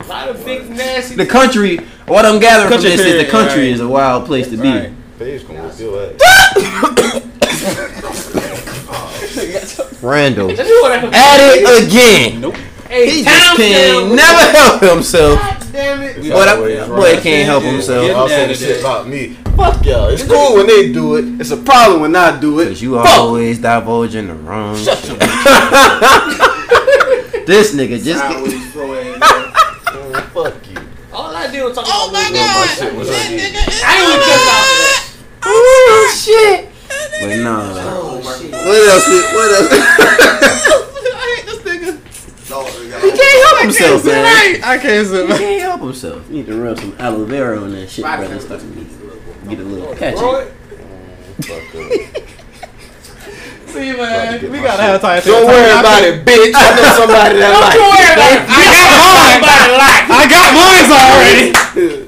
A 0.00 0.04
lot 0.04 0.28
of 0.28 0.44
big 0.44 0.68
nasty. 0.68 1.14
The 1.14 1.26
country, 1.26 1.76
what 2.06 2.24
I'm 2.26 2.40
gathering 2.40 2.68
from 2.68 2.76
Country 2.78 2.90
this 2.90 3.00
is 3.00 3.06
period, 3.06 3.26
the 3.26 3.30
country 3.30 3.62
right. 3.62 3.72
is 3.72 3.80
a 3.80 3.88
wild 3.88 4.26
place 4.26 4.48
to 4.48 4.56
be. 4.56 4.68
Right. 4.68 4.92
Paige 5.18 5.46
gonna 5.46 5.62
whoop 5.62 5.78
your 5.78 6.12
ass. 6.12 7.22
Randall. 10.02 10.48
That's 10.48 10.68
what 10.68 10.92
I- 10.92 11.06
At 11.12 11.40
it 11.56 11.86
again. 11.86 12.40
Nope. 12.40 12.56
Hey, 12.90 13.08
He 13.08 13.22
just 13.24 13.56
can 13.56 14.08
with- 14.10 14.16
never 14.16 14.58
help 14.58 14.82
himself. 14.82 15.38
God 15.38 15.56
damn 15.72 16.02
it. 16.02 16.16
Boy, 16.16 16.44
that 16.44 16.88
boy 16.88 17.16
can't 17.22 17.46
help 17.46 17.62
Yeah. 17.62 17.70
himself. 17.70 18.04
Yeah. 18.04 18.12
Y'all 18.12 18.28
say 18.28 18.46
the 18.48 18.54
shit 18.54 18.80
about 18.80 19.06
me. 19.08 19.36
Fuck 19.56 19.86
y'all. 19.86 20.08
It's 20.08 20.24
cool 20.24 20.56
when 20.56 20.66
they 20.66 20.92
do 20.92 21.14
it. 21.14 21.24
It's 21.40 21.52
a 21.52 21.56
problem 21.56 22.00
when 22.00 22.16
I 22.16 22.36
do 22.40 22.58
it. 22.58 22.66
Cause 22.68 22.82
you 22.82 22.96
Fuck. 22.96 23.06
always 23.18 23.58
divulging 23.58 24.26
the 24.26 24.34
wrong 24.34 24.76
shit. 24.76 24.98
This 27.46 27.74
nigga 27.74 27.96
just 28.02 28.04
get, 28.04 28.16
Sideways, 28.18 28.72
throw 28.72 28.94
ass. 28.94 29.18
Fuck 30.34 30.54
you. 30.70 30.76
All 31.12 31.34
I 31.34 31.50
did 31.50 31.64
was 31.64 31.74
talk 31.74 31.84
Oh 31.88 32.10
about 32.10 32.30
my 32.32 32.38
my 32.38 32.66
shit 32.78 32.94
was 32.94 33.08
on 33.08 33.14
you. 33.14 33.20
I 33.20 33.22
ain't 33.22 33.32
even 33.32 33.52
catch 33.54 33.82
out 33.82 34.64
for 34.66 34.78
that. 34.86 35.02
oh 35.46 36.14
shit. 36.14 36.68
Oh, 36.92 37.18
but 37.20 37.36
nah. 37.38 37.74
Oh 37.74 38.20
shit. 38.38 38.50
What 38.52 38.80
else? 38.86 39.06
What 39.34 39.50
else? 39.56 40.86
He 43.20 43.26
can't 43.26 43.46
help 43.48 43.60
himself, 43.62 44.04
man. 44.06 44.24
I 44.64 44.78
can't 44.78 45.06
He 45.06 45.12
sit 45.12 45.28
can't 45.28 45.62
help 45.62 45.80
himself. 45.80 46.28
You 46.30 46.36
need 46.36 46.46
to 46.46 46.56
rub 46.62 46.78
some 46.78 46.94
aloe 46.98 47.24
vera 47.24 47.60
on 47.60 47.72
that 47.72 47.88
shit, 47.90 48.04
brother. 48.04 48.40
Start 48.40 48.60
to 48.60 48.66
get 49.48 49.58
a 49.58 49.62
little 49.62 49.94
catchy. 49.94 50.16
Fuck 50.16 51.74
up. 51.74 52.26
See, 53.70 53.92
man, 53.94 54.42
we 54.50 54.58
gotta 54.58 54.82
shit. 54.82 54.90
have 54.90 55.00
time. 55.00 55.22
Don't 55.22 55.46
worry 55.46 55.70
about 55.70 56.02
it, 56.02 56.26
bitch. 56.26 56.50
I 56.58 56.74
know 56.74 56.90
somebody 56.98 57.38
that 57.38 57.54
likes. 57.54 57.78
Don't 57.78 57.86
like 57.86 58.02
you 58.10 58.18
worry 58.18 58.18
about 58.18 58.34
it. 58.34 58.42
I 58.50 58.66
got 58.66 58.98
mine 58.98 59.38
by 59.46 59.54
the 59.62 59.78
life. 59.78 60.10
I 60.10 60.22
got 60.26 60.48
mine 60.58 60.90
already. 60.98 61.54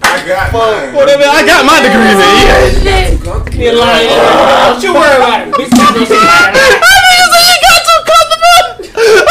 I 0.03 0.27
got 0.27 0.47
mine. 0.51 0.91
Whatever, 0.91 1.23
I 1.23 1.41
got 1.47 1.63
my 1.63 1.79
degree 1.79 2.15
then. 2.19 2.83
Yeah. 2.83 3.15
You 3.55 3.79
lying. 3.79 4.11
Don't 4.11 4.83
you 4.83 4.91
worry 4.91 5.15
about 5.23 5.47
it. 5.47 5.55
Bitch, 5.55 5.71
I 5.71 5.87
know 5.95 6.03
somebody. 6.03 6.83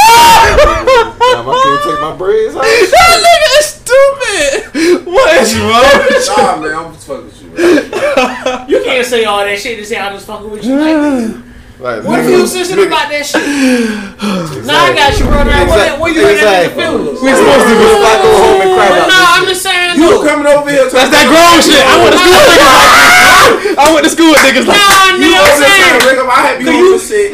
Damn, 0.01 1.47
I 1.47 1.55
can't 1.63 1.70
take 1.83 1.99
my 2.01 2.15
braids 2.15 2.55
off. 2.55 2.63
That 2.91 3.17
nigga 3.25 3.49
is 3.59 3.67
stupid. 3.81 5.05
What 5.05 5.41
is 5.41 5.57
wrong 5.59 5.91
with 6.05 6.27
you? 6.27 6.35
Nah, 6.37 6.61
man, 6.61 6.73
I'm 6.75 6.93
just 6.93 7.07
fucking 7.07 7.25
with 7.25 7.41
you, 7.41 7.49
man. 7.49 8.69
You 8.69 8.83
can't 8.83 9.05
say 9.05 9.25
all 9.25 9.39
that 9.43 9.59
shit 9.59 9.77
and 9.77 9.87
say 9.87 9.97
I 9.97 10.13
was 10.13 10.25
fucking 10.25 10.49
with 10.49 10.63
you. 10.63 10.75
Like, 10.77 11.41
Like, 11.81 12.03
what 12.05 12.19
if 12.21 12.29
you 12.29 12.41
was 12.41 12.53
sensitive 12.53 12.85
about 12.87 13.09
that 13.09 13.25
shit? 13.25 13.41
Nah, 13.41 14.85
I 14.85 14.93
got 14.93 15.17
you, 15.17 15.25
brother. 15.25 15.49
What, 15.65 15.99
what 15.99 16.13
you 16.13 16.21
looking 16.21 16.45
at 16.45 16.69
the 16.69 16.77
Exactly. 16.77 17.25
We 17.25 17.29
supposed 17.33 17.65
to 17.65 17.73
go 17.73 17.89
like 18.05 18.21
go 18.21 18.31
home 18.37 18.61
and 18.61 18.71
cry 18.77 18.85
about 18.85 19.09
Nah, 19.09 19.33
I'm 19.33 19.45
this 19.49 19.57
just 19.57 19.60
saying. 19.91 19.99
You 20.01 20.09
though. 20.17 20.23
coming 20.27 20.47
over 20.47 20.69
here? 20.69 20.87
That's 20.89 21.11
that 21.11 21.25
grown 21.27 21.59
shit. 21.59 21.81
I 21.83 21.95
went 22.01 22.13
to 22.15 22.19
school 22.21 22.31
with 22.31 22.49
niggas 22.51 22.67
like 22.67 23.77
I 23.77 23.87
went 23.93 24.03
to 24.05 24.11
school 24.11 24.31
with 24.31 24.41
niggas 24.43 24.67
like 24.67 24.77
Nah, 24.77 25.15
You 25.17 25.31
nigga, 25.31 25.37
I'm 25.37 25.47
over 25.47 25.59
there 25.59 25.71
trying 25.71 25.71
saying. 25.71 26.01
to 26.01 26.07
ring 26.07 26.19
up? 26.21 26.27
I 26.31 26.39
had 26.41 26.55
you 26.61 26.67
on 26.71 26.83
this 26.91 27.07
shit. 27.07 27.31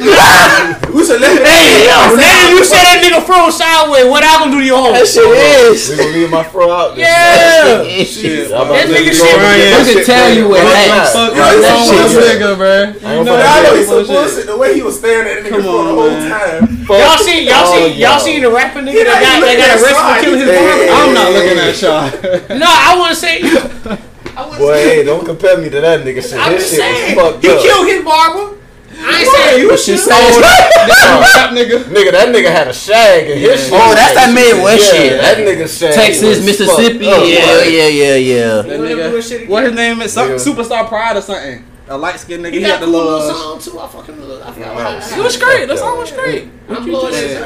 We 0.93 1.01
should 1.05 1.21
let 1.21 1.37
him. 1.37 1.45
Hey, 1.45 1.85
yo, 1.87 2.15
now 2.17 2.49
you 2.49 2.63
say 2.65 2.81
that 2.81 2.97
nigga 3.03 3.21
fro 3.25 3.49
sideways. 3.53 4.05
What 4.09 4.23
I 4.23 4.39
gonna 4.41 4.51
do 4.51 4.59
to 4.61 4.65
your 4.65 4.77
home? 4.81 4.93
That 4.97 5.05
shit 5.07 5.25
is. 5.27 5.89
We 5.89 5.97
gonna 5.97 6.09
leave 6.17 6.31
my 6.31 6.43
fro 6.43 6.71
out. 6.73 6.95
there. 6.95 7.05
Yeah. 7.05 7.85
Shit. 8.07 8.49
I'm 8.49 8.65
about 8.69 8.73
That 8.73 8.87
nigga 8.89 9.13
shit- 9.13 9.29
I 9.29 9.37
That 9.37 9.83
can 9.85 9.97
shit 9.97 10.05
tell 10.07 10.29
you 10.33 10.47
what 10.49 10.61
crazy. 10.63 10.89
happened. 10.89 11.13
Fuck 11.13 11.31
Yeah, 11.35 11.45
what's 11.45 11.61
that 11.61 11.75
wrong 11.77 11.85
shit 11.85 11.97
with 11.97 12.07
this 12.07 12.17
is- 12.17 12.29
nigga, 12.33 12.49
bro. 12.57 12.67
I 12.67 12.81
ain't 12.81 12.95
You 12.97 13.01
gonna 13.01 13.23
know 13.25 13.37
fuck 13.37 13.45
I 13.45 13.61
know 13.61 13.67
that 13.67 13.77
he's 13.77 13.87
some 13.87 13.95
bullshit. 13.97 14.15
bullshit. 14.17 14.45
The 14.47 14.57
way 14.57 14.69
he 14.73 14.81
was 14.81 14.95
staring 14.97 15.27
at 15.27 15.35
the 15.37 15.49
nigga 15.49 15.53
Come 15.53 15.61
for 15.61 15.67
the 15.67 15.77
on, 15.77 15.97
whole 15.97 16.09
man. 16.09 16.31
time. 16.31 16.61
Y'all 16.87 17.17
seen 17.19 17.43
y'all 17.43 17.67
all 17.67 17.73
seen 17.75 17.91
y'all 17.99 18.15
y'all. 18.15 18.19
seen 18.23 18.39
the 18.41 18.49
rapper 18.51 18.79
nigga 18.79 18.95
He 18.95 19.03
that 19.03 19.11
not 19.11 19.21
got 19.21 19.35
even 19.37 19.43
that 19.43 19.57
got 19.59 19.67
looking 19.67 19.83
arrested 19.83 19.99
for 19.99 20.07
at 20.07 20.23
killing 20.23 20.39
his 20.39 20.47
Hey, 20.47 20.55
barber? 20.55 20.87
hey, 20.87 20.95
I'm 20.97 21.11
not 21.13 21.29
looking 21.35 21.57
hey. 21.59 21.67
at 21.67 21.75
Shaw. 21.75 21.99
No, 22.57 22.65
I 22.67 22.95
want 22.97 23.09
to 23.09 23.15
say. 23.15 23.41
I 23.43 24.45
wanna 24.45 24.57
Boy, 24.59 24.73
say- 24.75 24.95
hey, 24.97 25.03
don't 25.03 25.25
compare 25.25 25.57
me 25.57 25.69
to 25.69 25.81
that 25.81 26.01
nigga 26.05 26.21
shit. 26.21 26.39
I'm 26.39 26.53
His 26.53 26.61
just 26.63 26.75
shit 26.75 26.79
saying. 26.79 27.15
was 27.15 27.25
fucked 27.33 27.43
He 27.43 27.49
up. 27.49 27.61
killed 27.61 27.87
his 27.87 28.03
barber. 28.03 28.57
I 28.99 29.19
ain't 29.19 29.29
saying 29.29 29.61
you 29.61 29.77
should. 29.77 29.99
Rap 30.07 31.51
nigga. 31.53 31.83
Nigga, 31.85 32.11
that 32.11 32.29
nigga 32.33 32.49
had 32.51 32.67
a 32.67 32.73
shag 32.73 33.29
in 33.29 33.37
his 33.37 33.49
oh, 33.49 33.55
shit. 33.55 33.73
Oh, 33.73 33.93
that's 33.93 34.15
that 34.15 34.33
Midwest 34.33 34.93
yeah, 34.93 34.99
shit. 34.99 35.21
That 35.21 35.37
nigga 35.37 35.79
shag. 35.79 35.93
Texas, 35.93 36.45
Mississippi. 36.45 37.05
fucked 37.05 37.21
up, 37.21 37.27
Yeah, 37.27 37.63
yeah, 37.63 37.87
yeah, 37.87 38.15
yeah. 38.15 38.61
That 38.61 38.65
You 38.65 38.79
wanna 38.79 38.95
do 38.95 39.11
that 39.11 39.23
shit 39.23 39.41
nigga. 39.41 39.49
What 39.49 39.63
his 39.63 39.73
name 39.73 40.01
is? 40.01 40.13
Some, 40.13 40.29
Nigga. 40.29 40.45
Superstar 40.55 40.87
Pride 40.87 41.17
or 41.17 41.21
something. 41.21 41.63
A 41.89 41.97
light 41.97 42.19
skinned 42.19 42.43
nigga. 42.43 42.51
He 42.51 42.57
He, 42.59 42.61
got 42.65 42.71
had 42.71 42.81
the 42.81 42.87
little. 42.87 43.17
little 43.17 43.33
song 43.33 43.59
too. 43.61 43.79
I 43.79 43.87
fucking 43.87 44.19
love. 44.27 44.41
I 44.41 44.51
forgot 44.51 44.75
Yeah, 45.09 45.17
it 45.19 45.23
was 45.23 45.37
great. 45.37 45.67
That 45.67 45.77
song 45.79 45.97
was 45.97 46.11
great. 46.11 46.49
I'm 46.69 46.83
blowing 46.83 47.13
Yeah, 47.13 47.21
yeah, 47.21 47.45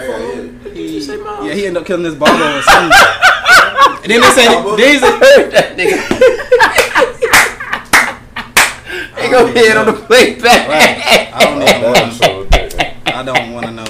shit. 0.63 0.73
He, 0.75 0.97
yeah, 0.99 1.53
he 1.53 1.65
ended 1.67 1.81
up 1.81 1.85
killing 1.85 2.05
his 2.05 2.15
barber 2.15 2.57
or 2.57 2.61
something. 2.63 2.97
and 4.01 4.11
then 4.11 4.21
they 4.21 4.31
said, 4.33 4.49
then 4.65 4.77
they 4.77 4.97
said, 4.97 5.51
that 5.51 5.77
nigga. 5.77 5.97
They 9.15 9.29
go 9.29 9.45
ahead 9.45 9.77
on 9.77 9.85
the 9.85 9.93
playback. 9.93 10.67
I 11.33 11.43
don't 11.45 11.61
even 11.61 11.81
Damn, 11.81 11.93
want. 11.93 13.07
I 13.07 13.23
don't 13.23 13.53
want 13.53 13.65
to 13.67 13.71
know. 13.73 13.85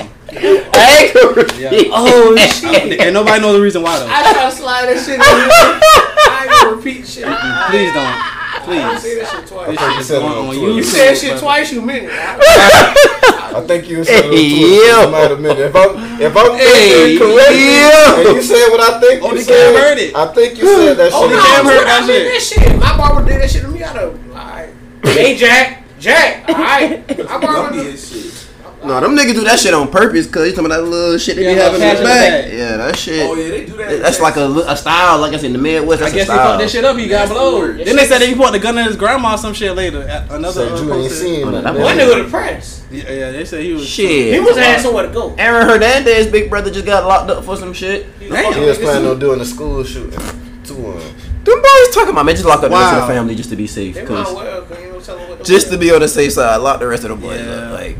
I 0.73 1.13
repeat. 1.35 1.89
Oh 1.93 2.35
shit! 2.37 2.99
And 2.99 3.13
nobody 3.13 3.41
knows 3.41 3.55
the 3.55 3.61
reason 3.61 3.81
why 3.83 3.99
though. 3.99 4.07
I 4.09 4.33
try 4.33 4.49
to 4.49 4.55
slide 4.55 4.85
that 4.87 4.97
shit 4.99 5.15
in. 5.15 5.21
I 5.21 6.41
ain't 6.43 6.51
gonna 6.61 6.75
repeat 6.75 7.07
shit. 7.07 7.25
Please 7.69 7.93
don't. 7.93 8.40
I 8.61 8.65
Please. 8.65 9.01
say 9.01 9.19
that 9.19 9.27
shit 9.29 9.47
twice. 9.47 9.67
This 9.69 9.79
shit 9.79 9.97
you 9.97 10.03
said 10.03 10.17
it 10.17 10.19
going 10.21 10.33
on 10.33 10.47
on 10.47 10.75
You 10.77 10.83
said 10.83 11.15
shit 11.17 11.39
twice, 11.39 11.71
you 11.73 11.81
meant 11.81 12.05
it. 12.05 12.11
I 13.51 13.61
think 13.67 13.89
you 13.89 14.03
said 14.03 14.25
it 14.25 14.25
on 14.25 14.31
Hey, 14.31 14.49
Twitter. 14.49 14.87
yo. 14.87 15.11
Might 15.11 15.29
have 15.31 15.41
been. 15.41 15.57
If 15.57 15.75
I'm, 15.75 16.21
if 16.21 16.37
I'm 16.37 16.53
Hey, 16.57 17.17
thinking 17.17 17.27
correctly, 17.27 17.75
yo. 17.75 18.15
and 18.17 18.35
you 18.35 18.41
said 18.41 18.67
what 18.69 18.79
I 18.81 18.99
think 18.99 19.23
Only 19.23 19.39
you 19.41 19.45
Cam 19.45 19.55
said, 19.55 19.75
heard 19.81 19.97
it. 19.97 20.15
I 20.15 20.25
think 20.33 20.57
you 20.57 20.65
said 20.65 20.93
that 20.95 21.11
Oh 21.13 21.27
shit. 21.27 21.35
no, 21.37 21.43
Cam 21.43 21.65
heard 21.65 21.79
I 21.81 21.85
that 21.85 22.07
mean 22.07 22.23
that 22.25 22.41
shit. 22.41 22.79
My 22.79 22.97
barber 22.97 23.25
did 23.29 23.41
that 23.41 23.49
shit 23.49 23.61
to 23.63 23.67
me. 23.67 23.83
I 23.83 23.93
don't. 23.93 24.29
Alright. 24.31 24.69
Hey 25.03 25.35
Jack, 25.37 25.83
Jack. 25.99 26.47
Alright. 26.49 27.07
My 27.09 27.15
Don't 27.25 27.41
barber. 27.41 27.71
be 27.71 27.83
his 27.91 28.07
shit. 28.09 28.40
No, 28.83 28.99
them 28.99 29.15
niggas 29.15 29.35
do 29.35 29.43
that 29.43 29.59
shit 29.59 29.73
on 29.75 29.89
purpose 29.91 30.25
because 30.25 30.47
you 30.47 30.51
talking 30.55 30.65
about 30.65 30.77
that 30.81 30.87
little 30.89 31.17
shit 31.19 31.35
they 31.35 31.43
Yeah, 31.43 31.53
be 31.53 31.59
having 31.59 31.81
in 31.81 31.87
patch 31.87 31.97
the 31.99 32.03
back. 32.03 32.43
back. 32.45 32.51
Yeah, 32.53 32.77
that 32.77 32.95
shit. 32.97 33.25
Oh 33.29 33.35
yeah, 33.35 33.49
they 33.49 33.65
do 33.65 33.77
that. 33.77 33.99
That's 34.01 34.19
like 34.19 34.37
a, 34.37 34.47
a 34.67 34.75
style, 34.75 35.19
like 35.19 35.33
I 35.33 35.37
said, 35.37 35.45
in 35.45 35.53
the 35.53 35.59
Midwest. 35.59 36.01
I 36.01 36.05
guess 36.05 36.13
a 36.15 36.17
he 36.17 36.23
style. 36.25 36.37
fucked 36.53 36.61
this 36.63 36.71
shit 36.71 36.83
up. 36.83 36.97
He 36.97 37.07
got 37.07 37.17
That's 37.19 37.29
the 37.29 37.35
blowed. 37.35 37.77
Then 37.77 37.95
they 37.95 38.05
said 38.05 38.19
that 38.21 38.27
he 38.27 38.33
put 38.35 38.51
the 38.53 38.59
gun 38.59 38.77
in 38.79 38.85
his 38.85 38.95
grandma 38.95 39.35
or 39.35 39.37
some 39.37 39.53
shit 39.53 39.75
later. 39.75 40.01
At 40.01 40.31
Another. 40.31 40.67
Said 40.67 40.71
uh, 40.71 40.75
you 40.83 40.93
ain't 40.93 41.03
post- 41.09 41.21
seen 41.21 41.47
Oh, 41.47 41.51
no, 41.51 41.57
it. 41.59 41.61
that 41.63 41.75
One 41.75 41.95
nigga 41.97 42.23
depressed. 42.23 42.83
Yeah, 42.91 43.11
yeah, 43.11 43.31
they 43.31 43.45
said 43.45 43.63
he 43.63 43.73
was. 43.73 43.87
Shit. 43.87 44.33
He 44.33 44.39
was 44.39 44.55
have 44.57 44.65
had 44.65 44.81
somewhere 44.81 45.05
to 45.07 45.13
go. 45.13 45.35
Aaron 45.37 45.67
Hernandez, 45.67 46.27
big 46.27 46.49
brother, 46.49 46.71
just 46.71 46.85
got 46.87 47.05
locked 47.05 47.29
up 47.29 47.45
for 47.45 47.55
some 47.57 47.73
shit. 47.73 48.07
Damn. 48.19 48.53
He 48.53 48.65
was 48.65 48.77
planning 48.79 49.07
on 49.07 49.19
doing 49.19 49.39
a 49.41 49.45
school 49.45 49.83
shooting 49.83 50.19
Two 50.63 50.75
him. 50.75 51.15
Them 51.43 51.59
boys 51.61 51.93
talking 51.93 52.09
about 52.11 52.25
man, 52.25 52.35
just 52.35 52.45
lock 52.47 52.57
up 52.63 52.69
the 52.69 52.69
rest 52.69 52.93
of 52.95 53.01
the 53.07 53.13
family 53.13 53.35
just 53.35 53.49
to 53.49 53.55
be 53.55 53.65
safe, 53.67 53.95
cause 54.07 54.31
well, 54.33 54.61
cause 54.63 54.79
you 54.79 54.91
know, 54.91 54.99
tell 54.99 55.17
them 55.17 55.29
what 55.29 55.39
the 55.39 55.43
just 55.43 55.71
to 55.71 55.77
be 55.77 55.91
on 55.91 55.99
the 56.01 56.07
safe 56.07 56.33
side, 56.33 56.57
lock 56.57 56.79
the 56.79 56.87
rest 56.87 57.03
of 57.03 57.09
the 57.09 57.15
boys 57.15 57.39
Yeah. 57.41 57.51
up. 57.51 57.79
Like 57.79 57.97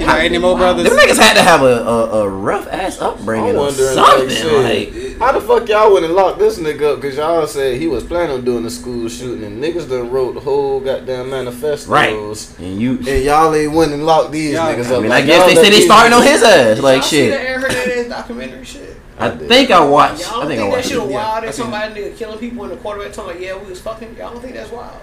You 0.00 0.06
got 0.06 0.20
any 0.20 0.38
more 0.38 0.56
brothers? 0.56 0.88
Them 0.88 0.98
niggas 0.98 1.18
had 1.18 1.34
to 1.34 1.42
have 1.42 1.60
a, 1.62 1.64
a, 1.84 2.22
a 2.24 2.28
rough 2.28 2.66
ass 2.68 3.00
upbringing 3.00 3.50
I'm 3.50 3.56
or 3.56 3.58
wondering, 3.66 3.94
something. 3.94 4.62
like, 4.62 4.92
Like. 4.94 5.18
How 5.18 5.32
the 5.32 5.40
fuck 5.42 5.68
y'all 5.68 5.92
wouldn't 5.92 6.14
lock 6.14 6.38
this 6.38 6.58
nigga 6.58 6.94
up? 6.94 7.02
Cause 7.02 7.16
y'all 7.16 7.46
said 7.46 7.78
he 7.78 7.86
was 7.86 8.02
planning 8.04 8.34
on 8.36 8.44
doing 8.44 8.62
the 8.64 8.70
school 8.70 9.08
shooting, 9.10 9.44
and 9.44 9.62
niggas 9.62 9.88
done 9.88 10.10
wrote 10.10 10.32
the 10.34 10.40
whole 10.40 10.80
goddamn 10.80 11.28
manifestos. 11.30 11.86
right. 11.88 12.14
And 12.58 12.80
you, 12.80 12.92
And 13.06 13.22
y'all 13.24 13.54
ain't 13.54 13.72
went 13.72 13.92
and 13.92 14.06
locked 14.06 14.32
these 14.32 14.54
Y'all- 14.54 14.72
niggas 14.72 14.90
I 14.90 14.94
up. 14.94 15.00
mean, 15.02 15.10
Like, 15.10 15.24
I 15.24 15.26
guess 15.26 15.46
they 15.46 15.54
let 15.54 15.64
say 15.64 15.70
they 15.70 15.76
these 15.76 15.84
starting 15.84 16.12
on 16.14 16.22
his 16.22 16.42
ass. 16.42 16.78
Like 16.80 16.94
Y'all 16.96 17.02
see 17.02 17.16
shit. 17.28 17.30
that 17.32 17.60
Hernandez 17.60 18.08
documentary 18.08 18.64
shit? 18.64 18.96
I 19.18 19.28
did. 19.28 19.48
think 19.48 19.70
I 19.70 19.84
watched. 19.84 20.22
Y'all 20.22 20.40
don't 20.40 20.44
I 20.44 20.46
think 20.48 20.60
I 20.60 20.62
think 20.62 20.70
that 20.70 20.76
watched. 20.78 20.88
shit 20.88 20.96
it. 20.96 21.06
wild? 21.12 21.44
I 21.44 21.46
That 21.46 21.54
somebody 21.54 21.94
nigga 22.00 22.16
killing 22.16 22.38
people 22.38 22.64
in 22.64 22.70
the 22.70 22.76
quarterback 22.78 23.12
talking 23.12 23.32
about, 23.32 23.42
yeah, 23.42 23.58
we 23.58 23.68
was 23.68 23.80
fucking. 23.82 24.16
Y'all 24.16 24.32
don't 24.32 24.40
think 24.40 24.54
that's 24.54 24.70
wild? 24.72 24.96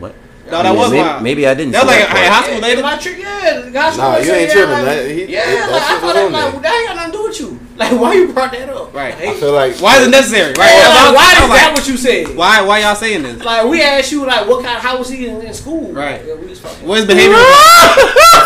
What? 0.00 0.14
No, 0.50 0.62
that 0.62 0.74
was 0.74 0.90
maybe, 0.90 1.02
wild. 1.02 1.22
maybe 1.22 1.46
I 1.46 1.54
didn't. 1.54 1.72
That 1.72 1.84
was 1.84 1.94
see 1.94 2.00
like 2.00 2.08
that 2.08 2.10
a 2.10 2.18
part. 2.18 2.32
high 2.32 2.42
school 2.42 2.54
Yeah, 2.54 2.66
lady. 2.66 2.82
My 2.82 2.96
trick, 2.98 3.18
yeah, 3.18 3.60
the 3.60 3.70
guy 3.70 3.96
Nah, 3.96 4.16
you 4.18 4.32
ain't 4.32 4.50
tripping. 4.50 4.84
That, 4.84 5.06
he, 5.10 5.24
yeah, 5.26 5.44
that, 5.44 5.70
like, 5.70 5.82
I 5.82 6.00
thought 6.00 6.14
that, 6.14 6.26
on 6.26 6.32
like, 6.32 6.52
there. 6.52 6.60
that 6.62 6.74
ain't 6.74 6.88
got 6.88 6.96
nothing 6.96 7.12
to 7.12 7.18
do 7.18 7.24
with 7.24 7.40
you. 7.40 7.61
Like, 7.82 7.98
why 7.98 8.12
you 8.14 8.32
brought 8.32 8.52
that 8.52 8.68
up? 8.68 8.92
Right. 8.94 9.14
I 9.16 9.32
feel 9.34 9.52
like 9.52 9.74
Why 9.80 9.96
is 9.98 10.06
it 10.06 10.10
necessary? 10.10 10.52
Right. 10.52 10.70
Yeah, 10.70 11.08
like, 11.08 11.16
why 11.16 11.32
is 11.32 11.38
that 11.40 11.48
like, 11.72 11.74
what 11.74 11.88
you 11.88 11.96
said? 11.96 12.36
Why? 12.36 12.60
Why 12.60 12.80
y'all 12.84 12.94
saying 12.94 13.22
this? 13.24 13.42
Like, 13.42 13.64
we 13.66 13.80
asked 13.80 14.12
you, 14.12 14.26
like, 14.26 14.46
what 14.46 14.62
kind, 14.62 14.76
how 14.78 14.98
was 14.98 15.08
he 15.08 15.26
in, 15.26 15.40
in 15.40 15.54
school? 15.54 15.90
Right. 15.90 16.20
Yeah, 16.24 16.34
we 16.36 16.46
was 16.52 16.60
fucking. 16.60 16.86
What 16.86 16.98
his 16.98 17.06
behavior? 17.06 17.34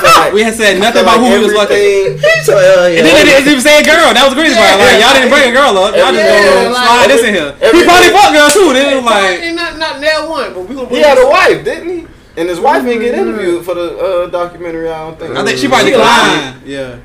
Like 0.07 0.33
we 0.33 0.43
had 0.43 0.55
said 0.55 0.79
nothing 0.79 1.03
about 1.03 1.21
like 1.21 1.31
who 1.33 1.39
he 1.39 1.45
was 1.45 1.53
fucking. 1.55 1.77
everything- 1.77 2.45
So, 2.45 2.55
uh, 2.57 2.87
yeah. 2.89 2.99
And 3.01 3.07
then 3.07 3.17
it 3.17 3.25
didn't 3.27 3.49
even 3.49 3.61
say 3.65 3.83
girl. 3.83 4.13
That 4.15 4.23
was 4.29 4.35
the 4.35 4.41
crazy 4.41 4.55
part. 4.55 4.79
Like 4.79 5.01
y'all 5.03 5.15
didn't 5.17 5.31
bring 5.33 5.51
a 5.51 5.55
girl 5.55 5.73
up. 5.79 5.93
Y'all 5.97 6.13
just 6.13 6.21
Yeah, 6.21 6.47
gonna 6.47 6.71
like- 6.71 6.87
slide 6.87 7.09
this 7.11 7.23
in 7.27 7.33
here. 7.35 7.51
He 7.73 7.81
probably 7.85 8.11
fucked 8.13 8.35
girl 8.37 8.49
too. 8.53 8.69
Then 8.77 9.05
Like, 9.05 9.41
like, 9.41 9.55
not, 9.57 9.73
not 9.81 9.95
nail 10.01 10.31
one, 10.31 10.53
but 10.55 10.63
we 10.69 10.75
gonna 10.77 10.89
He 10.89 11.01
had 11.01 11.19
a 11.19 11.27
wife, 11.29 11.65
didn't 11.65 11.89
he? 11.91 12.01
And 12.37 12.49
his 12.49 12.61
wife 12.61 12.85
didn't 12.85 13.01
get 13.03 13.15
interviewed 13.17 13.65
for 13.65 13.75
the 13.75 13.97
uh, 13.97 14.27
documentary. 14.29 14.89
I 14.91 14.99
don't 15.09 15.19
think. 15.19 15.33
I 15.37 15.45
think 15.45 15.57
she 15.59 15.69
probably 15.69 15.87
She 15.91 15.97
declined. 15.97 16.63
Yeah. 16.67 16.99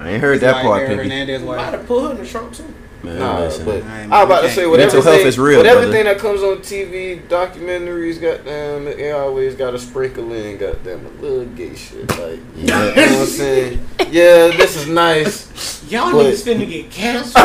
I 0.00 0.10
ain't 0.10 0.20
heard 0.22 0.40
that 0.40 0.62
part, 0.62 0.82
Aaron 0.82 0.98
Pinky. 0.98 1.02
Hernandez 1.10 1.42
Might 1.42 1.56
wife. 1.56 1.70
have 1.72 1.86
put 1.86 2.04
her 2.04 2.10
in 2.12 2.18
the 2.18 2.26
trunk 2.26 2.54
too. 2.54 2.72
Man, 3.02 3.18
Nah, 3.20 3.38
listen. 3.40 3.64
but 3.64 3.82
I 3.84 4.00
ain't- 4.02 4.12
I 4.12 4.22
about 4.22 4.40
to 4.42 4.48
say 4.48 4.56
can't- 4.62 4.70
with 4.72 4.80
Mental 4.80 4.98
everything, 4.98 5.18
health 5.20 5.26
is 5.28 5.38
real, 5.38 5.58
with 5.58 5.66
brother. 5.66 5.80
everything 5.82 6.04
that 6.06 6.18
comes 6.18 6.42
on 6.42 6.56
TV, 6.58 7.20
documentaries, 7.28 8.20
goddamn, 8.20 8.86
they 8.86 9.12
always 9.12 9.54
got 9.54 9.70
to 9.70 9.78
sprinkle 9.78 10.32
in, 10.32 10.56
goddamn, 10.58 11.06
a 11.06 11.22
little 11.22 11.44
gay 11.44 11.70
shit, 11.76 12.10
like, 12.18 12.40
you 12.56 12.66
know 12.66 12.86
what 12.88 12.98
I'm 12.98 13.26
saying? 13.26 13.80
Yeah, 14.10 14.48
this 14.48 14.76
is 14.76 14.88
nice. 14.88 15.46
Y'all 15.88 16.10
But- 16.10 16.26
niggas 16.26 16.42
finna 16.42 16.68
get 16.68 16.90
canceled. 16.90 17.36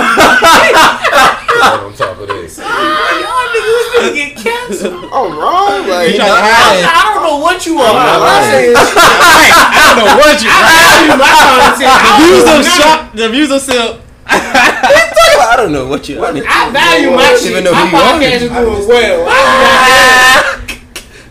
On 1.63 1.93
top 1.93 2.19
of 2.19 2.27
this, 2.27 2.57
Y'all 2.57 2.65
niggas 2.65 3.87
finna 3.93 4.13
get 4.15 4.35
canceled. 4.35 5.03
I'm 5.13 5.37
wrong. 5.37 5.87
Like, 5.87 6.09
You 6.11 6.17
trying 6.17 6.29
to 6.29 6.33
I, 6.33 6.49
hide? 6.49 6.83
I 6.83 7.13
don't 7.13 7.23
know 7.23 7.37
what 7.37 7.65
you 7.65 7.77
are. 7.79 7.93
I'm 7.93 8.19
not 8.19 8.43
saying. 8.43 8.73
I 8.75 9.93
don't 9.95 10.05
know 10.05 10.17
what 10.17 10.41
you. 10.41 10.49
I'm 10.49 11.19
not 11.19 11.29
trying 11.29 11.61
to 11.71 11.77
say- 11.77 11.85
I 11.87 11.91
The 12.17 12.25
views 12.25 12.43
of 12.49 12.57
know. 12.79 13.21
The 13.21 13.29
views 13.29 13.51
of 13.51 13.61
silk. 13.61 13.99
I 14.27 15.53
don't 15.57 15.71
know 15.71 15.87
what 15.87 16.07
you. 16.09 16.23
I 16.23 16.31
mean, 16.31 16.43
I 16.47 16.69
value 16.71 17.11
my 17.11 17.17
I 17.23 17.29
don't 17.31 17.39
shit. 17.41 17.51
even 17.51 17.63
know 17.63 17.71
My 17.73 17.85
who 17.87 17.97
you 17.97 18.03
are. 18.03 18.13
podcast 18.19 18.41
is 18.41 18.49
doing 18.49 18.87
well. 18.87 19.27
I 19.27 20.59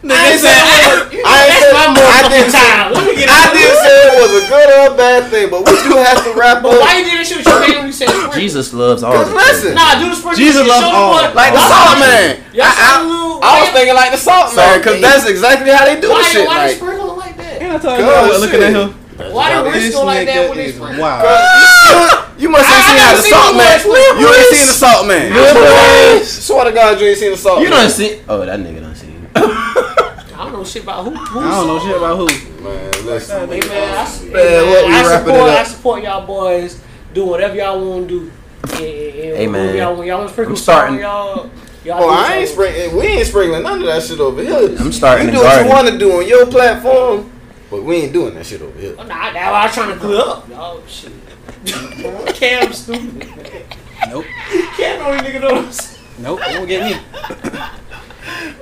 Nigga 0.03 0.34
said, 0.34 0.43
saying 0.43 1.22
I 1.22 1.47
ain't 1.47 1.62
that's 1.62 1.62
said- 1.62 1.78
I 2.03 2.26
didn't 2.26 2.51
say- 2.51 2.59
time. 2.59 2.90
Let 2.93 3.07
me 3.07 3.14
get 3.14 3.30
I 3.30 3.55
didn't 3.55 3.78
say 3.86 3.95
it 4.03 4.14
was 4.18 4.32
a 4.34 4.49
good 4.51 4.68
or 4.74 4.95
a 4.95 4.97
bad 4.99 5.30
thing, 5.30 5.47
but 5.49 5.61
we 5.62 5.78
do 5.78 5.95
have 5.95 6.24
to 6.26 6.34
wrap 6.34 6.59
But 6.62 6.74
why 6.80 6.99
you 6.99 7.05
did 7.07 7.20
that 7.22 7.26
shit 7.26 7.38
with 7.38 7.47
your 7.47 7.61
name 7.62 7.76
when 7.78 7.86
you 7.86 7.93
said 7.93 8.09
sprinkle? 8.11 8.32
Jesus 8.34 8.74
loves 8.74 9.03
all. 9.05 9.12
Cause 9.14 9.28
the 9.30 9.34
listen. 9.36 9.74
Nah, 9.78 9.95
do 10.03 10.11
the 10.11 10.16
sprinkle. 10.18 10.43
Jesus 10.43 10.66
loves 10.66 10.82
Show 10.82 10.90
the 10.90 10.97
all. 10.99 11.34
like 11.38 11.53
the 11.55 11.62
salt 11.62 11.88
some- 11.95 12.01
man. 12.03 12.43
Y'all 12.53 12.66
I, 12.66 12.74
some 12.74 13.07
little- 13.07 13.38
I, 13.43 13.47
I 13.47 13.61
was 13.62 13.70
thinking 13.70 13.95
like 13.95 14.11
the 14.11 14.18
salt 14.18 14.57
man, 14.57 14.78
because 14.82 15.01
that's 15.01 15.24
exactly 15.30 15.70
how 15.70 15.84
they 15.86 16.01
do 16.03 16.11
Why, 16.11 16.22
shit. 16.26 16.47
why 16.51 16.55
they 16.59 16.66
Like, 16.66 16.76
sprinkle 16.82 17.14
like 17.16 17.36
that? 17.38 17.62
"Ain't 17.62 17.70
I 17.72 17.78
told 17.78 17.99
you 17.99 18.05
Good 18.05 18.40
looking 18.43 18.62
at 18.62 18.74
shit. 18.74 19.01
Him? 19.18 19.32
Why 19.32 19.62
they 19.62 19.70
This 19.70 19.82
wrist 19.84 19.96
go 19.96 20.04
like 20.04 20.26
that 20.26 20.48
when 20.50 20.58
nigga 20.58 20.62
they 20.62 20.64
is 20.66 20.76
you, 20.76 20.82
you 22.38 22.48
must 22.50 22.64
I- 22.68 22.72
have 22.72 22.82
I 22.82 22.88
seen 22.88 22.98
how 22.98 23.06
never 23.06 23.16
the 23.16 23.22
seen 23.22 23.32
salt 23.32 23.56
man. 23.56 24.20
You 24.20 24.28
ain't 24.28 24.48
seen 24.54 24.66
the 24.66 24.72
salt 24.72 25.06
man. 25.06 25.32
Little 25.32 26.24
Swear 26.24 26.64
to 26.64 26.72
God, 26.72 27.00
you 27.00 27.06
ain't 27.08 27.18
seen 27.18 27.30
the 27.32 27.36
salt 27.36 27.60
You 27.62 27.70
man. 27.70 27.80
done 27.80 27.90
see? 27.90 28.20
Oh, 28.28 28.44
that 28.44 28.58
nigga 28.60 28.80
done 28.80 28.94
seen. 28.94 29.28
I 29.36 30.44
don't 30.44 30.52
know 30.54 30.64
shit 30.64 30.82
about 30.82 31.04
who. 31.04 31.10
who 31.10 31.40
I 31.40 31.50
don't 31.50 31.66
know 31.68 31.78
shit 31.78 31.96
about 31.96 32.16
who. 32.16 32.26
Man, 32.62 32.90
listen. 33.06 33.48
Hey 33.48 33.60
man, 33.60 33.96
I, 33.98 34.04
hey, 34.04 34.30
Man, 34.32 34.90
man, 34.90 34.92
I 34.92 35.18
support. 35.18 35.50
I 35.50 35.64
support 35.64 36.02
y'all 36.02 36.26
boys. 36.26 36.82
Do 37.14 37.26
whatever 37.26 37.54
y'all 37.54 37.80
want 37.90 38.08
to 38.08 38.20
do. 38.20 38.32
And, 38.74 38.80
and, 38.80 38.84
and 38.84 39.36
Hey, 39.36 39.46
man. 39.46 39.76
y'all, 39.76 39.96
when 39.96 40.06
y'all 40.08 40.18
want 40.18 40.28
to 40.28 40.32
sprinkle 40.32 40.52
I'm 40.54 40.56
starting- 40.56 40.98
y'all. 41.00 41.50
Y'all 41.84 42.04
Oh, 42.04 42.08
I 42.10 42.34
ain't 42.34 42.46
y'all 42.46 42.52
sprinkling. 42.54 42.96
We 42.96 43.06
ain't 43.06 43.26
sprinkling 43.26 43.62
none 43.64 43.80
of 43.80 43.86
that 43.86 44.02
shit 44.04 44.20
over 44.20 44.40
here. 44.42 44.76
I'm 44.78 44.92
starting 44.92 45.26
You 45.26 45.32
the 45.32 45.38
do 45.38 45.44
what 45.44 45.64
you 45.64 45.68
want 45.68 45.88
to 45.88 45.98
do 45.98 46.12
on 46.18 46.28
your 46.28 46.46
platform, 46.46 47.32
but 47.72 47.84
we 47.84 47.96
ain't 47.96 48.12
doing 48.12 48.34
that 48.34 48.44
shit 48.44 48.60
over 48.60 48.78
here. 48.78 48.94
want. 48.94 49.08
Nah, 49.08 49.32
that's 49.32 49.34
what 49.34 49.54
I 49.54 49.64
was 49.64 49.74
trying 49.74 49.94
to 49.94 49.98
clear 49.98 50.20
up. 50.20 50.46
Oh 50.52 50.82
shit. 50.86 51.10
Cam 52.34 52.70
stupid. 52.70 53.26
Nope. 54.08 54.26
Cam 54.76 54.98
don't 54.98 55.26
even 55.26 55.32
nigga 55.32 55.40
know 55.40 55.54
what 55.54 55.64
I'm. 55.64 55.98
Nope. 56.18 56.40
Won't 56.48 56.68
get 56.68 56.84
me. 56.84 57.00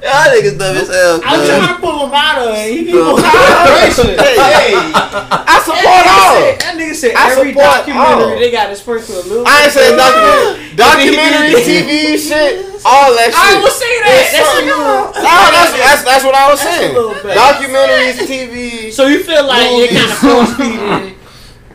Y'all 0.01 0.33
niggas 0.33 0.57
dumb 0.57 0.77
as 0.77 0.89
hell. 0.89 1.21
I'm 1.25 1.45
trying 1.45 1.69
to 1.77 1.81
pull 1.81 2.09
him 2.09 2.15
out 2.17 2.41
of 2.41 2.55
it. 2.57 2.73
He 2.73 2.85
keep 2.89 2.97
Uh, 2.97 3.13
on 3.13 3.21
hey, 3.21 4.33
hey, 4.41 4.73
I 4.73 5.61
support 5.61 6.05
all. 6.09 6.41
That 6.57 6.73
nigga 6.81 6.95
said 6.97 7.13
I 7.15 7.37
every 7.37 7.53
support 7.53 7.85
documentary 7.85 8.33
all. 8.33 8.41
they 8.41 8.51
got 8.51 8.73
to 8.73 8.77
sprinkle 8.77 9.21
a 9.21 9.25
little. 9.29 9.45
I 9.47 9.69
ain't 9.69 9.73
saying 9.77 9.97
documentary, 10.01 10.73
documentary, 10.81 11.53
TV 11.61 12.17
shit, 12.17 12.65
all 12.89 13.13
that 13.13 13.29
shit. 13.29 13.37
I 13.37 13.61
would 13.61 13.77
say 13.77 13.93
that. 14.01 14.09
It's 14.17 14.33
That's 14.33 14.49
a 14.49 14.65
little. 14.65 15.13
No, 15.21 15.37
that's, 15.53 15.73
that's 15.77 16.03
that's 16.09 16.25
what 16.25 16.33
I 16.35 16.49
was 16.49 16.61
That's 16.65 16.81
saying. 16.81 16.97
Documentaries, 17.37 18.17
TV. 18.25 18.89
So 18.93 19.07
you 19.13 19.21
feel 19.23 19.45
like 19.45 19.69
you're 19.77 19.93
kind 19.93 20.09
of 20.09 20.17
Movies. 20.17 20.25
force 20.25 20.53
feeding 20.57 21.20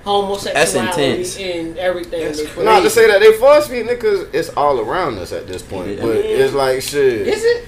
homosexuality 0.06 0.54
That's 0.54 1.36
intense. 1.36 1.38
and 1.40 1.78
everything. 1.78 2.22
That's 2.24 2.42
they 2.42 2.48
put 2.48 2.64
Not 2.66 2.82
to 2.82 2.90
say 2.90 3.08
that 3.08 3.20
they 3.20 3.34
force 3.34 3.68
feed 3.68 3.86
niggas, 3.88 4.34
it's 4.34 4.50
all 4.50 4.80
around 4.80 5.18
us 5.18 5.32
at 5.34 5.48
this 5.48 5.62
point. 5.62 5.98
Yeah. 5.98 6.02
But 6.04 6.16
it's 6.18 6.54
like 6.54 6.82
shit. 6.82 7.28
Is 7.28 7.44
it? 7.44 7.68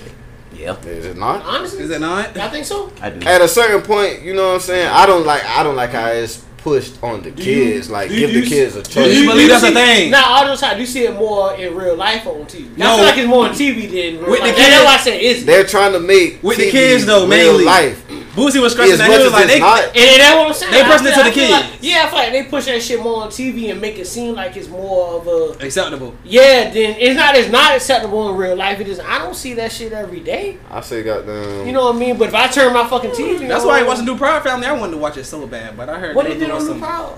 Yeah, 0.54 0.76
Is 0.86 1.06
it 1.06 1.18
not? 1.18 1.44
Honestly, 1.46 1.84
Is 1.84 1.90
it 1.92 2.00
not? 2.02 2.36
I 2.38 2.50
think 2.50 2.66
so. 2.66 2.92
I 3.02 3.10
do. 3.12 3.28
At 3.28 3.42
a 3.42 3.48
certain 3.48 3.82
point, 3.82 4.22
you 4.24 4.34
know 4.34 4.48
what 4.50 4.54
I'm 4.56 4.60
saying. 4.62 4.88
I 4.88 5.06
don't 5.06 5.26
like. 5.26 5.44
I 5.46 5.62
don't 5.62 5.76
like 5.76 5.92
how 5.92 6.08
it's 6.08 6.44
pushed 6.58 7.02
on 7.04 7.22
the 7.22 7.30
you- 7.30 7.36
kids. 7.36 7.90
Like 7.92 8.10
do 8.10 8.16
give 8.20 8.32
you 8.32 8.42
the 8.42 8.48
kids 8.48 8.76
a 8.76 8.82
Do 8.82 8.90
choice. 8.90 9.16
you 9.16 9.28
believe 9.28 9.50
that's 9.50 9.64
a 9.64 9.68
see- 9.68 9.74
thing? 9.74 10.12
Nah, 10.12 10.22
all 10.26 10.46
those 10.48 10.60
times 10.60 10.80
you 10.80 10.86
see 10.88 11.04
it 11.06 11.14
more 11.14 11.54
in 11.56 11.76
real 11.76 11.96
life 11.96 12.26
on 12.26 12.46
TV. 12.46 12.72
I 12.82 12.96
feel 12.96 13.06
like 13.06 13.18
it's 13.20 13.28
more 13.28 13.46
on 13.46 13.52
TV 13.54 13.82
than 13.88 14.20
real 14.22 14.32
With 14.32 14.40
the 14.40 14.48
life. 14.48 14.56
kids- 14.56 14.70
That's 14.70 14.86
why 14.86 14.94
I 14.94 14.98
said 14.98 15.22
is. 15.22 15.46
They're 15.46 15.64
trying 15.66 15.94
to 15.94 16.00
make 16.00 16.42
With 16.42 16.58
the 16.58 16.72
kids, 16.72 17.06
though, 17.06 17.20
real 17.28 17.28
mainly. 17.28 17.66
life. 17.66 18.04
Boosie 18.38 18.62
was 18.62 18.74
stressing 18.74 18.98
that 19.00 19.08
much 19.10 19.18
he 19.18 19.24
was 19.24 19.34
like, 19.34 19.48
they, 19.48 19.60
not, 19.60 19.84
And 19.84 20.22
that's 20.22 20.36
what 20.38 20.48
I'm 20.48 20.54
saying. 20.54 20.72
They 20.72 20.82
I 20.82 20.88
pushing 20.92 21.08
it 21.08 21.16
to 21.16 21.22
I 21.22 21.30
the 21.30 21.36
feel 21.36 21.50
like- 21.52 21.66
yeah, 21.82 22.04
I 22.06 22.08
feel 22.10 22.20
like 22.20 22.32
they 22.32 22.44
push 22.44 22.66
that 22.66 22.82
shit 22.84 23.02
more 23.02 23.24
on 23.24 23.30
TV 23.30 23.72
and 23.72 23.82
make 23.82 23.98
it 23.98 24.06
seem 24.06 24.36
like 24.36 24.56
it's 24.56 24.68
more 24.70 25.18
of 25.20 25.28
a 25.28 25.66
acceptable. 25.66 26.14
yeah. 26.24 26.70
Then 26.70 26.96
it's 27.00 27.16
not. 27.18 27.36
It's 27.36 27.50
not 27.52 27.76
acceptable 27.76 28.30
in 28.30 28.36
real 28.38 28.56
life. 28.56 28.80
It 28.80 28.88
is. 28.88 29.00
I 29.00 29.18
don't 29.18 29.36
see 29.36 29.56
that 29.56 29.72
shit 29.72 29.92
every 29.92 30.20
day. 30.20 30.58
I 30.70 30.82
say, 30.82 31.02
goddamn. 31.02 31.66
You 31.66 31.74
know 31.74 31.86
what 31.86 31.96
I 31.96 32.00
mean? 32.00 32.18
But 32.18 32.28
if 32.30 32.36
I 32.36 32.48
turn 32.48 32.72
my 32.74 32.88
fucking 32.88 33.12
TV, 33.12 33.48
That's 33.48 33.64
on, 33.64 33.68
why 33.70 33.80
I 33.80 33.84
watched 33.84 34.00
the 34.02 34.06
new 34.06 34.18
Proud 34.18 34.44
Family. 34.44 34.68
I 34.68 34.74
wanted 34.74 34.92
to 34.92 34.98
watch 35.00 35.18
it 35.18 35.24
so 35.26 35.48
bad, 35.48 35.76
but 35.76 35.90
I 35.90 35.98
heard 36.00 36.16
What 36.16 36.26
they 36.26 36.34
did 36.34 36.42
they 36.44 36.46
do 36.46 36.52
on 36.54 36.62
some. 36.62 36.80
the 36.80 36.86
proud? 36.86 37.18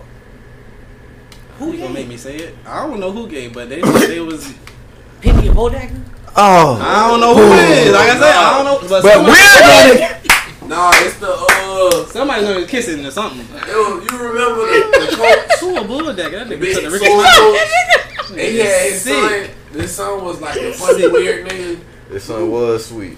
Who 1.60 1.74
You 1.74 1.80
gonna 1.80 1.94
make 1.94 2.08
me 2.08 2.16
say 2.16 2.38
it? 2.38 2.56
I 2.66 2.88
don't 2.88 3.02
know 3.02 3.12
who 3.12 3.28
gave, 3.28 3.54
but 3.54 3.68
they 3.68 3.82
they 3.82 4.20
was. 4.32 4.54
Penny 5.22 5.50
and 5.50 5.58
Bodak? 5.58 5.92
Oh, 6.38 6.80
I 6.82 7.10
don't 7.10 7.20
know 7.20 7.36
who 7.36 7.42
it 7.52 7.88
is. 7.88 7.92
Like 7.92 8.10
I 8.12 8.14
said, 8.20 8.32
I 8.34 8.64
don't 8.64 8.66
know. 8.82 8.88
But, 8.88 9.04
but 9.04 9.18
we're 9.28 10.08
gonna. 10.08 10.20
Nah, 10.70 10.92
it's 10.94 11.18
the 11.18 11.28
uh. 11.32 12.06
somebody's 12.06 12.48
gonna 12.48 12.60
be 12.62 12.68
kissing 12.68 13.04
or 13.04 13.10
something. 13.10 13.46
Yo, 13.68 14.00
you 14.02 14.08
remember 14.12 14.68
the, 14.68 15.08
the 15.10 15.16
coach? 15.18 15.60
Who 15.62 15.76
a 15.78 15.84
bulldog? 15.84 16.16
That 16.16 16.32
nigga 16.48 16.60
big 16.60 16.76
took 16.76 16.84
the 16.84 16.92
Rickey 16.92 17.06
Smiley. 17.08 17.24
coach. 17.26 18.30
And 18.30 18.40
he 18.40 18.58
had 18.60 18.92
his 18.92 19.02
Sick. 19.02 19.14
son. 19.14 19.50
This 19.72 19.96
son 19.96 20.24
was 20.24 20.40
like 20.40 20.58
a 20.58 20.72
funny 20.74 21.08
weird 21.08 21.48
nigga. 21.48 21.80
This 22.12 22.26
son 22.26 22.52
was 22.52 22.86
sweet. 22.86 23.18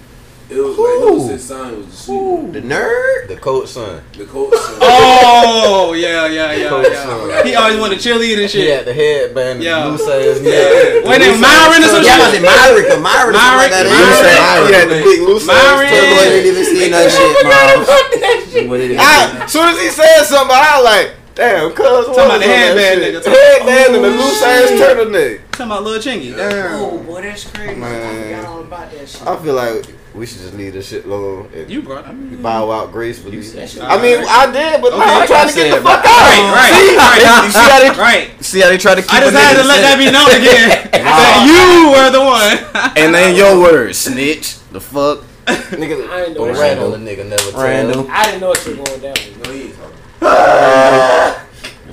It 0.52 0.60
was 0.60 0.76
like 0.76 1.30
it 1.30 1.32
his 1.32 1.44
son 1.48 1.78
was 1.78 1.86
the 1.88 1.96
sweet. 1.96 2.52
The 2.52 2.62
nerd. 2.62 3.28
The 3.30 3.38
coach 3.38 3.70
son. 3.70 4.04
The 4.18 4.26
coach 4.26 4.54
son. 4.54 4.78
Oh 4.84 5.94
yeah, 5.98 6.28
yeah, 6.28 6.52
yeah, 6.52 6.68
Coach 6.70 6.88
yeah. 6.92 7.04
son. 7.08 7.46
He 7.48 7.56
always 7.56 7.80
wanted 7.80 8.00
to 8.00 8.10
cheerlead 8.10 8.34
and 8.36 8.42
He 8.42 8.48
shit. 8.48 8.68
had 8.76 8.86
the 8.86 8.94
headband, 8.94 9.64
Yeah. 9.64 9.86
the 9.86 9.92
loose 9.96 10.02
ass 10.04 10.42
Yeah. 10.44 10.52
neck. 10.52 11.08
Wait, 11.08 11.20
The 11.24 11.40
Myron 11.40 11.80
or 11.80 11.88
some 11.88 12.04
turtle- 12.04 12.04
shit? 12.04 12.12
Yeah, 12.12 12.20
was 12.20 12.34
it 12.36 12.44
Myrick 12.44 12.88
or 12.92 13.00
Myron 13.00 13.32
or 13.36 13.40
something 13.40 13.62
like 13.64 13.72
that? 13.72 13.86
Myrick. 13.88 14.12
You 14.12 14.20
say 14.20 14.36
He 14.36 14.44
Myrick. 14.44 14.76
had 14.76 14.88
the 14.92 15.00
big 15.08 15.20
loose 15.24 15.46
Myron. 15.48 15.88
ass 15.88 15.96
turtle 15.96 16.20
I 16.20 16.28
didn't 16.28 16.48
even 16.52 16.66
see 16.68 16.88
that 16.92 17.08
shit, 17.16 17.36
Miles. 17.48 18.68
What 18.70 18.78
did 18.78 18.98
I, 19.00 19.44
as 19.48 19.52
soon 19.52 19.68
as 19.72 19.80
he 19.80 19.88
said 19.90 20.24
something, 20.28 20.52
I 20.56 20.76
was 20.76 20.84
like, 20.86 21.08
damn, 21.36 21.72
cuz 21.72 21.80
what 21.80 22.06
Talking 22.12 22.26
about 22.28 22.40
the 22.44 22.52
headband 22.52 22.96
nigga. 23.02 23.24
The 23.24 23.30
headband 23.32 23.96
and 23.96 24.04
the 24.04 24.12
Oh, 24.12 24.20
loose 24.20 24.44
ass 24.44 24.68
shit. 24.68 24.80
turtleneck. 24.84 25.40
Talking 25.56 25.66
about 25.72 25.84
little 25.88 26.04
Chingy. 26.04 26.36
Damn. 26.36 26.76
Oh 26.84 26.98
boy, 27.00 27.22
that's 27.24 27.46
crazy. 27.48 27.76
Man. 27.80 27.88
I 27.88 28.36
forgot 28.36 28.46
all 28.52 28.60
about 28.62 28.92
that 28.92 29.08
shit. 29.08 29.24
I 29.26 29.36
feel 29.40 29.56
like 29.56 29.86
we 30.14 30.26
should 30.26 30.40
just 30.42 30.54
leave 30.56 30.74
this 30.74 30.90
shit 30.90 31.06
alone 31.06 31.50
and 31.56 31.70
You 31.70 31.82
brought. 31.82 32.06
I 32.08 32.12
mean, 32.12 32.42
bow 32.42 32.70
out 32.72 32.92
gracefully. 32.92 33.40
That 33.40 33.70
shit- 33.70 33.82
I 33.82 33.96
mean, 34.02 34.24
I 34.28 34.52
did, 34.52 34.82
but 34.82 34.92
Okay, 34.94 35.00
now 35.06 35.20
I'm 35.22 35.28
trying 35.28 35.48
to 35.50 35.56
get 35.56 35.70
the 35.70 35.76
said, 35.78 35.84
fuck 35.84 36.04
out. 36.04 36.06
Right, 36.06 36.52
right, 36.52 36.74
See, 36.76 36.98
right. 36.98 37.52
see 37.52 37.60
how 37.60 37.80
they 37.80 37.90
right. 38.02 38.44
see 38.44 38.60
how 38.62 38.70
they 38.70 38.78
try 38.78 38.96
to 38.96 39.02
keep 39.02 39.14
I 39.14 39.20
just 39.22 39.36
had 39.36 39.62
to 39.62 39.68
let 39.68 39.82
that 39.82 39.98
be 39.98 40.12
known 40.12 40.28
again. 40.36 40.90
that 40.92 41.48
you 41.48 41.92
were 41.96 42.12
the 42.12 42.20
one. 42.24 42.94
And 42.98 43.14
then 43.16 43.36
your 43.36 43.60
words, 43.62 43.98
snitch. 43.98 44.58
The 44.72 44.80
fuck, 44.82 45.20
nigga. 45.48 46.10
I 46.10 46.24
ain't 46.26 46.30
know 46.38 46.46
Don't 46.46 46.54
that 46.56 46.60
rat 46.60 46.78
shit. 46.78 46.94
on 46.94 47.06
nigga, 47.06 47.28
never 47.30 47.52
tell. 47.52 47.64
Randall. 47.64 48.08
I 48.10 48.24
didn't 48.26 48.42
know 48.42 48.52
it 48.52 48.66
was 48.68 48.76
going 48.76 49.02
down. 49.02 49.14
with. 49.14 49.48
No, 49.48 49.52
he 49.54 49.62
ain't 49.64 49.76
talking. 49.76 49.98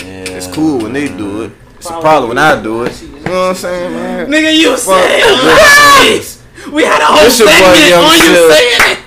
Yeah. 0.07 0.37
It's 0.37 0.47
cool 0.49 0.79
when 0.83 0.93
they 0.93 1.09
do 1.09 1.43
it. 1.43 1.53
It's 1.77 1.87
a 1.87 2.01
problem 2.01 2.29
when 2.31 2.39
I 2.39 2.61
do 2.63 2.83
it. 2.85 3.01
You 3.03 3.09
know 3.21 3.21
what 3.21 3.49
I'm 3.51 3.55
saying, 3.55 3.93
man? 3.93 4.27
Nigga, 4.31 4.57
you 4.57 4.77
Fuck 4.77 4.81
said 4.81 5.21
this. 6.09 6.43
We 6.73 6.83
had 6.85 7.01
a 7.01 7.07
whole 7.09 7.25
This 7.25 7.39
segment 7.39 7.93
on 7.97 8.17
you 8.19 8.35
Silk. 8.35 8.53
saying 8.53 8.83
it. 8.93 8.99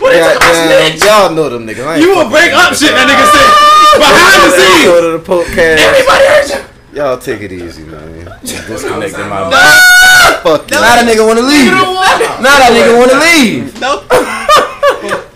What 0.00 0.14
you 0.14 0.20
talking 0.22 0.36
about 0.36 0.54
Goddamn, 0.54 0.90
snitch? 0.96 1.04
y'all 1.04 1.30
know 1.34 1.48
them 1.50 1.66
niggas. 1.66 1.86
I 1.86 1.96
You 1.98 2.08
will 2.16 2.30
break 2.30 2.52
up 2.52 2.72
shit 2.74 2.94
that 2.94 3.04
nigga 3.04 3.26
said 3.28 3.50
behind 4.00 4.32
the 4.32 4.48
Go 4.48 4.56
scenes. 4.56 4.86
to 4.86 5.10
the 5.18 5.22
podcast. 5.26 5.78
Everybody 5.82 6.24
heard 6.30 6.48
you. 6.48 6.60
Y'all 6.96 7.18
take 7.18 7.40
it 7.42 7.52
easy, 7.52 7.82
man. 7.84 8.38
Disconnecting 8.42 9.28
my 9.28 9.46
No. 9.46 9.50
mind. 9.50 9.80
Fuck 10.42 10.70
you. 10.70 10.76
Now 10.80 10.94
that 10.96 11.04
nigga 11.06 11.22
wanna 11.26 11.42
leave. 11.42 11.70
Now 11.70 12.56
that 12.58 12.70
nigga 12.72 12.92
wanna 12.98 13.18
leave. 13.20 13.78
Nope. 13.80 14.04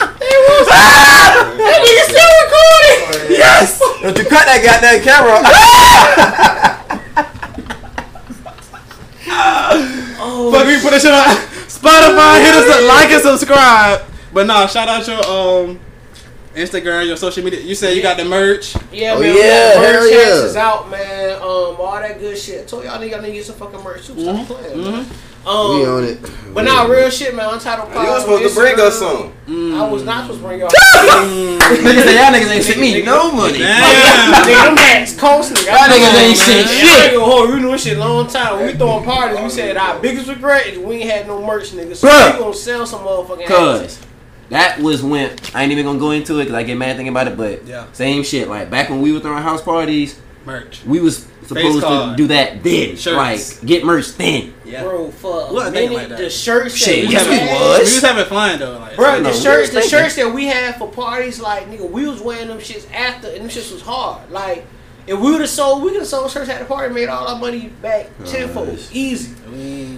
Ah! 0.66 1.54
That 1.56 1.78
nigga 1.84 2.02
still 2.08 2.32
recording. 2.42 3.36
Yes. 3.38 3.78
Don't 4.02 4.16
you 4.18 4.24
cut 4.24 4.44
that 4.46 4.60
goddamn 4.64 5.00
camera. 5.04 5.38
Fuck, 9.24 10.66
we 10.66 10.80
put 10.80 10.90
that 10.92 11.00
shit 11.00 11.12
on 11.12 11.24
Spotify. 11.68 12.40
Hit 12.44 12.54
us 12.54 12.68
up, 12.70 12.88
like 12.88 13.10
and 13.10 13.22
subscribe. 13.22 14.02
But 14.32 14.46
nah, 14.46 14.66
shout 14.66 14.88
out 14.88 15.06
your 15.06 15.18
um 15.26 15.80
Instagram, 16.54 17.06
your 17.06 17.16
social 17.16 17.42
media. 17.42 17.60
You 17.60 17.74
said 17.74 17.96
you 17.96 18.02
got 18.02 18.16
the 18.16 18.24
merch. 18.24 18.74
Yeah, 18.92 19.14
Oh, 19.14 19.20
man. 19.20 19.34
yeah, 19.36 19.42
Yeah, 19.42 19.80
hell 19.80 20.02
merch 20.02 20.12
yeah. 20.12 20.44
is 20.44 20.56
out, 20.56 20.90
man. 20.90 21.32
Um, 21.36 21.42
all 21.42 21.96
that 22.00 22.18
good 22.20 22.38
shit. 22.38 22.62
I 22.62 22.64
told 22.64 22.84
y'all 22.84 22.98
niggas 23.00 23.20
need 23.22 23.28
to 23.28 23.32
get 23.32 23.44
some 23.46 23.56
fucking 23.56 23.82
merch 23.82 24.06
too. 24.06 24.20
Stop 24.20 24.46
playing, 24.46 24.80
man. 24.84 25.06
Um, 25.46 25.78
We 25.78 25.86
on 25.86 26.04
it. 26.04 26.18
But 26.54 26.62
nah, 26.64 26.84
real 26.84 27.10
shit, 27.10 27.34
man. 27.34 27.52
Untitled 27.52 27.92
Pod. 27.92 28.06
You 28.06 28.12
was 28.12 28.22
supposed 28.22 28.48
to 28.54 28.60
bring 28.60 28.80
us 28.80 28.98
some. 28.98 29.32
I 29.48 29.88
was 29.90 30.04
not 30.04 30.22
supposed 30.22 30.40
to 30.40 30.46
bring 30.46 30.60
y'all. 30.60 30.70
Niggas 30.70 32.02
say 32.04 32.14
y'all 32.16 32.32
niggas 32.32 32.50
ain't 32.54 32.64
sent 32.64 32.80
me 32.80 33.02
no 33.02 33.32
money. 33.32 33.58
Damn. 33.58 34.32
Nigga, 34.44 34.64
them 34.66 34.76
hats 34.76 35.16
cost 35.18 35.52
nigga. 35.52 35.66
Y'all 35.66 35.76
niggas 35.88 36.22
ain't 36.22 36.36
sent 36.38 36.66
Man, 36.66 36.76
shit. 36.78 36.88
I 36.88 37.12
ain't 37.12 37.20
hold. 37.22 37.50
We 37.50 37.60
knew 37.60 37.72
this 37.72 37.84
shit 37.84 37.96
a 37.96 38.00
long 38.00 38.26
time. 38.28 38.56
When 38.58 38.66
we 38.66 38.72
throwing 38.74 39.04
parties, 39.04 39.40
we 39.40 39.48
said 39.50 39.76
our 39.76 39.98
biggest 40.00 40.28
regret 40.28 40.66
is 40.68 40.78
we 40.78 40.96
ain't 40.96 41.10
had 41.10 41.26
no 41.26 41.44
merch, 41.44 41.72
nigga. 41.72 41.94
So 41.96 42.08
Bruh. 42.08 42.32
we 42.34 42.38
gonna 42.38 42.54
sell 42.54 42.86
some 42.86 43.00
motherfucking 43.00 43.40
hats. 43.48 43.48
Cause 43.48 44.06
that 44.50 44.78
was 44.78 45.02
when 45.02 45.36
I 45.54 45.62
ain't 45.64 45.72
even 45.72 45.84
gonna 45.84 45.98
go 45.98 46.12
into 46.12 46.38
it 46.38 46.44
because 46.44 46.54
I 46.54 46.62
get 46.62 46.76
mad 46.78 46.96
thinking 46.96 47.08
about 47.12 47.26
it. 47.28 47.36
But 47.36 47.66
Yeah. 47.66 47.86
same 47.92 48.22
shit. 48.22 48.48
Like 48.48 48.70
back 48.70 48.88
when 48.90 49.00
we 49.02 49.12
were 49.12 49.20
throwing 49.20 49.42
house 49.42 49.60
parties, 49.62 50.18
Merch. 50.46 50.82
we 50.86 51.00
was 51.00 51.26
supposed 51.46 51.80
to 51.80 52.14
do 52.16 52.26
that 52.28 52.62
then. 52.62 52.96
Shirts. 52.96 53.16
Like 53.62 53.66
get 53.66 53.84
merch 53.84 54.12
then. 54.16 54.54
Yeah. 54.64 54.82
Bro, 54.84 55.10
for 55.12 55.52
What, 55.52 55.66
a 55.66 55.68
I 55.68 55.72
think 55.72 55.90
minute, 55.92 56.10
like 56.10 56.18
the 56.18 56.30
shirts 56.30 56.74
Shit, 56.76 57.02
that 57.02 57.08
we 57.08 57.12
yes, 57.12 57.28
we 57.28 57.34
had, 57.36 57.60
was. 57.60 57.78
We 57.78 57.84
was 57.96 58.02
having 58.02 58.24
fun 58.24 58.58
though. 58.58 58.78
Like, 58.78 58.96
Bro, 58.96 59.22
the 59.22 59.32
shirts, 59.32 59.70
the 59.70 59.82
shirts 59.82 60.16
that 60.16 60.32
we 60.32 60.46
had 60.46 60.76
for 60.76 60.88
parties, 60.90 61.40
like 61.40 61.68
nigga, 61.68 61.88
we 61.90 62.06
was 62.08 62.20
wearing 62.20 62.48
them 62.48 62.58
shits 62.58 62.90
after, 62.92 63.28
and 63.28 63.38
them 63.42 63.48
shits 63.48 63.72
was 63.72 63.82
hard. 63.82 64.30
Like, 64.30 64.64
if 65.06 65.18
we 65.20 65.32
would 65.32 65.42
have 65.42 65.50
sold, 65.50 65.82
we 65.82 65.90
could 65.90 65.98
have 66.00 66.06
sold 66.08 66.30
shirts 66.30 66.48
at 66.48 66.58
the 66.60 66.64
party, 66.64 66.92
made 66.94 67.08
all 67.08 67.28
our 67.28 67.38
money 67.38 67.68
back 67.82 68.08
oh, 68.20 68.24
tenfold, 68.24 68.68
Nice. 68.68 68.88
easy. 68.94 69.34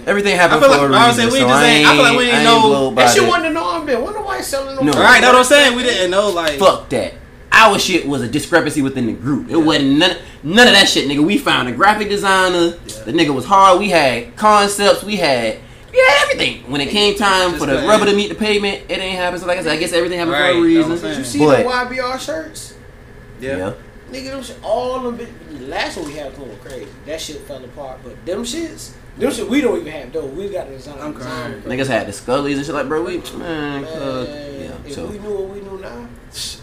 Everything 0.05 0.33
I 0.33 0.35
happened 0.35 0.61
feel 0.61 0.73
for 0.73 0.89
like- 0.89 0.91
a 0.91 0.95
I 0.95 1.07
was 1.07 1.15
saying, 1.15 1.31
we 1.31 1.39
so 1.39 1.47
just 1.47 1.63
ain't- 1.65 1.87
I 1.87 1.93
feel 1.93 2.03
like 2.03 2.17
we 2.17 2.23
ain't- 2.25 2.33
ain't 2.35 2.43
know- 2.43 2.61
blown 2.61 2.95
by 2.95 3.03
That 3.05 3.13
shit 3.13 3.23
it. 3.23 3.27
wasn't 3.27 3.43
the 3.45 3.49
norm 3.51 3.85
then. 3.85 4.01
Wonder 4.01 4.19
why 4.21 4.37
it's 4.39 4.47
selling 4.47 4.75
no. 4.75 4.81
No. 4.81 4.85
merch. 4.87 4.95
Right, 4.95 5.21
that's 5.21 5.31
what 5.33 5.39
I'm 5.39 5.43
saying. 5.45 5.77
We 5.77 5.83
didn't 5.83 6.11
know 6.11 6.29
like. 6.29 6.59
Fuck 6.59 6.89
that. 6.89 7.13
Our 7.59 7.79
shit 7.79 8.07
was 8.07 8.21
a 8.21 8.27
discrepancy 8.29 8.81
within 8.83 9.07
the 9.07 9.13
group. 9.13 9.49
It 9.49 9.57
wasn't 9.57 9.97
none, 9.97 10.15
none 10.43 10.67
of 10.67 10.73
that 10.73 10.87
shit, 10.87 11.09
nigga. 11.09 11.25
We 11.25 11.37
found 11.39 11.67
a 11.67 11.71
graphic 11.71 12.07
designer. 12.07 12.69
The 13.05 13.11
nigga 13.11 13.33
was 13.33 13.45
hard. 13.45 13.79
We 13.79 13.89
had 13.89 14.35
concepts. 14.35 15.03
We 15.03 15.15
had 15.15 15.57
we 15.91 15.97
had 15.97 16.23
everything. 16.23 16.69
When 16.71 16.81
it 16.81 16.89
came 16.89 17.15
time 17.17 17.49
Just 17.51 17.59
for 17.61 17.65
the 17.65 17.73
couldn't- 17.73 17.89
rubber 17.89 18.05
to 18.05 18.13
meet 18.15 18.29
the 18.29 18.35
pavement, 18.35 18.83
it 18.89 18.99
ain't 18.99 19.17
happen. 19.17 19.39
So 19.39 19.47
like 19.47 19.57
I 19.57 19.63
said, 19.63 19.71
I 19.73 19.77
guess 19.77 19.91
everything 19.93 20.19
happened 20.19 20.33
Right, 20.33 20.51
for 20.53 20.59
a 20.59 20.61
reason. 20.61 20.91
what 20.91 21.01
Did 21.01 21.17
you 21.17 21.23
see 21.23 21.39
But- 21.39 21.57
the 21.63 21.63
YBR 21.95 22.19
shirts? 22.19 22.75
Yeah. 23.41 23.57
Yeah. 23.57 23.73
Nigga, 24.11 24.31
them 24.31 24.43
shit, 24.43 24.57
all 24.63 24.99
them. 25.01 25.15
Bit, 25.17 25.29
last 25.67 25.97
one 25.97 26.05
we 26.07 26.13
had 26.13 26.27
was 26.29 26.37
going 26.37 26.57
crazy. 26.63 26.87
That 27.07 27.19
shit 27.19 27.37
fell 27.47 27.63
apart. 27.63 27.99
But 28.03 28.23
them 28.25 28.43
shits, 28.43 28.91
them 29.17 29.31
shit 29.33 29.49
we 29.49 29.59
don't 29.61 29.79
even 29.81 29.91
have 29.91 30.13
though. 30.13 30.25
We 30.27 30.47
got 30.49 30.69
the 30.69 30.75
design. 30.75 30.95
I'm 31.01 31.13
crying. 31.13 31.61
Niggas 31.63 31.87
had 31.87 32.07
the 32.07 32.11
scullies 32.11 32.55
and 32.57 32.65
shit 32.65 32.75
like, 32.75 32.87
bro, 32.87 33.03
we 33.03 33.17
man, 33.17 33.37
Man, 33.39 33.83
cuz, 33.85 34.27
yeah. 34.29 34.71
if 34.85 34.93
So, 34.93 35.07
we 35.07 35.17
knew 35.19 35.29
what 35.31 35.49
we 35.49 35.59
knew 35.61 35.79
now, 35.81 36.07
at 36.29 36.61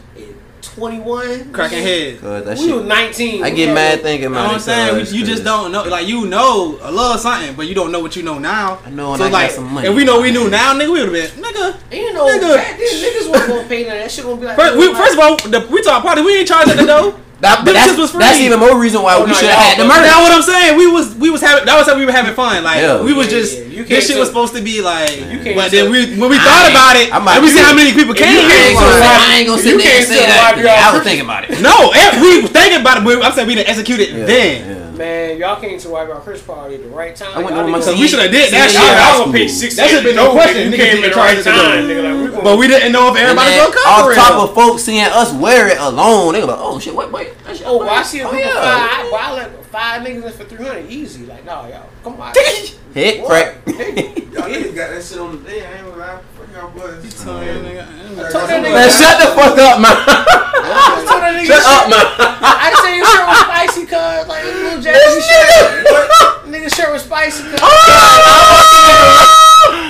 21, 0.69 1.53
Cracking 1.53 1.83
head. 1.83 2.21
cuz 2.21 2.45
that 2.45 2.59
We 2.59 2.73
was 2.73 2.81
shit. 2.83 2.85
19. 2.87 3.45
I 3.45 3.51
get 3.51 3.75
mad 3.75 3.99
no- 3.99 4.03
thinking 4.05 4.23
You 4.25 4.29
know 4.31 4.35
about 4.37 4.45
what 4.47 4.53
it. 4.53 4.55
I'm 4.55 4.61
saying? 4.61 4.99
cuz, 5.01 5.13
We, 5.13 5.19
you 5.19 5.25
just 5.27 5.45
don't 5.45 5.73
know. 5.73 5.83
Like 5.85 6.07
you 6.09 6.27
know 6.27 6.79
a 6.83 6.91
little 6.91 7.19
something, 7.19 7.55
but 7.55 7.67
you 7.67 7.75
don't 7.75 7.93
know 7.93 8.01
what 8.01 8.17
you 8.17 8.23
know 8.23 8.39
now. 8.39 8.79
I 8.85 8.91
know 8.91 9.11
when 9.11 9.19
so 9.19 9.25
I 9.27 9.31
got 9.31 9.43
like, 9.43 9.51
some 9.51 9.73
money. 9.73 9.89
if 9.89 9.95
we 9.95 10.05
know 10.05 10.21
we 10.21 10.31
knew 10.31 10.49
now, 10.51 10.75
nigga, 10.75 10.93
we 10.93 11.05
would 11.05 11.15
have 11.15 11.35
been 11.35 11.43
nigga. 11.45 11.75
And 11.91 12.01
you 12.01 12.13
know, 12.13 12.27
Nigga. 12.27 12.57
back 12.57 12.79
then 12.79 12.89
niggas 12.89 13.29
wasn't 13.31 13.49
gonna 13.49 13.69
pay 13.69 13.83
none 13.85 13.97
of 13.97 14.03
that 14.03 14.11
shit. 14.11 14.25
Gonna 14.25 14.41
be 14.41 14.47
like, 14.47 14.57
First, 14.57 14.77
we, 14.77 14.95
first 14.95 15.13
of 15.15 15.19
all, 15.21 15.37
the, 15.37 15.67
we 15.71 15.83
talk 15.83 16.03
party. 16.03 16.23
We 16.23 16.37
ain't 16.39 16.49
charged 16.49 16.71
at 16.71 16.77
the 16.79 16.87
door. 16.87 17.15
That, 17.45 17.61
but 17.61 17.77
Them 17.77 17.85
that's, 17.85 18.01
was 18.01 18.11
free. 18.11 18.25
that's 18.25 18.41
even 18.41 18.57
more 18.59 18.73
reason 18.81 19.05
why 19.05 19.21
Oh, 19.21 19.29
we 19.29 19.31
no, 19.31 19.37
should 19.37 19.53
have 19.53 19.61
had 19.61 19.77
the 19.77 19.85
y'all- 19.85 19.93
murder. 19.93 20.09
That's 20.09 20.25
what 20.25 20.33
I'm 20.33 20.47
saying. 20.49 20.71
We 20.81 20.89
was 20.89 21.13
we 21.21 21.29
was 21.29 21.45
having 21.45 21.69
that 21.69 21.77
was 21.77 21.85
how 21.85 21.93
we 21.95 22.09
were 22.09 22.17
having 22.17 22.33
fun. 22.33 22.65
Like 22.65 22.81
Yeah. 22.81 23.05
we 23.05 23.13
was 23.13 23.29
Yeah, 23.29 23.39
just 23.45 23.53
yeah. 23.61 23.65
You 23.75 23.85
this 23.85 24.09
shit 24.09 24.17
was 24.17 24.29
supposed 24.33 24.57
to 24.57 24.63
be 24.65 24.81
like. 24.81 25.13
You 25.21 25.45
can't 25.45 25.53
But 25.61 25.69
then 25.71 25.93
we 25.93 26.17
when 26.17 26.31
we 26.33 26.41
I 26.41 26.45
thought 26.49 26.67
about 26.73 26.95
it, 26.97 27.13
I 27.13 27.19
might 27.21 27.37
and 27.37 27.45
we 27.45 27.51
see 27.53 27.61
how 27.61 27.75
many 27.77 27.93
people 27.93 28.15
came. 28.17 28.33
you 28.33 28.41
I 28.41 28.49
here. 28.49 28.65
ain't 28.73 28.79
gonna 28.81 28.97
So, 28.97 29.03
say, 29.05 29.13
I 29.13 29.33
ain't 29.37 29.49
gonna 29.53 29.61
sit 29.63 29.77
there 29.77 29.93
and 30.01 30.07
say 30.09 30.25
that. 30.25 30.41
I 30.89 30.89
was 30.97 31.03
thinking 31.05 31.27
about 31.29 31.45
it. 31.45 31.61
No, 31.61 31.93
eh, 31.93 32.17
we 32.23 32.41
was 32.41 32.51
thinking 32.51 32.81
about 32.81 32.97
it. 32.99 33.05
But 33.05 33.21
I'm 33.21 33.33
saying 33.37 33.47
we 33.47 33.55
didn't 33.61 33.69
execute 33.69 34.01
it 34.01 34.11
Yeah, 34.17 34.25
then. 34.25 34.94
Yeah. 34.95 34.99
Man, 34.99 35.39
y'all 35.39 35.61
came 35.61 35.79
to 35.79 35.89
White 35.91 36.09
Rock 36.09 36.23
Chris 36.25 36.43
party 36.43 36.77
at 36.77 36.83
the 36.83 36.89
right 36.89 37.15
time. 37.15 37.37
I 37.37 37.43
went 37.43 37.57
Y'all 37.57 37.67
to 37.67 37.71
my 37.73 37.79
niggas- 37.79 37.99
we 38.01 38.09
should 38.09 38.21
have 38.21 38.31
did 38.31 38.53
that 38.53 38.71
See, 38.71 38.77
shit. 38.77 38.87
y'all 38.87 38.95
Y'all 38.95 39.05
high 39.05 39.19
gonna 39.25 39.33
pay 39.33 39.49
six. 39.49 39.77
That 39.77 39.91
should've 39.91 40.05
been 40.05 40.17
no 40.17 40.33
question. 40.33 40.71
You 40.73 40.77
came 40.79 40.97
been 40.97 41.05
in 41.05 41.11
the 41.11 41.17
right 41.17 41.37
to 41.37 41.43
time, 41.43 41.85
nigga. 41.89 42.03
Like, 42.25 42.35
we 42.37 42.41
But 42.43 42.59
we 42.59 42.69
didn't 42.69 42.93
know 42.93 43.09
if 43.13 43.17
everybody 43.17 43.51
was 43.51 43.59
gonna 43.61 43.75
come. 43.75 44.05
off 44.05 44.11
it. 44.11 44.15
top 44.15 44.49
of 44.49 44.55
folks 44.55 44.83
seeing 44.85 45.05
us 45.05 45.33
wear 45.33 45.69
it 45.69 45.79
alone, 45.79 46.35
they 46.35 46.41
were 46.41 46.47
like, 46.47 46.59
"Oh 46.61 46.79
shit, 46.79 46.95
wait, 46.95 47.11
wait." 47.11 47.29
Oh, 47.67 47.87
I 47.89 48.03
see 48.03 48.21
a 48.21 48.27
oh, 48.27 48.31
group 48.31 48.45
of 48.45 48.53
five. 48.53 49.64
Well, 49.75 49.83
I 49.83 49.99
let 49.99 50.07
five 50.07 50.07
niggas 50.07 50.27
in 50.27 50.33
for 50.39 50.45
three 50.45 50.65
hundred 50.65 50.87
easy. 50.89 51.27
Like, 51.27 51.45
nah, 51.45 51.67
y'all, 51.67 51.91
come 52.05 52.21
on. 52.21 52.33
Hit 52.95 53.21
What? 53.23 53.27
crack. 53.29 53.67
Hey, 53.75 54.23
Y'all 54.31 54.47
niggas 54.47 54.71
got 54.75 54.91
that 54.95 55.03
shit 55.03 55.19
on 55.19 55.43
the 55.43 55.51
day. 55.51 55.67
I 55.67 55.75
ain't 55.75 55.87
gonna 55.91 55.97
lie. 55.99 56.21
Fuck 56.39 56.47
y'all 56.55 56.71
boys. 56.71 57.03
I 57.03 57.11
told 57.11 57.43
that 57.43 57.59
nigga. 57.59 57.83
Man, 58.15 58.87
shut 58.87 59.19
the 59.19 59.35
fuck 59.35 59.59
up, 59.59 59.83
man. 59.83 59.91
I 59.91 61.03
told 61.03 61.23
that 61.27 61.35
nigga. 61.35 61.51
Shut 61.51 61.67
up, 61.67 61.91
man. 61.91 62.07
I 62.07 62.71
just 62.71 62.87
say 62.87 62.95
your 62.95 63.07
shirt 63.11 63.27
was 63.27 63.43
spicy, 63.43 63.83
cuz 63.91 64.31
like 64.31 64.43
this 64.47 64.55
little 64.63 64.79
jazzy 64.79 65.27
shirt. 65.27 65.91
Nigga 66.47 66.71
shirt 66.71 66.91
was 66.95 67.03
spicy, 67.03 67.43
cuz. 67.43 67.59
Oh, 67.59 67.67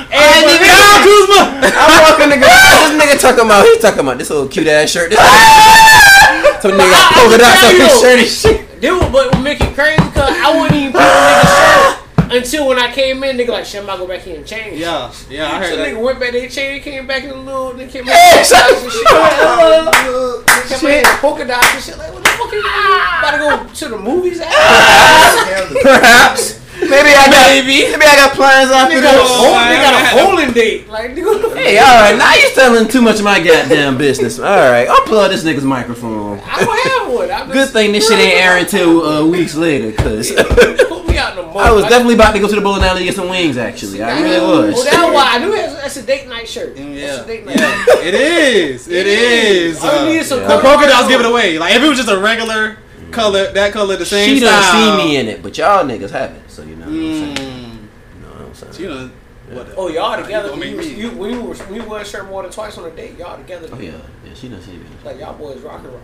hey, 0.09 0.49
nigga, 0.49 0.64
Kyle 0.64 1.01
Kuzma. 1.05 1.61
I'm 1.61 1.93
walking 2.09 2.32
the 2.32 2.41
girl. 2.41 2.49
This 2.49 2.97
nigga 2.97 3.20
talking 3.20 3.45
about, 3.45 3.68
he 3.68 3.76
talking 3.85 4.01
about 4.01 4.16
this 4.16 4.30
little 4.32 4.49
cute 4.49 4.66
ass 4.66 4.89
shirt. 4.89 5.11
This 5.12 5.20
Some 6.65 6.73
nigga 6.73 6.89
got 6.97 7.12
I- 7.12 7.21
polka 7.21 7.35
I 7.35 7.39
dots 7.45 7.61
tell 7.61 7.69
on 7.69 7.77
his 7.77 8.01
shirt 8.01 8.19
and 8.25 8.29
shit. 8.65 8.81
Dude, 8.81 9.12
but 9.12 9.35
what 9.35 9.43
make 9.43 9.61
it 9.61 9.75
crazy, 9.75 10.01
cuz 10.01 10.17
I 10.17 10.49
wouldn't 10.59 10.81
even 10.81 10.93
put 10.93 11.01
the 11.01 11.05
nigga 11.05 11.45
shirt 11.53 12.33
until 12.33 12.69
when 12.69 12.79
I 12.79 12.91
came 12.91 13.23
in. 13.23 13.37
Nigga 13.37 13.49
like, 13.49 13.67
shit, 13.67 13.81
I'm 13.81 13.85
about 13.85 13.97
to 13.97 14.01
go 14.01 14.09
back 14.09 14.21
here 14.23 14.37
and 14.37 14.47
change. 14.47 14.81
Yeah, 14.81 15.12
yeah, 15.29 15.47
I 15.53 15.62
So 15.69 15.77
heard 15.77 15.89
nigga 15.95 16.01
went 16.03 16.19
back 16.21 16.33
there, 16.33 16.49
changed, 16.49 16.85
came 16.85 17.07
back 17.07 17.23
in 17.25 17.29
the 17.29 17.37
little, 17.37 17.75
then 17.75 17.91
came 17.91 18.07
back 18.07 18.17
Hey, 18.17 18.39
in 18.39 18.45
shut 18.47 18.83
the 18.83 18.91
shit. 18.91 19.05
Nigga 19.05 20.81
came 20.81 20.81
back 20.89 21.05
in 21.05 21.19
polka 21.21 21.45
dots 21.45 21.75
and 21.75 21.85
shit. 21.85 21.99
Like, 21.99 22.15
what 22.15 22.23
the 22.25 22.31
fuck 22.31 22.51
are 22.51 22.57
you 22.57 22.62
doing? 22.62 23.03
About 23.19 23.31
to 23.33 23.39
go 23.69 23.75
to 23.75 23.89
the 23.89 23.99
movies? 23.99 24.41
After? 24.41 25.75
Perhaps. 25.83 26.64
Maybe 26.95 27.11
I 27.11 27.26
got 27.26 27.47
maybe 27.66 28.05
I 28.07 28.16
got 28.16 28.32
plans 28.34 28.70
after 28.70 28.95
Nigga 28.97 29.03
got 29.03 29.14
a 29.14 29.18
this. 29.18 29.30
whole, 29.34 29.55
nigga 29.55 29.82
got 29.82 29.95
a 29.95 30.07
holding 30.20 30.53
date. 30.53 30.88
Like, 30.88 31.11
nigga, 31.14 31.55
Hey, 31.57 31.78
all 31.78 31.84
right, 32.01 32.16
now 32.16 32.34
you're 32.34 32.51
telling 32.53 32.88
too 32.88 33.03
much 33.03 33.18
of 33.18 33.24
my 33.24 33.38
goddamn 33.42 33.99
business. 33.99 34.38
All 34.38 34.45
right, 34.45 34.86
unplug 34.86 35.30
this 35.30 35.45
nigga's 35.45 35.64
microphone. 35.64 36.40
I 36.45 36.64
don't 36.64 36.88
have 36.88 37.12
one. 37.14 37.30
I 37.30 37.53
Good 37.53 37.70
thing 37.70 37.92
this 37.92 38.09
shit 38.09 38.18
ain't 38.18 38.38
airing 38.40 38.66
till 38.66 39.03
uh, 39.05 39.26
weeks 39.34 39.55
later, 39.55 39.92
cause 39.92 40.30
Put 40.32 41.07
me 41.09 41.18
out 41.18 41.36
in 41.36 41.36
the 41.36 41.42
mud. 41.53 41.57
I 41.57 41.72
was 41.72 41.84
definitely 41.84 42.14
about 42.14 42.32
to 42.32 42.38
go 42.40 42.49
to 42.49 42.55
the 42.55 42.61
bowling 42.61 42.82
alley 42.82 43.01
to 43.01 43.05
get 43.07 43.14
some 43.14 43.28
wings. 43.28 43.57
Actually, 43.57 44.03
I 44.03 44.20
really 44.20 44.36
Oh, 44.36 44.66
was. 44.66 44.84
that's 44.84 44.97
why 44.97 45.34
I 45.34 45.38
knew 45.38 45.53
that's, 45.53 45.74
that's 45.74 45.97
a 45.97 46.03
date 46.03 46.28
night 46.28 46.49
shirt. 46.49 46.76
Yeah, 46.76 47.07
That's 47.16 47.22
a 47.24 47.26
date 47.26 47.47
night 47.47 47.57
yeah, 47.59 47.84
shirt. 47.86 47.99
it 48.05 48.14
is. 48.14 48.88
It 48.88 49.07
is. 49.07 49.82
All 49.82 49.92
you 49.92 49.99
Uh, 49.99 50.05
need 50.12 50.24
some 50.24 50.40
yeah. 50.40 50.49
the 50.49 50.61
color 50.61 50.76
polka 50.76 50.86
dots 50.88 51.05
on. 51.05 51.09
give 51.11 51.20
it 51.20 51.26
away. 51.26 51.59
Like 51.59 51.74
if 51.74 51.82
it 51.82 51.88
was 51.88 51.99
just 51.99 52.11
a 52.11 52.18
regular 52.18 52.78
color, 53.11 53.53
that 53.53 53.72
color, 53.72 53.97
the 53.97 54.05
same 54.07 54.34
She 54.34 54.40
done 54.40 54.62
style. 54.62 54.99
see 54.99 55.05
me 55.05 55.16
in 55.16 55.28
it, 55.28 55.42
but 55.42 55.57
y'all 55.57 55.84
niggas 55.84 56.11
haven't. 56.11 56.42
So 56.55 56.63
you 56.63 56.77
know 56.77 56.87
what 56.87 56.95
I'm 56.95 57.37
saying. 57.37 57.37
Mm, 57.37 57.73
You 58.15 58.21
know 58.23 58.29
what 58.29 58.41
I'm 58.43 58.55
saying. 58.55 58.75
you 58.81 58.89
know, 58.89 59.11
what? 59.51 59.69
Oh, 59.77 59.89
y'all 59.89 60.23
together. 60.23 60.51
gonna 60.51 60.61
When 60.61 60.71
you, 60.71 60.77
make 60.77 60.87
was- 60.87 60.95
me- 60.95 61.01
you, 61.03 61.11
when 61.11 61.47
were 61.49 61.55
when 61.55 61.83
you 61.83 61.89
wear 61.89 62.05
shirt 62.05 62.27
more 62.29 62.43
than 62.45 62.53
twice 62.53 62.79
on 62.79 62.85
a 62.87 62.91
date, 62.95 63.19
y'all 63.19 63.37
together. 63.37 63.69
Oh 63.73 63.79
yeah, 63.81 63.91
yeah, 64.25 64.35
she 64.35 64.49
done 64.49 64.63
see 64.63 64.73
me. 64.73 64.87
Like 65.05 65.19
y'all 65.19 65.35
boys 65.37 65.61
rock 65.63 65.81
and 65.83 65.93
rock. 65.93 66.03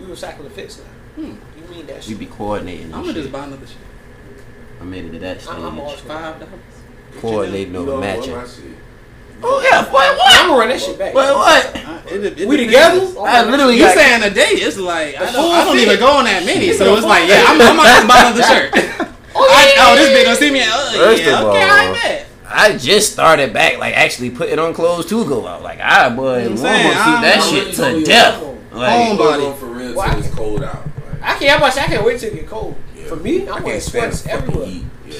You 0.00 0.06
was 0.06 0.20
cycling 0.20 0.48
the 0.48 0.54
fix 0.54 0.78
now. 0.78 0.84
Hmm. 1.22 1.34
You 1.58 1.68
mean 1.70 1.86
that 1.86 1.96
We 1.96 2.02
shit? 2.02 2.18
be 2.18 2.26
coordinating. 2.26 2.94
I'm 2.94 3.02
gonna 3.02 3.12
just 3.12 3.30
buy 3.30 3.44
another 3.44 3.66
shit. 3.66 3.76
I 4.80 4.84
made 4.84 5.04
it 5.04 5.12
to 5.12 5.18
that 5.18 5.46
I'm, 5.48 5.62
I'm 5.64 5.78
all 5.80 5.90
stage. 5.90 6.00
Five 6.04 6.40
dollars. 6.40 6.54
Coordinating 7.20 7.74
You 7.74 7.80
over 7.80 7.90
know, 7.92 8.00
matching. 8.00 8.34
Oh 9.44 9.60
yeah, 9.70 9.84
what? 9.92 10.16
What? 10.16 10.40
I'm 10.40 10.46
gonna 10.48 10.58
run 10.58 10.68
that 10.70 10.80
shit 10.80 10.98
back. 10.98 11.14
What? 11.14 11.34
What? 11.36 12.48
We 12.48 12.56
together? 12.56 13.06
I 13.20 13.44
literally 13.44 13.74
You 13.76 13.84
got. 13.84 13.94
saying 13.96 14.22
a 14.22 14.30
date? 14.30 14.62
It's 14.62 14.78
like 14.78 15.16
I 15.20 15.30
don't, 15.32 15.50
I 15.52 15.64
don't 15.64 15.78
even 15.78 15.98
go 15.98 16.16
on 16.18 16.24
that 16.24 16.44
many, 16.46 16.72
so 16.78 16.94
it's 16.96 17.04
like 17.06 17.28
yeah. 17.28 17.44
I'm, 17.46 17.60
I'm 17.60 17.78
about 17.78 18.00
to 18.00 18.08
buy 18.08 18.18
another 18.30 18.42
shirt. 18.42 18.98
Oh, 19.64 19.74
I, 19.78 19.92
oh, 19.92 19.96
this 19.96 20.10
yeah, 20.10 20.16
bitch 20.18 20.24
don't 20.24 20.36
see 20.36 20.50
me. 20.50 20.60
Oh, 20.64 20.92
First 20.96 21.22
yeah, 21.22 21.40
of 21.40 21.46
okay, 21.48 21.62
all, 21.62 21.70
I 21.70 21.92
bet. 21.92 22.26
I 22.54 22.76
just 22.76 23.12
started 23.12 23.52
back, 23.52 23.78
like 23.78 23.96
actually 23.96 24.30
putting 24.30 24.58
on 24.58 24.74
clothes 24.74 25.06
to 25.06 25.24
go 25.24 25.46
out. 25.46 25.62
Like 25.62 25.80
I 25.80 26.08
boy, 26.14 26.40
I'm 26.40 26.46
warm 26.48 26.56
saying, 26.58 26.86
up 26.96 27.04
suit 27.04 27.22
that 27.22 27.40
I'm 27.42 27.50
shit 27.54 27.74
to 27.74 27.80
gonna 27.82 28.04
death. 28.04 28.40
be 28.40 28.76
Like, 28.76 29.18
Homebody. 29.18 29.56
For 29.58 29.66
real. 29.66 29.78
until 29.88 29.94
Why? 29.96 30.16
it's 30.18 30.34
cold 30.34 30.62
out. 30.64 30.84
Like, 30.84 31.22
I 31.22 31.38
can't. 31.38 31.50
I'm 31.52 31.58
about 31.58 31.72
to 31.74 31.80
I 31.82 31.86
can't 31.86 32.04
wait 32.04 32.20
till 32.20 32.30
it 32.32 32.34
get 32.34 32.46
cold. 32.48 32.76
yeah. 32.96 33.04
For 33.06 33.16
me, 33.16 33.48
I 33.48 33.52
I'm 33.56 33.62
wearing 33.62 33.80
can't 33.80 33.82
stand 33.82 34.14
sweats 34.14 34.22
fucking 34.22 34.38
everywhere. 34.48 34.66
heat. 34.66 34.84
Yeah. 35.06 35.14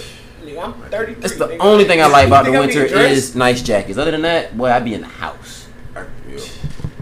Nigga, 0.45 0.65
I'm 0.65 0.73
33. 0.91 1.15
That's 1.23 1.37
the 1.37 1.49
nigga. 1.49 1.57
only 1.61 1.85
thing 1.85 2.03
I 2.03 2.07
like 2.07 2.27
about 2.27 2.45
the 2.45 2.51
You 2.53 2.59
think 2.69 2.75
I'm 2.75 2.83
winter 2.91 2.97
is 3.07 3.35
nice 3.37 3.63
jackets. 3.63 3.97
Other 3.99 4.11
than 4.11 4.23
that, 4.23 4.57
boy, 4.59 4.71
I'd 4.71 4.85
be 4.85 4.95
in 4.95 5.01
the 5.03 5.07
house. 5.07 5.69
I, 5.97 6.05
yeah. 6.29 6.39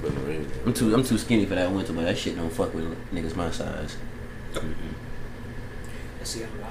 But 0.02 0.14
the 0.14 0.20
rain- 0.20 0.50
I'm 0.64 0.72
too 0.74 0.94
I'm 0.94 1.02
too 1.02 1.18
skinny 1.18 1.44
for 1.46 1.54
that 1.56 1.70
winter, 1.72 1.92
but 1.92 2.04
that 2.04 2.16
shit 2.18 2.36
don't 2.36 2.50
fuck 2.52 2.72
with 2.74 2.84
niggas 3.12 3.34
my 3.34 3.50
size. 3.50 3.96
Let's 6.18 6.30
see, 6.30 6.44
I'm 6.44 6.56
the 6.56 6.62
opposite. 6.64 6.69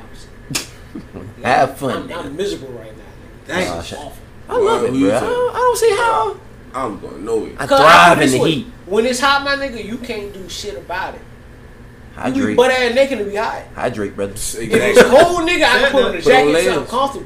Have 1.43 1.77
fun, 1.77 2.11
I'm. 2.11 2.19
I'm 2.25 2.35
miserable 2.35 2.73
right 2.73 2.91
now. 2.97 3.03
Nigga. 3.45 3.47
Dang. 3.47 3.77
This 3.77 3.91
is 3.91 3.97
Oh, 3.97 4.05
awful. 4.05 4.23
I 4.49 4.57
love 4.57 4.83
it, 4.83 4.91
bro. 4.99 5.09
I 5.15 5.19
don't, 5.19 5.55
I 5.55 5.57
don't 5.57 5.77
see 5.77 5.89
how. 5.91 6.39
I'm 6.73 6.99
going 6.99 7.25
nowhere. 7.25 7.51
I 7.57 7.65
'Cause 7.67 7.79
I 7.79 7.83
thrive 7.83 8.17
put 8.17 8.25
in 8.25 8.31
the 8.31 8.39
way, 8.39 8.51
heat. 8.51 8.67
When 8.85 9.05
it's 9.05 9.19
hot, 9.19 9.43
my 9.43 9.55
nigga, 9.55 9.83
you 9.83 9.97
can't 9.97 10.33
do 10.33 10.47
shit 10.49 10.75
about 10.77 11.15
it. 11.15 11.21
You 11.21 12.23
be 12.25 12.39
Hydrate, 12.39 12.57
butt 12.57 12.71
ass 12.71 12.95
naked 12.95 13.19
to 13.19 13.25
be 13.25 13.35
hot. 13.35 13.63
hydrate, 13.75 14.15
brother. 14.15 14.33
If 14.33 14.55
Exactly. 14.55 14.77
it's 14.89 15.03
cold, 15.03 15.47
nigga, 15.49 15.63
I 15.63 15.79
can 15.79 15.91
put 15.91 16.03
on 16.03 16.15
a 16.15 16.21
Put 16.21 16.33
on 16.33 16.53
jacket 16.53 16.63
so 16.65 16.81
I'm 16.81 16.87
comfortable. 16.87 17.25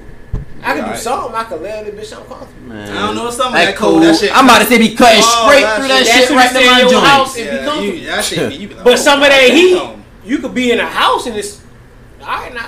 I 0.66 0.74
can 0.80 0.90
do 0.92 0.96
something. 0.98 1.36
I 1.36 1.44
can 1.44 1.62
lay 1.64 1.84
that 1.84 1.96
bitch. 1.98 2.18
I'm 2.18 2.26
comfortable. 2.26 2.62
Man, 2.70 2.98
I 2.98 3.08
don't 3.08 3.16
know, 3.16 3.30
something 3.32 3.54
that 3.56 3.66
that 3.66 3.76
cold, 3.76 3.92
cold. 3.96 4.04
that 4.04 4.16
shit- 4.18 4.38
I'm 4.38 4.46
about 4.46 4.60
to 4.60 4.66
say 4.66 4.78
be 4.78 4.96
cutting 4.96 5.20
Oh, 5.24 5.48
straight 5.50 5.62
that 5.64 5.78
through 5.80 5.88
that 5.90 6.06
shit- 6.06 6.16
That's 6.16 6.28
shit 6.28 6.38
right 6.38 6.54
you 6.54 6.60
to 6.60 6.66
my 6.66 6.72
in 6.74 6.80
your 6.80 6.92
joint. 6.92 7.06
house. 7.08 7.36
If 7.38 7.46
you 7.46 7.52
Yeah, 7.52 7.66
comfortable. 7.66 7.98
you, 7.98 8.06
that 8.08 8.24
shit, 8.26 8.54
you 8.62 8.68
be 8.70 8.74
like, 8.76 8.84
But 8.86 8.94
oh, 8.94 8.96
some 8.98 9.22
of 9.24 9.30
that 9.30 9.50
heat, 9.50 9.82
you 10.24 10.38
could 10.38 10.54
be 10.54 10.72
in 10.72 10.80
a 10.80 10.86
house 10.86 11.26
and 11.28 11.36
it's 11.36 11.62
all 12.22 12.28
right 12.28 12.54
now. 12.54 12.68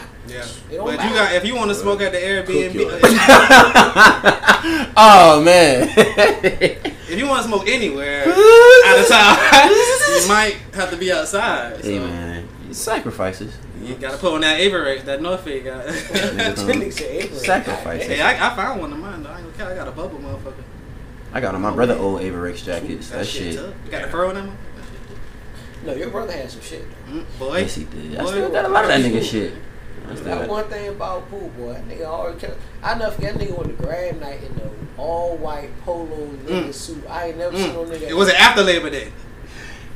Yeah. 0.75 0.81
It 0.81 0.85
don't 0.85 0.95
But 0.97 1.05
you 1.05 1.09
got 1.15 1.33
if 1.33 1.45
you 1.45 1.55
want 1.55 1.69
to 1.69 1.75
smoke 1.75 2.01
at 2.01 2.11
the 2.11 2.17
Airbnb, 2.17 2.75
Oh 4.97 5.41
man. 5.43 5.89
if 5.95 7.17
you 7.17 7.27
want 7.27 7.41
to 7.43 7.47
smoke 7.47 7.67
anywhere 7.67 8.23
out 8.23 8.99
of 8.99 9.07
town, 9.07 9.37
you 10.21 10.27
might 10.27 10.57
have 10.73 10.89
to 10.91 10.97
be 10.97 11.11
outside. 11.11 11.83
So 11.83 11.89
hey 11.89 11.99
man, 11.99 12.47
sacrifices. 12.73 13.55
you 13.81 13.95
gotta 13.95 14.17
put 14.17 14.33
on 14.33 14.41
that 14.41 14.59
Avirex, 14.59 15.05
that 15.05 15.21
North 15.21 15.41
Face 15.41 15.63
guy. 15.63 15.77
That 15.77 16.57
nigga 16.57 16.93
said 16.93 17.11
Avery. 17.11 17.37
Sacrifices. 17.37 18.07
hey, 18.07 18.21
I, 18.21 18.51
I 18.51 18.55
found 18.55 18.81
one 18.81 18.91
of 18.91 18.99
mine 18.99 19.23
though. 19.23 19.29
I, 19.29 19.39
ain't 19.39 19.57
gonna. 19.57 19.71
I 19.71 19.75
got 19.75 19.87
a 19.87 19.91
bubble 19.91 20.19
motherfucker. 20.19 20.63
I 21.33 21.41
got 21.41 21.53
on 21.53 21.61
my 21.61 21.71
brother 21.71 21.95
old 21.97 22.21
Avirex 22.21 22.63
jackets. 22.63 23.09
That, 23.09 23.19
That 23.19 23.27
shit. 23.27 23.53
shit. 23.53 23.73
You 23.85 23.91
got 23.91 24.03
the 24.03 24.07
fur 24.07 24.25
on 24.27 24.35
that 24.35 24.47
one? 24.47 24.57
No, 25.85 25.93
your 25.93 26.09
brother 26.09 26.31
had 26.31 26.49
some 26.49 26.61
shit. 26.61 26.83
Mm, 27.07 27.25
boy. 27.37 27.59
Yes, 27.59 27.75
he 27.75 27.83
did. 27.83 28.15
I 28.15 28.23
Boy, 28.23 28.31
still 28.31 28.49
got 28.49 28.65
a 28.65 28.69
lot 28.69 28.85
of 28.85 28.89
that 28.89 29.01
nigga 29.01 29.21
shit. 29.21 29.53
I 30.11 30.15
still 30.15 30.25
That 30.25 30.39
got- 30.41 30.49
one 30.49 30.63
thing 30.65 30.87
about 30.89 31.29
pool 31.29 31.51
boy, 31.57 31.73
that 31.73 31.87
nigga 31.87 32.07
always 32.07 32.39
kept. 32.39 32.57
I 32.83 32.95
never 32.95 33.11
forget 33.11 33.37
that 33.37 33.47
nigga 33.47 33.57
went 33.57 33.77
to 33.77 33.83
grad 33.83 34.19
night 34.21 34.39
in 34.47 34.53
the 34.55 35.01
all 35.01 35.35
white 35.37 35.69
polo 35.85 36.07
nigga 36.45 36.65
Mm. 36.67 36.73
suit. 36.73 37.03
I 37.09 37.27
ain't 37.27 37.37
never 37.37 37.55
seen 37.57 37.73
no 37.73 37.83
nigga. 37.85 38.01
Mm. 38.05 38.09
It 38.09 38.15
was 38.15 38.29
it 38.29 38.39
after 38.41 38.63
Labor 38.63 38.89
Day. 38.89 39.07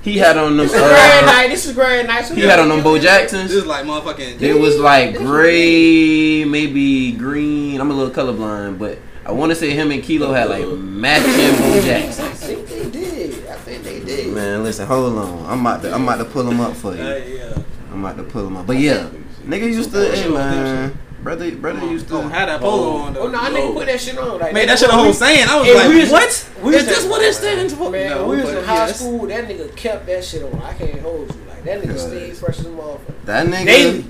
He 0.01 0.17
had 0.17 0.37
on 0.37 0.55
them. 0.55 0.65
This 0.67 0.73
is 0.75 0.79
grad 0.81 1.23
Uh, 1.23 1.25
night. 1.25 1.47
This 1.49 1.65
is 1.65 1.73
grad 1.73 2.07
night. 2.07 2.25
So 2.25 2.33
he 2.33 2.41
had 2.41 2.59
on 2.59 2.69
them 2.69 2.81
Bo 2.81 2.97
Jacksons. 2.97 3.49
This 3.49 3.57
is 3.59 3.65
like 3.65 3.85
motherfucking. 3.85 4.41
It 4.41 4.53
was 4.57 4.77
like 4.79 5.17
gray, 5.17 6.45
maybe 6.45 7.11
green. 7.13 7.79
I'm 7.81 7.91
a 7.91 7.93
little 7.93 8.13
colorblind, 8.13 8.79
but 8.79 8.97
I 9.25 9.31
want 9.33 9.49
to 9.51 9.55
say 9.57 9.71
him 9.71 9.91
and 9.91 10.01
Kilo 10.01 10.31
had 10.33 10.49
like 10.49 10.65
matching 10.77 11.33
Bo 11.59 11.81
Jacksons. 11.81 12.19
I 12.27 12.33
think 12.33 12.67
they 12.67 12.89
did. 12.89 13.47
I 13.47 13.55
think 13.55 13.83
they 13.83 13.99
did. 13.99 14.33
Man, 14.33 14.63
listen, 14.63 14.87
hold 14.87 15.17
on. 15.17 15.45
I'm 15.45 15.61
about 15.65 15.81
to, 15.81 15.93
I'm 15.93 16.03
about 16.03 16.17
to 16.19 16.25
pull 16.25 16.43
them 16.45 16.61
up 16.61 16.75
for 16.77 16.95
you. 16.95 17.01
Uh, 17.03 17.15
yeah. 17.17 17.57
I'm 17.99 18.05
about 18.05 18.17
to 18.17 18.23
pull 18.31 18.45
them 18.45 18.57
up. 18.57 18.65
But 18.67 18.77
yeah, 18.77 19.09
nigga 19.43 19.63
used 19.71 19.91
to, 19.91 20.11
hey 20.15 20.29
man, 20.29 20.97
brother, 21.21 21.51
brother 21.55 21.79
used 21.85 22.07
Don't 22.09 22.29
to. 22.29 22.35
have 22.35 22.47
that 22.47 22.61
polo 22.61 22.97
on 22.97 23.13
though. 23.13 23.23
Oh 23.23 23.27
no, 23.27 23.37
I 23.39 23.49
nigga 23.49 23.73
put 23.73 23.85
that 23.87 23.99
shit 23.99 24.17
on. 24.17 24.39
Like 24.39 24.53
Made 24.53 24.69
that 24.69 24.79
shit 24.79 24.89
a 24.89 24.93
whole 24.93 25.11
saying. 25.13 25.47
I 25.49 25.59
was 25.59 25.75
like, 25.75 25.89
we 25.89 25.99
was- 25.99 26.11
what? 26.11 26.49
we 26.63 26.75
Is 26.75 26.85
was- 26.85 26.85
this 26.85 27.05
what 27.05 27.21
it 27.21 27.33
stands 27.33 27.73
for? 27.77 27.89
Man, 27.89 28.09
No, 28.11 28.27
we 28.29 28.37
was 28.37 28.49
in 28.51 28.63
high 28.63 28.87
yes. 28.87 28.99
school. 28.99 29.27
That 29.27 29.47
nigga 29.47 29.75
kept 29.75 30.05
that 30.05 30.23
shit 30.23 30.43
on. 30.43 30.61
I 30.61 30.73
can't 30.75 30.99
hold 31.01 31.33
you. 31.35 31.41
Like 31.47 31.63
that 31.65 31.81
nigga 31.81 31.89
Cause- 31.91 32.07
stayed 32.07 32.37
fresh 32.37 32.59
as 32.59 32.65
a 32.65 32.69
motherfucker. 32.69 33.25
That 33.25 33.47
nigga, 33.47 33.65
Daily. 33.65 34.05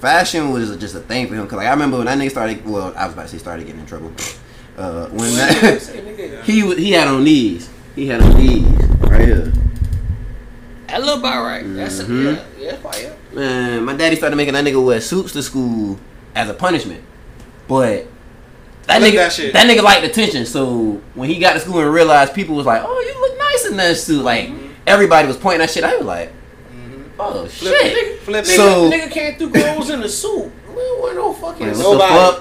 fashion 0.00 0.50
was 0.50 0.76
just 0.76 0.94
a 0.96 1.00
thing 1.00 1.28
for 1.28 1.34
him. 1.36 1.46
Cause 1.46 1.56
like 1.56 1.66
I 1.68 1.70
remember 1.70 1.98
when 1.98 2.06
that 2.06 2.18
nigga 2.18 2.30
started. 2.30 2.64
Well, 2.66 2.92
I 2.96 3.04
was 3.06 3.14
about 3.14 3.22
to 3.22 3.28
say 3.28 3.38
started 3.38 3.66
getting 3.66 3.80
in 3.80 3.86
trouble. 3.86 4.10
Uh, 4.76 5.06
when 5.10 5.32
that 5.36 6.42
he 6.44 6.74
he 6.74 6.90
had 6.92 7.06
on 7.06 7.22
these. 7.24 7.68
He 7.94 8.06
had 8.08 8.22
on 8.22 8.36
these 8.36 8.64
right 9.00 9.20
here. 9.26 9.52
That 10.90 11.02
look 11.02 11.18
about 11.20 11.44
right. 11.44 11.62
That's 11.76 12.00
Mhm. 12.02 12.24
yeah, 12.36 12.42
yeah, 12.58 12.70
that's 12.70 12.82
probably 12.82 13.02
yeah. 13.02 13.10
Man, 13.32 13.84
my 13.84 13.94
daddy 13.94 14.16
started 14.16 14.36
making 14.36 14.54
that 14.54 14.64
nigga 14.64 14.84
wear 14.84 15.00
suits 15.00 15.32
to 15.32 15.42
school 15.42 15.98
as 16.34 16.48
a 16.48 16.54
punishment. 16.54 17.02
But 17.68 18.06
that 18.86 19.00
Look 19.00 19.12
nigga, 19.12 19.16
that 19.16 19.32
shit. 19.32 19.52
that 19.52 19.66
nigga 19.66 19.82
liked 19.82 20.04
attention. 20.04 20.46
So 20.46 21.00
when 21.14 21.28
he 21.28 21.38
got 21.38 21.52
to 21.54 21.60
school 21.60 21.78
and 21.80 21.92
realized 21.92 22.34
people 22.34 22.56
was 22.56 22.66
like, 22.66 22.82
"Oh, 22.84 23.00
you 23.00 23.20
look 23.20 23.38
nice 23.38 23.66
in 23.66 23.76
that 23.76 23.96
suit," 23.96 24.22
like 24.24 24.48
Mm-hmm. 24.48 24.66
everybody 24.86 25.28
was 25.28 25.36
pointing 25.36 25.60
that 25.60 25.70
shit. 25.70 25.84
I 25.84 25.96
was 25.96 26.06
like, 26.06 26.32
"Oh 27.18 27.46
shit!" 27.48 28.20
Flip. 28.22 28.44
So- 28.44 28.90
nigga 28.90 29.10
came 29.10 29.34
through 29.36 29.50
girls 29.50 29.90
in 29.90 30.00
the 30.00 30.08
suit. 30.08 30.50
We 30.68 31.14
no 31.14 31.32
fucking. 31.34 31.66
Man, 31.66 31.74
suit. 31.74 31.84
what 31.84 31.98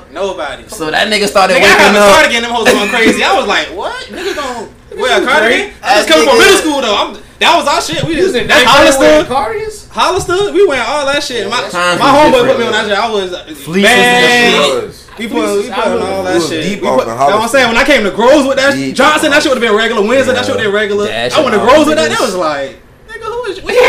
the 0.07 0.13
Nobody. 0.13 0.63
Nobody. 0.63 0.69
So 0.69 0.89
that 0.91 1.07
nigga 1.11 1.27
started 1.27 1.57
Nigga, 1.57 1.65
I 1.65 1.77
waking 1.77 1.93
got 1.93 2.25
up. 2.25 2.31
getting 2.31 2.41
them 2.43 2.51
hoes 2.51 2.71
going 2.71 2.89
crazy. 2.89 3.23
I 3.23 3.37
was 3.37 3.47
like, 3.47 3.67
what? 3.75 4.05
Nigga 4.07 4.35
gon' 4.35 4.69
wear 5.01 5.21
a 5.21 5.25
cardigan? 5.25 5.71
I 5.83 5.97
was 5.99 6.07
coming 6.07 6.27
from 6.29 6.37
middle 6.37 6.57
school 6.57 6.81
though. 6.81 6.95
I'm, 6.95 7.17
that 7.39 7.55
was 7.55 7.67
our 7.67 7.81
shit. 7.81 8.03
We 8.03 8.15
He 8.15 8.21
was 8.21 8.31
just 8.31 8.37
in 8.43 8.47
that 8.47 8.63
ninth 8.63 8.67
Hollister, 8.67 9.27
cardigans. 9.27 9.87
Hollister. 9.87 10.51
We 10.53 10.67
went 10.67 10.83
all 10.87 11.05
that 11.07 11.23
shit. 11.23 11.47
My, 11.49 11.61
my 11.63 12.09
homeboy 12.11 12.47
put 12.47 12.59
me 12.59 12.65
on 12.67 12.71
that 12.75 12.85
shit. 12.87 12.97
I 12.97 13.09
was 13.11 13.31
uh, 13.33 13.43
Fleeces 13.63 13.83
bang. 13.83 14.23
and 14.59 14.85
was. 14.87 15.07
We 15.19 15.27
put, 15.27 15.63
we 15.63 15.67
put 15.67 15.79
on 15.79 16.01
all 16.03 16.23
that 16.23 16.41
shit. 16.41 16.63
deep 16.63 16.81
We 16.81 16.87
off 16.87 16.99
put, 16.99 17.07
that's 17.07 17.19
what 17.19 17.41
I'm 17.43 17.47
saying. 17.49 17.67
When 17.67 17.77
I 17.77 17.83
came 17.83 18.03
to 18.07 18.11
Groves 18.11 18.47
with 18.47 18.55
that 18.55 18.71
Deep 18.75 18.95
Johnson, 18.95 19.31
off 19.31 19.35
that 19.35 19.43
shit 19.43 19.51
would 19.51 19.59
have 19.61 19.67
been 19.67 19.75
regular. 19.75 20.03
Wednesday, 20.07 20.31
that 20.33 20.45
shit 20.47 20.55
would 20.55 20.63
have 20.63 20.71
been 20.71 20.75
regular. 20.75 21.07
That 21.07 21.31
I 21.35 21.39
went 21.43 21.51
to 21.55 21.59
shit 21.59 21.67
Groves 21.67 21.87
with 21.91 21.97
that. 21.99 22.07
That 22.11 22.23
was 22.23 22.35
like, 22.39 22.79
nigga, 23.07 23.27
who 23.27 23.39
is 23.51 23.59
where 23.63 23.75
you? 23.75 23.83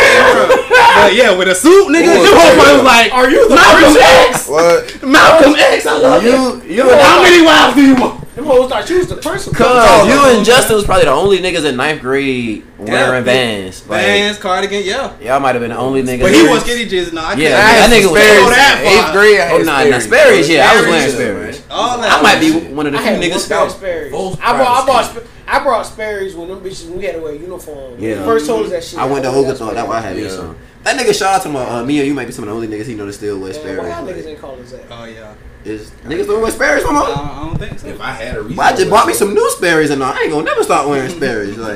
But 0.71 1.15
yeah, 1.15 1.31
with 1.35 1.47
a 1.47 1.55
suit, 1.55 1.87
nigga, 1.91 2.07
Who 2.11 2.23
them 2.27 2.35
was 2.35 2.35
whole 2.35 2.55
there? 2.67 2.75
was 2.79 2.87
like, 2.87 3.11
Are 3.15 3.31
you 3.31 3.47
the 3.47 3.55
Malcolm? 3.55 3.95
X? 3.99 4.47
What? 4.51 5.03
Malcolm 5.07 5.55
X. 5.55 5.87
I 5.87 5.99
love 5.99 6.23
you. 6.23 6.31
You, 6.67 6.83
you, 6.83 6.99
How 6.99 7.23
many 7.23 7.43
wives 7.47 7.75
do 7.79 7.83
you 7.87 7.95
want? 7.95 8.20
Them 8.41 8.49
hoes 8.49 8.71
thought 8.71 8.89
you 8.89 8.99
was 8.99 9.07
the 9.09 9.17
person. 9.17 9.53
Cause 9.53 10.09
you 10.09 10.37
and 10.37 10.47
Justin 10.47 10.77
was 10.77 10.87
probably 10.87 11.05
the 11.05 11.11
only 11.13 11.39
niggas 11.41 11.67
in 11.69 11.77
ninth 11.77 12.01
grade 12.01 12.65
wearing 12.79 13.23
Vans. 13.23 13.87
Like, 13.87 14.01
Vans, 14.01 14.39
cardigan, 14.39 14.83
yeah. 14.83 15.19
y'all 15.21 15.41
might 15.41 15.55
have 15.55 15.61
been 15.61 15.71
the 15.73 15.77
only 15.77 16.03
niggas. 16.03 16.23
But 16.23 16.33
he 16.33 16.43
was 16.49 16.63
skinny 16.63 16.87
jeans. 16.87 17.13
No, 17.13 17.21
I 17.21 17.35
Yeah, 17.35 17.51
can't. 17.51 17.91
that 17.91 17.91
nigga 17.93 18.11
was 18.11 18.51
that 18.57 18.81
Eighth 18.81 19.13
grade, 19.13 19.41
I 19.41 19.51
Oh 19.51 19.59
had 19.59 19.67
nah, 19.67 19.85
nah, 19.85 19.99
Sperry's. 19.99 20.05
Sperry's. 20.07 20.49
Yeah, 20.49 20.71
I 20.71 20.77
was 20.81 20.87
wearing 20.87 21.11
Sperry's. 21.13 21.57
Sperry's. 21.59 21.71
All 21.71 21.99
that. 22.01 22.19
I 22.19 22.23
might 22.23 22.41
be 22.41 22.73
one 22.75 22.87
of 22.87 22.93
the 22.93 22.99
few 22.99 23.11
niggas. 23.11 23.51
one 23.51 23.61
pair 23.61 23.69
Sperry's. 23.69 24.13
I 24.15 24.17
bought, 24.17 24.39
I 24.41 24.87
bought, 24.87 25.13
privates. 25.13 25.31
I 25.47 25.63
brought 25.63 25.83
Sperry's 25.87 26.35
when 26.35 26.49
them 26.49 26.61
bitches 26.61 26.89
we 26.89 27.05
had 27.05 27.17
to 27.17 27.21
wear 27.21 27.35
uniform. 27.35 27.93
When 27.93 28.01
Yeah. 28.03 28.15
they 28.15 28.25
First 28.25 28.47
told 28.47 28.65
us 28.65 28.71
that 28.71 28.83
shit. 28.85 28.99
I 28.99 29.05
went 29.05 29.23
to 29.25 29.31
wore 29.33 29.41
Oglethorpe. 29.41 29.75
That's 29.75 29.87
why 29.87 29.99
I 29.99 30.01
had 30.01 30.17
Yeah. 30.17 30.23
these 30.23 30.39
on. 30.39 30.57
That 30.85 30.99
nigga 30.99 31.13
shout 31.15 31.35
out 31.35 31.43
to 31.43 31.51
my 31.51 31.63
uh, 31.63 31.85
me 31.85 31.99
and 31.99 32.09
you 32.09 32.15
might 32.15 32.25
be 32.25 32.33
some 32.33 32.45
of 32.45 32.49
the 32.49 32.55
only 32.55 32.69
niggas 32.69 32.87
he 32.87 32.95
know 32.95 33.05
that 33.05 33.13
still 33.13 33.39
wear 33.39 33.53
Man, 33.53 33.77
why 33.77 33.89
y'all 33.91 33.99
niggas 34.03 34.07
Sperry's. 34.09 34.27
ain't 34.27 34.41
call 34.41 34.59
us 34.59 34.71
that? 34.73 34.85
Oh 34.91 35.05
yeah. 35.05 35.35
Is 35.65 35.91
niggas 36.05 36.27
don't 36.27 36.41
wear 36.41 36.51
Sperry's 36.51 36.85
no 36.85 36.91
I 36.91 36.93
more? 36.93 37.07
don't, 37.07 37.19
I 37.19 37.41
don't 37.45 37.59
think 37.59 37.79
so. 37.79 37.87
If 37.89 38.01
I 38.01 38.13
had 38.13 38.37
a 38.37 38.43
reason, 38.43 38.57
Well, 38.57 38.73
I 38.73 38.77
just 38.77 38.89
bought 38.91 39.07
me 39.07 39.13
some 39.13 39.35
new 39.35 39.51
Sperry's 39.51 39.91
and 39.91 40.03
all. 40.03 40.13
I 40.13 40.21
ain't 40.23 40.31
gonna 40.33 40.45
never 40.45 40.63
start 40.63 40.89
wearing 40.89 41.11
Sperry's. 41.11 41.57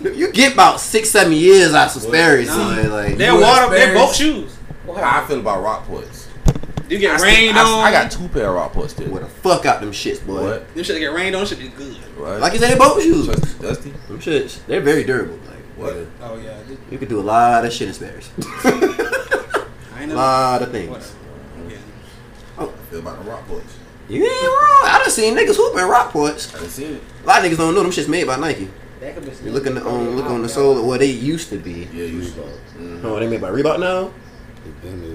Like 0.00 0.16
you 0.16 0.30
get 0.32 0.52
about 0.54 0.80
six, 0.80 1.10
seven 1.10 1.32
years 1.32 1.74
out 1.74 1.94
of 1.94 2.02
Sperry's. 2.02 2.48
Nah. 2.48 2.74
So 2.74 2.88
like 2.94 3.16
They're 3.16 3.34
water. 3.38 3.70
They're 3.74 3.94
both 3.94 4.14
shoes. 4.16 4.54
What 4.84 5.02
How 5.02 5.22
I 5.22 5.26
feel 5.26 5.40
about 5.40 5.62
Rockports. 5.62 6.26
You 6.90 6.96
I 6.96 7.00
get 7.00 7.18
still- 7.20 7.32
rained 7.32 7.56
I, 7.58 7.62
on. 7.62 7.84
I 7.84 7.90
got 7.92 8.10
two 8.10 8.28
pair 8.28 8.54
of 8.56 8.72
Rockports 8.72 8.90
still. 8.90 9.08
Where 9.10 9.22
the 9.22 9.28
fuck 9.28 9.64
out 9.64 9.80
them 9.80 9.92
shits, 9.92 10.24
boy. 10.26 10.42
What? 10.42 10.74
Them 10.74 10.84
shit 10.84 10.98
get 10.98 11.12
rained 11.12 11.34
on. 11.36 11.46
Shit 11.46 11.58
be 11.60 11.68
good. 11.68 11.94
What? 12.18 12.40
Like 12.40 12.52
you 12.52 12.58
said, 12.58 12.72
they 12.74 12.78
boat 12.78 13.00
shoes. 13.00 13.26
Dusty? 13.28 13.58
Dusty? 13.60 13.90
Them 14.08 14.18
shits, 14.18 14.58
they're 14.66 14.80
very 14.80 15.04
durable. 15.04 15.38
Like 15.46 15.58
What? 15.76 16.06
Oh 16.22 16.36
yeah. 16.38 16.58
you 16.90 16.98
could 16.98 17.08
do 17.08 17.20
a 17.20 17.22
lot 17.22 17.64
of 17.64 17.72
shit 17.72 17.88
in 17.88 17.94
Sperry's. 17.94 18.28
A 20.02 20.06
lot 20.14 20.62
of 20.62 20.72
things. 20.72 20.88
Whatever. 20.90 21.14
Yeah. 22.90 22.98
I 22.98 23.02
feel 23.02 23.12
about 23.14 23.24
the 23.24 23.30
Rockports. 23.30 23.72
You 24.08 24.24
ain't 24.24 24.42
wrong. 24.42 24.82
I 24.84 24.98
done 25.02 25.10
seen 25.10 25.36
niggas 25.36 25.56
hooping 25.56 25.78
Rockports. 25.84 26.54
I 26.54 26.58
didn't 26.58 26.70
see 26.72 26.84
it. 26.84 27.02
A 27.22 27.26
lot 27.26 27.44
of 27.44 27.50
niggas 27.50 27.56
don't 27.58 27.74
know 27.74 27.82
them 27.82 27.92
shits 27.92 28.08
made 28.08 28.26
by 28.26 28.36
Nike. 28.36 28.68
That 29.00 29.14
could 29.14 29.24
be 29.24 29.44
You 29.44 29.52
look, 29.52 29.66
in 29.66 29.76
the, 29.76 29.84
on, 29.84 30.16
look 30.16 30.26
on 30.26 30.42
the 30.42 30.48
sole, 30.48 30.86
well, 30.86 30.98
they 30.98 31.06
used 31.06 31.48
to 31.50 31.58
be. 31.58 31.88
Yeah, 31.92 32.04
used 32.04 32.34
to. 32.34 32.42
Mm. 32.76 33.04
Oh, 33.04 33.18
they 33.18 33.28
made 33.28 33.40
by 33.40 33.50
Reebok 33.50 33.78
now? 33.80 34.10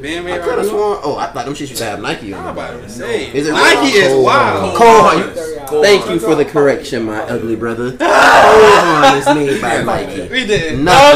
Ben 0.02 0.19
I 0.19 0.22
made 0.22 0.41
could 0.41 0.57
have 0.57 0.68
sworn. 0.68 0.99
Oh, 1.03 1.18
I 1.18 1.27
thought 1.27 1.45
them 1.45 1.53
shits 1.53 1.60
used 1.69 1.77
to 1.77 1.85
have 1.85 2.02
Nike 2.02 2.34
I'm 2.34 2.45
on 2.45 2.53
about 2.53 2.72
them. 2.73 2.81
to 2.81 2.89
say. 2.89 3.31
Is 3.31 3.47
it 3.47 3.52
Nike 3.52 3.89
is 3.97 4.07
Cole 4.14 4.23
wild. 4.23 4.76
Cole 4.77 5.10
Harris. 5.10 5.56
Harris. 5.56 5.69
Thank 5.85 6.10
you 6.10 6.19
for 6.19 6.34
the 6.35 6.45
correction, 6.45 7.03
my 7.03 7.19
ugly 7.22 7.56
brother. 7.56 7.91
Cole 7.97 8.07
Harris 8.07 9.27
is 9.27 9.35
made 9.35 9.61
by 9.61 9.84
Nike. 9.84 10.27
We 10.30 10.45
did. 10.47 10.80
Not 10.80 11.15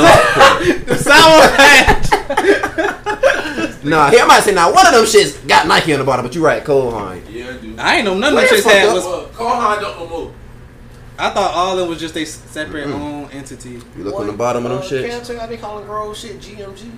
the 0.86 0.96
sour 0.98 1.48
patch. 1.56 2.86
Nah, 3.90 4.10
here 4.10 4.24
I 4.24 4.26
might 4.28 4.42
say 4.42 4.54
now 4.54 4.72
one 4.74 4.86
of 4.86 4.94
them 4.94 5.04
shits 5.06 5.46
got 5.48 5.68
Nike 5.68 5.94
on 5.94 6.00
the 6.00 6.06
bottom, 6.06 6.26
but 6.26 6.34
you're 6.36 6.44
right, 6.44 6.64
Cole 6.64 6.92
Harris. 6.92 7.28
Yeah, 7.30 7.52
dude. 7.54 7.80
I 7.80 7.98
ain't 7.98 8.06
know 8.06 8.18
none 8.18 8.30
of 8.34 8.36
Where 8.36 8.48
them 8.48 8.58
shits 8.60 8.64
had 8.64 8.94
was. 8.94 9.04
Well, 9.06 9.26
Call 9.28 9.60
High 9.60 9.82
don't 9.82 9.98
no 10.00 10.08
more. 10.08 10.34
I 11.18 11.30
thought 11.32 11.54
all 11.54 11.74
of 11.74 11.80
them 11.80 11.90
was 11.90 12.00
just 12.00 12.16
a 12.16 12.26
separate 12.26 12.88
own 12.88 13.30
entity. 13.32 13.72
You 13.98 14.04
look 14.04 14.16
on 14.16 14.28
the 14.28 14.34
bottom 14.34 14.66
of 14.66 14.72
them 14.72 14.82
Can't 14.82 15.22
shits. 15.24 15.28
tell 15.28 15.40
how 15.40 15.48
they 15.48 15.58
calling 15.58 15.86
Grove 15.86 16.16
shit 16.16 16.40
GMG. 16.40 16.92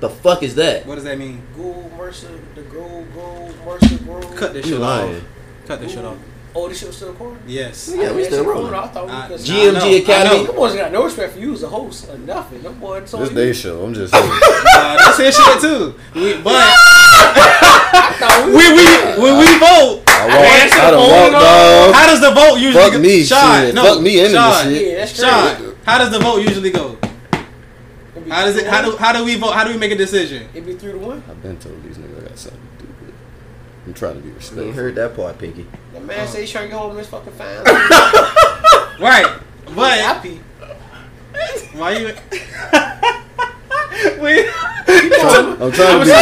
The 0.00 0.08
fuck 0.10 0.42
is 0.42 0.54
that? 0.56 0.84
What 0.86 0.96
does 0.96 1.04
that 1.04 1.18
mean? 1.18 1.42
Gould 1.56 1.92
Mercer, 1.96 2.40
the 2.54 2.62
Grove, 2.62 3.04
Grove, 3.12 3.54
Mercer, 3.64 3.98
Grove. 4.04 4.36
Cut 4.36 4.52
this 4.52 4.66
You 4.66 4.72
shit 4.72 4.80
lying. 4.80 5.16
off. 5.16 5.22
Cut 5.66 5.80
this 5.80 5.92
shit 5.92 6.04
off. 6.04 6.16
Oh, 6.60 6.68
this 6.68 6.78
shit 6.80 6.88
was 6.88 6.96
still 6.96 7.10
recording? 7.10 7.38
Yes. 7.46 7.92
Yeah, 7.96 8.12
we 8.12 8.24
still 8.24 8.44
rolling. 8.44 8.74
I 8.74 8.88
thought 8.88 9.06
we 9.06 9.12
Uh, 9.12 9.28
could. 9.28 9.40
G- 9.44 9.68
I 9.68 9.70
know, 9.70 9.78
GMG 9.80 9.94
I 9.94 9.98
Academy. 10.02 10.46
Them 10.46 10.56
boys 10.56 10.74
got 10.74 10.90
no 10.92 11.04
respect 11.04 11.32
for 11.34 11.38
you 11.38 11.52
as 11.54 11.62
a 11.62 11.68
host 11.68 12.08
or 12.10 12.18
nothing. 12.18 12.62
Them 12.64 12.74
boys 12.80 13.08
told 13.08 13.22
This 13.22 13.30
you. 13.30 13.36
day 13.36 13.52
show. 13.52 13.84
I'm 13.84 13.94
just 13.94 14.12
saying. 14.12 14.24
Uh, 14.78 14.96
that's 14.98 15.18
his 15.18 15.36
shit 15.36 15.60
too. 15.60 15.94
We, 16.14 16.34
but 16.42 16.54
I 16.54 18.14
thought 18.18 18.46
we, 18.46 18.52
we 18.54 18.62
we 18.74 19.22
when 19.22 19.38
we 19.38 19.46
vote, 19.58 20.02
I 20.08 20.26
answer 20.26 20.38
walked, 20.38 20.74
the 20.74 20.82
I 20.82 20.90
done 20.90 20.98
phone 20.98 21.10
walked 21.10 21.34
up. 21.34 21.42
dog. 21.42 21.94
how 21.94 22.06
does 22.06 22.20
the 22.20 22.30
vote 22.32 22.54
usually 22.58 22.82
Fuck 22.84 22.92
go? 22.94 22.98
me, 22.98 23.22
Sean, 23.24 23.60
shit. 23.66 23.74
no, 23.74 23.82
Fuck 23.84 24.00
me 24.02 24.18
into 24.20 24.30
Sean, 24.32 24.66
this 24.68 24.78
shit. 24.78 24.88
Yeah, 24.88 24.98
that's 24.98 25.58
Sean, 25.60 25.74
how 25.84 25.98
does 25.98 26.10
the 26.10 26.18
vote 26.18 26.38
usually 26.42 26.70
go? 26.70 26.96
It'd 28.16 28.28
How 28.32 28.44
does 28.44 28.56
it? 28.56 28.66
How 28.66 28.82
do 28.82 28.96
how 28.96 29.12
do 29.12 29.24
we 29.24 29.36
vote? 29.36 29.52
How 29.52 29.64
do 29.64 29.70
we 29.72 29.78
make 29.78 29.92
a 29.92 29.96
decision? 29.96 30.48
It'd 30.54 30.66
be 30.66 30.74
three 30.74 30.92
to 30.92 30.98
one. 30.98 31.22
I've 31.30 31.40
been 31.42 31.56
told 31.58 31.82
these 31.84 31.96
niggas 31.98 32.18
I 32.24 32.28
got 32.28 32.38
something 32.38 32.60
to 32.78 32.84
do 32.84 32.92
with 33.00 33.08
it. 33.08 33.14
I'm 33.88 33.94
trying 33.94 34.16
to 34.16 34.20
be 34.20 34.28
You 34.28 34.34
ain't 34.34 34.38
respectful. 34.38 34.72
heard 34.72 34.94
that 34.96 35.16
part, 35.16 35.38
Pinky. 35.38 35.64
That 35.94 36.04
man 36.04 36.28
say 36.28 36.42
he's 36.42 36.50
trying 36.50 36.64
to 36.64 36.68
get 36.68 36.78
home 36.78 36.92
to 36.92 36.98
his 36.98 37.08
fucking 37.08 37.32
fine. 37.32 37.64
Right, 39.00 39.38
but 39.74 39.96
Happy. 39.98 40.40
why 41.72 41.96
you? 41.96 42.06
Wait. 44.20 44.46
I'm 44.88 45.70
trying 45.72 46.00
to 46.00 46.04
be 46.04 46.12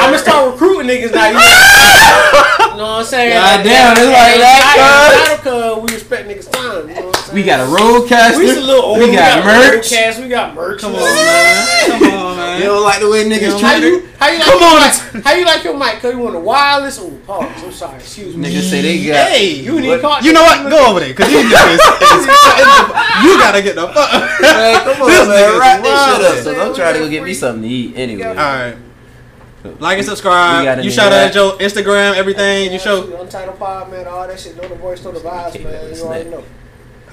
I'm 0.00 0.10
gonna 0.10 0.18
start 0.18 0.52
recruiting 0.52 0.88
niggas 0.88 1.12
now. 1.12 1.26
You 1.28 1.34
know, 1.34 1.40
you 2.70 2.76
know 2.78 2.84
what 2.84 3.00
I'm 3.00 3.04
saying? 3.04 3.34
God 3.34 3.64
damn, 3.64 3.92
it's 3.92 4.06
like 4.06 4.38
that, 4.40 5.36
Because 5.42 5.76
we 5.82 5.88
respect 5.94 6.28
niggas' 6.28 6.50
time. 6.50 6.88
You 6.88 6.94
know 6.94 7.06
what 7.06 7.08
I'm 7.08 7.12
saying? 7.12 7.13
We 7.34 7.42
got 7.42 7.60
a 7.60 7.64
RodeCaster. 7.64 8.38
We 8.38 8.46
just 8.46 8.60
a. 8.68 8.98
We 8.98 9.12
got 9.12 9.44
merch. 9.44 9.90
Cast. 9.90 10.20
We 10.20 10.28
got 10.28 10.54
merch. 10.54 10.80
Come 10.80 10.94
on, 10.94 11.00
man. 11.02 11.90
Come 11.90 12.02
on, 12.14 12.36
man. 12.36 12.44
You 12.54 12.66
don't 12.66 12.84
like 12.84 13.00
the 13.00 13.10
way 13.10 13.24
niggas 13.24 13.58
treat 13.58 13.82
you, 13.82 14.06
how 14.16 14.28
you 14.30 14.38
like 14.38 14.46
Come 14.46 14.62
on. 14.62 14.80
mic? 14.80 15.24
How 15.24 15.32
you 15.34 15.44
like 15.44 15.64
your 15.64 15.76
mic? 15.76 15.98
Cause 15.98 16.12
you 16.14 16.20
want 16.20 16.36
a 16.36 16.38
wireless? 16.38 17.00
Oh, 17.00 17.10
pause. 17.26 17.50
I'm 17.64 17.72
sorry. 17.72 17.96
Excuse 17.96 18.36
me. 18.36 18.48
Niggas 18.48 18.70
say 18.70 18.80
they 18.80 19.04
got. 19.08 19.28
Hey, 19.32 19.54
You 19.60 19.80
need 19.80 19.88
What? 19.88 20.00
caught. 20.00 20.22
You 20.24 20.32
know 20.34 20.42
what? 20.44 20.70
Go 20.70 20.90
over 20.90 21.00
there, 21.00 21.12
cause 21.14 21.26
these 21.26 21.44
niggas. 21.44 21.78
you 23.24 23.38
gotta 23.38 23.60
get 23.60 23.74
the 23.74 23.88
fuck. 23.88 24.40
Man, 24.40 24.84
come 24.84 25.02
on, 25.02 25.08
This 25.10 25.28
man. 25.28 25.50
nigga's 25.50 25.58
Wrap 25.58 25.82
this 25.82 26.04
shit 26.06 26.38
up. 26.38 26.44
So 26.44 26.68
I'm 26.70 26.74
trying 26.76 26.94
to 26.94 27.00
go 27.00 27.08
get 27.10 27.24
me 27.24 27.34
something 27.34 27.62
to 27.62 27.68
eat 27.68 27.96
anyway. 27.96 28.24
All 28.26 28.34
right. 28.34 28.76
Like 29.80 29.98
and 29.98 30.06
subscribe. 30.06 30.84
You 30.84 30.90
shout 30.92 31.06
out 31.06 31.32
that- 31.32 31.34
your 31.34 31.52
Instagram, 31.58 32.14
everything. 32.14 32.72
You 32.72 32.78
show. 32.78 33.20
Untitled 33.20 33.58
Pod, 33.58 33.90
man. 33.90 34.06
All 34.06 34.28
that 34.28 34.38
shit. 34.38 34.56
Know 34.56 34.68
the 34.68 34.76
voice, 34.76 35.02
know 35.02 35.10
the 35.10 35.18
vibes, 35.20 35.62
man. 35.64 35.92
You 35.94 36.02
already 36.02 36.30
know. 36.30 36.44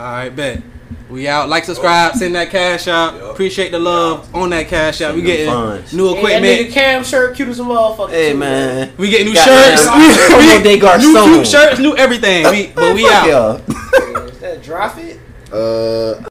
All 0.02 0.07
right, 0.07 0.36
bet. 0.36 0.64
We 1.11 1.28
out. 1.28 1.48
Like, 1.48 1.64
subscribe, 1.64 2.15
send 2.15 2.34
that 2.34 2.49
cash 2.49 2.88
out. 2.88 3.22
Appreciate 3.22 3.72
the 3.72 3.78
love 3.78 4.34
on 4.34 4.49
that 4.49 4.68
cash 4.68 4.99
out. 5.02 5.14
We 5.14 5.19
Send 5.22 5.28
them 5.30 5.36
getting 5.38 5.53
funds. 5.53 5.94
new 5.94 6.07
Hey, 6.07 6.14
that 6.14 6.19
equipment. 6.19 6.69
nigga 6.69 6.72
Cam 6.73 7.03
shirt 7.03 7.36
cute 7.36 7.49
as 7.49 7.60
a 7.60 7.64
motherfucker. 7.64 8.10
Hey 8.10 8.32
too, 8.32 8.38
man. 8.40 8.94
We 8.98 9.11
getting 9.11 9.28
new 9.28 9.36
Goddamn. 9.36 9.78
shirts. 9.78 9.88
Como 9.88 10.02
We, 10.57 10.64
de 10.64 10.98
new, 10.98 11.38
new 11.38 11.45
shirts, 11.45 11.80
new 11.80 11.95
everything. 11.98 12.45
We, 12.49 12.68
but 12.73 12.95
we 12.95 13.06
out. 13.07 13.28
y'all. 13.28 13.56
Is 14.28 14.40
that 14.40 14.64
dry 14.64 14.90
fit? 14.90 15.19
Uh, 15.53 16.23